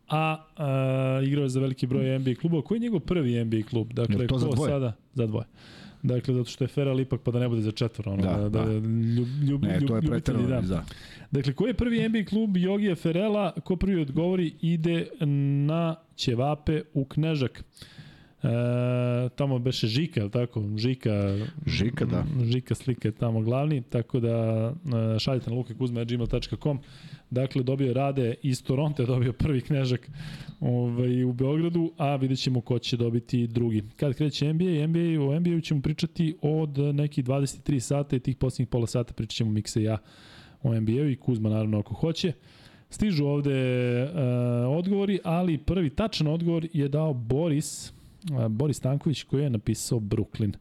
[0.09, 2.61] a, a igrao je za veliki broj NBA klubova.
[2.63, 3.93] Koji je njegov prvi NBA klub?
[3.93, 4.71] Dakle, to za dvoje?
[4.71, 4.93] sada?
[5.13, 5.45] Za dvoje.
[6.03, 8.11] Dakle, zato što je Feral ipak pa da ne bude za četvoro.
[8.11, 10.61] Ono, da, da, da, ljub, ljub, ne, ljub, to je preterano, da.
[10.61, 10.85] da.
[11.31, 13.51] Dakle, koji je prvi NBA klub Jogija Ferela?
[13.63, 15.07] Ko prvi odgovori ide
[15.65, 17.63] na Ćevape u Knežak.
[17.63, 17.96] Uh,
[18.47, 20.63] E, tamo beše Žika, je tako?
[20.77, 22.23] Žika, Žika, da.
[22.43, 24.29] Žika slika je tamo glavni, tako da
[25.15, 26.79] e, šaljite na lukekuzma.gmail.com
[27.29, 30.09] Dakle, dobio je Rade iz Toronto, dobio prvi knežak
[30.59, 33.83] ovaj, u Beogradu, a vidjet ćemo ko će dobiti drugi.
[33.95, 38.67] Kad kreće NBA, NBA o NBA ćemo pričati od nekih 23 sata i tih posljednjih
[38.67, 39.97] pola sata pričat ćemo Mikse i ja
[40.63, 42.33] o NBA-u i Kuzma naravno ako hoće.
[42.89, 47.96] Stižu ovde uh, odgovori, ali prvi tačan odgovor je dao Boris,
[48.49, 50.53] Boris Tanković koji je napisao Brooklyn.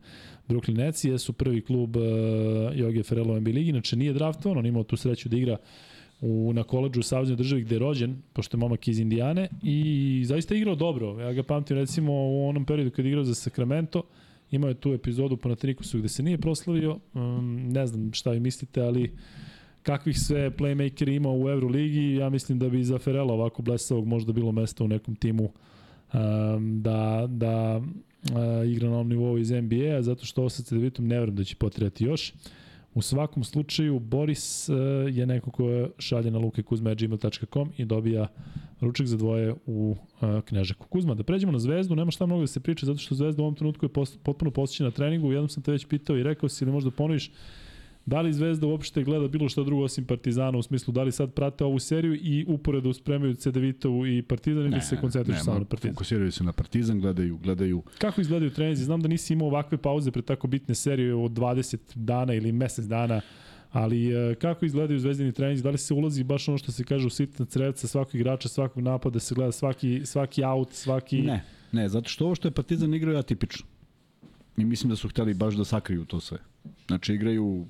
[0.49, 2.03] Brooklyn Nets jesu prvi klub uh,
[2.75, 5.57] Joge Ferrella u NBA ligi, inače nije draftovan, on imao tu sreću da igra
[6.21, 10.23] u, na koleđu u Savjeznoj državi gde je rođen, pošto je momak iz Indijane i
[10.27, 11.21] zaista je igrao dobro.
[11.21, 14.03] Ja ga pamtim recimo u onom periodu kad je igrao za Sacramento,
[14.51, 18.41] imao je tu epizodu po Natrikusu gde se nije proslavio, um, ne znam šta vi
[18.41, 19.13] mislite, ali
[19.83, 24.33] kakvih sve playmaker ima u Euroligi, ja mislim da bi za Ferela ovako blesavog možda
[24.33, 25.51] bilo mesto u nekom timu um,
[26.61, 31.19] da, da uh, igra na ovom nivou iz NBA-a, zato što ovo sa Cedevitom ne
[31.19, 32.33] verujem da će potrebati još.
[32.95, 34.77] U svakom slučaju, Boris uh,
[35.11, 38.29] je neko ko šalje na lukekuzma.gmail.com i dobija
[38.81, 40.87] ručak za dvoje u uh, Knežaku.
[40.87, 43.45] Kuzma, da pređemo na Zvezdu, nema šta mnogo da se priča, zato što Zvezda u
[43.45, 43.91] ovom trenutku je
[44.23, 45.33] potpuno posjećena na treningu.
[45.33, 47.31] Jednom sam te već pitao i rekao si ili možda ponoviš,
[48.07, 51.33] Da li Zvezda uopšte gleda bilo šta drugo osim Partizana u smislu da li sad
[51.33, 55.95] prate ovu seriju i uporedo spremaju Cedevitovu i Partizan ili se koncentrišu samo na Partizan?
[55.95, 57.83] Fokusiraju se na Partizan, gledaju, gledaju...
[57.99, 58.85] Kako izgledaju trenizi?
[58.85, 62.85] Znam da nisi imao ovakve pauze pre tako bitne serije od 20 dana ili mesec
[62.85, 63.21] dana,
[63.73, 65.63] ali e, kako izgledaju zvezdini trenizi?
[65.63, 68.83] Da li se ulazi baš ono što se kaže u sitna crevca svakog igrača, svakog
[68.83, 71.23] napada, se gleda svaki, svaki out, svaki...
[71.23, 73.67] Ne, ne, zato što ovo što je Partizan igrao je atipično.
[74.57, 76.39] I mislim da su hteli baš da sakriju to sve.
[76.87, 77.67] Znači igraju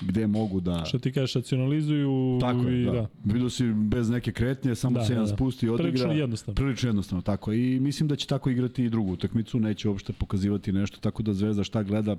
[0.00, 0.84] gde mogu da...
[0.84, 2.92] Što ti kažeš, racionalizuju tako i da.
[2.92, 3.08] da.
[3.24, 5.36] Vidio si bez neke kretnje, samo Da, se da, jedan da.
[5.36, 5.90] spusti i odigra.
[5.90, 6.54] Prilično jednostavno.
[6.54, 7.52] Prilično jednostavno, tako.
[7.52, 11.32] I mislim da će tako igrati i drugu utakmicu, neće uopšte pokazivati nešto, tako da
[11.32, 12.16] Zvezda šta gleda,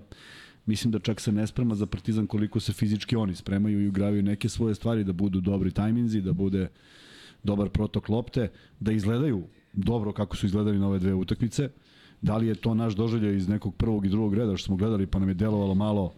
[0.65, 4.23] mislim da čak se ne sprema za Partizan koliko se fizički oni spremaju i ugravaju
[4.23, 6.67] neke svoje stvari, da budu dobri tajminzi, da bude
[7.43, 8.49] dobar protok lopte,
[8.79, 11.69] da izgledaju dobro kako su izgledali na ove dve utakmice.
[12.21, 15.07] Da li je to naš doželje iz nekog prvog i drugog reda što smo gledali
[15.07, 16.13] pa nam je delovalo malo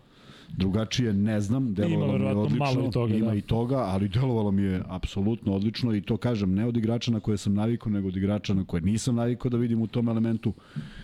[0.57, 3.35] drugačije, ne znam, delovalo mi je odlično, malo i toga, ima da.
[3.35, 7.19] i toga, ali delovalo mi je apsolutno odlično i to kažem, ne od igrača na
[7.19, 10.53] koje sam navikao, nego od igrača na koje nisam navikao da vidim u tom elementu.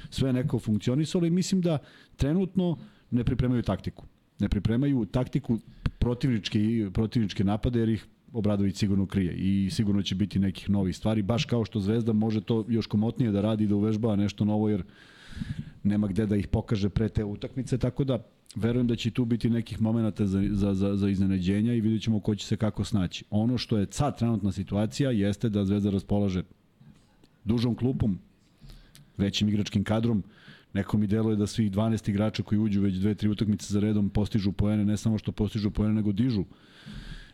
[0.10, 1.78] Sve neko funkcionisalo i mislim da
[2.16, 2.78] trenutno
[3.12, 4.06] ne pripremaju taktiku.
[4.40, 5.60] Ne pripremaju taktiku
[6.00, 11.22] protivničke, protivničke napade jer ih Obradović sigurno krije i sigurno će biti nekih novih stvari,
[11.22, 14.84] baš kao što Zvezda može to još komotnije da radi, da uvežbava nešto novo jer
[15.84, 18.20] nema gde da ih pokaže pre te utakmice, tako da
[18.56, 22.20] verujem da će tu biti nekih momenata za, za, za, za iznenađenja i vidjet ćemo
[22.20, 23.26] ko će se kako snaći.
[23.30, 26.44] Ono što je sad trenutna situacija jeste da Zvezda raspolaže
[27.44, 28.20] dužom klupom,
[29.18, 30.24] većim igračkim kadrom,
[30.76, 34.10] Neko mi deluje da svih 12 igrača koji uđu već dve, tri utakmice za redom
[34.10, 36.44] postižu poene, ne samo što postižu poene, nego dižu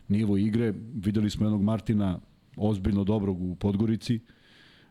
[0.08, 0.74] nivo igre.
[0.94, 2.18] Videli smo jednog Martina
[2.56, 4.20] ozbiljno dobrog u Podgorici.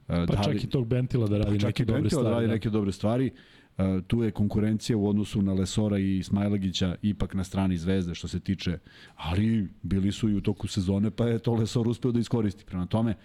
[0.08, 2.30] Pa čak i tog Bentila da radi čak neke dobre Bentila stvari.
[2.30, 2.54] da radi da.
[2.54, 3.32] neke dobre stvari.
[3.78, 8.28] Uh, tu je konkurencija u odnosu na Lesora i Smajlagića ipak na strani Zvezde što
[8.28, 8.78] se tiče,
[9.16, 12.66] ali bili su i u toku sezone pa je to Lesor uspeo da iskoristi.
[12.66, 13.16] Prema tome,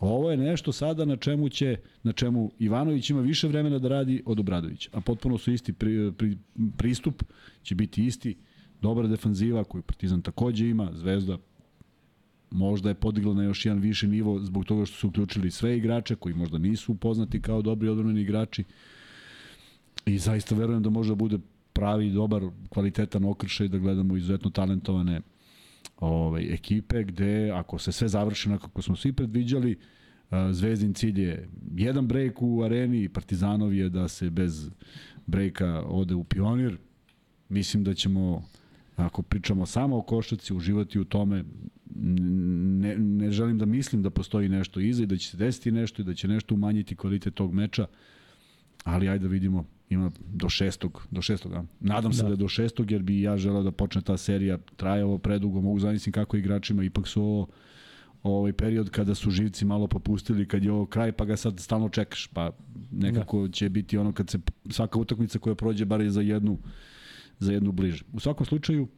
[0.00, 4.22] ovo je nešto sada na čemu će, na čemu Ivanović ima više vremena da radi
[4.26, 6.38] od Obradovića, a potpuno su isti pri, pri,
[6.76, 7.22] pristup,
[7.62, 8.36] će biti isti,
[8.82, 11.38] dobra defanziva koju Partizan takođe ima, Zvezda
[12.50, 16.14] možda je podigla na još jedan viši nivo zbog toga što su uključili sve igrače
[16.14, 18.64] koji možda nisu poznati kao dobri odbrani igrači.
[20.08, 21.38] I zaista verujem da može da bude
[21.72, 25.20] pravi, dobar, kvalitetan okršaj da gledamo izuzetno talentovane
[25.96, 29.78] ovaj, ekipe gde ako se sve završi onako kako smo svi predviđali,
[30.30, 34.70] a, Zvezdin cilj je jedan brejk u areni Partizanov je da se bez
[35.26, 36.78] brejka ode u pionir.
[37.48, 38.42] Mislim da ćemo
[38.96, 41.44] ako pričamo samo o košaci, uživati u tome,
[41.94, 46.02] ne, ne želim da mislim da postoji nešto iza i da će se desiti nešto
[46.02, 47.86] i da će nešto umanjiti kvalitet tog meča,
[48.84, 51.64] ali ajde da vidimo, ima do šestog, do šestog, a?
[51.80, 52.28] nadam se da.
[52.28, 52.32] Da.
[52.32, 55.80] je do šestog, jer bi ja želeo da počne ta serija, traje ovo predugo, mogu
[55.80, 57.46] zamislim kako igračima, ipak su ovo
[58.22, 61.88] ovaj period kada su živci malo popustili, kad je ovo kraj, pa ga sad stalno
[61.88, 62.50] čekaš, pa
[62.90, 63.52] nekako da.
[63.52, 64.38] će biti ono kad se
[64.70, 66.58] svaka utakmica koja prođe bar je za jednu
[67.38, 68.04] za jednu bliže.
[68.12, 68.88] U svakom slučaju,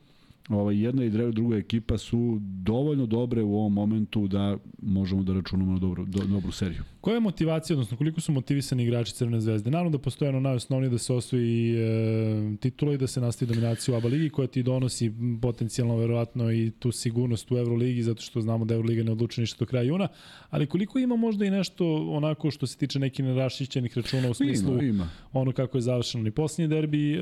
[0.49, 5.73] ovaj, jedna i druga ekipa su dovoljno dobre u ovom momentu da možemo da računamo
[5.73, 6.83] na dobru, do, dobru seriju.
[7.01, 9.71] Koja je motivacija, odnosno koliko su motivisani igrači Crvene zvezde?
[9.71, 13.95] Naravno da postoje ono najosnovnije da se osvoji e, titula i da se nastavi dominacija
[13.95, 15.12] u ABA ligi koja ti donosi
[15.43, 19.57] potencijalno verovatno i tu sigurnost u Euroligi zato što znamo da Euroliga ne odlučuje ništa
[19.59, 20.09] do kraja juna,
[20.51, 24.73] ali koliko ima možda i nešto onako što se tiče nekih nerašićenih računa u smislu
[24.73, 25.09] ima, ima.
[25.33, 27.21] ono kako je završeno ni posljednji derbi e,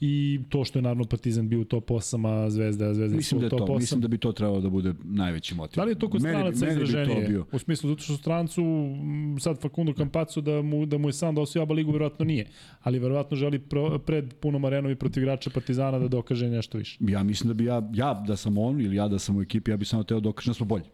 [0.00, 3.46] i to što je naravno Partizan bio u top 8, a Zvezda, Zvezda mislim da
[3.46, 3.76] je top to, 8.
[3.76, 5.76] Mislim da bi to trebalo da bude najveći motiv.
[5.76, 7.28] Da li je to kod Meni bi- stranaca meni bi izraženije?
[7.28, 7.46] bio.
[7.52, 11.34] U smislu, zato što strancu, m, sad Facundo Campazzo da mu, da mu je sam
[11.34, 12.46] da osvoja ABA ligu, verovatno nije.
[12.80, 16.98] Ali verovatno želi pro, pred punom arenom i protiv igrača Partizana da dokaže nešto više.
[17.00, 19.70] Ja mislim da bi ja, ja da sam on ili ja da sam u ekipi,
[19.70, 20.84] ja bi samo teo dokažem da smo bolji.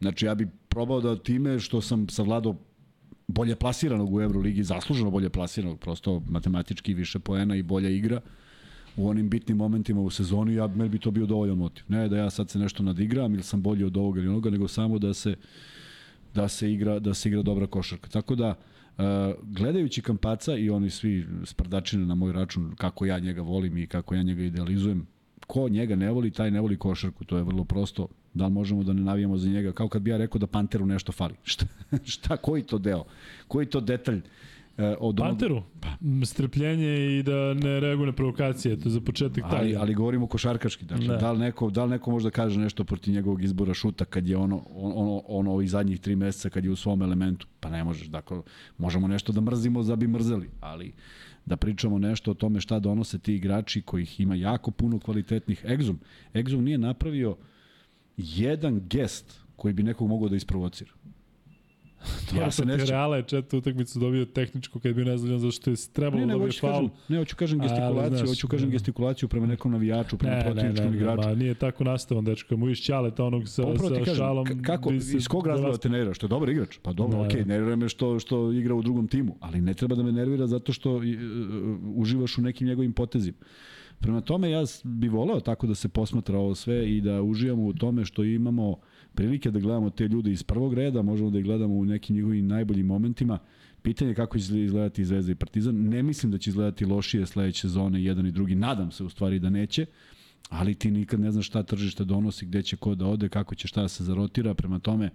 [0.00, 2.56] Znači ja bi probao da time što sam savladao
[3.28, 8.20] bolje plasiranog u Euroligi, zasluženo bolje plasiranog, prosto matematički više poena i bolja igra
[8.96, 11.84] u onim bitnim momentima u sezoni, ja, meni bi to bio dovoljan motiv.
[11.88, 14.68] Ne da ja sad se nešto nadigram ili sam bolji od ovoga ili onoga, nego
[14.68, 15.34] samo da se
[16.34, 18.08] da se igra da se igra dobra košarka.
[18.08, 18.54] Tako da
[18.98, 19.02] Uh,
[19.42, 24.14] gledajući Kampaca i oni svi sprdačine na moj račun kako ja njega volim i kako
[24.14, 25.06] ja njega idealizujem
[25.46, 28.08] ko njega ne voli, taj ne voli košarku, to je vrlo prosto.
[28.34, 30.86] Da li možemo da ne navijamo za njega, kao kad bi ja rekao da Panteru
[30.86, 31.34] nešto fali.
[31.44, 31.66] Šta,
[32.04, 33.04] šta koji to deo?
[33.48, 34.18] Koji to detalj?
[34.18, 34.22] E,
[34.78, 35.62] od onog- Panteru?
[36.02, 39.58] M, Strpljenje i da ne reaguje na provokacije, to je za početak taj.
[39.58, 41.16] Ali, ali govorimo košarkaški, dakle, Ne.
[41.16, 44.36] da li, neko, da li neko možda kaže nešto protiv njegovog izbora šuta kad je
[44.36, 47.46] ono, ono, ono ovih zadnjih tri meseca kad je u svom elementu?
[47.60, 48.42] Pa ne možeš, dakle,
[48.78, 50.92] možemo nešto da mrzimo da bi mrzeli, ali
[51.46, 55.64] da pričamo nešto o tome šta donose ti igrači kojih ima jako puno kvalitetnih.
[55.64, 55.96] Exum,
[56.34, 57.36] Exum nije napravio
[58.16, 60.90] jedan gest koji bi nekog mogao da isprovocira.
[62.38, 62.90] ja se ne ne sjećam.
[62.90, 66.22] Reala je četvrtu utakmicu dobio tehničko kad je bio nezvoljan zato što je trebalo Ne,
[66.22, 66.88] da ne, dobije hoću faul.
[67.08, 68.72] ne, hoću kažem gestikulaciju, znaš, hoću kažem ne.
[68.72, 71.28] gestikulaciju prema nekom navijaču, prema Ne, ne, ne, protivničkom ne, igraču.
[71.28, 72.56] ma, nije tako nastavan dečko.
[72.56, 74.62] Mu iš Ćaleta onog sa, Pa upravo ti sa kažem, šalom.
[74.62, 76.14] kako, se iz kog razloga te nervira?
[76.14, 76.78] Što je dobar igrač?
[76.78, 77.24] Pa dobro, Da.
[77.24, 80.46] okej, nervira me što, što igra u drugom timu, ali ne treba da me nervira
[80.46, 81.02] zato što uh,
[81.94, 83.38] uživaš u nekim njegovim potezima.
[83.98, 87.72] Prema tome, ja bi voleo tako da se posmatra ovo sve i da uživamo u
[87.72, 88.76] tome što imamo
[89.16, 92.46] prilike da gledamo te ljude iz prvog reda, možemo da ih gledamo u nekim njihovim
[92.46, 93.38] najboljim momentima.
[93.82, 95.74] Pitanje je kako će izgledati Zvezda i Partizan.
[95.74, 98.54] Ne mislim da će izgledati lošije sledeće sezone jedan i drugi.
[98.54, 99.86] Nadam se u stvari da neće
[100.48, 103.68] ali ti nikad ne znaš šta tržište donosi, gde će ko da ode, kako će
[103.68, 105.10] šta da se zarotira, prema tome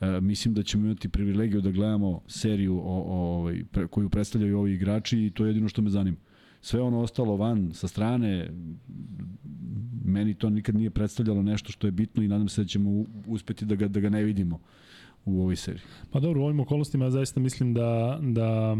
[0.00, 4.58] e, mislim da ćemo imati privilegiju da gledamo seriju o, o, ovaj, pre, koju predstavljaju
[4.58, 6.16] ovi igrači i to je jedino što me zanima.
[6.64, 8.50] Sve ono ostalo van sa strane,
[10.04, 13.64] meni to nikad nije predstavljalo nešto što je bitno i nadam se da ćemo uspeti
[13.64, 14.60] da ga, da ga ne vidimo
[15.24, 15.82] u ovoj seriji.
[16.10, 18.76] Pa dobro, u ovim okolnostima ja zaista mislim da, da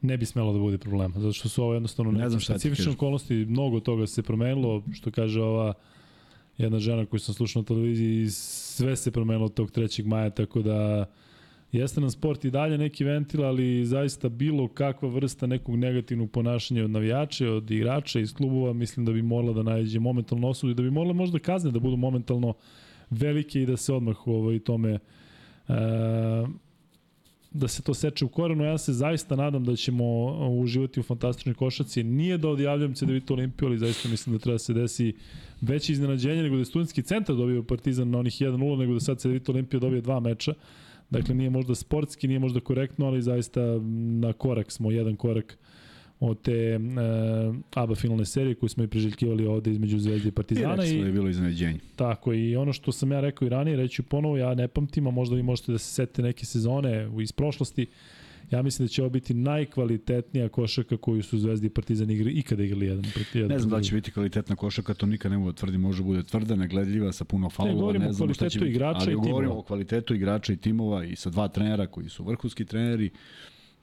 [0.00, 2.92] ne bi smelo da bude problema, zato što su ovo jednostavno Ne znam šta specifične
[2.92, 5.74] okolnosti, mnogo toga se promenilo, što kaže ova
[6.58, 10.06] jedna žena koju sam slušao na televiziji, sve se promenilo od tog 3.
[10.06, 11.06] maja, tako da
[11.72, 16.84] jeste nam sport i dalje neki ventil, ali zaista bilo kakva vrsta nekog negativnog ponašanja
[16.84, 20.74] od navijača, od igrača iz klubova, mislim da bi morala da najđe momentalno osudu i
[20.74, 22.54] da bi morala možda kazne da budu momentalno
[23.10, 24.98] velike i da se odmah ovaj tome e,
[27.50, 28.64] da se to seče u korenu.
[28.64, 30.04] Ja se zaista nadam da ćemo
[30.48, 32.02] uživati u fantastičnoj košaci.
[32.02, 35.14] Nije da odjavljam se da vidite Olimpiju, ali zaista mislim da treba da se desi
[35.60, 39.20] veće iznenađenje nego da je studentski centar dobio Partizan na onih 1-0, nego da sad
[39.20, 40.54] se vidite Olimpija dobije dva meča.
[41.12, 43.60] Dakle, nije možda sportski, nije možda korektno, ali zaista
[44.20, 45.58] na korak smo, jedan korak
[46.20, 46.78] od te e,
[47.74, 50.74] ABA finalne serije koju smo i priželjkivali ovde između Zvezde i I Partizana.
[50.74, 51.78] rekli I, da je bilo iznenađenje.
[51.96, 55.10] Tako, i ono što sam ja rekao i ranije, reći ponovo, ja ne pamtim, a
[55.10, 57.86] možda vi možete da se setite neke sezone iz prošlosti,
[58.52, 62.62] ja mislim da će ovo biti najkvalitetnija košarka koju su Zvezda i Partizan igri, ikada
[62.62, 63.48] igrali jedan protiv jedan.
[63.48, 66.22] Ne znam da će biti kvalitetna košarka, to nikad ne mogu da tvrdim, može bude
[66.22, 68.70] tvrda, negledljiva, sa puno faulova, ne, o znam šta će biti.
[68.70, 72.24] igrača ali i govorimo o kvalitetu igrača i timova i sa dva trenera koji su
[72.24, 73.10] vrhunski treneri,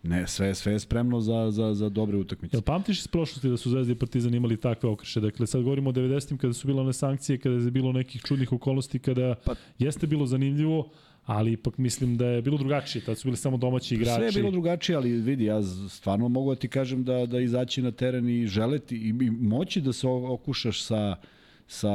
[0.03, 2.55] ne, sve, sve je spremno za, za, za dobre utakmice.
[2.57, 5.19] Jel pamtiš iz prošlosti da su Zvezda i Partizan imali takve okrše?
[5.19, 8.51] Dakle, sad govorimo o 90-im kada su bile one sankcije, kada je bilo nekih čudnih
[8.51, 10.89] okolnosti, kada Pa- jeste bilo zanimljivo,
[11.25, 13.05] ali ipak mislim da je bilo drugačije.
[13.05, 14.15] Tad su bili samo domaći igrači.
[14.15, 17.81] Sve je bilo drugačije, ali vidi, ja stvarno mogu da ti kažem da, da izaći
[17.81, 21.15] na teren i želeti i, i moći da se okušaš sa,
[21.67, 21.89] sa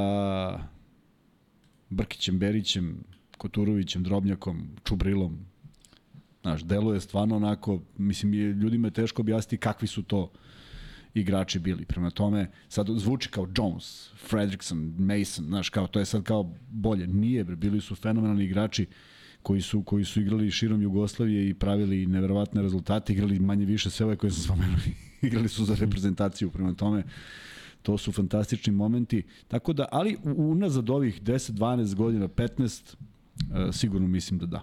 [1.90, 3.04] Brkićem, Berićem,
[3.38, 5.38] Koturovićem, Drobnjakom, Čubrilom.
[6.42, 10.32] Znaš, deluje stvarno onako, mislim, je, ljudima je teško objasniti kakvi su to
[11.14, 11.84] igrači bili.
[11.84, 17.06] Prema tome, sad zvuči kao Jones, Fredrickson, Mason, znaš, kao, to je sad kao bolje.
[17.06, 18.86] Nije, bili su fenomenalni igrači
[19.44, 24.06] koji su, koji su igrali širom Jugoslavije i pravili neverovatne rezultate, igrali manje više sve
[24.06, 24.76] ove koje sam spomenuo,
[25.28, 27.04] igrali su za reprezentaciju, prema tome
[27.84, 29.22] To su fantastični momenti.
[29.48, 32.94] Tako da, ali unazad ovih 10, 12 godina, 15,
[33.68, 34.62] e, sigurno mislim da da.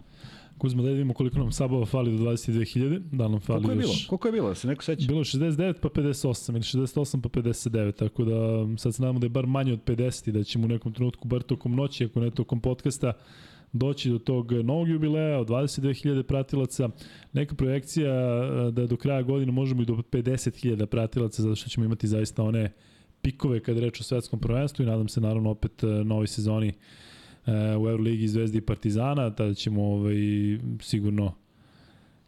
[0.58, 3.02] Kuzma, da vidimo koliko nam sabova fali do 22.000.
[3.12, 3.92] Da nam fali Koliko je bilo?
[3.92, 4.08] još...
[4.08, 4.50] Koliko je bilo?
[4.50, 5.08] Da se neko seća?
[5.08, 8.38] Bilo je 69 pa 58 ili 68 pa 59, tako da
[8.78, 11.28] sad se nadamo da je bar manje od 50 i da ćemo u nekom trenutku,
[11.28, 13.14] bar tokom noći, ako ne tokom podcasta,
[13.74, 16.90] doći do tog novog jubileja od 22.000 pratilaca.
[17.34, 21.86] Neka projekcija e, da do kraja godine možemo i do 50.000 pratilaca, zato što ćemo
[21.86, 22.72] imati zaista one
[23.22, 27.52] pikove kada reč o svetskom prvenstvu i nadam se naravno opet e, novoj sezoni e,
[27.78, 30.16] u Euroligi Zvezdi i Partizana, tada ćemo ovaj,
[30.82, 31.34] sigurno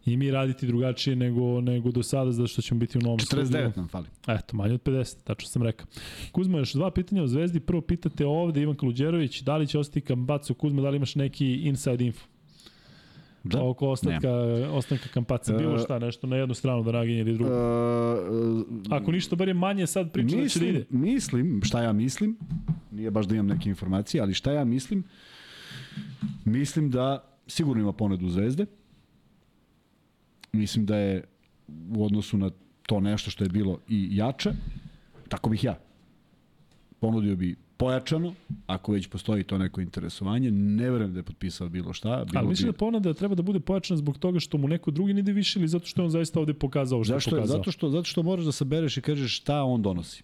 [0.06, 3.78] i mi raditi drugačije nego, nego do sada, zato što ćemo biti u novom 49
[3.78, 4.08] nam fali.
[4.28, 5.88] Eto, manje od 50, tačno sam rekao.
[6.32, 7.60] Kuzma, još dva pitanja o Zvezdi.
[7.60, 10.54] Prvo pitate ovde, Ivan Kaluđerović, da li će ostati Kambaco?
[10.54, 12.26] Kuzma, da li imaš neki inside info?
[13.44, 14.30] Da, oko ostanka,
[14.72, 15.58] ostanka Kampaca.
[15.58, 17.52] Bilo šta, nešto na jednu stranu da naginje ili drugu.
[17.52, 20.86] Uh, Ako ništa, bar je manje sad priča da će da ide.
[20.90, 22.38] Mislim, šta ja mislim,
[22.92, 25.04] nije baš da imam neke informacije, ali šta ja mislim,
[26.46, 28.66] mislim da sigurno ima ponedu Zvezde.
[30.54, 31.24] Mislim da je
[31.96, 32.50] u odnosu na
[32.86, 34.52] to nešto što je bilo i jače,
[35.30, 35.80] tako bih ja.
[37.00, 38.34] Ponudio bi pojačano,
[38.68, 42.26] ako već postoji to neko interesovanje, ne verujem da je potpisao bilo šta.
[42.26, 42.72] Bilo Ali mislim bi...
[42.72, 45.60] da ponuda treba da bude pojačana zbog toga što mu neko drugi ne ide više
[45.60, 47.58] ili zato što je on zaista ovde pokazao što Zašto, je pokazao?
[47.58, 50.24] Zato što, zato što moraš da sabereš i kažeš šta on donosi.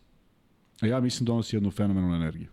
[0.82, 2.48] A ja mislim da donosi jednu fenomenalnu energiju.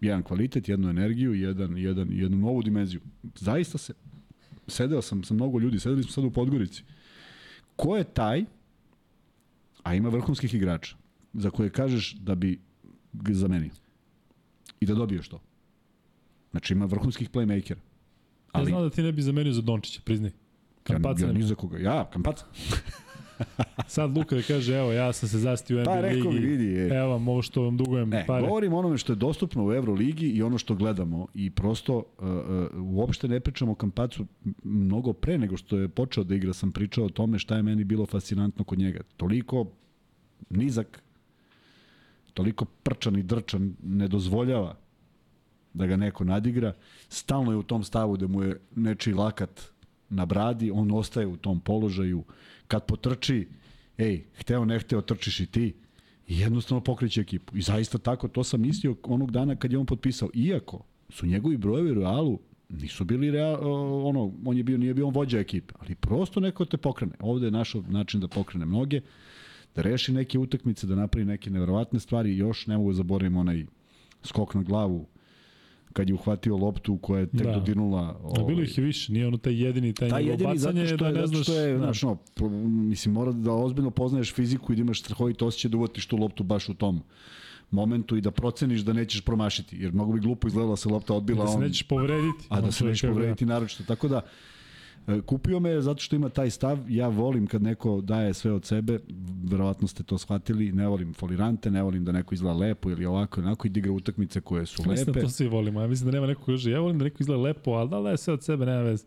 [0.00, 3.00] Jedan kvalitet, jednu energiju, jedan, jedan, jednu novu dimenziju.
[3.34, 3.94] Zaista se,
[4.70, 6.82] sedeo sam sa mnogo ljudi, sedeli smo sad u Podgorici.
[7.76, 8.44] Ko je taj,
[9.82, 10.96] a ima vrhunskih igrača,
[11.32, 12.60] za koje kažeš da bi
[13.12, 13.70] ga zamenio?
[14.80, 15.40] i da dobiješ to.
[16.50, 17.78] Znači ima vrhunskih playmakera.
[18.52, 18.64] Ali...
[18.64, 20.30] Ja znam da ti ne bi zamenio za Dončića, priznaj.
[20.82, 21.78] Kampaca ja, ja ni za koga.
[21.78, 22.44] Ja, Kampaca.
[23.86, 26.38] Sad Luka da kaže, evo, ja sam se zastio u NBA pa, ligi.
[26.38, 26.98] vidi, je.
[26.98, 28.46] Evo vam ovo što vam dugujem e, pare.
[28.46, 32.96] Govorim onome što je dostupno u Euroligi i ono što gledamo i prosto uh, uh,
[32.96, 34.26] uopšte ne pričamo o Kampacu
[34.64, 37.84] mnogo pre nego što je počeo da igra sam pričao o tome šta je meni
[37.84, 39.00] bilo fascinantno kod njega.
[39.16, 39.66] Toliko
[40.50, 41.02] nizak,
[42.34, 44.76] toliko prčan i drčan ne dozvoljava
[45.74, 46.72] da ga neko nadigra.
[47.08, 49.70] Stalno je u tom stavu da mu je nečiji lakat
[50.10, 52.24] na bradi, on ostaje u tom položaju.
[52.68, 53.48] Kad potrči,
[53.98, 55.74] ej, hteo ne hteo, trčiš i ti.
[56.28, 57.56] I jednostavno pokreće ekipu.
[57.56, 60.30] I zaista tako, to sam mislio onog dana kad je on potpisao.
[60.34, 62.38] Iako su njegovi brojevi Realu
[62.68, 63.58] nisu bili real,
[64.06, 67.12] ono, on je bio, nije bio on vođa ekipe, ali prosto neko te pokrene.
[67.20, 69.00] Ovde je našao način da pokrene mnoge
[69.74, 72.36] da reši neke utakmice, da napravi neke neverovatne stvari.
[72.36, 73.66] Još ne mogu da zaboravim onaj
[74.22, 75.06] skok na glavu
[75.92, 77.52] kad je uhvatio loptu koja je tek da.
[77.52, 78.18] dodirnula.
[78.22, 78.44] Ovaj...
[78.44, 81.12] Bilo ih je više, nije ono taj jedini, taj, taj jedini bacanje, zato što je,
[81.12, 81.42] da ne znaš...
[81.42, 81.78] Što je, da.
[81.78, 82.18] znaš, no,
[82.62, 86.42] mislim, mora da ozbiljno poznaješ fiziku i da imaš strahovito osjećaj da uvatiš tu loptu
[86.44, 87.02] baš u tom
[87.70, 91.14] momentu i da proceniš da nećeš promašiti, jer mnogo bi glupo izgledala da se lopta
[91.14, 91.44] odbila.
[91.44, 92.46] Da se on, nećeš povrediti.
[92.48, 93.54] A da se nećeš povrediti da.
[93.54, 93.84] naročito.
[93.84, 94.20] Tako da,
[95.26, 98.98] kupio me zato što ima taj stav, ja volim kad neko daje sve od sebe,
[99.44, 103.40] verovatno ste to shvatili, ne volim folirante, ne volim da neko izgleda lepo ili ovako,
[103.40, 104.90] onako i da igra utakmice koje su lepe.
[104.90, 107.04] Mislim da to svi volimo, ja mislim da nema neko koji kaže, ja volim da
[107.04, 109.04] neko izgleda lepo, ali da daje sve od sebe, nema veze.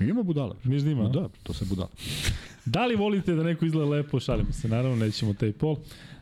[0.00, 0.56] Ima budala.
[0.64, 1.08] Miš da ima?
[1.08, 1.88] Da, to se budala.
[2.74, 4.20] da li volite da neko izgleda lepo?
[4.20, 5.76] Šalimo se, naravno, nećemo taj pol.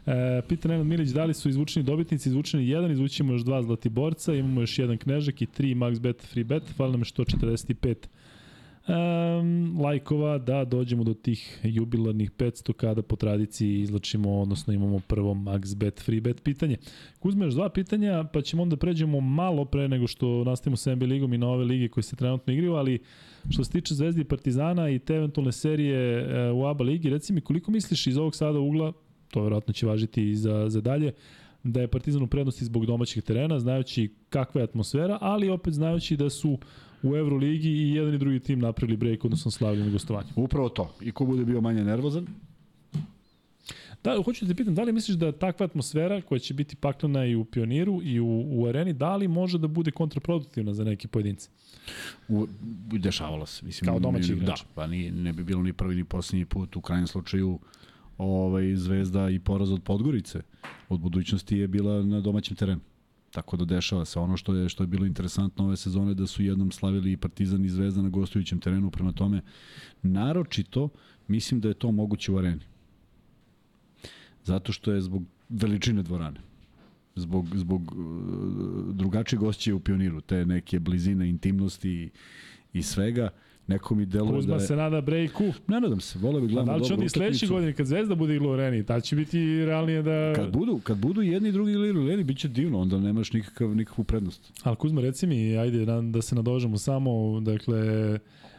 [0.07, 2.29] E, pita Nenad Milić, da li su izvučeni dobitnici?
[2.29, 6.45] Izvučeni jedan, izvučimo još dva zlatiborca, imamo još jedan knežak i tri max bet free
[6.45, 7.95] bet, hvala nam je 145
[8.89, 15.35] um, lajkova da dođemo do tih jubilarnih 500 kada po tradiciji izlačimo, odnosno imamo prvo
[15.35, 16.77] max bet, free bet pitanje.
[17.19, 21.07] Kuzme, još dva pitanja, pa ćemo onda pređemo malo pre nego što nastavimo sa NBA
[21.07, 22.99] ligom i na ove lige koje se trenutno igraju, ali
[23.51, 27.33] što se tiče Zvezdi i Partizana i te eventualne serije e, u ABA ligi, reci
[27.33, 28.93] mi koliko misliš iz ovog sada ugla,
[29.31, 31.13] to verovatno će važiti i za, za dalje,
[31.63, 36.17] da je Partizan u prednosti zbog domaćih terena, znajući kakva je atmosfera, ali opet znajući
[36.17, 36.59] da su
[37.03, 40.29] u Euroligi i jedan i drugi tim napravili break, odnosno slavili na gostovanju.
[40.37, 40.95] Upravo to.
[41.01, 42.27] I ko bude bio manje nervozan?
[44.05, 47.25] Da, hoću da te pitam, da li misliš da takva atmosfera koja će biti paklena
[47.27, 51.09] i u Pioniru i u, u areni, da li može da bude kontraproduktivna za neke
[51.09, 51.51] pojedince?
[52.29, 52.47] U,
[52.93, 53.67] dešavalo se.
[53.67, 54.61] Mislim, Kao domaći igrač.
[54.61, 56.77] Da, pa ni, ne bi bilo ni prvi ni poslednji put.
[56.77, 57.59] U krajnjem slučaju
[58.19, 60.41] ovaj, Zvezda i poraz od Podgorice
[60.89, 62.81] od budućnosti je bila na domaćem terenu.
[63.37, 66.43] Tako da dešava se ono što je što je bilo interesantno ove sezone da su
[66.43, 68.91] jednom slavili i Partizan i Zvezda na gostujućem terenu.
[68.91, 69.43] Prema tome
[70.03, 70.89] naročito
[71.29, 72.65] mislim da je to moguće u areni.
[74.45, 76.41] Zato što je zbog veličine dvorane.
[77.17, 82.11] Zbog, zbog uh, drugačije gošće u pioniru, te neke blizine, intimnosti i,
[82.73, 83.31] i svega,
[83.67, 84.61] Neko mi deluje da Kuzma je...
[84.61, 85.45] se nada breaku.
[85.67, 87.73] Ne nadam se, voleo bih A gledamo da li će dobru onda i sledeće godine
[87.73, 90.33] kad Zvezda bude igla u areni, tad će biti realnije da...
[90.37, 93.77] Kad budu, kad budu jedni i drugi ili Leli, bit će divno, onda nemaš nikakav,
[93.77, 94.53] nikakvu prednost.
[94.63, 97.79] Ali Kuzma, reci mi, ajde da se nadožemo samo, dakle,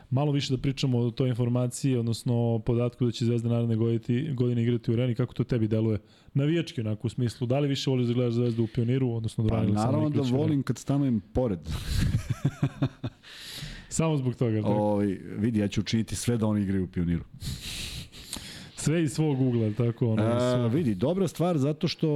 [0.09, 4.63] malo više da pričamo o toj informaciji, odnosno podatku da će Zvezda naredne godine, godine
[4.63, 5.99] igrati u areni, kako to tebi deluje?
[6.33, 9.49] Navijački onako u smislu, da li više voliš da gledaš Zvezdu u pioniru, odnosno da
[9.49, 11.59] Pa naravno da u volim kad stanujem pored.
[13.97, 14.61] Samo zbog toga.
[14.61, 14.73] Tako.
[14.73, 17.23] Ovi, vidi, ja ću učiniti sve da oni igraju u pioniru.
[18.75, 20.23] Sve iz svog ugla, tako ono.
[20.23, 22.07] A, vidi, dobra stvar zato što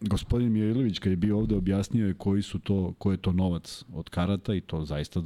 [0.00, 3.84] gospodin Mijailović kad je bio ovde objasnio je koji su to, ko je to novac
[3.92, 5.20] od karata i to zaista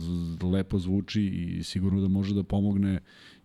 [0.52, 3.00] lepo zvuči i sigurno da može da pomogne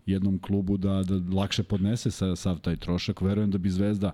[0.06, 3.20] jednom klubu da, da lakše podnese sa, sav taj trošak.
[3.20, 4.12] Verujem da bi Zvezda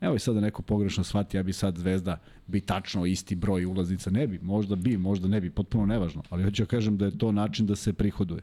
[0.00, 3.64] Evo i sad da neko pogrešno shvati, ja bi sad Zvezda bi tačno isti broj
[3.64, 7.04] ulaznica, ne bi, možda bi, možda ne bi, potpuno nevažno, ali hoću da kažem da
[7.04, 8.42] je to način da se prihoduje.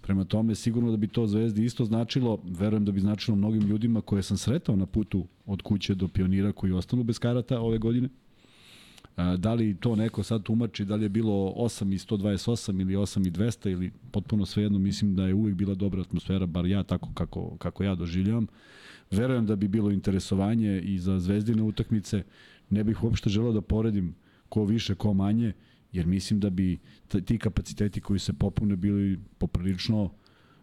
[0.00, 4.00] Prema tome, sigurno da bi to Zvezdi isto značilo, verujem da bi značilo mnogim ljudima
[4.00, 8.08] koje sam sretao na putu od kuće do pionira koji ostanu bez karata ove godine.
[9.36, 13.26] Da li to neko sad tumači, da li je bilo 8 i 128 ili 8
[13.26, 17.08] i 200 ili potpuno svejedno, mislim da je uvek bila dobra atmosfera, bar ja tako
[17.14, 18.46] kako, kako ja doživljavam.
[19.10, 22.22] Verujem da bi bilo interesovanje i za zvezdine utakmice.
[22.70, 24.14] Ne bih uopšte želeo da poredim
[24.48, 25.52] ko više, ko manje,
[25.92, 26.78] jer mislim da bi
[27.24, 30.10] ti kapaciteti koji se popune bili poprilično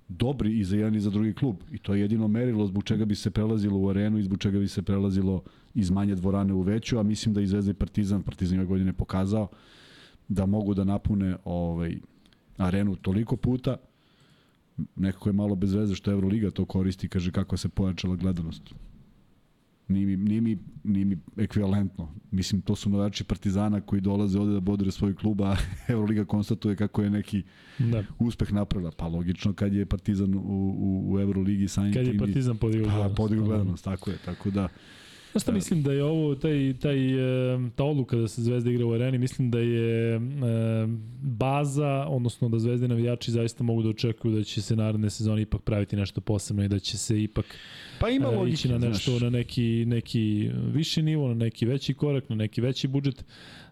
[0.08, 1.56] dobri i za jedan i za drugi klub.
[1.72, 4.60] I to je jedino merilo zbog čega bi se prelazilo u arenu i zbog čega
[4.60, 5.44] bi se prelazilo
[5.76, 8.94] iz manje dvorane u veću, a mislim da i Zvezda i Partizan, Partizan ove godine
[8.94, 9.48] pokazao
[10.28, 11.98] da mogu da napune ovaj,
[12.58, 13.76] arenu toliko puta,
[14.96, 18.64] nekako je malo bez veze što Euroliga to koristi, kaže kako se pojačala gledanost.
[19.88, 22.10] Nije mi, nije mi, nije mi ekvivalentno.
[22.32, 25.56] Mislim, to su navijači Partizana koji dolaze ovde da bodre svoj klub, a
[25.88, 27.44] Euroliga konstatuje kako je neki
[27.80, 28.04] Da.
[28.20, 28.92] uspeh napravila.
[28.92, 32.92] Pa logično kad je Partizan u, u, u Euroligi sa Kad je Partizan podigao Pa,
[32.92, 33.18] gledanost.
[33.18, 33.56] podigao Da, da.
[33.56, 34.18] gledanost, tako je.
[34.26, 34.68] Tako da,
[35.38, 36.98] Znaš šta mislim da je ovo, taj, taj,
[37.76, 40.20] ta odluka da se Zvezda igra u areni, mislim da je e,
[41.22, 45.62] baza, odnosno da Zvezde navijači zaista mogu da očekuju da će se naredne sezone ipak
[45.62, 47.46] praviti nešto posebno i da će se ipak
[48.00, 49.22] pa ima e, logike, ići na nešto, znaš.
[49.22, 53.26] na neki, neki viši nivo, na neki veći korak, na neki veći budžet,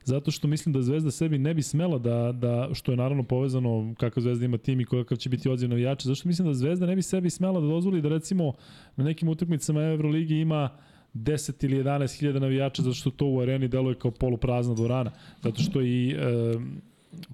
[0.04, 3.96] zato što mislim da Zvezda sebi ne bi smela da, da što je naravno povezano
[3.98, 6.96] kakav Zvezda ima tim i kakav će biti odziv navijača, zašto mislim da Zvezda ne
[6.96, 8.54] bi sebi smela da dozvoli da recimo
[8.96, 10.70] na nekim utakmicama Euroligi ima
[11.16, 15.12] 10 ili 11 hiljada navijača zato što to u areni deluje kao poluprazna dvorana.
[15.44, 16.16] Zato što i e,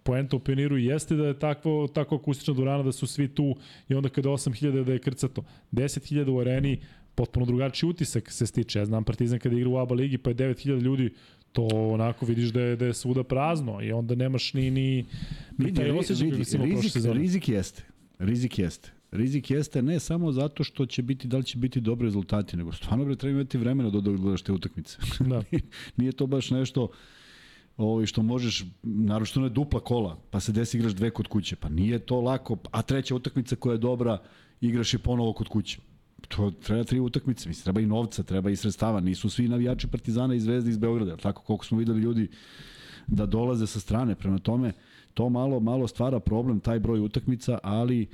[0.03, 3.55] poenta u pioniru jeste da je takvo, tako akustična dvorana da su svi tu
[3.89, 5.43] i onda kada je 8000 da je krcato.
[5.71, 6.79] 10.000 u areni
[7.15, 8.79] potpuno drugačiji utisak se stiče.
[8.79, 11.09] Ja znam Partizan kada igra u ABA ligi pa je 9000 ljudi
[11.51, 15.05] to onako vidiš da je, da je svuda prazno i onda nemaš ni, ni, ni
[15.57, 16.61] Vidi, taj osjećaj vidi, rizik,
[17.13, 17.83] rizik jeste.
[18.19, 18.91] Rizik jeste.
[19.11, 22.71] Rizik jeste ne samo zato što će biti, da li će biti dobri rezultati, nego
[22.71, 24.97] stvarno bre treba imati vremena da gledaš te utakmice.
[25.29, 25.43] Da.
[25.97, 26.87] Nije to baš nešto
[27.77, 31.55] ovaj, što možeš, naročito ne dupla kola, pa se desi igraš dve kod kuće.
[31.55, 34.17] Pa nije to lako, a treća utakmica koja je dobra,
[34.61, 35.79] igraš je ponovo kod kuće.
[36.27, 38.99] To treba tri utakmice, mislim, treba i novca, treba i sredstava.
[38.99, 42.27] Nisu svi navijači Partizana i Zvezde iz Beograda, tako koliko smo videli ljudi
[43.07, 44.15] da dolaze sa strane.
[44.15, 44.73] Prema tome,
[45.13, 48.07] to malo malo stvara problem, taj broj utakmica, ali e,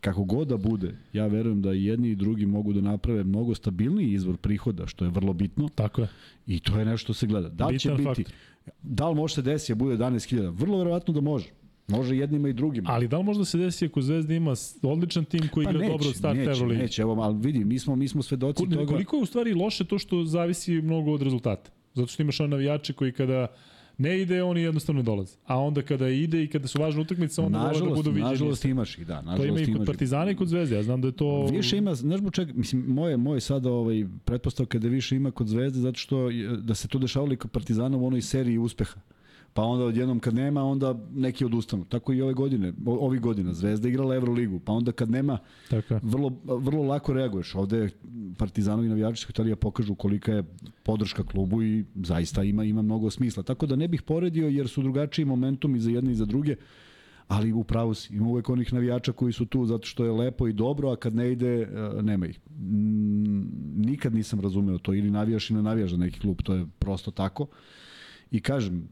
[0.00, 4.12] kako god da bude, ja verujem da jedni i drugi mogu da naprave mnogo stabilniji
[4.12, 5.68] izvor prihoda, što je vrlo bitno.
[5.68, 6.08] Tako je.
[6.46, 7.48] I to je nešto što se gleda.
[7.48, 8.34] Da li će Bitan biti, faktor.
[8.82, 10.52] da li može se desiti da bude 11.000?
[10.58, 11.48] Vrlo verovatno da može.
[11.88, 12.90] Može jednima i drugima.
[12.92, 16.16] Ali da li možda se desi ako Zvezda ima odličan tim koji igra dobro od
[16.16, 16.82] start Pa neće, Euroligi?
[16.82, 18.92] neće, evo, ali vidi, mi smo, mi smo svedoci Koliko, toga.
[18.92, 21.70] koliko je u stvari loše to što zavisi mnogo od rezultata?
[21.94, 23.46] Zato što imaš one navijače koji kada
[24.00, 25.36] ne ide, oni jednostavno dolaze.
[25.46, 28.30] A onda kada ide i kada su važne utakmice, onda vole da Nažalost, budu viđeni.
[28.30, 29.22] nažalost imaš ih, da.
[29.22, 29.86] to ima Nažalost, i kod.
[29.86, 30.76] Partizana i kod Zvezde.
[30.76, 31.46] Ja znam da je to...
[31.46, 35.30] Više ima, znaš zbog čega, mislim, moje, moje sada ovaj, pretpostavka je da više ima
[35.30, 36.28] kod Zvezde, zato što
[36.62, 39.00] da se to dešavalo i kod Partizana u onoj seriji uspeha.
[39.54, 41.84] Pa onda odjednom kad nema, onda neki odustanu.
[41.84, 43.54] Tako i ove godine, o, ovih godina.
[43.54, 47.54] Zvezda igrala Euroligu, pa onda kad nema, Tako vrlo, vrlo lako reaguješ.
[47.54, 47.88] Ovde
[48.38, 50.44] Partizanovi navijači da pokažu kolika je
[50.82, 53.42] podrška klubu i zaista ima ima mnogo smisla.
[53.42, 56.56] Tako da ne bih poredio jer su drugačiji momentum i za jedne i za druge.
[57.28, 60.48] Ali u pravu si, ima uvek onih navijača koji su tu zato što je lepo
[60.48, 62.40] i dobro, a kad ne ide, e, nema ih.
[63.76, 67.10] Nikad nisam razumeo to, ili navijaš ili ne navijaš za neki klub, to je prosto
[67.10, 67.46] tako.
[68.30, 68.88] I kažem,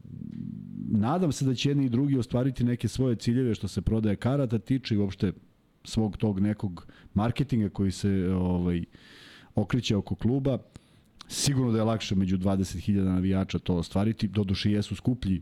[0.91, 4.59] nadam se da će jedni i drugi ostvariti neke svoje ciljeve što se prodaje karata
[4.59, 5.33] tiče i uopšte
[5.83, 8.83] svog tog nekog marketinga koji se ovaj
[9.55, 10.57] okreće oko kluba.
[11.27, 15.41] Sigurno da je lakše među 20.000 navijača to ostvariti, doduše jesu skuplji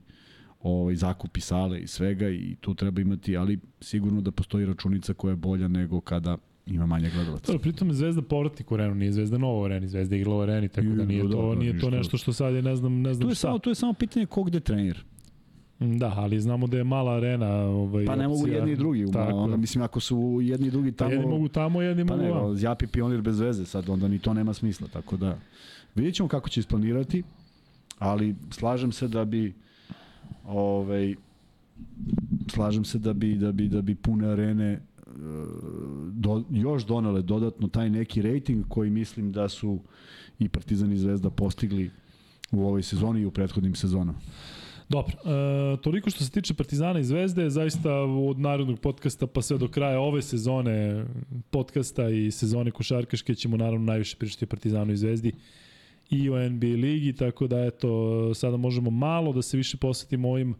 [0.61, 5.31] ovaj, zakupi sale i svega i tu treba imati, ali sigurno da postoji računica koja
[5.31, 6.37] je bolja nego kada
[6.67, 7.51] ima manje gledalaca.
[7.51, 10.41] Dobro, pritom je Zvezda povratnik u arenu, nije Zvezda nova u areni, Zvezda igrala u
[10.41, 13.21] areni, tako da nije to, nije to nešto što sad je ne znam, ne znam
[13.21, 13.47] Tu je, šta.
[13.47, 14.99] samo, tu je samo pitanje ko gde trenira.
[15.79, 18.57] Da, ali znamo da je mala arena ovaj, Pa ne mogu opcija.
[18.57, 19.05] jedni i drugi.
[19.13, 21.11] Tako Onda, mislim, ako su jedni i drugi Pa tamo...
[21.11, 22.55] jedni mogu tamo, jedni Pa mogu ne, vam.
[22.55, 25.37] Zjapi pionir bez veze, sad onda ni to nema smisla, tako da
[25.95, 27.23] vidjet ćemo kako će isplanirati,
[27.99, 29.53] ali slažem se da bi
[30.45, 31.15] ovaj,
[32.49, 34.79] slažem se da bi, da bi, da bi pune arene
[36.11, 39.79] do, još donale dodatno taj neki rating koji mislim da su
[40.39, 41.91] i Partizan i Zvezda postigli
[42.51, 44.19] u ovoj sezoni i u prethodnim sezonama.
[44.89, 49.57] Dobro, e, toliko što se tiče Partizana i Zvezde, zaista od narodnog podcasta pa sve
[49.57, 51.05] do kraja ove sezone
[51.49, 55.31] podcasta i sezone košarkaške ćemo naravno najviše pričati o Partizanu i Zvezdi
[56.09, 60.51] i o NBA ligi, tako da eto, sada možemo malo da se više posvetimo ovim
[60.51, 60.55] e,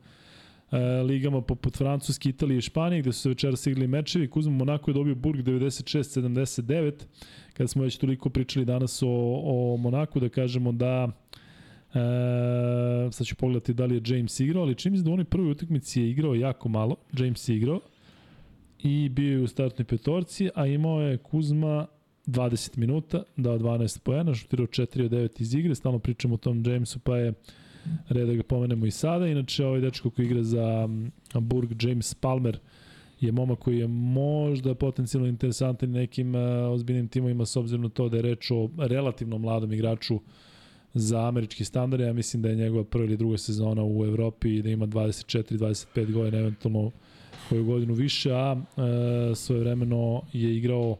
[1.07, 4.27] ligama poput Francuske, Italije i Španije, gde su se večeras igrali mečevi.
[4.27, 6.93] Kuzma Monako je dobio Burg 96-79.
[7.53, 11.11] Kada smo već toliko pričali danas o, o Monaku, da kažemo da
[11.93, 15.51] E, sad ću pogledati da li je James igrao, ali čim da u onoj prvoj
[15.51, 16.95] utakmici je igrao jako malo.
[17.17, 17.79] James je igrao
[18.79, 21.87] i bio je u startnoj petorci, a imao je Kuzma
[22.25, 26.63] 20 minuta, dao 12 poena, šutirao 4 od 9 iz igre, stalno pričamo o tom
[26.65, 27.33] Jamesu, pa je
[28.09, 29.27] red da ga pomenemo i sada.
[29.27, 32.59] Inače, ovaj dečko koji igra za mm, Burg, James Palmer,
[33.19, 36.41] je momak koji je možda potencijalno interesantan nekim uh,
[36.71, 40.19] ozbiljnim timovima s obzirom na to da je reč o relativno mladom igraču
[40.93, 42.03] za američki standard.
[42.03, 46.11] Ja mislim da je njegova prva ili druga sezona u Evropi i da ima 24-25
[46.11, 46.91] godina, eventualno
[47.49, 50.97] koju godinu više, a e, svoje vremeno je igrao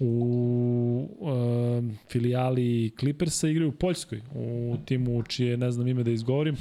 [0.00, 6.56] u e, filijali Clippersa, igraju u Poljskoj, u timu čije ne znam ime da izgovorim.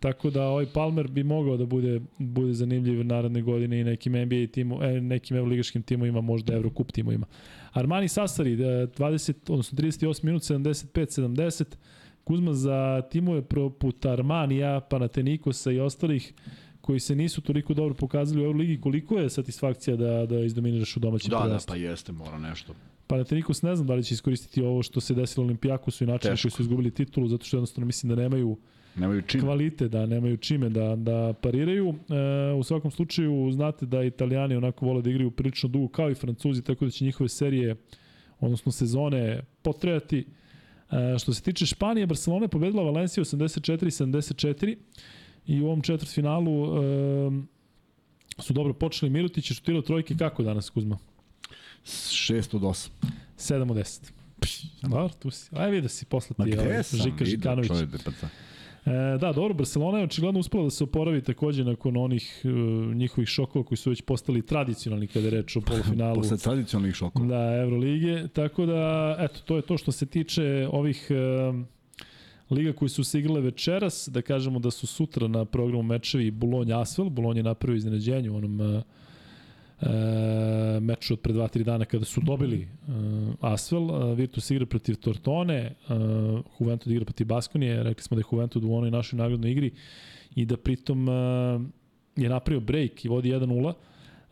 [0.00, 4.46] Tako da ovaj Palmer bi mogao da bude bude zanimljiv naredne godine i nekim NBA
[4.52, 7.26] timu, e, nekim evroligaškim timovima, možda Evrokup timovima.
[7.72, 11.64] Armani Sasari, da, 20, odnosno 38 minut, 75-70.
[12.24, 16.32] Kuzma za timove poput Armanija, Panatenikosa i ostalih
[16.82, 21.00] koji se nisu toliko dobro pokazali u Euroligi, koliko je satisfakcija da, da izdominiraš u
[21.00, 21.68] domaćem Da, da, prvenstvu?
[21.72, 22.74] pa jeste, mora nešto.
[23.06, 26.50] Panathinaikos ne znam da li će iskoristiti ovo što se desilo Olimpijakosu i način koji
[26.50, 28.56] su izgubili titulu, zato što jednostavno mislim da nemaju
[28.96, 29.40] Nemaju čim.
[29.40, 31.88] kvalite, da nemaju čime da, da pariraju.
[31.88, 36.14] E, u svakom slučaju znate da italijani onako vole da igraju prilično dugo kao i
[36.14, 37.76] francuzi, tako da će njihove serije,
[38.40, 40.26] odnosno sezone, potrejati.
[40.90, 44.76] E, što se tiče Španije, Barcelona je pobedila Valenciju 84-74
[45.46, 47.42] i u ovom četvrtfinalu e,
[48.38, 49.10] su dobro počeli.
[49.10, 50.98] Mirotić je šutirao trojke kako danas, Kuzma?
[51.84, 52.88] 6 od 8.
[53.38, 54.12] 7 od 10.
[54.82, 55.50] Dobro, tu si.
[55.56, 57.68] Aj vidio si posle ti ovaj, Žika Žikanović.
[57.70, 58.28] da paca.
[58.86, 62.50] E, da, dobro, Barcelona je očigledno uspela da se oporavi takođe nakon onih uh,
[62.94, 67.26] njihovih šokova koji su već postali tradicionalni kada je reč o polufinalu Posle tradicionalnih šokova.
[67.26, 68.28] da, Evrolige.
[68.28, 71.56] Tako da, eto, to je to što se tiče ovih uh,
[72.50, 74.08] liga koji su se igrale večeras.
[74.12, 77.10] Da kažemo da su sutra na programu mečevi Bologna Asvel.
[77.10, 78.82] Bologna je napravio iznenađenje u onom uh,
[79.80, 82.94] e, meču od pre 2-3 dana kada su dobili uh,
[83.40, 83.82] Asvel.
[83.82, 88.64] Uh, Virtus igra protiv Tortone, uh, Juventud igra protiv Baskonije, rekli smo da je Juventud
[88.64, 89.70] u onoj našoj nagradnoj igri
[90.34, 91.14] i da pritom uh,
[92.16, 93.72] je napravio break i vodi 1-0.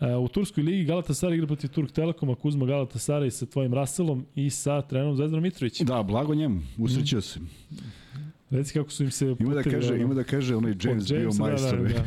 [0.01, 4.83] U Turskoj ligi Galatasaray igra protiv Turk Telekoma, Kuzma Galatasaray sa tvojim Raselom i sa
[4.83, 5.87] trenerom Zvezdanom Mitrovićem.
[5.87, 7.41] Da, blago njemu, usrećio se.
[8.51, 11.09] Reci kako su im se Ima da kaže, ono, ima da kaže onaj od James,
[11.09, 11.79] bio Jamesa, majstor.
[11.79, 11.95] Da, da,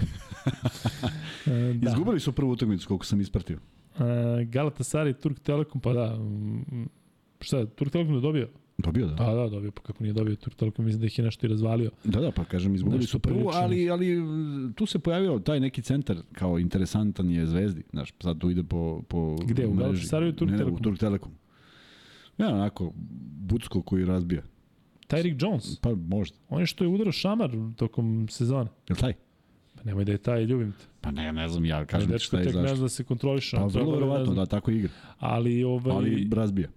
[1.46, 1.54] da.
[1.54, 1.90] E, da.
[1.90, 3.58] Izgubili su prvu utakmicu koliko sam ispratio.
[3.96, 4.02] Uh,
[4.50, 6.90] Galatasaray, Turk Telekom, pa da, mm,
[7.40, 8.50] šta Turk Telekom je dobio?
[8.78, 9.14] Dobio da.
[9.14, 11.50] Da, da, dobio, pa kako nije dobio Turk Telekom, mislim da ih je nešto i
[11.50, 11.92] razvalio.
[12.04, 14.18] Da, da, pa kažem, izgubili su prvu, ali, ali
[14.76, 17.84] tu se pojavio taj neki centar kao interesantan je Zvezdi.
[17.92, 19.74] Znaš, sad tu ide po, po Gde, u.
[19.74, 20.80] Galatasaraju Turk ne, ne, Telekom?
[20.80, 21.32] u Turk Telekom.
[22.38, 22.92] Ja, onako,
[23.40, 24.42] Bucko koji razbija.
[25.08, 26.38] Tyreek Jones, Pa možda.
[26.50, 28.70] on je što je udarao šamar tokom sezone.
[28.90, 29.14] Je taj?
[29.76, 30.86] Pa nemoj da je taj, ljubim te.
[31.02, 32.82] Pa ne, ne znam ja, Kažem ti šta je tek ne zna zašto.
[32.84, 33.58] da se kontroliše.
[33.58, 34.36] Pa vrlo ne verovatno, znam.
[34.36, 34.92] da, tako igra.
[35.20, 36.70] Ali, ovaj, Ali razbija.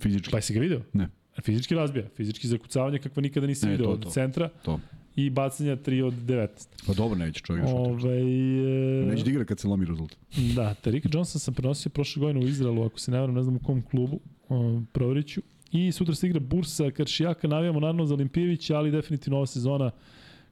[0.00, 0.30] Fizički.
[0.30, 0.80] pa jesi ga video?
[0.92, 1.08] Ne.
[1.42, 4.80] Fizički razbija, fizički zakucavanje kakva nikada nisi Ne, video to, od centra To.
[5.16, 6.48] i bacanja 3 od 19.
[6.86, 7.76] Pa dobro, neće čovjek šuti.
[7.78, 8.20] Ovaj,
[9.02, 10.18] e, Neće da igra kad se lomi rezultat.
[10.56, 13.56] Da, Terika Johnson sam prenosio prošle godine u Izraelu, ako se ne varam, ne znam
[13.56, 15.42] u kom klubu, um, proverit ću.
[15.72, 19.90] I sutra se igra Bursa Karšijaka, navijamo naravno za Olimpijevića, ali definitivno ova sezona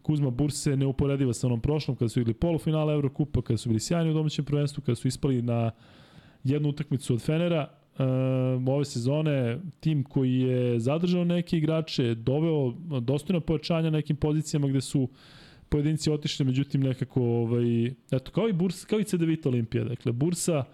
[0.03, 4.11] Kuzma Burse neuporediva sa onom prošlom, kada su igrali polufinale Evrokupa, kada su bili sjajni
[4.11, 5.71] u domaćem prvenstvu, kada su ispali na
[6.45, 7.69] jednu utakmicu od Fenera.
[8.01, 14.81] Um, ove sezone tim koji je zadržao neke igrače, doveo dostojno pojačanja nekim pozicijama gde
[14.81, 15.09] su
[15.69, 20.65] pojedinci otišli, međutim nekako, ovaj, eto, kao i, Bursa, kao i CDVita Olimpija, dakle, Bursa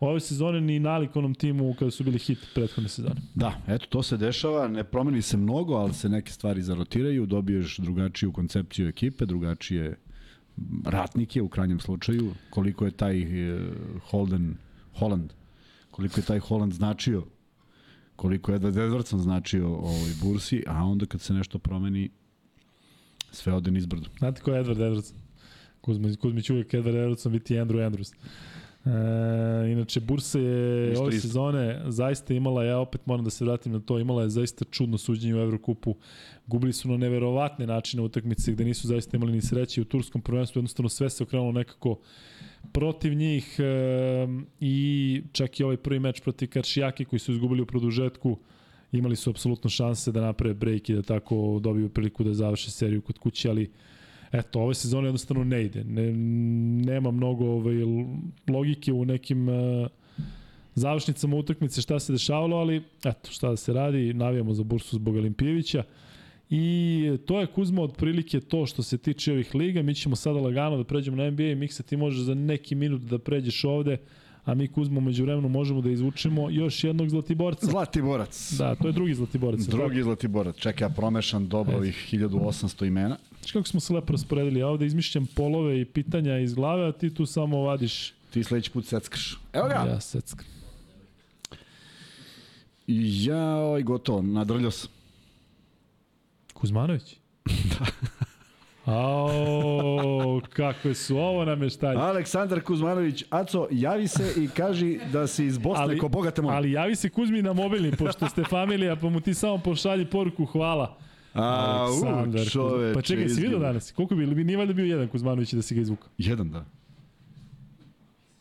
[0.00, 3.20] ove sezone ni nalik onom timu kada su bili hit prethodne sezone.
[3.34, 7.78] Da, eto, to se dešava, ne promeni se mnogo, ali se neke stvari zarotiraju, dobiješ
[7.78, 9.96] drugačiju koncepciju ekipe, drugačije
[10.84, 13.60] ratnike u krajnjem slučaju, koliko je taj uh,
[14.10, 14.54] Holden,
[14.98, 15.32] Holland,
[15.94, 17.22] koliko je taj Holland značio,
[18.16, 22.10] koliko je Edward Edwardson značio ovoj bursi, a onda kad se nešto promeni,
[23.32, 24.08] sve ode nizbrdo.
[24.18, 25.16] Znate ko je Edward Edwardson?
[25.80, 28.12] Kuzma, Kuzmić uvijek Edward Edwardson biti Andrew Andrews.
[28.86, 31.28] E, inače, Bursa je Isto, ove isto.
[31.28, 34.98] sezone zaista imala, ja opet moram da se vratim na to, imala je zaista čudno
[34.98, 35.94] suđenje u Evrokupu.
[36.46, 40.58] Gubili su na neverovatne načine utakmice gde nisu zaista imali ni sreće u turskom prvenstvu,
[40.58, 41.98] jednostavno sve se okrenulo nekako
[42.72, 43.64] protiv njih e,
[44.60, 48.38] i čak i ovaj prvi meč protiv Karšijake koji su izgubili u produžetku
[48.92, 53.02] imali su apsolutno šanse da naprave break i da tako dobiju priliku da završe seriju
[53.02, 53.70] kod kuće, ali
[54.38, 55.84] eto, ove sezone jednostavno ne ide.
[55.84, 56.12] Ne,
[56.92, 57.74] nema mnogo ovaj,
[58.48, 59.54] logike u nekim uh,
[60.74, 65.16] završnicama utakmice šta se dešavalo, ali eto, šta da se radi, navijamo za bursu zbog
[65.16, 65.82] Olimpijevića.
[66.50, 69.82] I to je Kuzma otprilike to što se tiče ovih liga.
[69.82, 73.18] Mi ćemo sada lagano da pređemo na NBA Miksa ti možeš za neki minut da
[73.18, 73.96] pređeš ovde,
[74.44, 77.66] a mi Kuzma među vremenu možemo da izvučemo još jednog zlatiborca.
[77.66, 78.52] Zlatiborac.
[78.58, 79.60] Da, to je drugi zlatiborac.
[79.60, 80.56] Drugi Zlatiborac.
[80.56, 83.16] Čekaj, ja promešam dobro ovih 1800 imena.
[83.44, 84.60] Znaš kako smo se lepo rasporedili?
[84.60, 88.12] Ja ovde izmišljam polove i pitanja iz glave, a ti tu samo vadiš.
[88.30, 89.38] Ti sledeći put seckaš.
[89.52, 89.74] Evo ga!
[89.74, 90.44] Ja secka.
[92.86, 94.90] I ja, ovaj, gotovo, nadrljao sam.
[96.54, 97.16] Kuzmanović?
[97.78, 97.86] da.
[98.92, 102.00] Ao, kakve su ovo nameštalje.
[102.00, 106.56] Aleksandar Kuzmanović, Aco, javi se i kaži da si iz Bosne, ali, ko bogate moje.
[106.56, 110.44] Ali javi se Kuzmi na mobilni, pošto ste familija, pa mu ti samo pošalji poruku
[110.44, 110.98] hvala.
[111.34, 112.94] A, u, čoveče.
[112.94, 113.92] Pa čekaj, si vidio danas?
[113.92, 116.08] Koliko bi, nije valjda bio jedan Kuzmanović da si ga izvukao?
[116.18, 116.64] Jedan, da.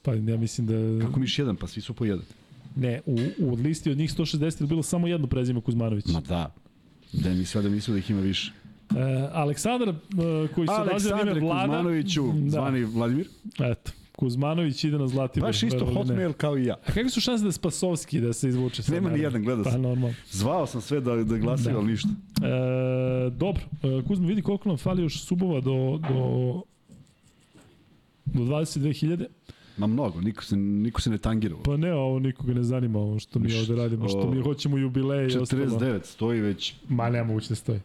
[0.02, 1.06] Pa ja mislim da...
[1.06, 1.56] Kako miš jedan?
[1.56, 2.26] Pa svi su po jedan.
[2.76, 6.06] Ne, u, u listi od njih 160 je bilo samo jedno prezime Kuzmanović.
[6.06, 6.53] Ma da.
[7.14, 8.52] Da mi sve da mislio da ih ima više.
[8.95, 9.94] E, Aleksandar, e,
[10.56, 11.61] koji se odaziva ime Vlada...
[11.61, 12.49] Kuzmanoviću, da.
[12.49, 13.28] zvani Vladimir.
[13.60, 15.49] Eto, Kuzmanović ide na Zlatibor.
[15.49, 16.73] Baš isto hotmail kao i ja.
[16.73, 18.81] A kakve su šanse da Spasovski da se izvuče?
[18.91, 20.15] Nema ni jedan, gledao pa, normalno.
[20.31, 21.80] Zvao sam sve da, da glasaju, da.
[21.80, 22.10] ali ništa.
[22.10, 26.61] E, dobro, e, Kuzma, vidi koliko nam fali još subova do, do,
[28.26, 29.26] do 22.000.
[29.77, 31.56] Ma mnogo, niko se, niko se ne tangira.
[31.65, 35.30] Pa ne, ovo nikoga ne zanima ovo što mi ovde radimo, što mi hoćemo jubileje
[35.34, 35.65] i ostalo.
[35.65, 36.73] 49 stoji već...
[36.90, 37.80] Ma nema moguće da stoji.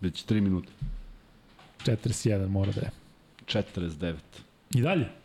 [0.00, 0.68] Već 3 minuta.
[1.86, 2.90] 41 mora da je.
[3.46, 4.14] 49.
[4.74, 5.21] I dalje?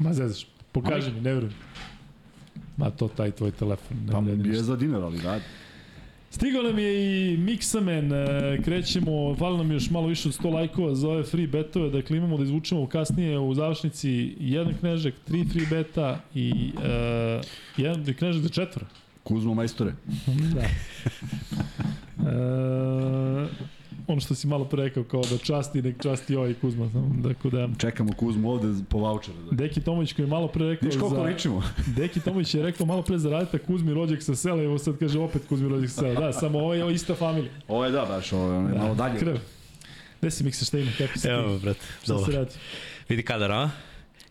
[0.00, 1.54] Ma zezaš, pokaži mi, ne verujem.
[2.76, 3.96] Ma to taj tvoj telefon.
[4.06, 5.40] Ne Tamo bi je za dinar, ali da.
[6.30, 6.92] Stigao nam je
[7.32, 11.46] i Mixamen, e, krećemo, hvala nam još malo više od 100 lajkova za ove free
[11.46, 16.82] betove, dakle imamo da izvučemo kasnije u završnici jedan knežak, tri free beta i uh,
[17.76, 18.86] jedan knežak za četvora.
[19.22, 19.92] Kuzmo majstore.
[20.54, 20.62] da.
[22.16, 23.48] Uh,
[24.12, 26.90] ono što si malo pre rekao, kao da časti, nek časti ovaj Kuzma.
[27.22, 27.68] Dakle, da...
[27.78, 29.38] Čekamo Kuzmu ovde po voucheru.
[29.50, 29.56] Da.
[29.56, 30.86] Deki Tomović koji je malo pre rekao...
[30.86, 31.22] Viš koliko za...
[31.22, 31.62] ličimo?
[31.96, 35.18] Deki Tomović je rekao malo pre za radita Kuzmi rođak sa sela, evo sad kaže
[35.18, 36.20] opet Kuzmi rođak sa sela.
[36.20, 37.50] Da, samo ovo je ista familija.
[37.68, 39.18] Ovo je da, baš, ovo je da, malo dalje.
[39.18, 39.36] Krv.
[40.20, 40.90] Gde si Miksa, šta ima?
[40.98, 42.50] Kako si Evo, brate, Šta se radi?
[43.08, 43.70] Vidi kadar, a?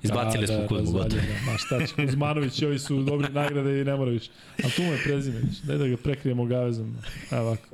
[0.04, 1.22] Izbacili da, smo da, Kuzmu, gotovo.
[1.22, 1.52] Da.
[1.52, 4.30] Ma šta će, Kuzmanović, ovi su dobri nagrade i ne mora više.
[4.64, 6.98] Ali tu mu je prezime, daj da ga prekrijemo gavezom.
[7.32, 7.68] Evo ovako.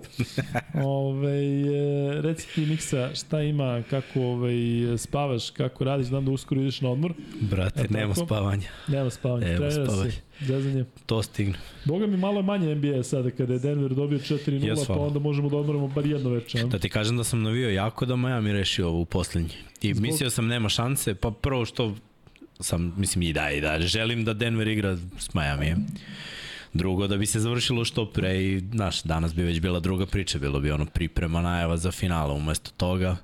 [0.83, 4.51] Ove, e, reci ti Miksa, šta ima, kako ove,
[4.97, 7.13] spavaš, kako radiš, znam da uskoro ideš na odmor.
[7.41, 8.67] Brate, e, nema spavanja.
[8.87, 10.11] Nema spavanja, nema spavanja.
[10.41, 10.85] Zezanje.
[11.05, 11.53] To stigne.
[11.85, 15.49] Boga mi malo je manje NBA sada kada je Denver dobio 4-0, pa onda možemo
[15.49, 16.67] da odmoramo bar jedno večer.
[16.67, 19.49] Da ti kažem da sam navio jako da Miami reši ovo u poslednji.
[19.81, 20.01] I Zbog...
[20.01, 21.95] mislio sam nema šanse, pa prvo što
[22.59, 25.75] sam, mislim i da, i da, želim da Denver igra s Miami.
[26.73, 30.39] Drugo, da bi se završilo što pre i, znaš, danas bi već bila druga priča,
[30.39, 33.17] bilo bi ono priprema najava za finala, umesto toga,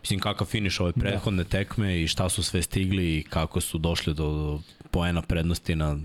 [0.00, 1.00] mislim kakav finiš ove da.
[1.00, 1.48] prethodne da.
[1.48, 4.60] tekme i šta su sve stigli i kako su došli do
[4.90, 5.96] poena prednosti na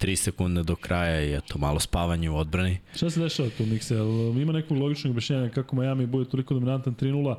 [0.00, 2.78] 3 sekunde do kraja i eto, malo spavanje u odbrani.
[2.96, 3.94] Šta se dešava tu, Mikse?
[4.42, 7.36] Ima nekog logičnog objašnjenja kako Miami bude toliko dominantan 3-0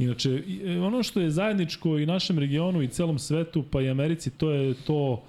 [0.00, 4.30] Inače, e, ono što je zajedničko i našem regionu i celom svetu, pa i Americi,
[4.30, 5.22] to je to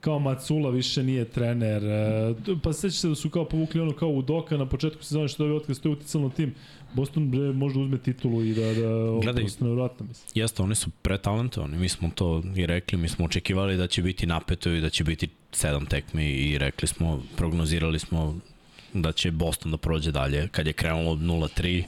[0.00, 1.84] kao Macula više nije trener.
[1.84, 5.44] E, pa seća se da su kao povukli ono kao Udoka na početku sezone što
[5.44, 6.54] je ovaj otkaz, to je uticalo na tim.
[6.94, 10.42] Boston bre, možda uzme titulu i da, da Gledaj, nevjerojatno mislim.
[10.42, 14.26] Jeste, oni su pretalentovani, mi smo to i rekli, mi smo očekivali da će biti
[14.26, 18.40] napeto i da će biti sedam tekmi i rekli smo, prognozirali smo
[18.94, 20.48] da će Boston da prođe dalje.
[20.48, 21.84] Kad je krenulo 0-3,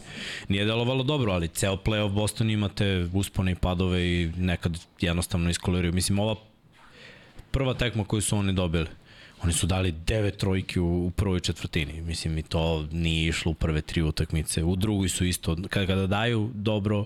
[0.49, 5.51] nije delovalo dobro, ali ceo playoff Boston ima te uspone i padove i nekad jednostavno
[5.51, 5.93] iskoliraju.
[5.93, 6.35] Mislim, ova
[7.51, 8.87] prva tekma koju su oni dobili,
[9.43, 12.01] oni su dali devet trojki u, u prvoj četvrtini.
[12.01, 14.65] Mislim, i to nije išlo u prve tri utakmice.
[14.65, 17.05] U drugoj su isto, kada, kada daju dobro,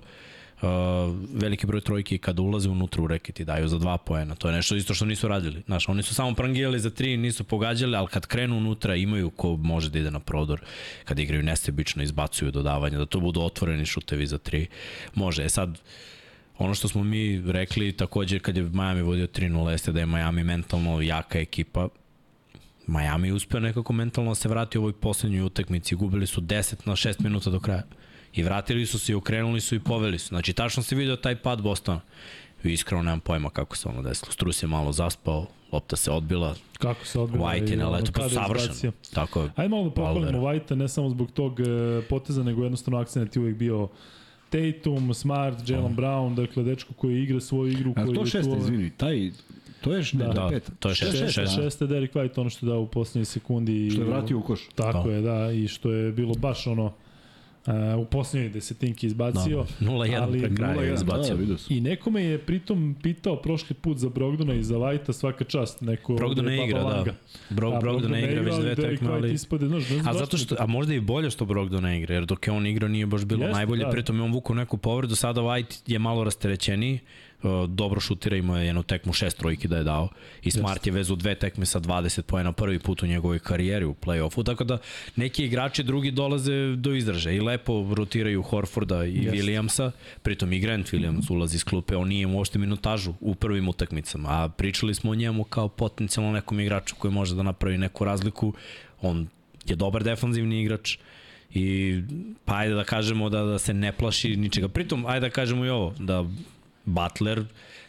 [1.35, 4.35] veliki broj trojki kada ulaze unutra u reket i daju za dva poena.
[4.35, 5.63] To je nešto isto što nisu radili.
[5.67, 9.57] Znaš, oni su samo prangijali za tri, nisu pogađali, ali kad krenu unutra imaju ko
[9.57, 10.61] može da ide na prodor,
[11.05, 14.67] kad igraju nesebično, izbacuju dodavanja, da to budu otvoreni šutevi za tri.
[15.15, 15.45] Može.
[15.45, 15.79] E sad,
[16.59, 20.45] ono što smo mi rekli takođe kad je Miami vodio 3-0 jeste da je Miami
[20.45, 21.89] mentalno jaka ekipa,
[22.87, 25.95] Miami uspeo nekako mentalno da se vrati u ovoj poslednjoj utakmici.
[25.95, 27.83] Gubili su 10 na 6 minuta do kraja.
[28.35, 30.29] I vratili su se i okrenuli su i poveli su.
[30.29, 32.01] Znači, tačno se vidio taj pad Bostona.
[32.65, 34.33] I iskreno nemam pojma kako se ono desilo.
[34.33, 37.45] Strus je malo zaspao, lopta se odbila, Kako se odbila.
[37.47, 38.93] White je na letu, pa savršen.
[39.15, 39.51] Tako je.
[39.57, 41.65] Ajde malo da pohvalimo White-a, ne samo zbog tog e,
[42.09, 43.89] poteza, nego jednostavno akcent je uvijek bio
[44.51, 47.93] Tatum, Smart, Jalen Brown, dakle dečko koji igra svoju igru.
[47.93, 49.31] A koji to je šeste, tu, izvini, taj,
[49.81, 50.71] to je ne, Da, da, pet.
[50.79, 51.63] to je šest, Šeste, šest, da.
[51.63, 53.87] Šeste Derek White, ono što je dao u poslednjoj sekundi.
[53.87, 54.61] i- Što je vratio u koš.
[54.75, 55.15] Tako Da.
[55.15, 56.93] je, da, i što je bilo baš ono
[57.67, 59.67] uh, u poslednjoj desetinki izbacio.
[59.81, 61.37] Da, 0-1 ali- pre kraja 0-1, je izbacio.
[61.37, 61.57] Da.
[61.69, 65.81] I neko me je pritom pitao prošli put za Brogdona i za Whitea svaka čast.
[65.81, 67.05] Neko Brogdon ovde ne igra, da.
[67.51, 69.33] Bro, A, Brogdon ne igra već dve tekme, ali...
[69.33, 71.99] Ispade, znaš, ne znam A zato što, to- a možda i bolje što Brogdon ne
[71.99, 73.91] igra, jer dok je on igrao nije baš bilo Jeste, najbolje, da.
[73.91, 76.99] pritom je on vukao neku povredu, sada White je malo rasterećeniji,
[77.69, 80.09] dobro šutira, imao je jednu tekmu šest trojki da je dao.
[80.43, 83.95] I Smart je vezu dve tekme sa 20 pojena prvi put u njegovoj karijeri u
[83.95, 84.79] play-offu, tako da
[85.17, 87.37] neki igrači drugi dolaze do izražaja.
[87.37, 89.31] I lepo rotiraju Horforda i Jeste.
[89.31, 89.91] Williamsa,
[90.23, 94.49] pritom i Grant Williams ulazi iz klupe, on nije uopšte minutažu u prvim utakmicama, a
[94.49, 98.55] pričali smo o njemu kao potencijalno nekom igraču koji može da napravi neku razliku,
[99.01, 99.29] on
[99.67, 100.99] je dobar defanzivni igrač
[101.55, 102.01] i
[102.45, 104.69] pa ajde da kažemo da, da se ne plaši ničega.
[104.69, 106.25] Pritom, ajde da kažemo i ovo, da
[106.85, 107.45] Butler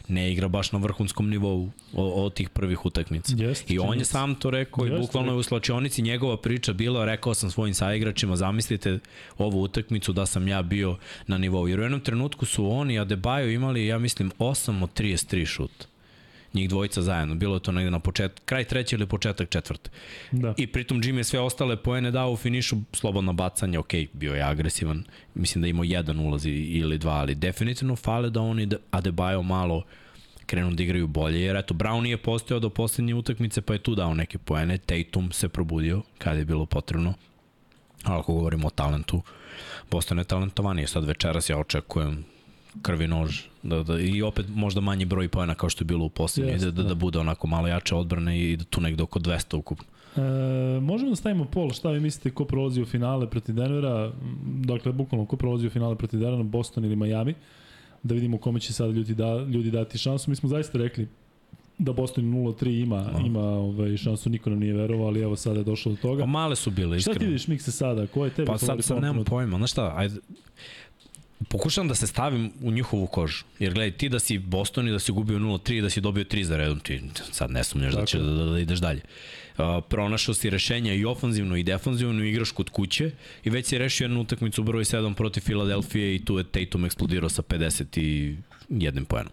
[0.08, 3.34] ne igra baš na vrhunskom nivou od, tih prvih utakmica.
[3.36, 6.72] Jeste, I on je sam to rekao i Jeste, bukvalno je u slačionici njegova priča
[6.72, 8.98] bila, rekao sam svojim saigračima, zamislite
[9.38, 10.96] ovu utakmicu da sam ja bio
[11.26, 11.68] na nivou.
[11.68, 15.91] Jer u jednom trenutku su oni, Adebayo imali, ja mislim, 8 od 33 šuta
[16.54, 17.34] njih dvojica zajedno.
[17.34, 19.90] Bilo je to negde na počet, kraj treće ili početak četvrte.
[20.32, 20.54] Da.
[20.56, 24.42] I pritom Jimmy je sve ostale poene dao u finišu, slobodno bacanje, ok, bio je
[24.42, 25.04] agresivan,
[25.34, 29.82] mislim da je imao jedan ulazi ili dva, ali definitivno fale da oni Adebayo malo
[30.46, 33.94] krenu da igraju bolje, jer eto, Brown nije postao do poslednje utakmice, pa je tu
[33.94, 37.14] dao neke poene, Tatum se probudio kada je bilo potrebno,
[38.04, 39.22] ali ako govorimo o talentu,
[39.90, 42.24] Boston je talentovaniji, sad večeras ja očekujem
[42.82, 46.08] krvi nož, da, da, i opet možda manji broj poena kao što je bilo u
[46.08, 46.88] poslednjoj, Jeste, da, da, da.
[46.88, 49.84] da bude onako malo jače odbrane i da tu negde oko 200 ukupno.
[50.16, 50.20] E,
[50.80, 54.12] možemo da stavimo pol, šta vi mislite ko prolazi u finale protiv Denvera,
[54.44, 57.34] dakle, bukvalno ko prolazi u finale protiv Denvera, Boston ili Miami,
[58.02, 60.30] da vidimo kome će sad ljudi, da, ljudi dati šansu.
[60.30, 61.08] Mi smo zaista rekli
[61.78, 63.26] da Boston 0-3 ima, No.
[63.26, 66.22] ima ovaj, šansu, niko nam nije verovao, ali evo sada je došlo do toga.
[66.22, 67.30] Pa male su bile, Šta ti iskreno.
[67.30, 68.06] vidiš Mikse sada?
[68.06, 70.14] Ko je tebi Pa sad, sad nemam pojma, znaš šta, ajde,
[71.48, 73.44] pokušavam da se stavim u njihovu kožu.
[73.58, 76.24] Jer gledaj, ti da si Boston i da si gubio 0-3 i da si dobio
[76.24, 77.02] 3 za redom, ti
[77.32, 78.24] sad ne sumnjaš da je.
[78.24, 79.00] da, da, da ideš dalje.
[79.58, 83.10] Uh, pronašao si rešenja i ofanzivno i defanzivno, igraš kod kuće
[83.44, 87.28] i već si rešio jednu utakmicu broj 7 protiv Filadelfije i tu je Tatum eksplodirao
[87.28, 89.32] sa 51 poenom.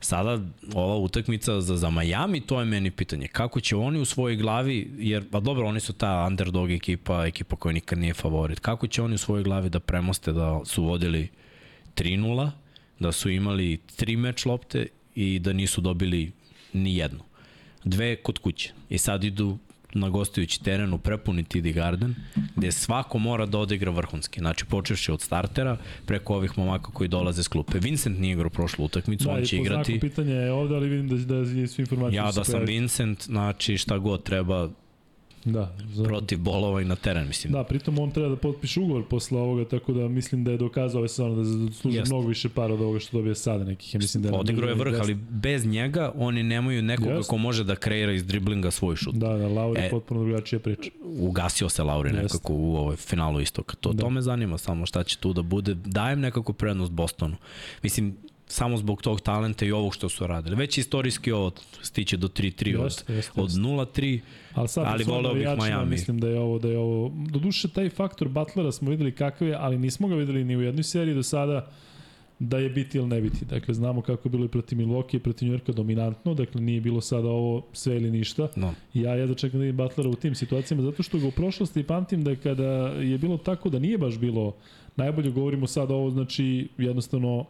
[0.00, 0.40] Sada
[0.74, 3.28] ova utakmica za, za Miami, to je meni pitanje.
[3.28, 7.56] Kako će oni u svojoj glavi, jer, pa dobro, oni su ta underdog ekipa, ekipa
[7.56, 8.60] koja nikad nije favorit.
[8.60, 11.28] Kako će oni u svojoj glavi da premoste da su vodili
[11.96, 12.50] 3-0,
[12.98, 16.32] da su imali tri meč lopte i da nisu dobili
[16.72, 17.20] ni jednu.
[17.84, 18.72] Dve kod kuće.
[18.88, 19.58] I sad idu
[19.94, 22.14] na gostujući teren u prepuni TD Garden,
[22.56, 24.40] gde svako mora da odigra vrhunski.
[24.40, 25.76] Znači, počevši od startera,
[26.06, 27.78] preko ovih momaka koji dolaze s klupe.
[27.78, 29.92] Vincent nije igrao prošlu utakmicu, Da, on i će po igrati.
[29.92, 32.64] znaku pitanja je ovde, ali vidim da, da je svi informacije Ja da sam.
[32.64, 34.68] Vincent, znači šta god treba
[35.44, 37.52] Da, za, protiv bolova i na teren, mislim.
[37.52, 40.98] Da, pritom on treba da potpiše ugovor posle ovoga, tako da mislim da je dokazao
[40.98, 42.14] ove sezone da zasluži Jeste.
[42.14, 43.94] mnogo više para od ovoga što dobija sada nekih.
[43.94, 45.00] Ja mislim da je na Odigrao je vrh, 200.
[45.00, 47.30] ali bez njega oni nemaju nekoga Jeste.
[47.30, 49.14] ko može da kreira iz driblinga svoj šut.
[49.14, 50.90] Da, da, Lauri je E, potpuno drugačija priča.
[51.04, 52.22] ugasio se Lauri Jeste.
[52.22, 53.76] nekako u ovoj finalu istoka.
[53.76, 54.00] To, Da.
[54.00, 55.74] to me zanima samo šta će tu da bude.
[55.76, 57.36] Dajem nekako prednost Bostonu.
[57.82, 58.16] Mislim,
[58.50, 60.56] samo zbog tog talenta i ovog što su radili.
[60.56, 61.50] Već istorijski ovo
[61.82, 63.60] stiće do 3-3 od, Jeste, jeste, od jeste.
[63.60, 64.20] 0-3.
[64.54, 65.90] Ali sad ali voleo bih Miami.
[65.90, 69.54] Mislim da je ovo da je ovo doduše taj faktor Butlera smo videli kakav je,
[69.54, 71.70] ali nismo ga videli ni u jednoj seriji do sada.
[72.40, 73.44] da je biti ili ne biti.
[73.44, 77.00] Dakle, znamo kako je bilo i protiv Milwaukee i protiv Njorka dominantno, dakle nije bilo
[77.00, 78.48] sada ovo sve ili ništa.
[78.56, 78.74] No.
[78.94, 82.24] Ja jedva čekam da vidim Butlera u tim situacijama, zato što ga u prošlosti pamtim
[82.24, 84.56] da je kada je bilo tako da nije baš bilo
[84.96, 87.44] najbolje, govorimo sad ovo, znači jednostavno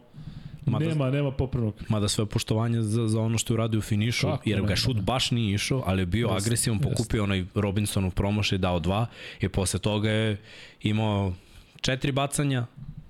[0.63, 1.73] Mada- nema, nema popravnog.
[1.89, 4.95] Mada sve poštovanje za, za ono što je uradio u finišu, Kako jer ga šut
[4.95, 5.01] da.
[5.01, 9.05] baš nije išao, ali je bio Jeste, agresivan, pokupio onaj Robinsonu promašaj, dao dva
[9.39, 10.37] i posle toga je
[10.81, 11.33] imao
[11.81, 12.65] četiri bacanja,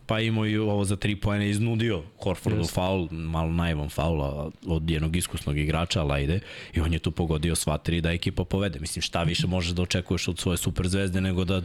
[0.06, 2.74] pa imao i ovo za tri poene iznudio Horfordu Jeste.
[2.74, 4.22] faul, malo naivan faul
[4.66, 6.40] od jednog iskusnog igrača, ali ajde,
[6.74, 8.80] i on je tu pogodio sva tri da ekipa povede.
[8.80, 11.62] Mislim, šta više možeš da očekuješ od svoje super zvezde nego da,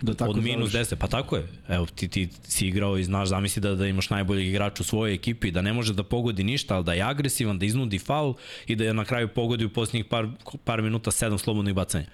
[0.00, 0.94] Da tako od minus završi.
[0.94, 1.48] 10, pa tako je.
[1.68, 5.14] Evo, ti, ti si igrao i znaš, zamisli da, da imaš najboljeg igrača u svojoj
[5.14, 8.34] ekipi, da ne može da pogodi ništa, ali da je agresivan, da iznudi faul
[8.66, 10.28] i da je na kraju pogodi u posljednjih par,
[10.64, 12.06] par minuta sedam slobodnih bacanja.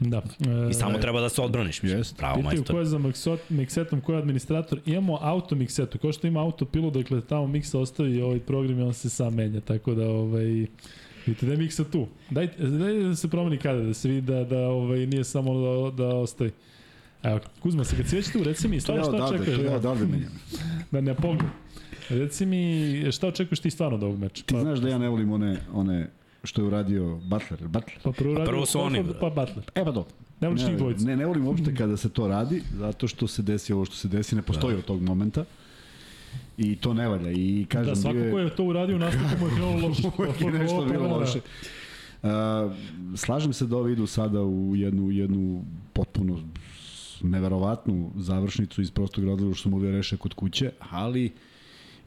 [0.00, 0.16] Da.
[0.16, 1.84] E, I samo treba da se odbraniš.
[1.84, 2.16] Jest.
[2.16, 2.74] Pravo Pitaju majstor.
[2.74, 4.80] ko je za Mixot- Mixetom, ko je administrator.
[4.86, 8.94] Imamo auto Mixetu, kao što ima autopilot, dakle tamo Mixa ostavi ovaj program i on
[8.94, 10.66] se sam menja, tako da ovaj,
[11.26, 12.06] vidite da je Mixa tu.
[12.30, 15.54] Daj, daj da se promeni kada, da se vidi da, da ovaj, nije samo
[15.90, 16.50] da, da ostavi.
[17.22, 19.56] Evo, Kuzma, se kad si već tu, reci mi, stvarno ja šta odavde, očekuješ?
[19.56, 20.32] to ja Da, odavde menjam.
[20.90, 21.50] da ne pogled.
[22.10, 22.62] Reci mi,
[23.12, 24.42] šta očekuješ ti stvarno od ovog meča?
[24.44, 26.08] Ti znaš da ja ne volim one, one
[26.44, 27.60] što je uradio Butler.
[27.62, 27.98] Butler?
[28.02, 29.64] Pa prvo, radio prvo su oni, Horford, Pa Butler.
[29.74, 30.04] E pa do.
[30.40, 31.04] Ne voliš njih dvojicu.
[31.04, 34.08] Ne, ne volim uopšte kada se to radi, zato što se desi ovo što se
[34.08, 35.44] desi, ne postoji od tog momenta.
[36.58, 37.30] I to ne valja.
[37.30, 40.02] I kažem, Da, svako je- ko je to uradio u nastupu mu je krenulo loše.
[40.18, 41.40] Uvijek je nešto Ovo bilo loše.
[42.22, 42.28] Uh,
[43.16, 46.38] slažem se da ovi idu sada u jednu, jednu potpuno
[47.22, 51.32] neverovatnu završnicu iz prostog razloga što su mogli da reše kod kuće, ali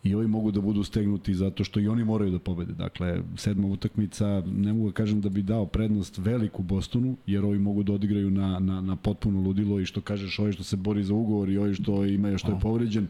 [0.03, 2.73] i ovi mogu da budu stegnuti zato što i oni moraju da pobede.
[2.73, 7.59] Dakle, sedma utakmica, ne mogu da kažem da bi dao prednost veliku Bostonu, jer ovi
[7.59, 11.03] mogu da odigraju na, na, na potpuno ludilo i što kažeš, ovi što se bori
[11.03, 13.07] za ugovor i ovi što ima što je povređen,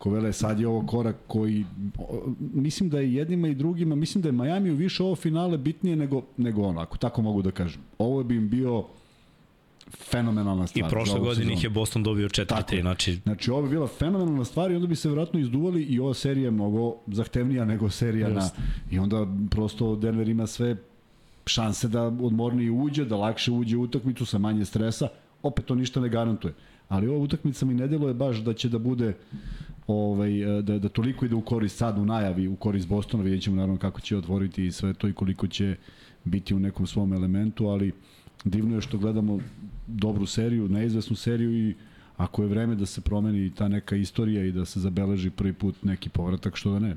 [0.00, 1.64] Kovele, sad je ovo korak koji,
[2.40, 5.96] mislim da je jednima i drugima, mislim da je Miami u više ovo finale bitnije
[5.96, 7.82] nego, nego ono, ako tako mogu da kažem.
[7.98, 8.84] Ovo bi im bio
[9.98, 10.84] fenomenalna I stvar.
[10.84, 12.82] za prošle godine ih je Boston dobio Tako 4-3, je.
[12.82, 16.14] znači Znači, ovo bi bila fenomenalna stvar i onda bi se vjerojatno izduvali i ova
[16.14, 18.40] serija je mnogo zahtevnija nego serija na...
[18.40, 18.58] Jeste.
[18.90, 20.76] I onda prosto Denver ima sve
[21.46, 25.08] šanse da odmorniji uđe, da lakše uđe u utakmicu sa manje stresa.
[25.42, 26.54] Opet to ništa ne garantuje.
[26.88, 29.14] Ali ova utakmica mi ne deluje baš da će da bude
[29.86, 33.42] ovaj, e, da, da toliko ide u korist sad u najavi, u korist Bostona, vidjet
[33.42, 35.76] ćemo naravno kako će otvoriti i sve to i koliko će
[36.24, 37.92] biti u nekom svom elementu, ali
[38.44, 39.38] divno je što gledamo
[39.86, 41.74] dobru seriju, neizvesnu seriju i
[42.16, 45.82] ako je vreme da se promeni ta neka istorija i da se zabeleži prvi put
[45.82, 46.96] neki povratak, što da ne.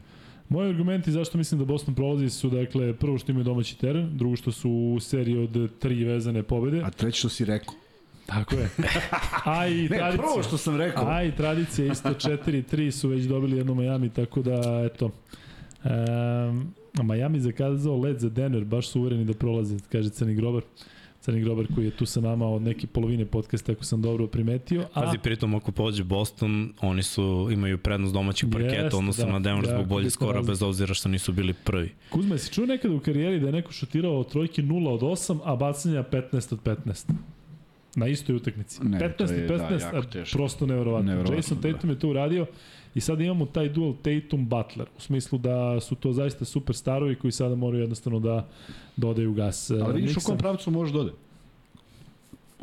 [0.49, 4.35] Moji argumenti zašto mislim da Boston prolazi su, dakle, prvo što imaju domaći teren, drugo
[4.35, 6.81] što su u seriji od tri vezane pobede.
[6.83, 7.73] A treće što si rekao.
[8.25, 8.69] Tako je.
[9.45, 10.17] A i Ne, tradicija.
[10.17, 11.07] prvo što sam rekao.
[11.07, 15.11] A i tradicija isto 4-3 su već dobili jednu Miami, tako da, eto.
[15.83, 16.73] Um,
[17.07, 20.61] Miami zakazao led za Denver, baš su uvereni da prolaze, kaže Crni Grobar.
[21.23, 24.81] Crni Grobar koji je tu sa nama od neke polovine podcasta, ako sam dobro primetio.
[24.93, 29.31] A, Pazi, pritom ako pođe Boston, oni su imaju prednost domaćih parketa, Jeste, odnosno da,
[29.31, 30.51] na Denver zbog bolje skora, razlika.
[30.51, 31.91] bez obzira što nisu bili prvi.
[32.09, 35.39] Kuzma, jesi čuo nekada u karijeri da je neko šutirao od trojke 0 od 8,
[35.43, 37.13] a bacanja 15 od 15?
[37.95, 38.83] Na istoj utakmici.
[38.83, 41.11] Ne, 15 to je, od da, 15, jako a prosto neverovatno.
[41.11, 42.45] Neverovatno, Jason Tatum je to uradio
[42.95, 44.85] i sad imamo taj duel Tatum-Butler.
[44.97, 48.47] U smislu da su to zaista super starovi koji sada moraju jednostavno da
[48.95, 49.71] dodaju gas.
[49.71, 51.11] Ali vidiš u kom pravcu može dode.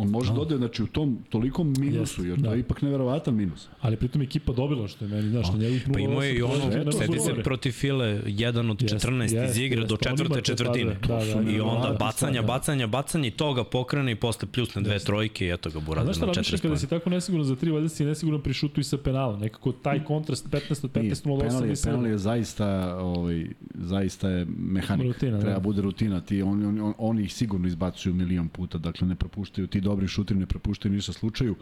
[0.01, 2.53] On može dode, znači u tom tolikom minusu, jer to da.
[2.53, 3.69] je ipak neverovatan minus.
[3.81, 6.43] Ali pritom ekipa dobila što je meni, znaš, na njegovih 0 Pa imao je i
[6.43, 9.95] ono, sedi se protiv File, jedan od Jeste, 14 iz jeste, igre do.
[9.95, 10.97] On ima četvrte te četvrtine.
[11.01, 12.47] padove, da, da, I da, onda da, bacanja, da.
[12.47, 16.05] bacanja, bacanja i toga pokrene i posle pljusne dve trojke i eto ga A Burazer
[16.05, 18.53] znaš šta na razmišljam 40 kada si tako nesiguran za tri, valjda si nesiguran pri
[18.53, 19.37] šutu i sa penala.
[19.37, 21.85] Nekako taj kontrast 15 od 15 0 penal 8 je, i 7.
[21.85, 25.07] penal je zaista, ovaj, zaista je mehanik.
[25.07, 25.41] Rutina, da.
[25.41, 26.21] Treba bude rutina.
[26.21, 30.09] Ti, on, on, on, oni ih sigurno izbacuju milion puta, dakle ne propuštaju, ti dobri
[30.09, 31.55] šutiri ne propuštaju ništa slučaju.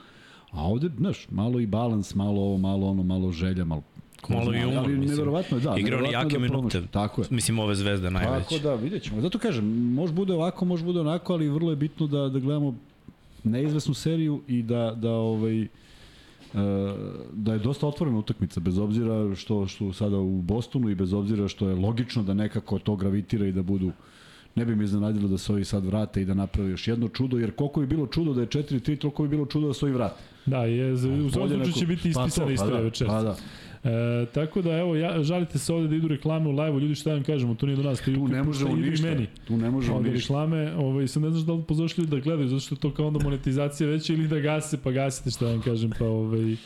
[0.51, 3.83] A ovde, znaš, malo i balans, malo ovo, malo ono, malo želja, malo
[4.29, 5.11] Malo i umor, ali mislim.
[5.11, 5.75] Neverovatno je, da.
[5.79, 6.83] Igrao ni neverovatno jake da minute.
[6.91, 7.27] Tako je.
[7.31, 8.49] Mislim, ove zvezde najveće.
[8.49, 9.21] Tako da, vidjet ćemo.
[9.21, 9.65] Zato kažem,
[9.95, 12.75] može bude ovako, može bude onako, ali vrlo je bitno da, da gledamo
[13.45, 15.69] neizvesnu seriju i da, da ovaj, e,
[17.33, 21.49] da je dosta otvorena utakmica, bez obzira što, što sada u Bostonu i bez obzira
[21.49, 23.93] što je logično da nekako to gravitira i da budu
[24.55, 27.39] ne bi mi iznenadilo da se ovi sad vrate i da naprave još jedno čudo,
[27.39, 29.95] jer koliko bi bilo čudo da je 4-3, toliko bi bilo čudo da se ovi
[29.95, 30.23] vrate.
[30.47, 33.13] Da, je, u svakom Bolje slučaju će biti Pa ispisana pa istorija da, večeras.
[33.13, 33.37] Pa da.
[33.85, 37.11] E, tako da, evo, ja, žalite se ovde da idu reklame u live-u, ljudi šta
[37.11, 39.07] da vam kažemo, to nije do nas, Tu ne možemo ništa.
[39.07, 39.27] meni.
[39.47, 40.15] Tu ne možemo ništa.
[40.15, 42.95] reklame, ovaj, sad ne znaš da li pozvaš ljudi da gledaju, zato što je to
[42.95, 46.57] kao onda monetizacija veća ili da gase, pa gasite šta da vam kažem, pa ovaj,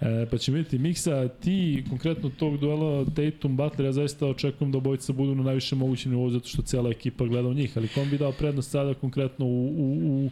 [0.00, 4.78] E, pa ćemo vidjeti, Miksa, ti konkretno tog duela Tatum Butler, ja zaista očekujem da
[4.78, 8.10] obojica budu na najvišem mogućem nivou zato što cela ekipa gleda u njih, ali kom
[8.10, 10.30] bi dao prednost sada konkretno u, u, u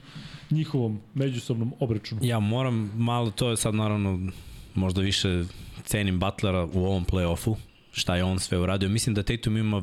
[0.50, 2.20] njihovom međusobnom obračunu?
[2.24, 4.32] Ja moram malo, to je sad naravno
[4.74, 5.44] možda više
[5.84, 7.54] cenim Butlera u ovom play-offu,
[7.92, 8.88] šta je on sve uradio.
[8.88, 9.82] Mislim da Tatum ima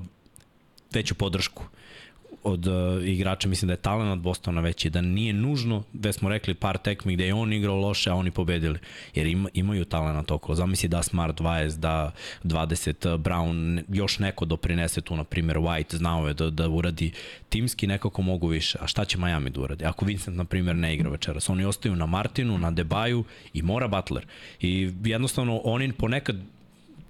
[0.93, 1.63] veću podršku
[2.43, 6.53] od uh, igrača, mislim da je talent Bostona veći, da nije nužno, da smo rekli
[6.53, 8.79] par tekmi gde je on igrao loše, a oni pobedili,
[9.15, 10.55] jer ima, imaju talent okolo.
[10.55, 12.11] Zamisli da Smart 20, da
[12.43, 17.11] 20 uh, Brown, još neko doprinese tu, na primjer White, znao je da, da uradi
[17.49, 18.77] timski, nekako mogu više.
[18.81, 19.85] A šta će Miami da uradi?
[19.85, 23.23] Ako Vincent, na primjer, ne igra večeras, oni ostaju na Martinu, na Debaju
[23.53, 24.25] i mora Butler.
[24.61, 26.35] I jednostavno, oni ponekad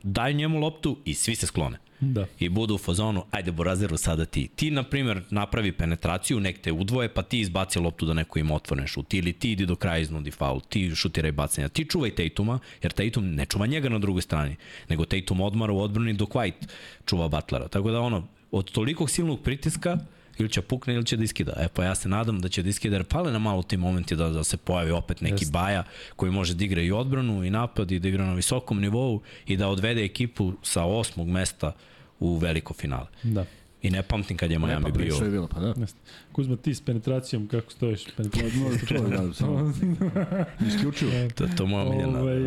[0.03, 1.77] daju njemu loptu i svi se sklone.
[2.01, 2.25] Da.
[2.39, 4.47] I budu u fazonu, ajde Borazeru sada ti.
[4.55, 8.55] Ti, na primjer, napravi penetraciju, nek te udvoje, pa ti izbaci loptu da neko ima
[8.55, 9.13] otvoren šut.
[9.13, 11.69] Ili ti idi do kraja iznudi faul, ti šutiraj bacanja.
[11.69, 14.55] Ti čuvaj Tatuma, jer Tatum ne čuva njega na drugoj strani,
[14.89, 16.67] nego Tatum odmara u odbrani dok White
[17.05, 17.67] čuva Butlera.
[17.67, 19.97] Tako da ono, od tolikog silnog pritiska,
[20.41, 21.53] ili će pukne ili će da iskida.
[21.57, 24.15] E pa ja se nadam da će da iskida jer pale na malo ti momenti
[24.15, 25.51] da, da se pojavi opet neki Just.
[25.51, 25.83] baja
[26.15, 29.57] koji može da igra i odbranu i napad i da igra na visokom nivou i
[29.57, 31.71] da odvede ekipu sa osmog mesta
[32.19, 33.07] u veliko finale.
[33.23, 33.45] Da.
[33.81, 35.15] I ne pamtim kad je Miami ne, pa bio.
[35.15, 35.73] Je bilo, pa da.
[36.31, 38.05] Kuzma, ti s penetracijom, kako stojiš?
[38.17, 39.73] Penetracijom, to je, da, samo.
[40.67, 41.11] Isključivo.
[41.35, 42.37] to, to moja miljena ovaj,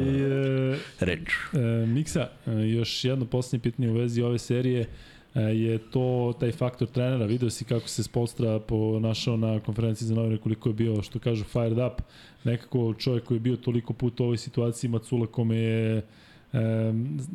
[0.74, 1.28] e, reč.
[1.52, 4.86] E, Miksa, e, još jedno poslednje pitanje u vezi ove serije e,
[5.34, 7.26] je to taj faktor trenera.
[7.26, 11.44] Video si kako se Spolstra ponašao na konferenciji za novine, koliko je bio, što kažu,
[11.44, 12.02] fired up.
[12.44, 16.02] Nekako čovjek koji je bio toliko puta u ovoj situaciji, Macula kome je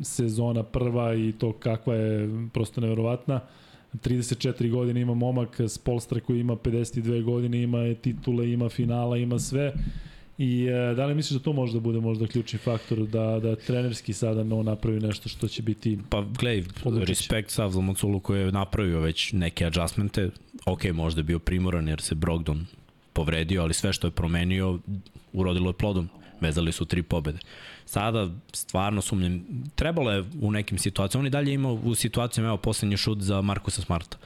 [0.02, 3.40] sezona prva i to kakva je prosto neverovatna.
[3.94, 9.38] 34 godine ima momak s Polstra koji ima 52 godine, ima titule, ima finala, ima
[9.38, 9.72] sve.
[10.40, 13.56] I e, da li misliš da to može da bude možda ključni faktor da, da
[13.56, 16.64] trenerski sada no napravi nešto što će biti Pa gledaj,
[17.06, 20.30] respekt Sav za Maculu koji je napravio već neke adjustmente.
[20.66, 22.66] Ok, možda je bio primoran jer se Brogdon
[23.12, 24.78] povredio, ali sve što je promenio
[25.32, 26.08] urodilo je plodom.
[26.40, 27.38] Vezali su tri pobede.
[27.84, 29.44] Sada stvarno sumnjam.
[29.74, 31.22] Trebalo je u nekim situacijama.
[31.22, 34.16] On i dalje imao u situacijama, evo, poslednji šut za Markusa Smarta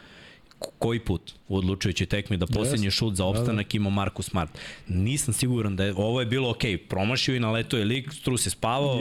[0.79, 2.99] koji put u odlučujući tekmi da poslednji yes.
[2.99, 3.77] šut za opstanak da, da.
[3.77, 4.51] ima Markus Smart.
[4.89, 8.47] Nisam siguran da je, ovo je bilo ok, promašio i na leto je lik, Strus
[8.47, 9.01] je spavao,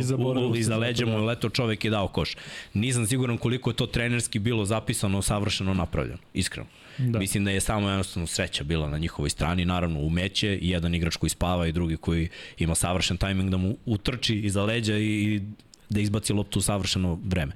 [0.49, 2.35] u, iza leđa mu je leto čovek i dao koš.
[2.73, 6.67] Nisam siguran koliko je to trenerski bilo zapisano, savršeno napravljeno, iskreno.
[6.97, 7.19] Da.
[7.19, 11.15] Mislim da je samo jednostavno sreća bila na njihovoj strani, naravno umeće i jedan igrač
[11.15, 15.41] koji spava i drugi koji ima savršen tajming da mu utrči iza leđa i
[15.89, 17.53] da izbaci loptu u savršeno vreme.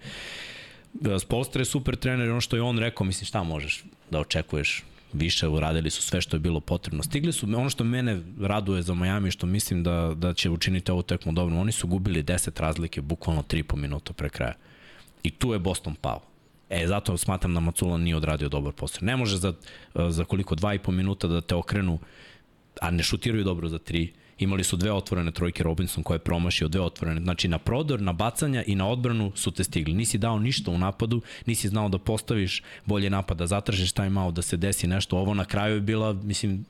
[1.20, 4.84] Spolstra je super trener i ono što je on rekao, mislim šta možeš da očekuješ
[5.14, 7.04] više uradili su sve što je bilo potrebno.
[7.04, 11.02] Stigli su, ono što mene raduje za Miami, što mislim da, da će učiniti ovu
[11.02, 14.54] tekmu dobro, oni su gubili 10 razlike, bukvalno 3,5 minuta pre kraja.
[15.24, 16.22] I tu je Boston pao.
[16.70, 19.06] E, zato smatram da Macula nije odradio dobar posao.
[19.06, 19.54] Ne može za,
[20.10, 22.00] za koliko, dva i po minuta da te okrenu,
[22.82, 24.14] a ne šutiraju dobro za tri.
[24.40, 27.22] Imali su dve otvorene trojke Robinson koje je promašio, dve otvorene.
[27.22, 29.94] Znači na prodor, na bacanja i na odbranu su te stigli.
[29.94, 34.36] Nisi dao ništa u napadu, nisi znao da postaviš bolje napad, da zatražiš time out,
[34.36, 35.18] da se desi nešto.
[35.18, 36.66] Ovo na kraju je bila, mislim,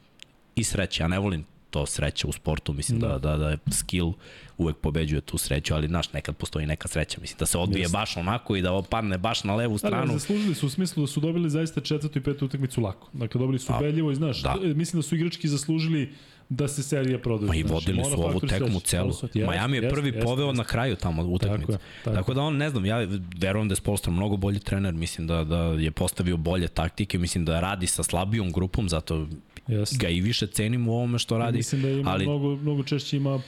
[0.56, 1.04] i sreća.
[1.04, 4.14] Ja ne volim to sreća u sportu, mislim da, da, da, da je skill
[4.58, 7.94] uvek pobeđuje tu sreću, ali znaš, nekad postoji neka sreća, mislim, da se odbije Just.
[7.94, 9.98] baš onako i da padne baš na levu stranu.
[9.98, 13.10] Ali zaslužili su u smislu da su dobili zaista četvrtu i petu utakmicu lako.
[13.14, 14.56] Dakle, dobili su beljivo i znaš, da.
[14.76, 16.14] mislim da su igrački zaslužili
[16.50, 17.48] da se serija prodaje.
[17.48, 19.10] Ma i vodili znači, su ovu tekmu celu.
[19.10, 21.72] Yes, Miami je prvi yes, poveo yes, na kraju tamo utakmice.
[21.72, 22.16] Tako, je, tako.
[22.16, 23.08] tako da on, ne znam, ja
[23.38, 27.46] verujem da je Spolstra mnogo bolji trener, mislim da, da je postavio bolje taktike, mislim
[27.46, 29.28] da radi sa slabijom grupom, zato
[29.68, 30.00] yes.
[30.00, 31.58] ga i više cenim u ovome što radi.
[31.58, 32.26] Mislim da ima ali...
[32.26, 33.40] mnogo, mnogo češće ima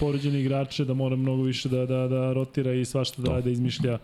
[0.00, 3.50] poređene igrače, da mora mnogo više da, da, da rotira i svašta da radi, da
[3.50, 3.98] izmišlja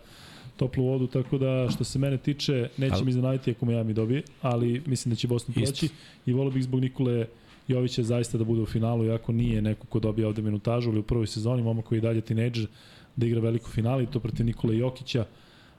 [0.57, 3.05] toplu vodu, tako da što se mene tiče, neće ali...
[3.05, 5.89] mi iznenaditi ako Miami dobije, ali mislim da će Boston proći
[6.25, 7.25] i volio bih zbog Nikole
[7.67, 11.03] Jovića zaista da bude u finalu, iako nije neko ko dobija ovde minutažu, ali u
[11.03, 12.67] prvoj sezoni, momak koji je dalje tinejdžer,
[13.15, 15.25] da igra veliko finale i to protiv Nikola Jokića.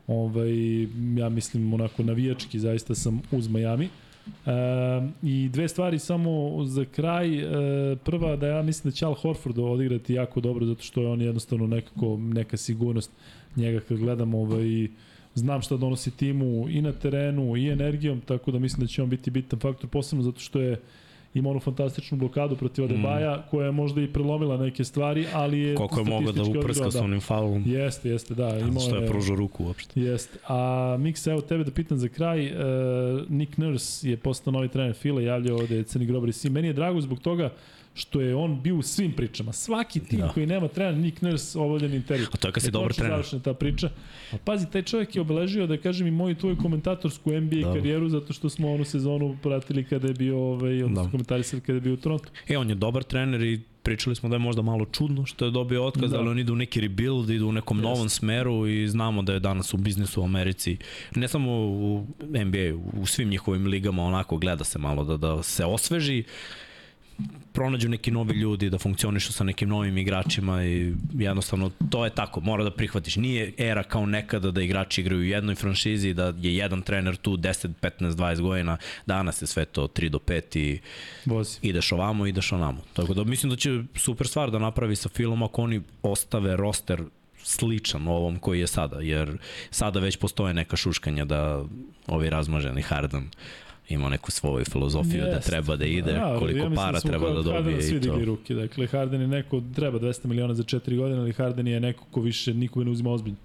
[0.06, 0.82] Ovaj,
[1.16, 3.88] ja mislim, onako navijački, zaista sam uz Miami.
[4.46, 4.50] E,
[5.22, 7.38] I dve stvari samo za kraj.
[7.38, 11.08] E, prva da ja mislim da će Al Horford odigrati jako dobro zato što je
[11.08, 13.10] on jednostavno nekako neka sigurnost
[13.56, 14.88] njega kad gledam ovaj,
[15.34, 19.08] znam šta donosi timu i na terenu i energijom, tako da mislim da će on
[19.08, 20.80] biti bitan faktor, posebno zato što je
[21.34, 23.42] ima onu fantastičnu blokadu protiv Adebaja, mm.
[23.50, 27.04] koja je možda i prelomila neke stvari, ali je Koliko je mogao da uprska sa
[27.04, 27.62] onim faulom.
[27.66, 28.58] Jeste, jeste, da.
[28.58, 30.00] Imao što je pružao ruku uopšte.
[30.00, 30.38] Jeste.
[30.48, 30.56] A
[30.98, 32.52] Mix, evo tebe da pitam za kraj, uh,
[33.28, 36.52] Nick Nurse je postao novi trener Fila, javljao ovde Crni Grobar i Sim.
[36.52, 37.50] Meni je drago zbog toga
[37.94, 39.52] što je on bio u svim pričama.
[39.52, 40.28] Svaki tim da.
[40.28, 42.26] koji nema trener, Nick Nurse, obavljen intervju.
[42.32, 43.12] A to je kad si dobar trener.
[43.12, 43.90] Završena ta priča.
[44.32, 47.74] A pazi, taj čovjek je obeležio, da kažem, i moju tvoju komentatorsku NBA da.
[47.74, 51.10] karijeru, zato što smo onu sezonu pratili kada je bio, ovaj, odnosno da.
[51.10, 52.28] komentarisali kada je bio u Toronto.
[52.48, 55.50] E, on je dobar trener i pričali smo da je možda malo čudno što je
[55.50, 56.18] dobio otkaz, da.
[56.18, 57.84] ali on ide u neki rebuild, ide u nekom Just.
[57.84, 60.76] novom smeru i znamo da je danas u biznisu u Americi,
[61.14, 65.64] ne samo u NBA, u svim njihovim ligama onako gleda se malo da, da se
[65.64, 66.24] osveži
[67.52, 72.40] pronađu neki novi ljudi, da funkcionišu sa nekim novim igračima i jednostavno to je tako,
[72.40, 73.16] mora da prihvatiš.
[73.16, 77.36] Nije era kao nekada da igrači igraju u jednoj franšizi, da je jedan trener tu
[77.36, 78.76] 10, 15, 20 godina,
[79.06, 80.80] danas je sve to 3 do 5 i
[81.26, 81.58] Vozi.
[81.62, 82.82] ideš ovamo, ideš onamo.
[82.92, 87.02] Tako da mislim da će super stvar da napravi sa filmom ako oni ostave roster
[87.44, 89.38] sličan ovom koji je sada, jer
[89.70, 91.64] sada već postoje neka šuškanja da
[92.06, 93.30] ovi razmaženi Harden
[93.92, 95.30] ima neku svoju filozofiju yes.
[95.30, 98.24] da treba da ide, ja, koliko ja para da treba da dobije Harden i to.
[98.24, 102.04] ruke, dakle Harden je neko, treba 200 miliona za 4 godine, ali Harden je neko
[102.10, 103.38] ko više nikoga ne uzima ozbiljno.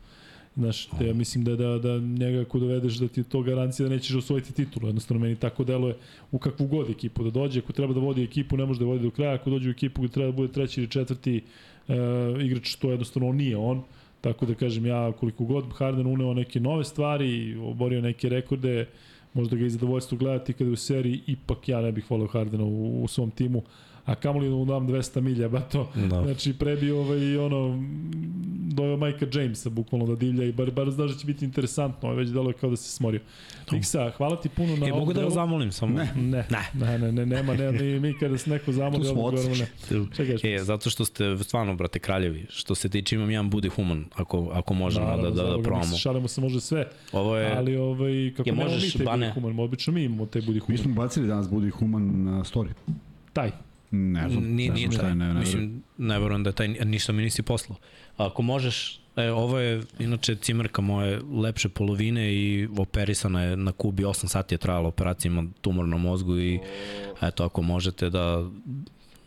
[0.57, 3.95] Znaš, te, ja mislim da, da, da njega ako dovedeš da ti to garancija da
[3.95, 4.87] nećeš osvojiti titulu.
[4.87, 5.95] Jednostavno meni tako deluje
[6.31, 7.59] u kakvu god ekipu da dođe.
[7.59, 9.33] Ako treba da vodi ekipu, ne može da vodi do kraja.
[9.33, 11.41] Ako dođe u ekipu gde treba da bude treći ili četvrti
[11.87, 11.95] uh,
[12.41, 13.83] igrač, to jednostavno nije on.
[14.21, 18.85] Tako da kažem ja, koliko god Harden uneo neke nove stvari, oborio neke rekorde,
[19.37, 22.63] možda ga je zadovoljstvo gledati kada je u seriji, ipak ja ne bih volio Hardena
[22.63, 23.63] u, u svom timu,
[24.07, 26.23] a kamoli da mu dam 200 milja, ba to, no.
[26.23, 27.83] znači prebio ovaj, ono,
[28.73, 32.23] dojao Majka Jamesa, bukvalno da divlja i bar, bar znaš da će biti interesantno, ovaj
[32.23, 33.21] već delo je kao da se smorio.
[33.71, 35.93] Miksa, hvala ti puno na e, mogu da ga zamolim samo?
[35.97, 39.67] Ne, ne, ne, ne, ne nema, ne, mi, mi kada se neko zamoli, odgovorimo ne.
[40.15, 44.05] Čekaj, e, zato što ste stvarno, brate, kraljevi, što se tiče imam jedan budi human,
[44.15, 45.97] ako, ako možemo da, da, da, da probamo.
[45.97, 49.59] Šalimo se može sve, Ovo je, ali ovaj, kako je, možeš, mi te budi human,
[49.59, 50.71] obično mi imamo te budi human.
[50.71, 52.69] Mi smo bacili danas budi human na story.
[53.33, 53.66] Taj.
[53.97, 57.21] Ne znam, nije, nije taj, ne, ne, mislim, ne verujem da je taj, ništa mi
[57.21, 57.77] nisi poslao.
[58.17, 64.03] Ako možeš, e, ovo je inače cimerka moje lepše polovine i operisana je na kubi,
[64.03, 66.59] 8 sati je trajala operacija, ima tumor na mozgu i
[67.21, 68.49] eto, ako možete da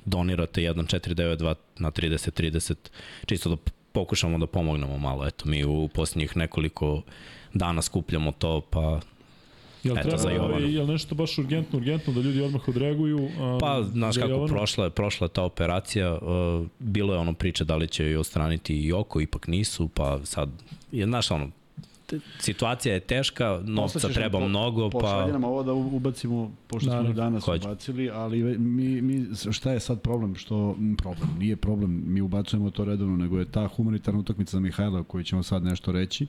[0.05, 2.75] donirate 1492 na 3030,
[3.27, 3.57] čisto da
[3.93, 5.27] pokušamo da pomognemo malo.
[5.27, 7.03] Eto, mi u posljednjih nekoliko
[7.55, 9.01] dana skupljamo to, pa
[9.85, 10.67] Jel Eto, treba, za Jovanu.
[10.67, 13.19] Jel nešto baš urgentno, urgentno da ljudi odmah odreaguju?
[13.19, 14.49] Um, pa, znaš kako, Jovanu?
[14.49, 18.17] prošla je, prošla je ta operacija, uh, bilo je ono priče da li će joj
[18.17, 20.49] ostraniti i oko, ipak nisu, pa sad,
[20.93, 21.51] je, znaš ono,
[22.39, 24.99] situacija je teška, novca treba po, mnogo, pa...
[24.99, 27.69] Pošalje nam ovo da ubacimo, pošto smo danas Hoće.
[27.69, 30.35] ubacili, ali mi, mi, šta je sad problem?
[30.35, 35.03] Što, problem, nije problem, mi ubacujemo to redovno, nego je ta humanitarna utakmica za Mihajla,
[35.03, 36.27] koju ćemo sad nešto reći,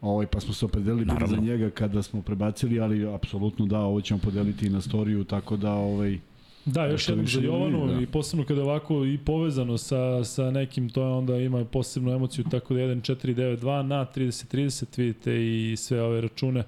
[0.00, 4.20] Ovaj, pa smo se opredelili za njega kada smo prebacili, ali apsolutno da, ovo ćemo
[4.20, 6.18] podeliti i na storiju, tako da ovaj,
[6.64, 8.00] Da, još jednom za Jovanu da.
[8.00, 12.44] i posebno kada ovako i povezano sa, sa nekim, to je onda ima posebnu emociju,
[12.50, 16.64] tako da 1.492 na 30.30 vidite i sve ove račune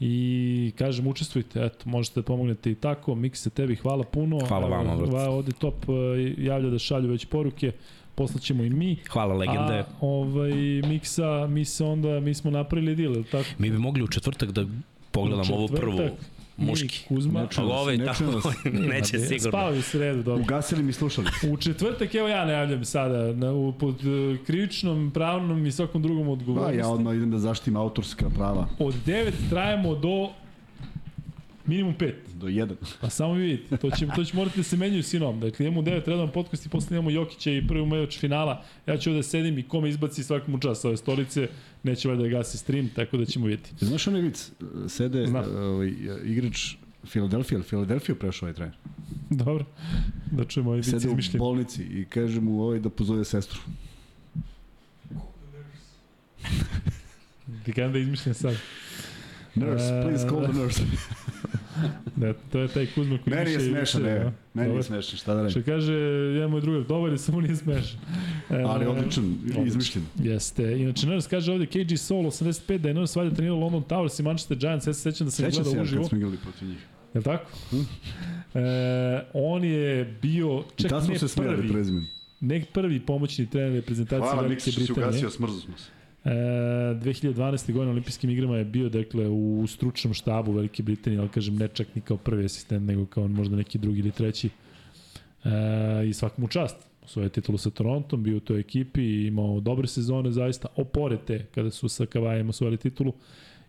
[0.00, 4.38] i kažem učestvujte, eto, možete da pomognete i tako, Mikse tebi hvala puno.
[4.48, 5.28] Hvala vama, brate.
[5.28, 7.72] Ovde top eh, javlja da šalju već poruke
[8.14, 8.96] poslaćemo i mi.
[9.10, 9.78] Hvala legende.
[9.78, 10.52] A ovaj,
[10.88, 13.48] Miksa, mi se onda, mi smo napravili deal, ili tako?
[13.58, 14.66] Mi bi mogli u četvrtak da
[15.10, 15.98] pogledamo ovu prvu
[16.56, 17.04] muški.
[17.08, 17.42] Kuzma.
[17.42, 18.24] Ne čujem ovaj ne tako,
[18.92, 19.50] neće sigurno.
[19.50, 20.42] Spavaju u sredu, dobro.
[20.42, 21.26] Ugasili mi slušali.
[21.52, 26.28] U četvrtak, evo ja najavljam sada, na, u, pod uh, krivičnom, pravnom i svakom drugom
[26.28, 26.78] odgovornosti.
[26.78, 28.66] Pa ja odmah idem da zaštitim autorska prava.
[28.78, 30.30] Od 9 trajemo do
[31.66, 32.12] Minimum 5.
[32.34, 32.74] Do 1.
[33.00, 35.40] Pa samo vidite, to će, to će morati da se menjaju sinom.
[35.40, 38.64] Dakle, imamo 9 redovan podcast i posle imamo Jokića i prvi meč finala.
[38.86, 41.48] Ja ću ovde da sedim i kome izbaci svakom čas ove stolice,
[41.82, 43.86] neće valjda da gasi stream, tako da ćemo vidjeti.
[43.86, 44.50] Znaš onaj vic,
[44.88, 45.26] sede
[45.58, 45.92] ovaj,
[46.24, 46.74] igrač
[47.06, 48.74] Filadelfija, ili Filadelfiju prešao ovaj trener?
[49.30, 49.64] Dobro,
[50.30, 50.90] da čujemo ovaj vic.
[50.90, 53.60] Sede u bolnici i kaže mu ovaj da pozove sestru.
[57.64, 58.56] Ti da izmišljen sad.
[59.54, 60.82] Nurse, please call the nurse.
[62.16, 64.32] ne, to je taj Kuzma koji Meni je smešan, ne.
[64.54, 65.50] Meni je smešan, šta da ne.
[65.50, 67.98] Što kaže, jedan moj drug, dobar je, samo nije smešan.
[68.50, 69.36] E, Ali odličan,
[69.66, 70.04] izmišljen.
[70.18, 70.80] Jeste.
[70.80, 74.22] Inače, Nurse kaže ovde KG Soul 85 da je Nurse valjda trenirao London Towers i
[74.22, 74.86] Manchester Giants.
[74.86, 76.04] Ja se sećam da sam Sećam gledao uživo.
[76.04, 76.78] Sećam se kad smo igrali protiv njih.
[77.14, 77.50] Je li tako?
[77.70, 77.76] Hm?
[78.58, 81.14] E, on je bio, čak ne prvi.
[81.14, 82.06] I se smijali prezimenu.
[82.40, 84.86] Ne prvi pomoćni trener reprezentacije Velike Britanije.
[84.94, 85.90] Hvala, si ugasio, smrzu smo se.
[86.24, 87.72] E, 2012.
[87.72, 91.68] godine na olimpijskim igrama je bio dakle u stručnom štabu Velike Britanije, ali kažem ne
[91.68, 94.50] čak ni kao prvi asistent, nego kao možda neki drugi ili treći.
[95.44, 96.76] E, I svakom čast.
[97.06, 101.70] Svoje titulu sa Torontom, bio u toj ekipi i imao dobre sezone zaista, oporete kada
[101.70, 103.12] su sa Kavajem osvojili titulu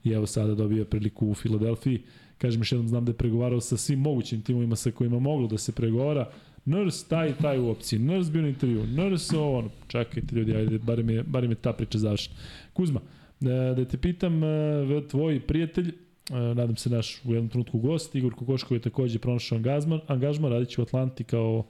[0.04, 2.02] i evo sada dobija priliku u Filadelfiji.
[2.38, 5.58] Kažem još jednom, znam da je pregovarao sa svim mogućim timovima sa kojima moglo da
[5.58, 6.30] se pregovara,
[6.66, 10.80] Nurse taj taj u opciji, Nurse bio na intervju, Nurse ovo, ono, čekajte ljudi, ajde,
[10.80, 12.36] barem je, barem je ta priča završena.
[12.74, 13.02] Kuzma,
[13.40, 15.94] da, da te pitam, e, tvoj prijatelj, e,
[16.34, 20.78] nadam se naš u jednom trenutku gost, Igor Kokoškov je takođe pronašao angažman, angažman radit
[20.78, 21.66] u Atlanti kao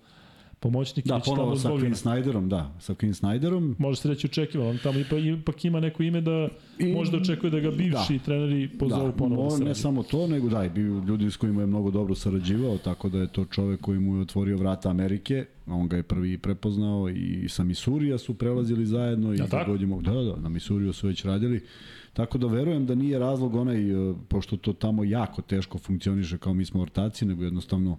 [0.65, 1.05] pomoćnik.
[1.05, 3.75] Da, ponovo sa Queen Snyderom, da, sa Queen Snyderom.
[3.77, 6.47] Može se reći očekivano, on tamo ipak, ipak ima neko ime da
[6.79, 10.65] I- možda očekuje da ga bivši treneri pozovu ponovo da ne samo to, nego da,
[10.65, 13.99] i bio ljudi s kojima je mnogo dobro sarađivao, tako da je to čovek koji
[13.99, 18.85] mu je otvorio vrata Amerike, on ga je prvi prepoznao i sa Misurija su prelazili
[18.85, 19.57] zajedno i Ja, tako?
[19.57, 21.61] kad dođemo, da, da, na Misuriju su već radili.
[22.13, 26.53] Tako da verujem da nije razlog onaj, e, pošto to tamo jako teško funkcioniše kao
[26.53, 27.97] mi smo ortaci, nego jednostavno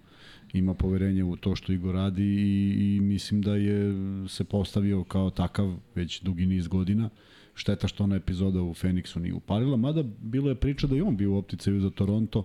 [0.53, 3.95] ima poverenje u to što Igor radi i, i mislim da je
[4.29, 7.11] se postavio kao takav već dugi niz godina.
[7.55, 11.17] Šteta što ona epizoda u Feniksu nije upalila, mada bilo je priča da je on
[11.17, 12.45] bio u opticaju za Toronto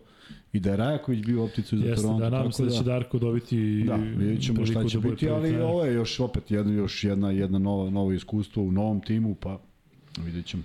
[0.54, 2.24] i da je Rajaković bio u opticaju za Jeste, Toronto.
[2.24, 5.30] da, nadam se tako da će Darko dobiti Da, vidjet ćemo šta će da biti,
[5.30, 9.36] ali ovo je još opet jedna, još jedna, jedna nova, novo iskustvo u novom timu,
[9.36, 9.60] pa
[10.26, 10.64] vidjet ćemo.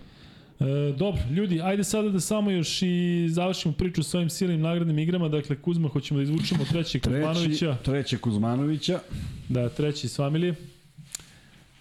[0.60, 4.98] E, dobro, ljudi, ajde sada da samo još i završimo priču sa ovim silnim nagradnim
[4.98, 5.28] igrama.
[5.28, 7.76] Dakle, Kuzma, hoćemo da izvučemo trećeg Treći, Kuzmanovića.
[7.84, 9.00] treće Kuzmanovića.
[9.48, 10.54] Da, treći s familije.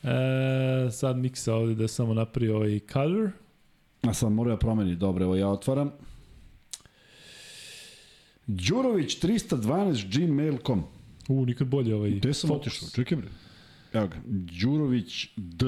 [0.04, 3.30] E, sad Miksa ovde da samo napravi ovaj color.
[4.02, 4.96] A sad mora da promeni.
[4.96, 5.92] Dobro, evo ja otvaram.
[8.48, 10.84] Đurović 312 gmail.com
[11.28, 12.90] U, nikad bolje ovaj Gde sam otišao?
[12.96, 13.28] Čekaj bre.
[13.94, 14.16] Evo ga.
[14.62, 15.66] Đurović D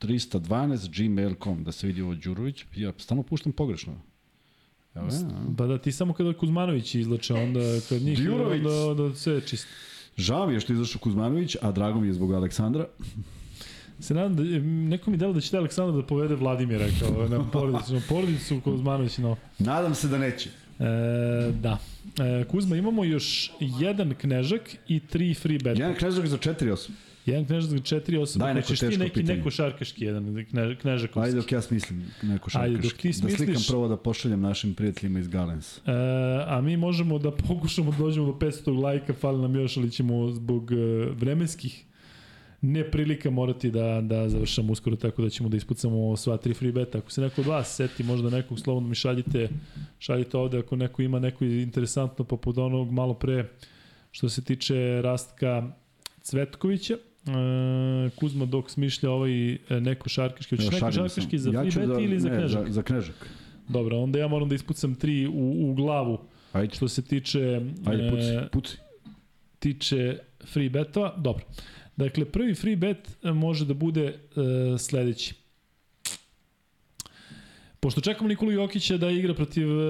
[0.00, 2.64] 312 gmail.com da se vidi ovo Đurović.
[2.76, 3.92] Ja stalno puštam pogrešno.
[4.94, 5.54] Evo je, a.
[5.58, 8.62] Pa da, ti samo kada Kuzmanović izlače, onda kad njih Đurović.
[8.66, 9.68] onda, onda sve je čisto.
[10.16, 12.86] Žao mi je što je izašao Kuzmanović, a drago mi je zbog Aleksandra.
[14.00, 14.42] Se nadam da,
[14.88, 18.60] neko mi delo da će taj Aleksandar da povede Vladimira kao na porodicu, na porodicu
[18.64, 19.36] Kuzmanović, no.
[19.58, 20.50] Nadam se da neće.
[20.78, 21.78] E, da.
[22.18, 25.80] E, Kuzma, imamo još jedan knežak i tri free beta.
[25.82, 26.90] Jedan knežak za 4-8.
[27.26, 28.44] Jedan knežak za četiri osobe.
[28.44, 29.36] Daj neko Hoćeš ti teško neki, pitanje.
[29.36, 31.16] neko šarkaški jedan kne, knežak.
[31.16, 32.88] Ajde dok ja smislim neko Ajde, šarkaški.
[32.88, 35.78] dok ti Da slikam smisliš- prvo da pošaljem našim prijateljima iz Galens.
[35.78, 35.80] E,
[36.46, 40.30] a mi možemo da pokušamo da dođemo do 500 lajka, fali nam još, ali ćemo
[40.30, 40.76] zbog e,
[41.12, 41.84] vremenskih
[42.62, 46.98] neprilika morati da, da završamo uskoro, tako da ćemo da ispucamo sva tri free beta.
[46.98, 49.48] Ako se neko od vas seti, možda nekog slobodno mi šaljite,
[49.98, 53.48] šaljite ovde ako neko ima neko interesantno poput onog malo pre
[54.10, 55.70] što se tiče Rastka
[56.22, 56.96] Cvetkovića.
[57.26, 57.30] E,
[58.10, 60.56] Kuzma dok smišlja ovaj e, neko šarkaški.
[60.56, 62.66] Hoćeš Evo, neko šarkaški za Ja free bet da- ili za ne, knežak?
[62.66, 63.30] Za, za knežak.
[63.68, 66.18] Dobro, onda ja moram da ispucam tri u, u glavu
[66.52, 68.76] Ajde, što se tiče ajde puci, e, puci.
[69.58, 71.14] tiče free betova.
[71.16, 71.44] Dobro.
[71.96, 74.14] Dakle, prvi free bet može da bude e,
[74.78, 75.34] sledeći.
[77.80, 79.84] Pošto čekamo Nikolu Jokića da igra protiv e,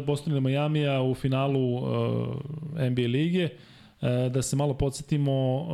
[0.00, 1.78] Bostona ili Majamija u finalu
[2.78, 3.48] e, NBA lige,
[4.00, 5.66] e, da se malo podsjetimo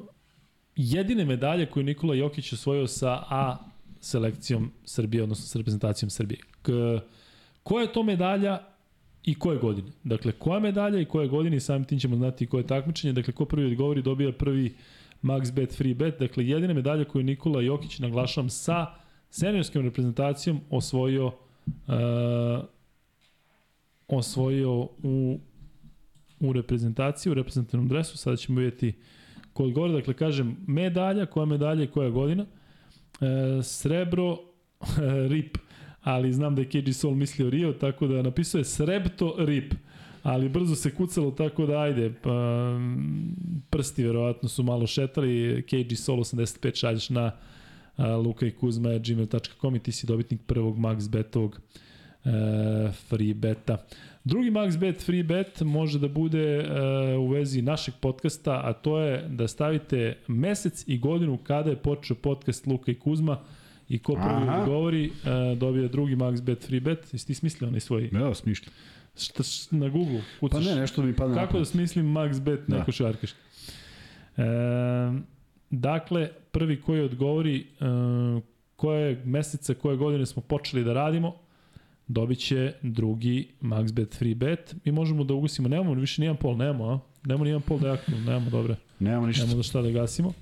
[0.00, 0.17] e,
[0.78, 3.56] jedine medalje koje je Nikola Jokić osvojio sa A
[4.00, 6.40] selekcijom Srbije, odnosno sa reprezentacijom Srbije.
[6.62, 6.70] K,
[7.62, 8.58] koja je to medalja
[9.24, 9.88] i koje godine?
[10.04, 13.12] Dakle, koja medalja i koje godine i samim tim ćemo znati koje takmičenje.
[13.12, 14.74] Dakle, ko prvi odgovori dobija prvi
[15.22, 16.18] max bet free bet.
[16.18, 18.86] Dakle, jedina medalja koju je Nikola Jokić, naglašavam, sa
[19.30, 21.34] seniorskom reprezentacijom osvojio uh,
[24.08, 25.40] osvojio u
[26.40, 28.92] u reprezentaciji, u reprezentativnom dresu, sada ćemo vidjeti
[29.58, 34.38] ko odgovori, dakle kažem medalja, koja medalja i koja godina, e, srebro,
[35.32, 35.58] rip,
[36.02, 39.74] ali znam da je KG Soul mislio Rio, tako da napisao je Srebto Rip,
[40.22, 42.30] ali brzo se kucalo, tako da ajde, pa,
[43.70, 47.32] prsti verovatno su malo šetali, KG Soul 85 šalješ na
[47.98, 51.60] luka i kuzma gmail.com i ti si dobitnik prvog max betovog
[52.24, 52.30] e,
[52.92, 53.78] free beta.
[54.28, 56.66] Drugi max bet free bet može da bude e,
[57.16, 62.16] u vezi našeg podcasta, a to je da stavite mesec i godinu kada je počeo
[62.16, 63.38] podcast Luka i Kuzma
[63.88, 64.58] i ko prvi Aha.
[64.58, 65.10] odgovori e,
[65.54, 67.12] dobije drugi max bet free bet.
[67.12, 68.10] Jesi ti smislio onaj svoj?
[68.14, 68.72] Evo, smišljam.
[69.16, 70.64] Šta, š- na Google Pa kucaš?
[70.66, 72.78] ne, nešto mi padne Kako da smislim max bet Da.
[72.78, 73.38] neko šarkaški?
[74.36, 74.42] E,
[75.70, 77.84] dakle, prvi koji odgovori e,
[78.76, 81.34] koje meseca, koje godine smo počeli da radimo,
[82.08, 84.74] dobit će drugi max bet free bet.
[84.84, 86.98] Mi možemo da ugasimo, nemamo više nijedan pol, nemamo, a?
[87.24, 88.76] Nemamo nijedan pol da je aktivno, nemamo, dobre.
[88.98, 89.42] Nemamo ništa.
[89.42, 90.32] Nemamo da šta da gasimo.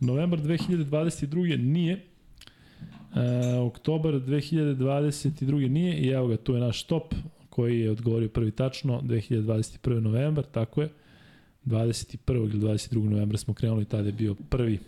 [0.00, 1.58] Novembar 2022.
[1.58, 1.92] nije.
[1.92, 5.68] E, oktobar 2022.
[5.68, 7.14] nije i evo ga, tu je naš top
[7.50, 10.00] koji je odgovorio prvi tačno, 2021.
[10.00, 10.88] novembar, tako je.
[11.64, 12.16] 21.
[12.28, 13.08] ili 22.
[13.08, 14.78] novembra smo krenuli, tada je bio prvi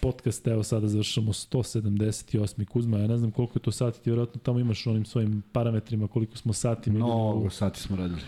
[0.00, 2.64] podcast, evo sada završamo 178.
[2.64, 6.08] Kuzma, ja ne znam koliko je to sati, ti vjerojatno tamo imaš onim svojim parametrima
[6.08, 6.90] koliko smo sati.
[6.90, 8.20] idemo u Mnogo sati smo radili.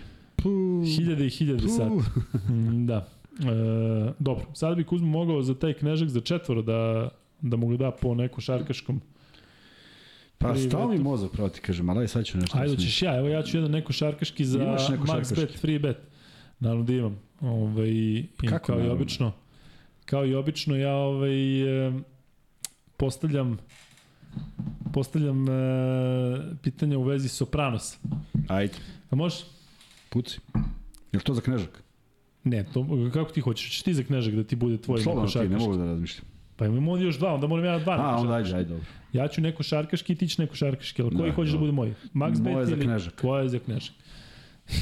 [0.96, 2.10] Hiljade i hiljade sati.
[2.52, 3.08] Mm, da.
[4.18, 7.08] dobro, sad bi Kuzma mogao za taj knežak za četvoro da,
[7.40, 9.00] da mu ga da po nekom šarkaškom
[10.38, 12.58] Pa stao mi mozak, pravo ti kažem, ali sad ću nešto.
[12.58, 15.34] Ajde, ćeš ja, evo ja ću jedan neko šarkaški za Imaš neko max šarkaški?
[15.34, 15.96] bet, free bet.
[16.60, 17.18] Naravno da imam.
[17.40, 19.02] Ovaj, i Kako kao i naravno?
[19.02, 19.32] obično,
[20.06, 21.36] kao i obično ja ovaj,
[22.96, 23.58] postavljam
[24.92, 25.52] postavljam e,
[26.62, 27.98] pitanja u vezi Sopranos.
[28.48, 28.74] Ajde,
[29.10, 29.36] A može?
[30.08, 30.38] puci.
[31.12, 31.82] Je to za knežak?
[32.44, 33.66] Ne, to, kako ti hoćeš?
[33.66, 36.24] Hoćeš ti za knežak da ti bude tvoj Slobodno ti, ne mogu da razmišljam.
[36.56, 37.96] Pa imamo ovdje još dva, onda moram ja dva.
[38.00, 38.86] A, onda ajde, ajde, dobro.
[39.12, 41.72] Ja ću neko šarkaški, ti ćeš neko šarkaški, ali koji Da, hoćeš da dobro.
[41.72, 41.94] bude moj?
[42.14, 42.84] Max Moje bet za ili...
[42.84, 43.14] knežak.
[43.14, 43.94] Tvoje je za knežak.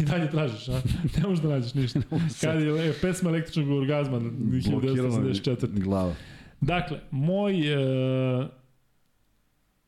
[0.01, 0.83] I dalje tražiš, a?
[1.17, 2.01] Ne možeš da nađeš ništa.
[2.41, 5.81] Kad je e, pesma električnog orgazma Blokirala mi 1984.
[5.81, 6.15] glava.
[6.61, 8.49] Dakle, moj, e,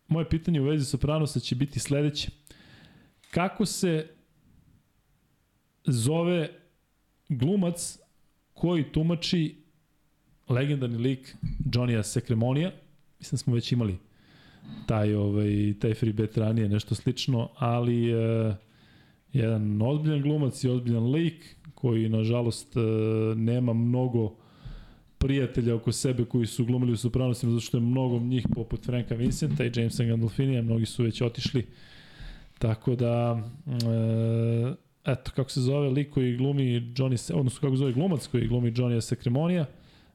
[0.08, 2.28] moje pitanje u vezi Sopranosa će biti sledeće.
[3.30, 4.08] Kako se
[5.84, 6.48] zove
[7.28, 7.98] glumac
[8.54, 9.56] koji tumači
[10.48, 12.70] legendarni lik Johnny Secremonija?
[13.18, 13.98] Mislim da smo već imali
[14.86, 18.54] taj, ovaj, taj free bet ranije, nešto slično, ali e,
[19.32, 22.80] jedan ozbiljan glumac i ozbiljan lik koji, nažalost, e,
[23.36, 24.34] nema mnogo
[25.18, 29.14] prijatelja oko sebe koji su glumili u Sopranosima, zato što je mnogo njih poput Franka
[29.14, 31.66] Vincenta i Jamesa Gandolfinija, mnogi su već otišli.
[32.58, 38.26] Tako da, e, eto, kako se zove lik koji glumi Johnny, odnosno kako zove glumac
[38.26, 39.66] koji glumi Johnny Secremonija,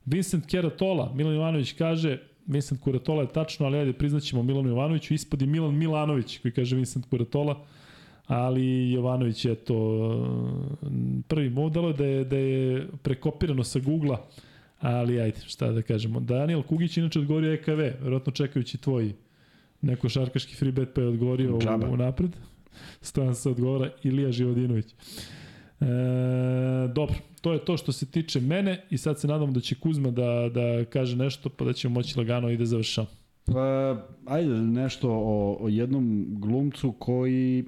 [0.05, 2.17] Vincent Keratola, Milan Jovanović kaže,
[2.47, 7.05] Vincent Kuratola je tačno, ali ajde priznaćemo Milanu Jovanoviću, ispadi Milan Milanović koji kaže Vincent
[7.09, 7.65] Kuratola,
[8.31, 9.75] ali Jovanović je to
[11.27, 14.17] prvi model je da je, da je prekopirano sa Google-a,
[14.79, 16.19] ali ajde, šta da kažemo.
[16.19, 19.13] Daniel Kugić inače odgovorio EKV, verovatno čekajući tvoj
[19.81, 21.89] neko šarkaški free bet pa je odgovorio Džaba.
[21.89, 22.31] u, u napred.
[23.01, 24.85] Stojan se odgovora Ilija Živodinović.
[25.81, 25.85] E,
[26.95, 30.11] dobro, to je to što se tiče mene i sad se nadamo da će Kuzma
[30.11, 33.07] da, da kaže nešto pa da ćemo moći lagano i da završamo.
[33.45, 37.65] Pa, ajde, nešto o, o jednom glumcu koji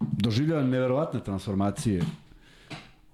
[0.00, 2.02] doživljava neverovatne transformacije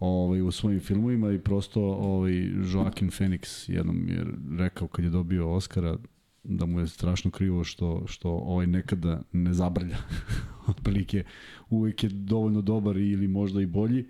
[0.01, 4.27] ovaj, u svojim filmovima i prosto ovaj, Joaquin Phoenix jednom je
[4.59, 5.97] rekao kad je dobio Oscara
[6.45, 9.97] da mu je strašno krivo što, što ovaj nekada ne zabrlja.
[10.71, 11.25] Otprilike
[11.71, 14.07] uvijek je dovoljno dobar ili možda i bolji.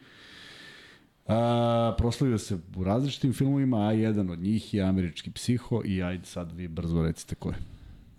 [1.26, 6.24] A, proslavio se u različitim filmovima, a jedan od njih je Američki psiho i ajde
[6.24, 7.56] sad vi brzo recite ko je.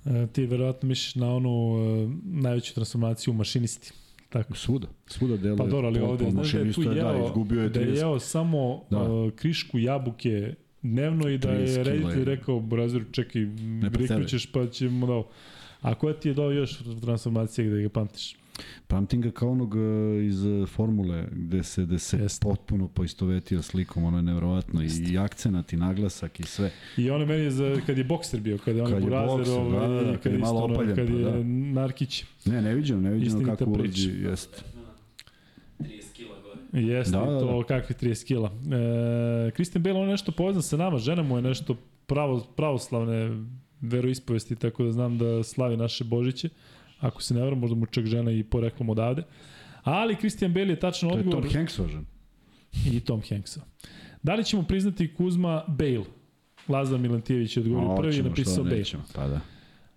[0.05, 3.93] E, ti verovatno misliš na onu e, najveću transformaciju u mašinisti.
[4.29, 4.55] Tako.
[4.55, 5.57] Svuda, svuda deluje.
[5.57, 7.87] Pa dobro, ali ovde, znaš da je tu mašinistu jeo, da, izgubio je da je
[7.87, 7.97] 30.
[7.97, 9.01] jeo samo Da.
[9.01, 13.41] uh, krišku jabuke dnevno i da 30 je reditelj rekao, Braziru, čekaj,
[13.81, 14.07] preteraj.
[14.07, 15.23] prihvaćeš pa ćemo da...
[15.81, 18.35] A koja ti je dao još transformacija gde ga pamtiš?
[18.87, 19.79] Pamtim ga kao onog e,
[20.25, 22.43] iz e, formule gde se, gde se Jeste.
[22.43, 26.71] potpuno poistovetio slikom, ono je nevjerovatno i, i akcenat i naglasak i sve.
[26.97, 29.37] I ono meni je za, kad je bokser bio, kad je on Kad je burazer,
[29.37, 31.43] bokser, ovaj, da, da, kad, kad je malo isto, ono, opaljen, kad pa je da.
[31.81, 32.23] Narkić.
[32.45, 34.07] Ne, ne viđam, ne viđam Istinita kako priča.
[34.09, 34.63] ulazi, jest.
[35.79, 36.81] 30 kila gore.
[36.85, 37.39] Jeste, Da, da, da, da.
[37.39, 38.51] to kakvi 30 kila.
[39.47, 41.75] E, Christian Bale, on je nešto povezan sa nama, žena mu je nešto
[42.07, 43.43] pravo, pravoslavne
[43.81, 46.49] veroispovesti, tako da znam da slavi naše Božiće.
[46.99, 49.23] Ako se ne varam, možda mu čak žena i poreklom odavde.
[49.83, 52.05] Ali Christian Bale je tačno To je odgovor Tom Hanks važan.
[52.91, 53.61] i Tom Hanksa.
[54.23, 56.03] Da li ćemo priznati Kuzma Bale?
[56.67, 58.77] Lazar Milantijević je odgovorio prvi i napisao Bale.
[58.77, 59.39] nećemo, Pa da.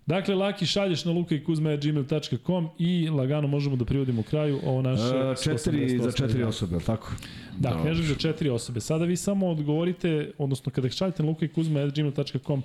[0.07, 5.03] Dakle, Laki šalješ na lukajkuzma.gmail.com i lagano možemo da privodimo kraju ovo naše...
[5.03, 7.13] E, četiri, za 188 četiri osobe, ali tako?
[7.59, 7.85] Da, Dobro.
[7.85, 8.81] knežak za četiri osobe.
[8.81, 12.63] Sada vi samo odgovorite, odnosno kada šaljete na lukajkuzma.gmail.com,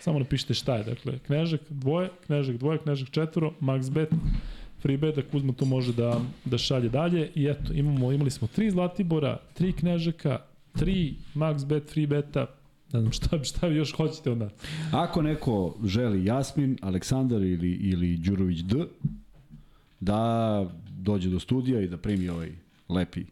[0.00, 0.84] samo napišite šta je.
[0.84, 4.08] Dakle, knežak dvoje, knežak dvoje, knežak četvoro, max bet,
[4.82, 7.30] free bet, da Kuzma tu može da, da šalje dalje.
[7.34, 10.38] I eto, imamo, imali smo tri Zlatibora, tri knežaka,
[10.78, 12.46] tri max bet, free beta,
[12.92, 14.52] ne znam šta, šta vi još hoćete od nas.
[14.92, 18.84] Ako neko želi Jasmin, Aleksandar ili, ili Đurović D,
[20.00, 20.66] da
[20.98, 22.52] dođe do studija i da primi ovaj
[22.88, 23.24] lepi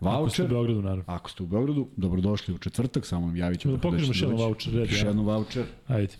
[0.00, 0.48] Ako ste u voucher.
[0.48, 1.04] Beogradu, naravno.
[1.06, 3.74] Ako ste u Beogradu, dobrodošli u četvrtak, samo nam javit ćemo.
[3.74, 5.64] Da pokažemo još jedan voucher, red, Još jedan voucher.
[5.86, 6.14] Ajde.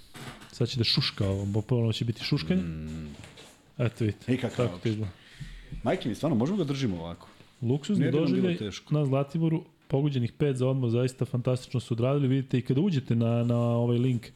[0.53, 2.63] Sad će da šuška ovo, bo ponovno će biti šuškanje.
[3.79, 4.35] Eto vidite.
[4.35, 5.07] I kakav Tako voucher.
[5.83, 7.29] Majke mi, stvarno, možemo ga držimo ovako.
[7.63, 8.59] Luksuzni doživljaj
[8.91, 12.29] na Zlatiboru, pogođenih 5 za odmor, zaista fantastično su odradili.
[12.29, 14.27] Vidite i kada uđete na, na ovaj link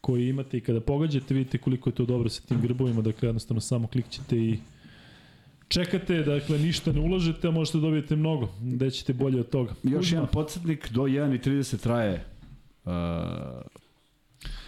[0.00, 3.60] koji imate i kada pogađate, vidite koliko je to dobro sa tim grbovima, dakle jednostavno
[3.60, 4.58] samo klikćete i
[5.68, 9.74] čekate, dakle ništa ne ulažete, a možete da dobijete mnogo, gde ćete bolje od toga.
[9.82, 12.24] Još jedan podsjetnik, do 1.30 traje
[12.84, 12.92] uh,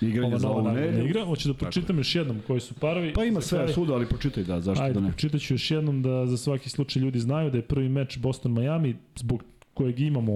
[0.01, 1.07] Igranje ova za ovu nedelju.
[1.07, 1.25] igra.
[1.25, 3.13] Hoću da pročitam još jednom koji su parovi.
[3.13, 5.09] Pa ima sve svuda, ali pročitaj da, zašto Ajde, da ne.
[5.09, 8.95] pročitat ću još jednom da za svaki slučaj ljudi znaju da je prvi meč Boston-Miami,
[9.17, 9.45] zbog
[9.75, 10.33] kojeg imamo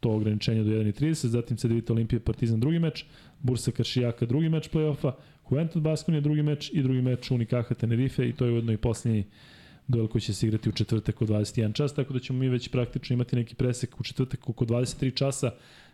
[0.00, 3.04] to ograničenje do 1.30, zatim CDVita Olimpija Partizan drugi meč,
[3.40, 5.12] Bursa Karšijaka drugi meč play-offa,
[5.50, 9.24] Juventus Baskonija drugi meč i drugi meč Unikaha Tenerife i to je ujedno i posljednji
[9.92, 12.68] duel koji će se igrati u četvrtak od 21 čas, tako da ćemo mi već
[12.68, 15.50] praktično imati neki presek u četvrtak oko 23 časa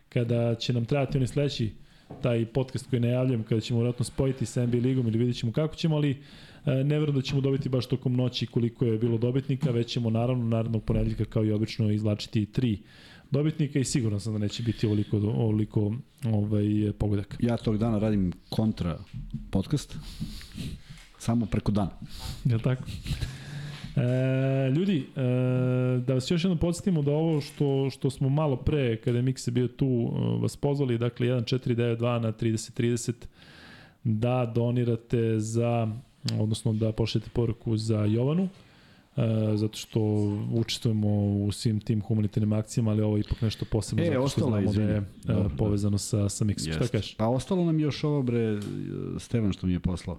[0.09, 1.71] kada će nam trajati oni sledeći
[2.23, 5.75] taj podcast koji najavljam, kada ćemo vjerojatno spojiti sa NBA ligom ili vidjet ćemo kako
[5.75, 9.71] ćemo, ali e, ne verujem da ćemo dobiti baš tokom noći koliko je bilo dobitnika,
[9.71, 12.79] već ćemo naravno narednog ponedjeljka kao i obično izvlačiti tri
[13.31, 15.95] dobitnika i siguran sam da neće biti ovoliko, ovoliko
[16.25, 17.37] ovaj, pogodak.
[17.41, 18.99] Ja tog dana radim kontra
[19.51, 19.97] podcast,
[21.19, 21.91] samo preko dana.
[22.45, 22.85] Li tako?
[23.99, 25.21] E, ljudi, e,
[25.99, 29.51] da vas još jednom podsjetimo da ovo što, što smo malo pre, kada je Mikse
[29.51, 33.13] bio tu, e, vas pozvali, dakle 1492 na 3030,
[34.05, 35.89] da donirate za,
[36.41, 38.49] odnosno da pošljete poruku za Jovanu,
[39.17, 39.21] e,
[39.55, 40.01] zato što
[40.53, 41.09] učestvujemo
[41.45, 44.51] u svim tim humanitarnim akcijama, ali ovo je ipak nešto posebno, E, zato što ostalo
[44.51, 44.93] znamo da je izvini.
[44.93, 45.57] e, Dobro, da.
[45.57, 46.73] povezano sa, sa Miksom.
[46.73, 47.15] Šta kažeš?
[47.15, 48.61] Pa ostalo nam još ovo bre,
[49.19, 50.19] Stevan što mi je poslao.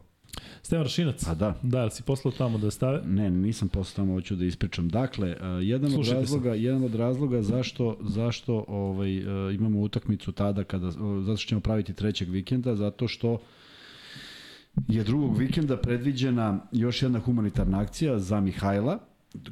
[0.61, 3.01] Stevan Rašinac, A da, da, jel si poslao tamo da stave?
[3.05, 4.89] Ne, nisam poslao tamo, hoću da ispričam.
[4.89, 10.31] Dakle, uh, jedan od Slušajte razloga, jedan od razloga zašto zašto ovaj uh, imamo utakmicu
[10.31, 10.93] tada kada uh,
[11.23, 13.37] zato što ćemo praviti trećeg vikenda, zato što
[14.87, 18.99] je drugog vikenda predviđena još jedna humanitarna akcija za Mihajla,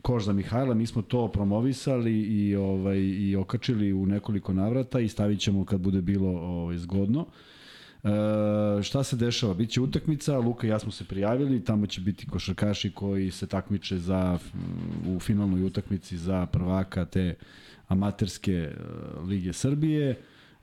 [0.02, 5.08] koš za Mihajla, mi smo to promovisali i ovaj i okačili u nekoliko navrata i
[5.08, 7.26] stavićemo kad bude bilo ovaj zgodno.
[8.03, 9.53] E, šta se dešava?
[9.53, 13.98] Biće utakmica, Luka i ja smo se prijavili, tamo će biti košarkaši koji se takmiče
[13.98, 14.40] za,
[15.08, 17.35] u finalnoj utakmici za prvaka te
[17.88, 18.74] amaterske e,
[19.27, 20.16] lige Srbije.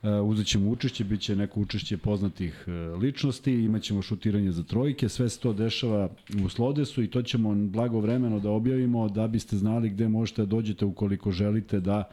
[0.03, 4.63] E, uzet ćemo učešće, bit će neko učešće poznatih e, ličnosti, imat ćemo šutiranje za
[4.63, 6.09] trojke, sve se to dešava
[6.45, 10.85] u Slodesu i to ćemo blagovremeno da objavimo da biste znali gde možete da dođete
[10.85, 12.03] ukoliko želite da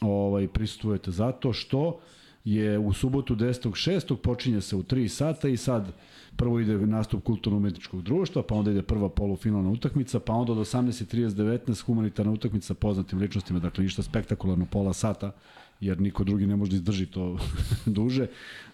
[0.00, 2.00] ovaj prisustujete zato što
[2.46, 4.16] je u subotu 10.6.
[4.16, 5.92] počinje se u 3 sata i sad
[6.36, 11.82] prvo ide nastup kulturno-umetničkog društva, pa onda ide prva polufinalna utakmica, pa onda od 18.30-19
[11.82, 15.32] humanitarna utakmica poznatim ličnostima, dakle ništa spektakularno, pola sata,
[15.80, 17.38] jer niko drugi ne može da izdrži to
[17.86, 18.26] duže.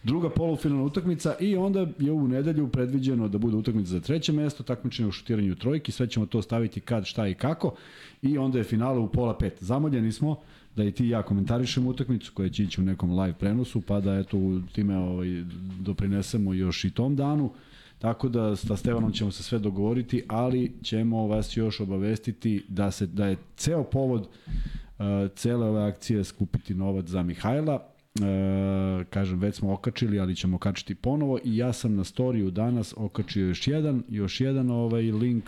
[0.02, 4.62] Druga polufinalna utakmica i onda je u nedelju predviđeno da bude utakmica za treće mesto,
[4.62, 7.74] takmičenje u šutiranju trojki, sve ćemo to staviti kad, šta i kako
[8.22, 9.56] i onda je finale u pola pet.
[9.60, 10.36] Zamoljeni smo
[10.76, 14.14] da i ti ja komentarišemo utakmicu koja će ići u nekom live prenosu, pa da
[14.14, 14.38] eto
[14.72, 15.44] time ovaj,
[15.80, 17.50] doprinesemo još i tom danu.
[17.98, 23.06] Tako da sa Stevanom ćemo se sve dogovoriti, ali ćemo vas još obavestiti da se
[23.06, 27.88] da je ceo povod uh, cele ove akcije skupiti novac za Mihajla.
[28.20, 32.94] E, kažem, već smo okačili, ali ćemo okačiti ponovo i ja sam na storiju danas
[32.96, 35.44] okačio još jedan, još jedan ovaj link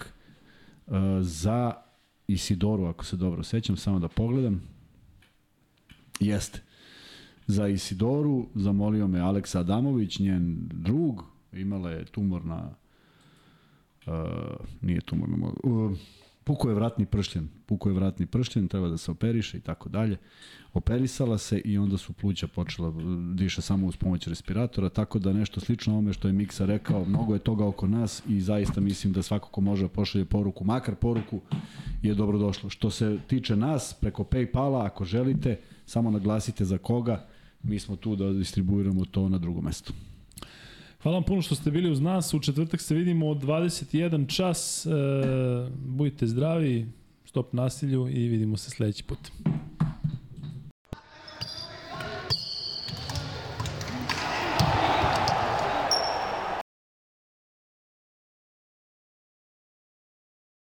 [0.87, 1.73] uh, za
[2.29, 4.74] Isidoru, ako se dobro sećam, samo da pogledam.
[6.21, 6.61] Jeste.
[7.47, 12.71] Za Isidoru zamolio me Aleksa Adamović, njen drug, imala je tumor na
[14.07, 14.13] uh,
[14.81, 15.99] nije tumor na uh,
[16.45, 20.17] puko je vratni pršljen, puko je vratni pršljen, treba da se operiše i tako dalje.
[20.73, 22.97] Operisala se i onda su pluća počela uh,
[23.35, 27.35] diše samo uz pomoć respiratora, tako da nešto slično ovome što je Miksa rekao, mnogo
[27.35, 31.41] je toga oko nas i zaista mislim da svako ko može pošalje poruku, makar poruku,
[32.03, 32.71] je dobro došlo.
[32.71, 37.27] Što se tiče nas, preko Paypala, ako želite, samo naglasite za koga,
[37.63, 39.93] mi smo tu da distribuiramo to na drugo mesto.
[41.03, 42.35] Hvala vam puno što ste bili uz nas.
[42.35, 44.87] U četvrtak se vidimo od 21 čas.
[44.87, 44.91] E,
[45.87, 46.87] budite zdravi,
[47.25, 49.19] stop nasilju i vidimo se sledeći put.